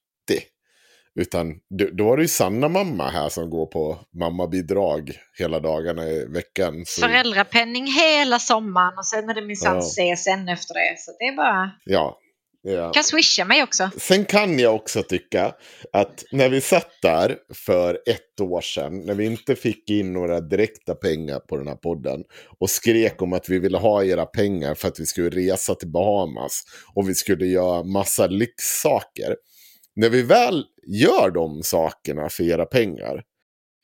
Utan 1.19 1.55
du, 1.69 1.91
då 1.91 2.07
har 2.07 2.17
du 2.17 2.23
ju 2.23 2.27
Sanna 2.27 2.69
mamma 2.69 3.09
här 3.09 3.29
som 3.29 3.49
går 3.49 3.65
på 3.65 3.99
mammabidrag 4.19 5.11
hela 5.39 5.59
dagarna 5.59 6.07
i 6.07 6.25
veckan. 6.25 6.83
Så, 6.85 7.01
Föräldrapenning 7.01 7.87
hela 7.87 8.39
sommaren 8.39 8.97
och 8.97 9.05
sen 9.05 9.29
är 9.29 9.33
det 9.33 9.41
minsann 9.41 9.75
Ja. 9.75 9.81
CSN 9.81 10.49
efter 10.49 10.73
det. 10.73 10.95
Så 10.99 11.11
det 11.19 11.25
är 11.25 11.35
bara... 11.35 11.71
ja, 11.85 12.19
ja. 12.65 12.91
kan 12.91 13.03
swisha 13.03 13.45
mig 13.45 13.63
också. 13.63 13.89
Sen 13.97 14.25
kan 14.25 14.59
jag 14.59 14.75
också 14.75 15.03
tycka 15.03 15.53
att 15.93 16.23
när 16.31 16.49
vi 16.49 16.61
satt 16.61 16.91
där 17.01 17.37
för 17.53 17.99
ett 18.05 18.41
år 18.41 18.61
sedan, 18.61 19.05
när 19.05 19.13
vi 19.13 19.25
inte 19.25 19.55
fick 19.55 19.89
in 19.89 20.13
några 20.13 20.41
direkta 20.41 20.95
pengar 20.95 21.39
på 21.39 21.57
den 21.57 21.67
här 21.67 21.75
podden 21.75 22.23
och 22.59 22.69
skrek 22.69 23.21
om 23.21 23.33
att 23.33 23.49
vi 23.49 23.59
ville 23.59 23.77
ha 23.77 24.03
era 24.03 24.25
pengar 24.25 24.75
för 24.75 24.87
att 24.87 24.99
vi 24.99 25.05
skulle 25.05 25.29
resa 25.29 25.75
till 25.75 25.91
Bahamas 25.91 26.63
och 26.95 27.09
vi 27.09 27.15
skulle 27.15 27.45
göra 27.45 27.83
massa 27.83 28.27
lyxsaker. 28.27 29.35
När 29.95 30.09
vi 30.09 30.21
väl 30.21 30.65
gör 30.87 31.31
de 31.31 31.63
sakerna 31.63 32.29
för 32.29 32.43
era 32.43 32.65
pengar, 32.65 33.23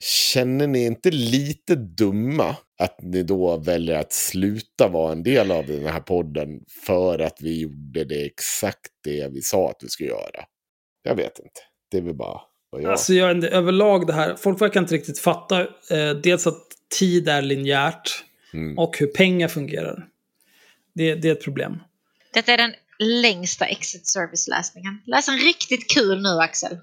känner 0.03 0.68
ni 0.68 0.86
inte 0.86 1.12
lite 1.12 1.76
dumma 1.76 2.56
att 2.82 3.02
ni 3.02 3.24
då 3.24 3.58
väljer 3.58 3.99
att 3.99 4.14
sluta 4.14 4.88
vara 4.88 5.12
en 5.12 5.24
del 5.24 5.52
av 5.52 5.66
den 5.66 5.86
här 5.86 5.99
podden 5.99 6.49
för 6.86 7.20
att 7.20 7.41
vi 7.41 7.62
gjorde 7.62 8.03
det 8.03 8.26
exakt 8.26 8.91
det 9.03 9.34
vi 9.34 9.41
sa 9.41 9.70
att 9.70 9.84
vi 9.84 9.90
skulle 9.90 10.10
göra? 10.10 10.45
Jag 11.03 11.16
vet 11.16 11.40
inte. 11.40 11.62
Det 11.91 11.98
är 11.98 12.02
väl 12.02 12.16
bara 12.16 12.41
vad 12.70 12.82
jag... 12.82 12.91
Alltså 12.91 13.14
jag, 13.14 13.44
överlag 13.44 14.08
det 14.08 14.14
här, 14.14 14.36
folk 14.36 14.62
verkar 14.62 14.80
inte 14.80 14.95
riktigt 14.95 15.20
fatta 15.20 15.62
eh, 15.62 16.12
dels 16.24 16.48
att 16.48 16.68
tid 16.99 17.30
är 17.30 17.41
linjärt 17.41 18.24
Mm. 18.53 18.78
och 18.78 18.98
hur 18.98 19.08
pengar 19.08 19.48
fungerar. 19.48 20.08
Det, 20.94 21.16
det 21.16 21.28
är 21.28 21.32
ett 21.32 21.44
problem. 21.44 21.80
Detta 22.34 22.52
är 22.52 22.58
den 22.58 22.74
längsta 22.99 23.66
exit 23.66 24.08
service-läsningen. 24.08 25.02
Läs 25.06 25.28
en 25.30 25.38
riktigt 25.38 25.94
kul 25.94 26.22
nu 26.22 26.30
Axel. 26.30 26.78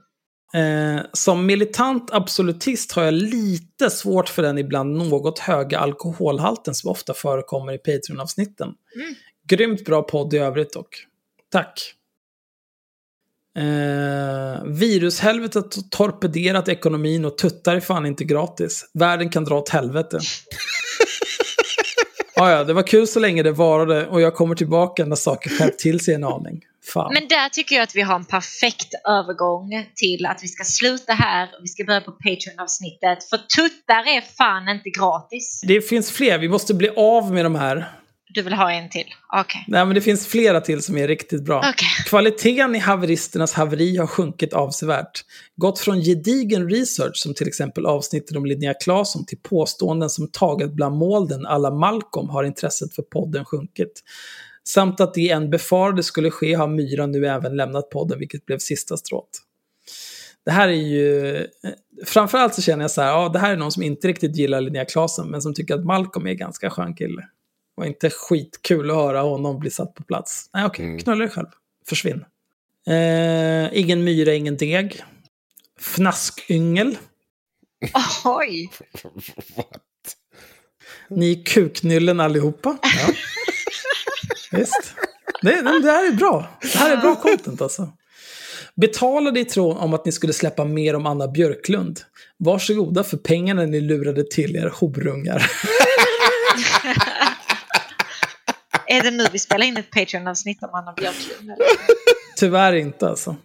Eh, 0.55 1.01
som 1.13 1.47
militant 1.47 2.11
absolutist 2.13 2.93
har 2.93 3.03
jag 3.03 3.15
lite 3.15 3.91
svårt 3.91 4.29
för 4.29 4.43
den 4.43 4.59
ibland 4.59 4.97
något 4.97 5.39
höga 5.39 5.79
alkoholhalten 5.79 6.75
som 6.75 6.91
ofta 6.91 7.15
förekommer 7.15 7.73
i 7.73 7.79
Patreon-avsnitten. 7.79 8.75
Mm. 8.95 9.15
Grymt 9.49 9.85
bra 9.85 10.03
podd 10.03 10.35
i 10.35 10.39
övrigt 10.39 10.73
dock. 10.73 11.07
Tack. 11.53 11.95
Eh, 13.59 14.65
virushelvetet 14.65 15.75
har 15.75 15.83
torpederat 15.91 16.69
ekonomin 16.69 17.25
och 17.25 17.39
tuttar 17.39 17.77
är 17.77 17.81
fan 17.81 18.07
inte 18.07 18.25
gratis. 18.25 18.91
Världen 18.95 19.31
kan 19.31 19.45
dra 19.45 19.59
åt 19.59 19.69
helvete. 19.69 20.21
ah, 22.37 22.51
ja, 22.51 22.65
det 22.65 22.73
var 22.73 22.83
kul 22.83 23.07
så 23.07 23.21
länge 23.21 23.43
det 23.43 23.53
varade 23.53 24.07
och 24.07 24.21
jag 24.21 24.35
kommer 24.35 24.55
tillbaka 24.55 25.05
när 25.05 25.17
saker 25.17 25.51
skärpt 25.51 25.79
till 25.79 26.01
sig 26.01 26.15
en 26.15 26.25
aning. 26.25 26.65
Fan. 26.93 27.11
Men 27.15 27.29
där 27.29 27.49
tycker 27.49 27.77
jag 27.77 27.83
att 27.83 27.97
vi 27.97 28.03
har 28.03 28.15
en 28.15 28.25
perfekt 28.25 28.95
övergång 29.09 29.87
till 29.97 30.27
att 30.27 30.43
vi 30.43 30.49
ska 30.49 30.65
sluta 30.65 31.13
här 31.13 31.45
och 31.45 31.65
vi 31.65 31.69
ska 31.69 31.85
börja 31.85 32.01
på 32.01 32.13
Patreon-avsnittet. 32.13 33.25
För 33.31 33.39
tuttar 33.39 34.17
är 34.17 34.21
fan 34.21 34.69
inte 34.69 34.91
gratis. 34.91 35.61
Det 35.67 35.81
finns 35.81 36.11
fler, 36.11 36.39
vi 36.39 36.49
måste 36.49 36.75
bli 36.75 36.89
av 36.97 37.33
med 37.33 37.45
de 37.45 37.55
här. 37.55 37.93
Du 38.31 38.43
vill 38.43 38.53
ha 38.53 38.73
en 38.73 38.91
till? 38.91 39.07
Okej. 39.33 39.65
Nej, 39.69 39.85
men 39.87 39.95
det 39.95 40.01
finns 40.01 40.27
flera 40.27 40.61
till 40.61 40.83
som 40.83 40.99
är 40.99 41.09
riktigt 41.09 41.45
bra. 41.45 41.59
Okej. 41.59 41.89
Kvaliteten 42.07 42.75
i 42.75 42.79
haveristernas 42.79 43.53
haveri 43.53 43.97
har 43.97 44.07
sjunkit 44.07 44.53
avsevärt. 44.53 45.25
Gått 45.57 45.79
från 45.79 46.01
gedigen 46.01 46.71
research, 46.71 47.17
som 47.17 47.35
till 47.35 47.49
exempel 47.49 47.87
avsnittet 47.87 48.37
om 48.37 48.47
Linnea 48.47 48.75
Claesson, 48.75 49.27
till 49.27 49.39
påståenden 49.39 50.11
som 50.11 50.29
taget 50.33 50.73
bland 50.73 50.97
molnen 50.97 51.47
alla 51.47 51.71
Malcolm 51.71 52.29
har 52.29 52.45
intresset 52.45 52.95
för 52.95 53.03
podden 53.03 53.45
sjunkit. 53.45 54.03
Samt 54.69 55.01
att 55.01 55.15
det 55.15 55.31
en 55.31 55.51
befarade 55.51 56.03
skulle 56.03 56.31
ske 56.31 56.55
har 56.55 56.69
Myra 56.69 57.07
nu 57.07 57.27
även 57.27 57.57
lämnat 57.57 57.91
podden, 57.91 58.19
vilket 58.19 58.47
blev 58.47 58.59
sista 58.59 58.97
strået. 58.97 59.29
Det 60.45 60.51
här 60.51 60.69
är 60.69 60.73
ju... 60.73 61.37
eh, 61.37 61.45
Framförallt 62.07 62.55
så 62.55 62.63
känner 62.63 62.85
jag 62.85 62.91
så 62.91 63.03
här, 63.03 63.09
ja, 63.09 63.29
det 63.29 63.39
här 63.39 63.53
är 63.53 63.57
någon 63.57 63.73
som 63.73 63.83
inte 63.83 64.09
riktigt 64.09 64.37
gillar 64.37 64.61
Linnea 64.61 64.85
Claesson, 64.85 65.31
men 65.31 65.43
som 65.43 65.55
tycker 65.55 65.75
att 65.75 65.85
Malcolm 65.85 66.27
är 66.27 66.31
en 66.31 66.37
ganska 66.37 66.71
skön 66.71 66.95
kille. 66.95 67.29
Och 67.77 67.87
inte 67.87 68.11
skitkul 68.11 68.91
att 68.91 68.97
höra 68.97 69.21
honom 69.21 69.59
bli 69.59 69.71
satt 69.71 69.95
på 69.95 70.03
plats. 70.03 70.51
Nej, 70.55 70.65
okej, 70.67 70.99
knulla 70.99 71.19
dig 71.25 71.29
själv. 71.29 71.47
Försvinn. 71.87 72.25
Eh, 72.87 73.79
ingen 73.79 74.05
myra, 74.05 74.35
ingen 74.35 74.57
deg. 74.57 75.03
Fnaskyngel. 75.81 76.99
Oj! 78.25 78.71
What? 79.57 80.17
Ni 81.09 81.33
är 81.41 81.45
kuknyllen 81.45 82.21
allihopa. 82.21 82.79
Ja. 83.07 83.15
Visst. 84.53 84.95
Det, 85.43 85.63
det, 85.63 85.81
det 85.83 85.91
här 85.91 86.07
är 86.07 86.13
bra. 86.13 86.59
Det 86.61 86.79
här 86.79 86.97
är 86.97 86.97
bra 86.97 87.17
content 87.17 87.63
alltså. 87.63 87.93
Betalade 88.75 89.41
i 89.41 89.45
tron 89.45 89.77
om 89.77 89.95
att 89.95 90.05
ni 90.05 90.13
skulle 90.13 90.33
släppa 90.33 90.65
mer 90.65 90.97
om 90.97 91.07
Anna 91.07 91.29
Björklund. 91.29 92.01
Varsågoda 92.39 93.05
för 93.05 93.17
pengarna 93.17 93.63
ni 93.63 93.81
lurade 93.81 94.25
till 94.31 94.57
er 94.57 94.73
horungar. 94.75 95.51
Är 98.87 99.03
det 99.03 99.11
nu 99.11 99.27
vi 99.33 99.39
spelar 99.39 99.67
in 99.67 99.77
ett 99.77 99.91
Patreon-avsnitt 99.91 100.63
om 100.63 100.71
Anna 100.73 100.93
Björklund? 100.93 101.51
eller? 101.51 101.67
Tyvärr 102.37 102.73
inte 102.73 103.09
alltså. 103.09 103.37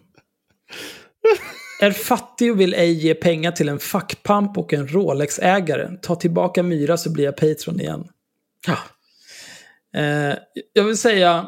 Är 1.80 1.90
fattig 1.90 2.52
och 2.52 2.60
vill 2.60 2.74
ej 2.74 2.92
ge 2.92 3.14
pengar 3.14 3.52
till 3.52 3.68
en 3.68 3.78
fackpamp 3.78 4.58
och 4.58 4.72
en 4.72 4.88
Rolex-ägare. 4.88 5.88
Ta 6.02 6.16
tillbaka 6.16 6.62
Myra 6.62 6.96
så 6.96 7.10
blir 7.10 7.24
jag 7.24 7.36
Patreon 7.36 7.80
igen. 7.80 8.08
Ja. 8.66 8.78
Eh, 9.94 10.36
jag 10.72 10.84
vill 10.84 10.98
säga, 10.98 11.46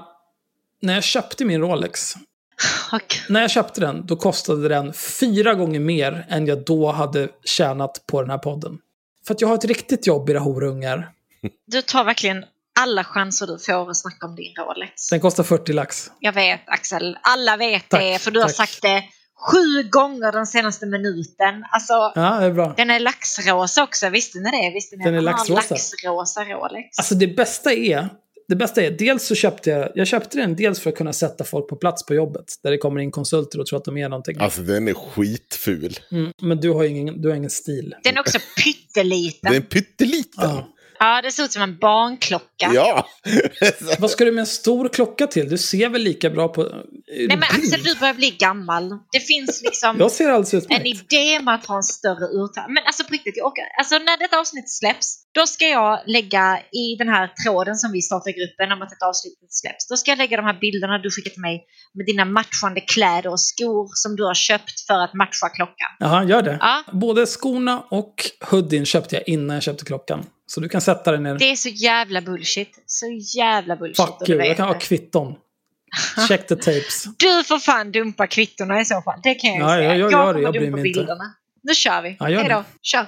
när 0.83 0.95
jag 0.95 1.05
köpte 1.05 1.45
min 1.45 1.61
Rolex, 1.61 2.15
Och, 2.93 3.15
när 3.29 3.41
jag 3.41 3.51
köpte 3.51 3.81
den, 3.81 4.07
då 4.07 4.17
kostade 4.17 4.69
den 4.69 4.93
fyra 4.93 5.55
gånger 5.55 5.81
mer 5.81 6.27
än 6.29 6.47
jag 6.47 6.65
då 6.65 6.93
hade 6.93 7.29
tjänat 7.45 8.05
på 8.07 8.21
den 8.23 8.31
här 8.31 8.39
podden. 8.39 8.79
För 9.27 9.35
att 9.35 9.41
jag 9.41 9.49
har 9.49 9.55
ett 9.55 9.65
riktigt 9.65 10.07
jobb, 10.07 10.31
era 10.31 10.39
horungar. 10.39 11.11
du 11.67 11.83
tar 11.83 12.05
verkligen 12.05 12.45
alla 12.81 13.05
chanser 13.05 13.47
du 13.47 13.59
får 13.59 13.91
att 13.91 13.97
snacka 13.97 14.27
om 14.27 14.37
din 14.37 14.55
Rolex. 14.55 15.09
Den 15.11 15.21
kostar 15.21 15.43
40 15.43 15.73
lax. 15.73 16.11
Jag 16.21 16.33
vet 16.33 16.61
Axel, 16.67 17.19
alla 17.23 17.57
vet 17.57 17.89
Tack, 17.89 18.01
det 18.01 18.19
för 18.19 18.31
du 18.31 18.41
har 18.41 18.47
tack. 18.49 18.57
sagt 18.57 18.83
det 18.83 19.05
sju 19.53 19.83
gånger 19.91 20.33
den 20.33 20.47
senaste 20.47 20.87
minuten. 20.87 21.65
Alltså, 21.71 21.93
Ja, 22.15 22.37
det 22.41 22.47
är 22.47 22.51
bra. 22.53 22.75
den 22.77 22.91
är 22.91 23.01
laxrosa 23.01 23.83
också, 23.83 24.09
visste 24.09 24.39
ni 24.39 24.51
det? 24.51 24.71
Visste 24.75 24.97
ni 24.97 25.05
Den 25.05 25.15
är 25.15 25.19
har 25.19 25.23
laxrosa. 25.23 25.75
laxrosa 25.75 26.45
Rolex? 26.45 26.99
Alltså 26.99 27.15
det 27.15 27.27
bästa 27.27 27.73
är, 27.73 28.09
det 28.49 28.57
bästa 28.57 28.83
är, 28.83 28.91
dels 28.91 29.27
så 29.27 29.35
köpte 29.35 29.71
jag, 29.71 29.89
jag 29.95 30.07
köpte 30.07 30.39
den 30.39 30.57
dels 30.57 30.81
för 30.81 30.91
att 30.91 30.97
kunna 30.97 31.13
sätta 31.13 31.45
folk 31.45 31.69
på 31.69 31.77
plats 31.77 32.07
på 32.07 32.15
jobbet. 32.15 32.45
Där 32.63 32.71
det 32.71 32.79
kommer 32.79 33.01
in 33.01 33.11
konsulter 33.11 33.61
och 33.61 33.67
tror 33.67 33.77
att 33.79 33.85
de 33.85 33.97
är 33.97 34.09
någonting. 34.09 34.37
Alltså 34.41 34.63
den 34.63 34.89
är 34.89 34.95
skitful. 34.95 35.99
Mm, 36.13 36.33
men 36.43 36.61
du 36.61 36.71
har 36.71 36.85
ingen, 36.85 37.23
du 37.23 37.29
har 37.29 37.37
ingen 37.37 37.51
stil. 37.51 37.95
Den 38.03 38.17
är 38.17 38.21
också 38.21 38.39
pytteliten. 38.65 39.53
Den 39.53 39.63
är 39.63 39.67
pytteliten. 39.67 40.51
Ja. 40.51 40.73
Ja, 40.99 41.23
det 41.23 41.33
ser 41.33 41.45
ut 41.45 41.53
som 41.53 41.63
en 41.63 41.79
barnklocka. 41.79 42.71
Ja. 42.75 43.07
Vad 43.99 44.11
ska 44.11 44.25
du 44.25 44.33
med 44.33 44.41
en 44.43 44.47
stor 44.47 44.89
klocka 44.89 45.27
till? 45.27 45.49
Du 45.49 45.59
ser 45.59 45.89
väl 45.89 46.03
lika 46.03 46.31
bra 46.31 46.49
på... 46.49 46.63
Nej 46.63 47.27
men 47.29 47.43
Axel, 47.43 47.83
du 47.83 47.95
börjar 47.95 48.15
bli 48.15 48.31
gammal. 48.31 48.89
Det 49.13 49.21
finns 49.21 49.63
liksom 49.63 49.97
Jag 49.99 50.13
ser 50.13 50.29
alldeles 50.29 50.53
en 50.55 50.59
utmärkt. 50.59 50.87
idé 50.87 51.41
med 51.41 51.55
att 51.55 51.67
ha 51.67 51.77
en 51.77 51.83
större 51.83 52.27
urtag. 52.27 52.65
Men 52.69 52.83
alltså 52.87 53.05
på 53.05 53.13
riktigt, 53.13 53.37
jag 53.37 53.47
orkar. 53.47 53.65
Alltså 53.79 53.99
när 53.99 54.19
detta 54.19 54.39
avsnitt 54.39 54.71
släpps, 54.71 55.19
då 55.39 55.47
ska 55.47 55.65
jag 55.69 56.01
lägga 56.07 56.45
i 56.83 56.97
den 56.99 57.09
här 57.09 57.27
tråden 57.45 57.75
som 57.77 57.93
vi 57.93 58.03
startar 58.03 58.31
i 58.31 58.33
gruppen 58.33 58.73
om 58.73 58.83
att 58.83 58.93
ett 58.93 59.03
avsnitt 59.11 59.39
släpps. 59.51 59.89
Då 59.89 59.97
ska 59.97 60.11
jag 60.11 60.19
lägga 60.19 60.37
de 60.37 60.47
här 60.47 60.59
bilderna 60.61 60.99
du 60.99 61.11
skickat 61.11 61.33
till 61.33 61.43
mig 61.43 61.65
med 61.95 62.07
dina 62.07 62.25
matchande 62.25 62.81
kläder 62.81 63.31
och 63.31 63.41
skor 63.41 63.89
som 63.95 64.17
du 64.17 64.25
har 64.25 64.35
köpt 64.35 64.81
för 64.87 64.99
att 65.05 65.15
matcha 65.15 65.49
klockan. 65.49 65.91
Jaha, 65.99 66.25
gör 66.25 66.43
det. 66.43 66.59
Ja. 66.61 66.83
Både 66.93 67.27
skorna 67.27 67.83
och 67.91 68.15
hoodien 68.51 68.87
köpte 68.87 69.15
jag 69.17 69.29
innan 69.29 69.55
jag 69.57 69.63
köpte 69.63 69.85
klockan. 69.85 70.27
Så 70.47 70.61
du 70.61 70.69
kan 70.69 70.81
sätta 70.81 71.13
den 71.13 71.23
ner. 71.23 71.35
Det 71.39 71.51
är 71.51 71.57
så 71.57 71.69
jävla 71.69 72.21
bullshit. 72.21 72.83
Så 72.87 73.07
jävla 73.39 73.77
bullshit. 73.77 73.97
Fuck 74.07 74.29
you, 74.29 74.45
jag 74.45 74.57
kan 74.57 74.67
ha 74.69 74.75
kvitton. 74.79 75.35
Check 76.29 76.47
the 76.47 76.57
tapes. 76.57 77.05
Du 77.19 77.45
får 77.45 77.59
fan 77.59 77.93
dumpa 77.93 78.27
kvittorna 78.27 78.81
i 78.81 78.85
så 78.85 79.03
fall. 79.03 79.21
Det 79.23 79.35
kan 79.35 79.51
jag 79.51 79.57
ju 79.59 79.63
Ja, 79.63 79.69
säga. 79.69 79.83
jag- 79.83 79.99
jag 79.99 80.13
gör 80.13 80.27
det. 80.27 80.33
kommer 80.33 80.43
Jag 80.43 80.55
dumpa 80.55 80.77
mig 80.77 80.89
inte. 80.89 81.01
bilderna. 81.01 81.25
Nu 81.63 81.75
kör 81.75 82.03
vi. 82.03 82.17
Ja, 82.21 82.27
Hej 82.27 82.49
då. 82.49 82.65
Kör. 82.83 83.07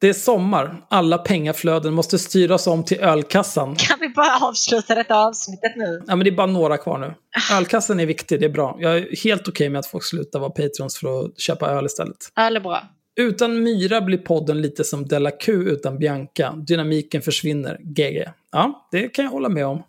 Det 0.00 0.08
är 0.08 0.12
sommar. 0.12 0.82
Alla 0.88 1.18
pengaflöden 1.18 1.94
måste 1.94 2.18
styras 2.18 2.66
om 2.66 2.84
till 2.84 3.00
ölkassan. 3.00 3.76
Kan 3.76 3.98
vi 4.00 4.08
bara 4.08 4.48
avsluta 4.48 4.94
detta 4.94 5.16
avsnittet 5.16 5.72
nu? 5.76 6.02
Ja, 6.06 6.16
men 6.16 6.24
det 6.24 6.30
är 6.30 6.36
bara 6.36 6.46
några 6.46 6.76
kvar 6.76 6.98
nu. 6.98 7.14
Ölkassen 7.56 8.00
är 8.00 8.06
viktig, 8.06 8.40
det 8.40 8.46
är 8.46 8.50
bra. 8.50 8.76
Jag 8.80 8.96
är 8.96 9.16
helt 9.24 9.48
okej 9.48 9.68
med 9.68 9.78
att 9.78 9.86
folk 9.86 10.04
slutar 10.04 10.38
vara 10.38 10.50
patrons 10.50 10.98
för 10.98 11.20
att 11.20 11.40
köpa 11.40 11.70
öl 11.70 11.86
istället. 11.86 12.16
Öl 12.36 12.56
är 12.56 12.60
bra. 12.60 12.82
Utan 13.16 13.62
Myra 13.62 14.00
blir 14.00 14.18
podden 14.18 14.62
lite 14.62 14.84
som 14.84 15.08
Della 15.08 15.30
Q 15.30 15.52
utan 15.52 15.98
Bianca. 15.98 16.54
Dynamiken 16.56 17.22
försvinner. 17.22 17.78
GG. 17.80 18.24
Ja, 18.52 18.88
det 18.92 19.08
kan 19.08 19.24
jag 19.24 19.32
hålla 19.32 19.48
med 19.48 19.66
om. 19.66 19.82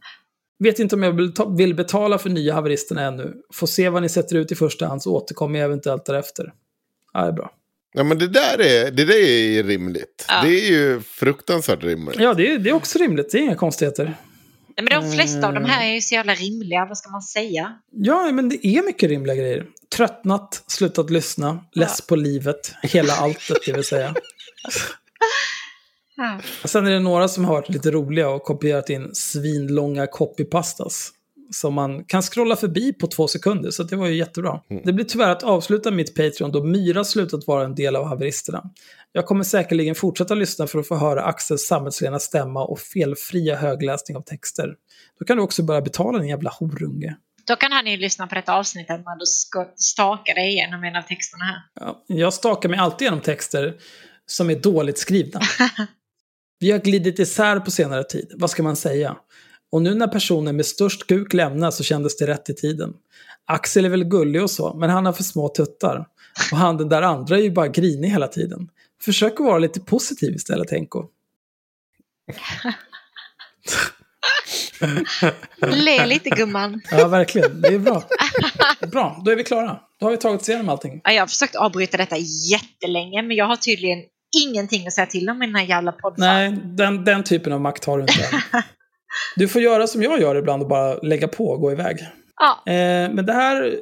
Vet 0.60 0.80
inte 0.80 0.96
om 0.96 1.04
jag 1.04 1.58
vill 1.58 1.76
betala 1.76 2.18
för 2.18 2.30
nya 2.30 2.54
haveristerna 2.54 3.02
ännu. 3.02 3.34
Får 3.54 3.68
se 3.68 3.90
vad 3.90 4.02
ni 4.02 4.10
sätter 4.10 4.36
ut 4.36 4.52
i 4.52 4.56
första 4.56 4.88
hand 4.88 5.04
så 5.04 5.16
återkommer 5.16 5.60
jag 5.60 5.66
eventuellt 5.66 6.06
därefter. 6.06 6.54
Ja, 7.14 7.22
det 7.22 7.28
är 7.28 7.32
bra. 7.32 7.52
Ja 7.94 8.04
men 8.04 8.20
det 8.20 8.28
där 8.28 8.62
är, 8.62 8.92
det 8.92 9.06
där 9.06 9.16
är 9.20 9.64
rimligt. 9.64 10.26
Ja. 10.28 10.42
Det 10.44 10.50
är 10.50 10.72
ju 10.72 11.02
fruktansvärt 11.02 11.84
rimligt. 11.84 12.20
Ja, 12.20 12.34
det 12.34 12.52
är, 12.52 12.58
det 12.60 12.70
är 12.70 12.74
också 12.74 13.00
rimligt. 13.00 13.32
Det 13.32 13.38
är 13.38 13.42
inga 13.42 13.56
konstigheter. 13.56 14.04
Nej, 14.78 14.88
men 14.90 15.02
de 15.04 15.12
flesta 15.12 15.48
av 15.48 15.54
de 15.54 15.58
Mm. 15.58 15.70
här 15.70 15.90
är 15.90 15.94
ju 15.94 16.02
så 16.02 16.16
jävla 16.16 16.34
rimliga. 16.34 16.86
Vad 16.86 16.98
ska 16.98 17.10
man 17.10 17.22
säga? 17.22 17.76
Ja, 17.92 18.32
men 18.32 18.50
det 18.50 18.68
är 18.68 18.86
mycket 18.86 19.10
rimliga 19.10 19.36
grejer. 19.36 19.66
Tröttnat, 19.96 20.64
slutat 20.68 21.10
lyssna, 21.10 21.66
less 21.74 22.02
på 22.02 22.16
livet, 22.16 22.74
hela 22.84 23.14
alltet 23.14 23.58
det 23.66 23.74
vill 23.74 23.84
säga. 23.84 24.16
Ja. 26.16 26.40
Sen 26.66 26.88
är 26.88 26.92
det 26.92 27.00
några 27.00 27.28
som 27.28 27.46
har 27.46 27.54
varit 27.54 27.70
lite 27.70 27.92
roliga 27.92 28.30
och 28.30 28.44
kopierat 28.44 28.90
in 28.90 29.10
svinlånga 29.16 30.08
copypastas. 30.08 31.12
Som 31.54 31.74
man 31.74 32.04
kan 32.04 32.22
scrolla 32.22 32.56
förbi 32.56 32.94
på 32.94 33.08
två 33.08 33.28
sekunder, 33.28 33.72
så 33.72 33.84
det 33.84 33.96
var 33.96 34.08
ju 34.08 34.16
jättebra. 34.16 34.62
Det 34.84 34.94
blir 34.94 35.06
tyvärr 35.06 35.30
att 35.30 35.44
avsluta 35.44 35.92
mitt 35.92 36.16
Patreon 36.16 36.52
då 36.52 36.64
Myra 36.64 37.04
slutat 37.04 37.48
vara 37.48 37.66
en 37.66 37.76
del 37.76 37.96
av 37.96 38.06
haveristerna. 38.06 38.64
Jag 39.12 39.26
kommer 39.26 39.44
säkerligen 39.44 39.96
fortsätta 39.96 40.34
lyssna 40.34 40.68
för 40.68 40.80
att 40.80 40.88
få 40.88 40.96
höra 40.96 41.24
Axels 41.24 41.68
samhällsrena 41.68 42.20
stämma 42.20 42.64
och 42.66 42.80
felfria 42.80 43.56
högläsning 43.56 44.18
av 44.18 44.22
texter. 44.22 44.76
Då 45.20 45.26
kan 45.26 45.38
du 45.38 45.44
också 45.44 45.64
börja 45.64 45.82
betala 45.82 46.20
din 46.20 46.28
jävla 46.28 46.50
horunge. 46.60 47.16
Då 47.48 47.56
kan 47.56 47.72
han 47.72 47.88
ju 47.88 47.98
lyssna 47.98 48.28
på 48.28 48.36
detta 48.36 48.54
avsnittet 48.54 49.02
när 49.06 49.20
du 49.20 49.26
ska 49.26 49.72
staka 49.76 50.34
dig 50.34 50.50
igenom 50.50 50.84
en 50.84 50.96
av 50.96 51.02
texterna 51.02 51.46
här. 51.46 51.62
Ja, 51.80 52.04
jag 52.08 52.34
stakar 52.34 52.70
mig 52.70 52.80
alltid 52.80 53.06
genom 53.06 53.22
texter 53.22 53.76
som 54.26 54.50
är 54.50 54.56
dåligt 54.56 54.98
skrivna. 54.98 55.42
Vi 56.60 56.72
har 56.72 56.80
glidit 56.80 57.20
isär 57.20 57.60
på 57.60 57.72
senare 57.72 58.04
tid, 58.04 58.32
vad 58.36 58.50
ska 58.50 58.64
man 58.64 58.76
säga? 58.76 59.16
Och 59.72 59.82
nu 59.82 59.94
när 59.94 60.08
personen 60.08 60.56
med 60.56 60.66
störst 60.66 61.08
kuk 61.08 61.34
lämnar 61.34 61.72
så 61.72 61.84
kändes 61.84 62.18
det 62.18 62.28
rätt 62.28 62.50
i 62.50 62.54
tiden. 62.54 62.94
Axel 63.46 63.86
är 63.86 63.90
väl 63.90 64.04
gullig 64.04 64.44
och 64.44 64.52
så, 64.52 64.74
men 64.74 64.90
han 64.90 65.06
har 65.06 65.14
för 65.14 65.24
små 65.24 65.50
tuttar. 65.50 66.06
Och 66.52 66.58
han 66.58 66.78
den 66.78 66.90
där 66.90 67.02
andra 67.02 67.38
är 67.38 67.42
ju 67.42 67.52
bara 67.52 67.68
grinig 67.68 68.10
hela 68.10 68.28
tiden. 68.28 68.70
Försök 69.02 69.34
att 69.34 69.46
vara 69.46 69.60
lite 69.60 69.80
positiv 69.80 70.36
istället, 70.36 70.72
Henko. 70.72 71.06
Le 75.60 76.06
lite 76.06 76.30
gumman. 76.30 76.82
Ja, 76.92 77.08
verkligen. 77.08 77.62
Det 77.62 77.68
är 77.68 77.80
bra. 77.80 78.04
Bra, 78.92 79.22
då 79.26 79.32
är 79.32 79.36
vi 79.36 79.44
klara. 79.44 79.80
Då 80.00 80.06
har 80.06 80.12
vi 80.12 80.18
tagit 80.18 80.48
igenom 80.48 80.70
allting. 80.70 81.02
Ja, 81.04 81.12
jag 81.12 81.22
har 81.22 81.28
försökt 81.28 81.56
avbryta 81.56 81.98
detta 81.98 82.18
jättelänge 82.52 83.22
men 83.22 83.38
jag 83.38 83.46
har 83.46 83.56
tydligen 83.56 84.00
ingenting 84.46 84.88
att 84.88 84.94
säga 84.94 85.06
till 85.08 85.30
om 85.30 85.44
i 85.44 85.46
den 85.46 85.56
här 85.56 85.66
jävla 85.66 85.92
podden. 85.92 86.20
Nej, 86.20 86.60
den, 86.64 87.06
den 87.06 87.24
typen 87.24 87.54
av 87.54 87.62
makt 87.62 87.86
har 87.86 87.98
du 87.98 88.02
inte. 88.02 88.44
Du 89.36 89.48
får 89.48 89.62
göra 89.62 89.88
som 89.88 90.04
jag 90.04 90.22
gör 90.22 90.36
ibland 90.36 90.62
och 90.62 90.70
bara 90.70 90.94
lägga 90.94 91.28
på 91.28 91.46
och 91.46 91.62
gå 91.62 91.72
iväg. 91.72 91.98
Ja, 92.40 92.72
Eh, 92.72 93.14
men 93.14 93.26
det 93.26 93.34
här 93.34 93.76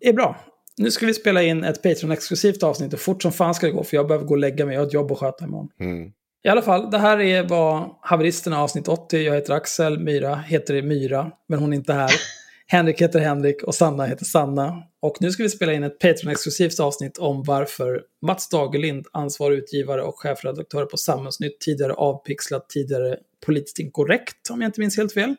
är 0.00 0.12
bra. 0.12 0.36
Nu 0.76 0.90
ska 0.90 1.06
vi 1.06 1.14
spela 1.14 1.42
in 1.42 1.64
ett 1.64 1.82
Patreon-exklusivt 1.82 2.62
avsnitt 2.62 2.92
och 2.92 3.00
fort 3.00 3.22
som 3.22 3.32
fan 3.32 3.54
ska 3.54 3.66
det 3.66 3.72
gå 3.72 3.84
för 3.84 3.96
jag 3.96 4.06
behöver 4.06 4.26
gå 4.26 4.34
och 4.34 4.38
lägga 4.38 4.66
mig. 4.66 4.74
Jag 4.74 4.80
har 4.80 4.86
ett 4.86 4.94
jobb 4.94 5.12
att 5.12 5.18
sköta 5.18 5.44
imorgon. 5.44 5.68
Mm. 5.80 6.12
I 6.44 6.48
alla 6.48 6.62
fall, 6.62 6.90
det 6.90 6.98
här 6.98 7.20
är 7.20 7.42
vad 7.42 7.90
Haveristerna 8.00 8.62
avsnitt 8.62 8.88
80. 8.88 9.18
Jag 9.18 9.34
heter 9.34 9.54
Axel, 9.54 9.98
Myra 9.98 10.34
heter 10.36 10.82
Myra, 10.82 11.30
men 11.48 11.58
hon 11.58 11.72
är 11.72 11.76
inte 11.76 11.92
här. 11.92 12.10
Henrik 12.66 13.02
heter 13.02 13.20
Henrik 13.20 13.62
och 13.62 13.74
Sanna 13.74 14.06
heter 14.06 14.24
Sanna. 14.24 14.82
Och 15.02 15.16
nu 15.20 15.30
ska 15.30 15.42
vi 15.42 15.48
spela 15.48 15.72
in 15.72 15.82
ett 15.82 15.98
Patreon-exklusivt 15.98 16.80
avsnitt 16.80 17.18
om 17.18 17.42
varför 17.42 18.02
Mats 18.26 18.48
Dagerlind, 18.48 19.06
ansvarig 19.12 19.58
utgivare 19.58 20.02
och 20.02 20.18
chefredaktör 20.18 20.84
på 20.84 20.96
Samhällsnytt, 20.96 21.60
tidigare 21.60 21.92
avpixlat, 21.92 22.68
tidigare 22.68 23.16
politiskt 23.46 23.78
inkorrekt, 23.78 24.50
om 24.50 24.60
jag 24.60 24.68
inte 24.68 24.80
minns 24.80 24.96
helt 24.96 25.12
fel, 25.12 25.36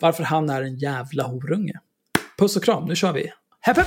varför 0.00 0.22
han 0.22 0.50
är 0.50 0.62
en 0.62 0.76
jävla 0.76 1.22
horunge. 1.22 1.80
Puss 2.38 2.56
och 2.56 2.64
kram, 2.64 2.84
nu 2.84 2.96
kör 2.96 3.12
vi. 3.12 3.32
Hepp 3.60 3.76
hepp! 3.76 3.86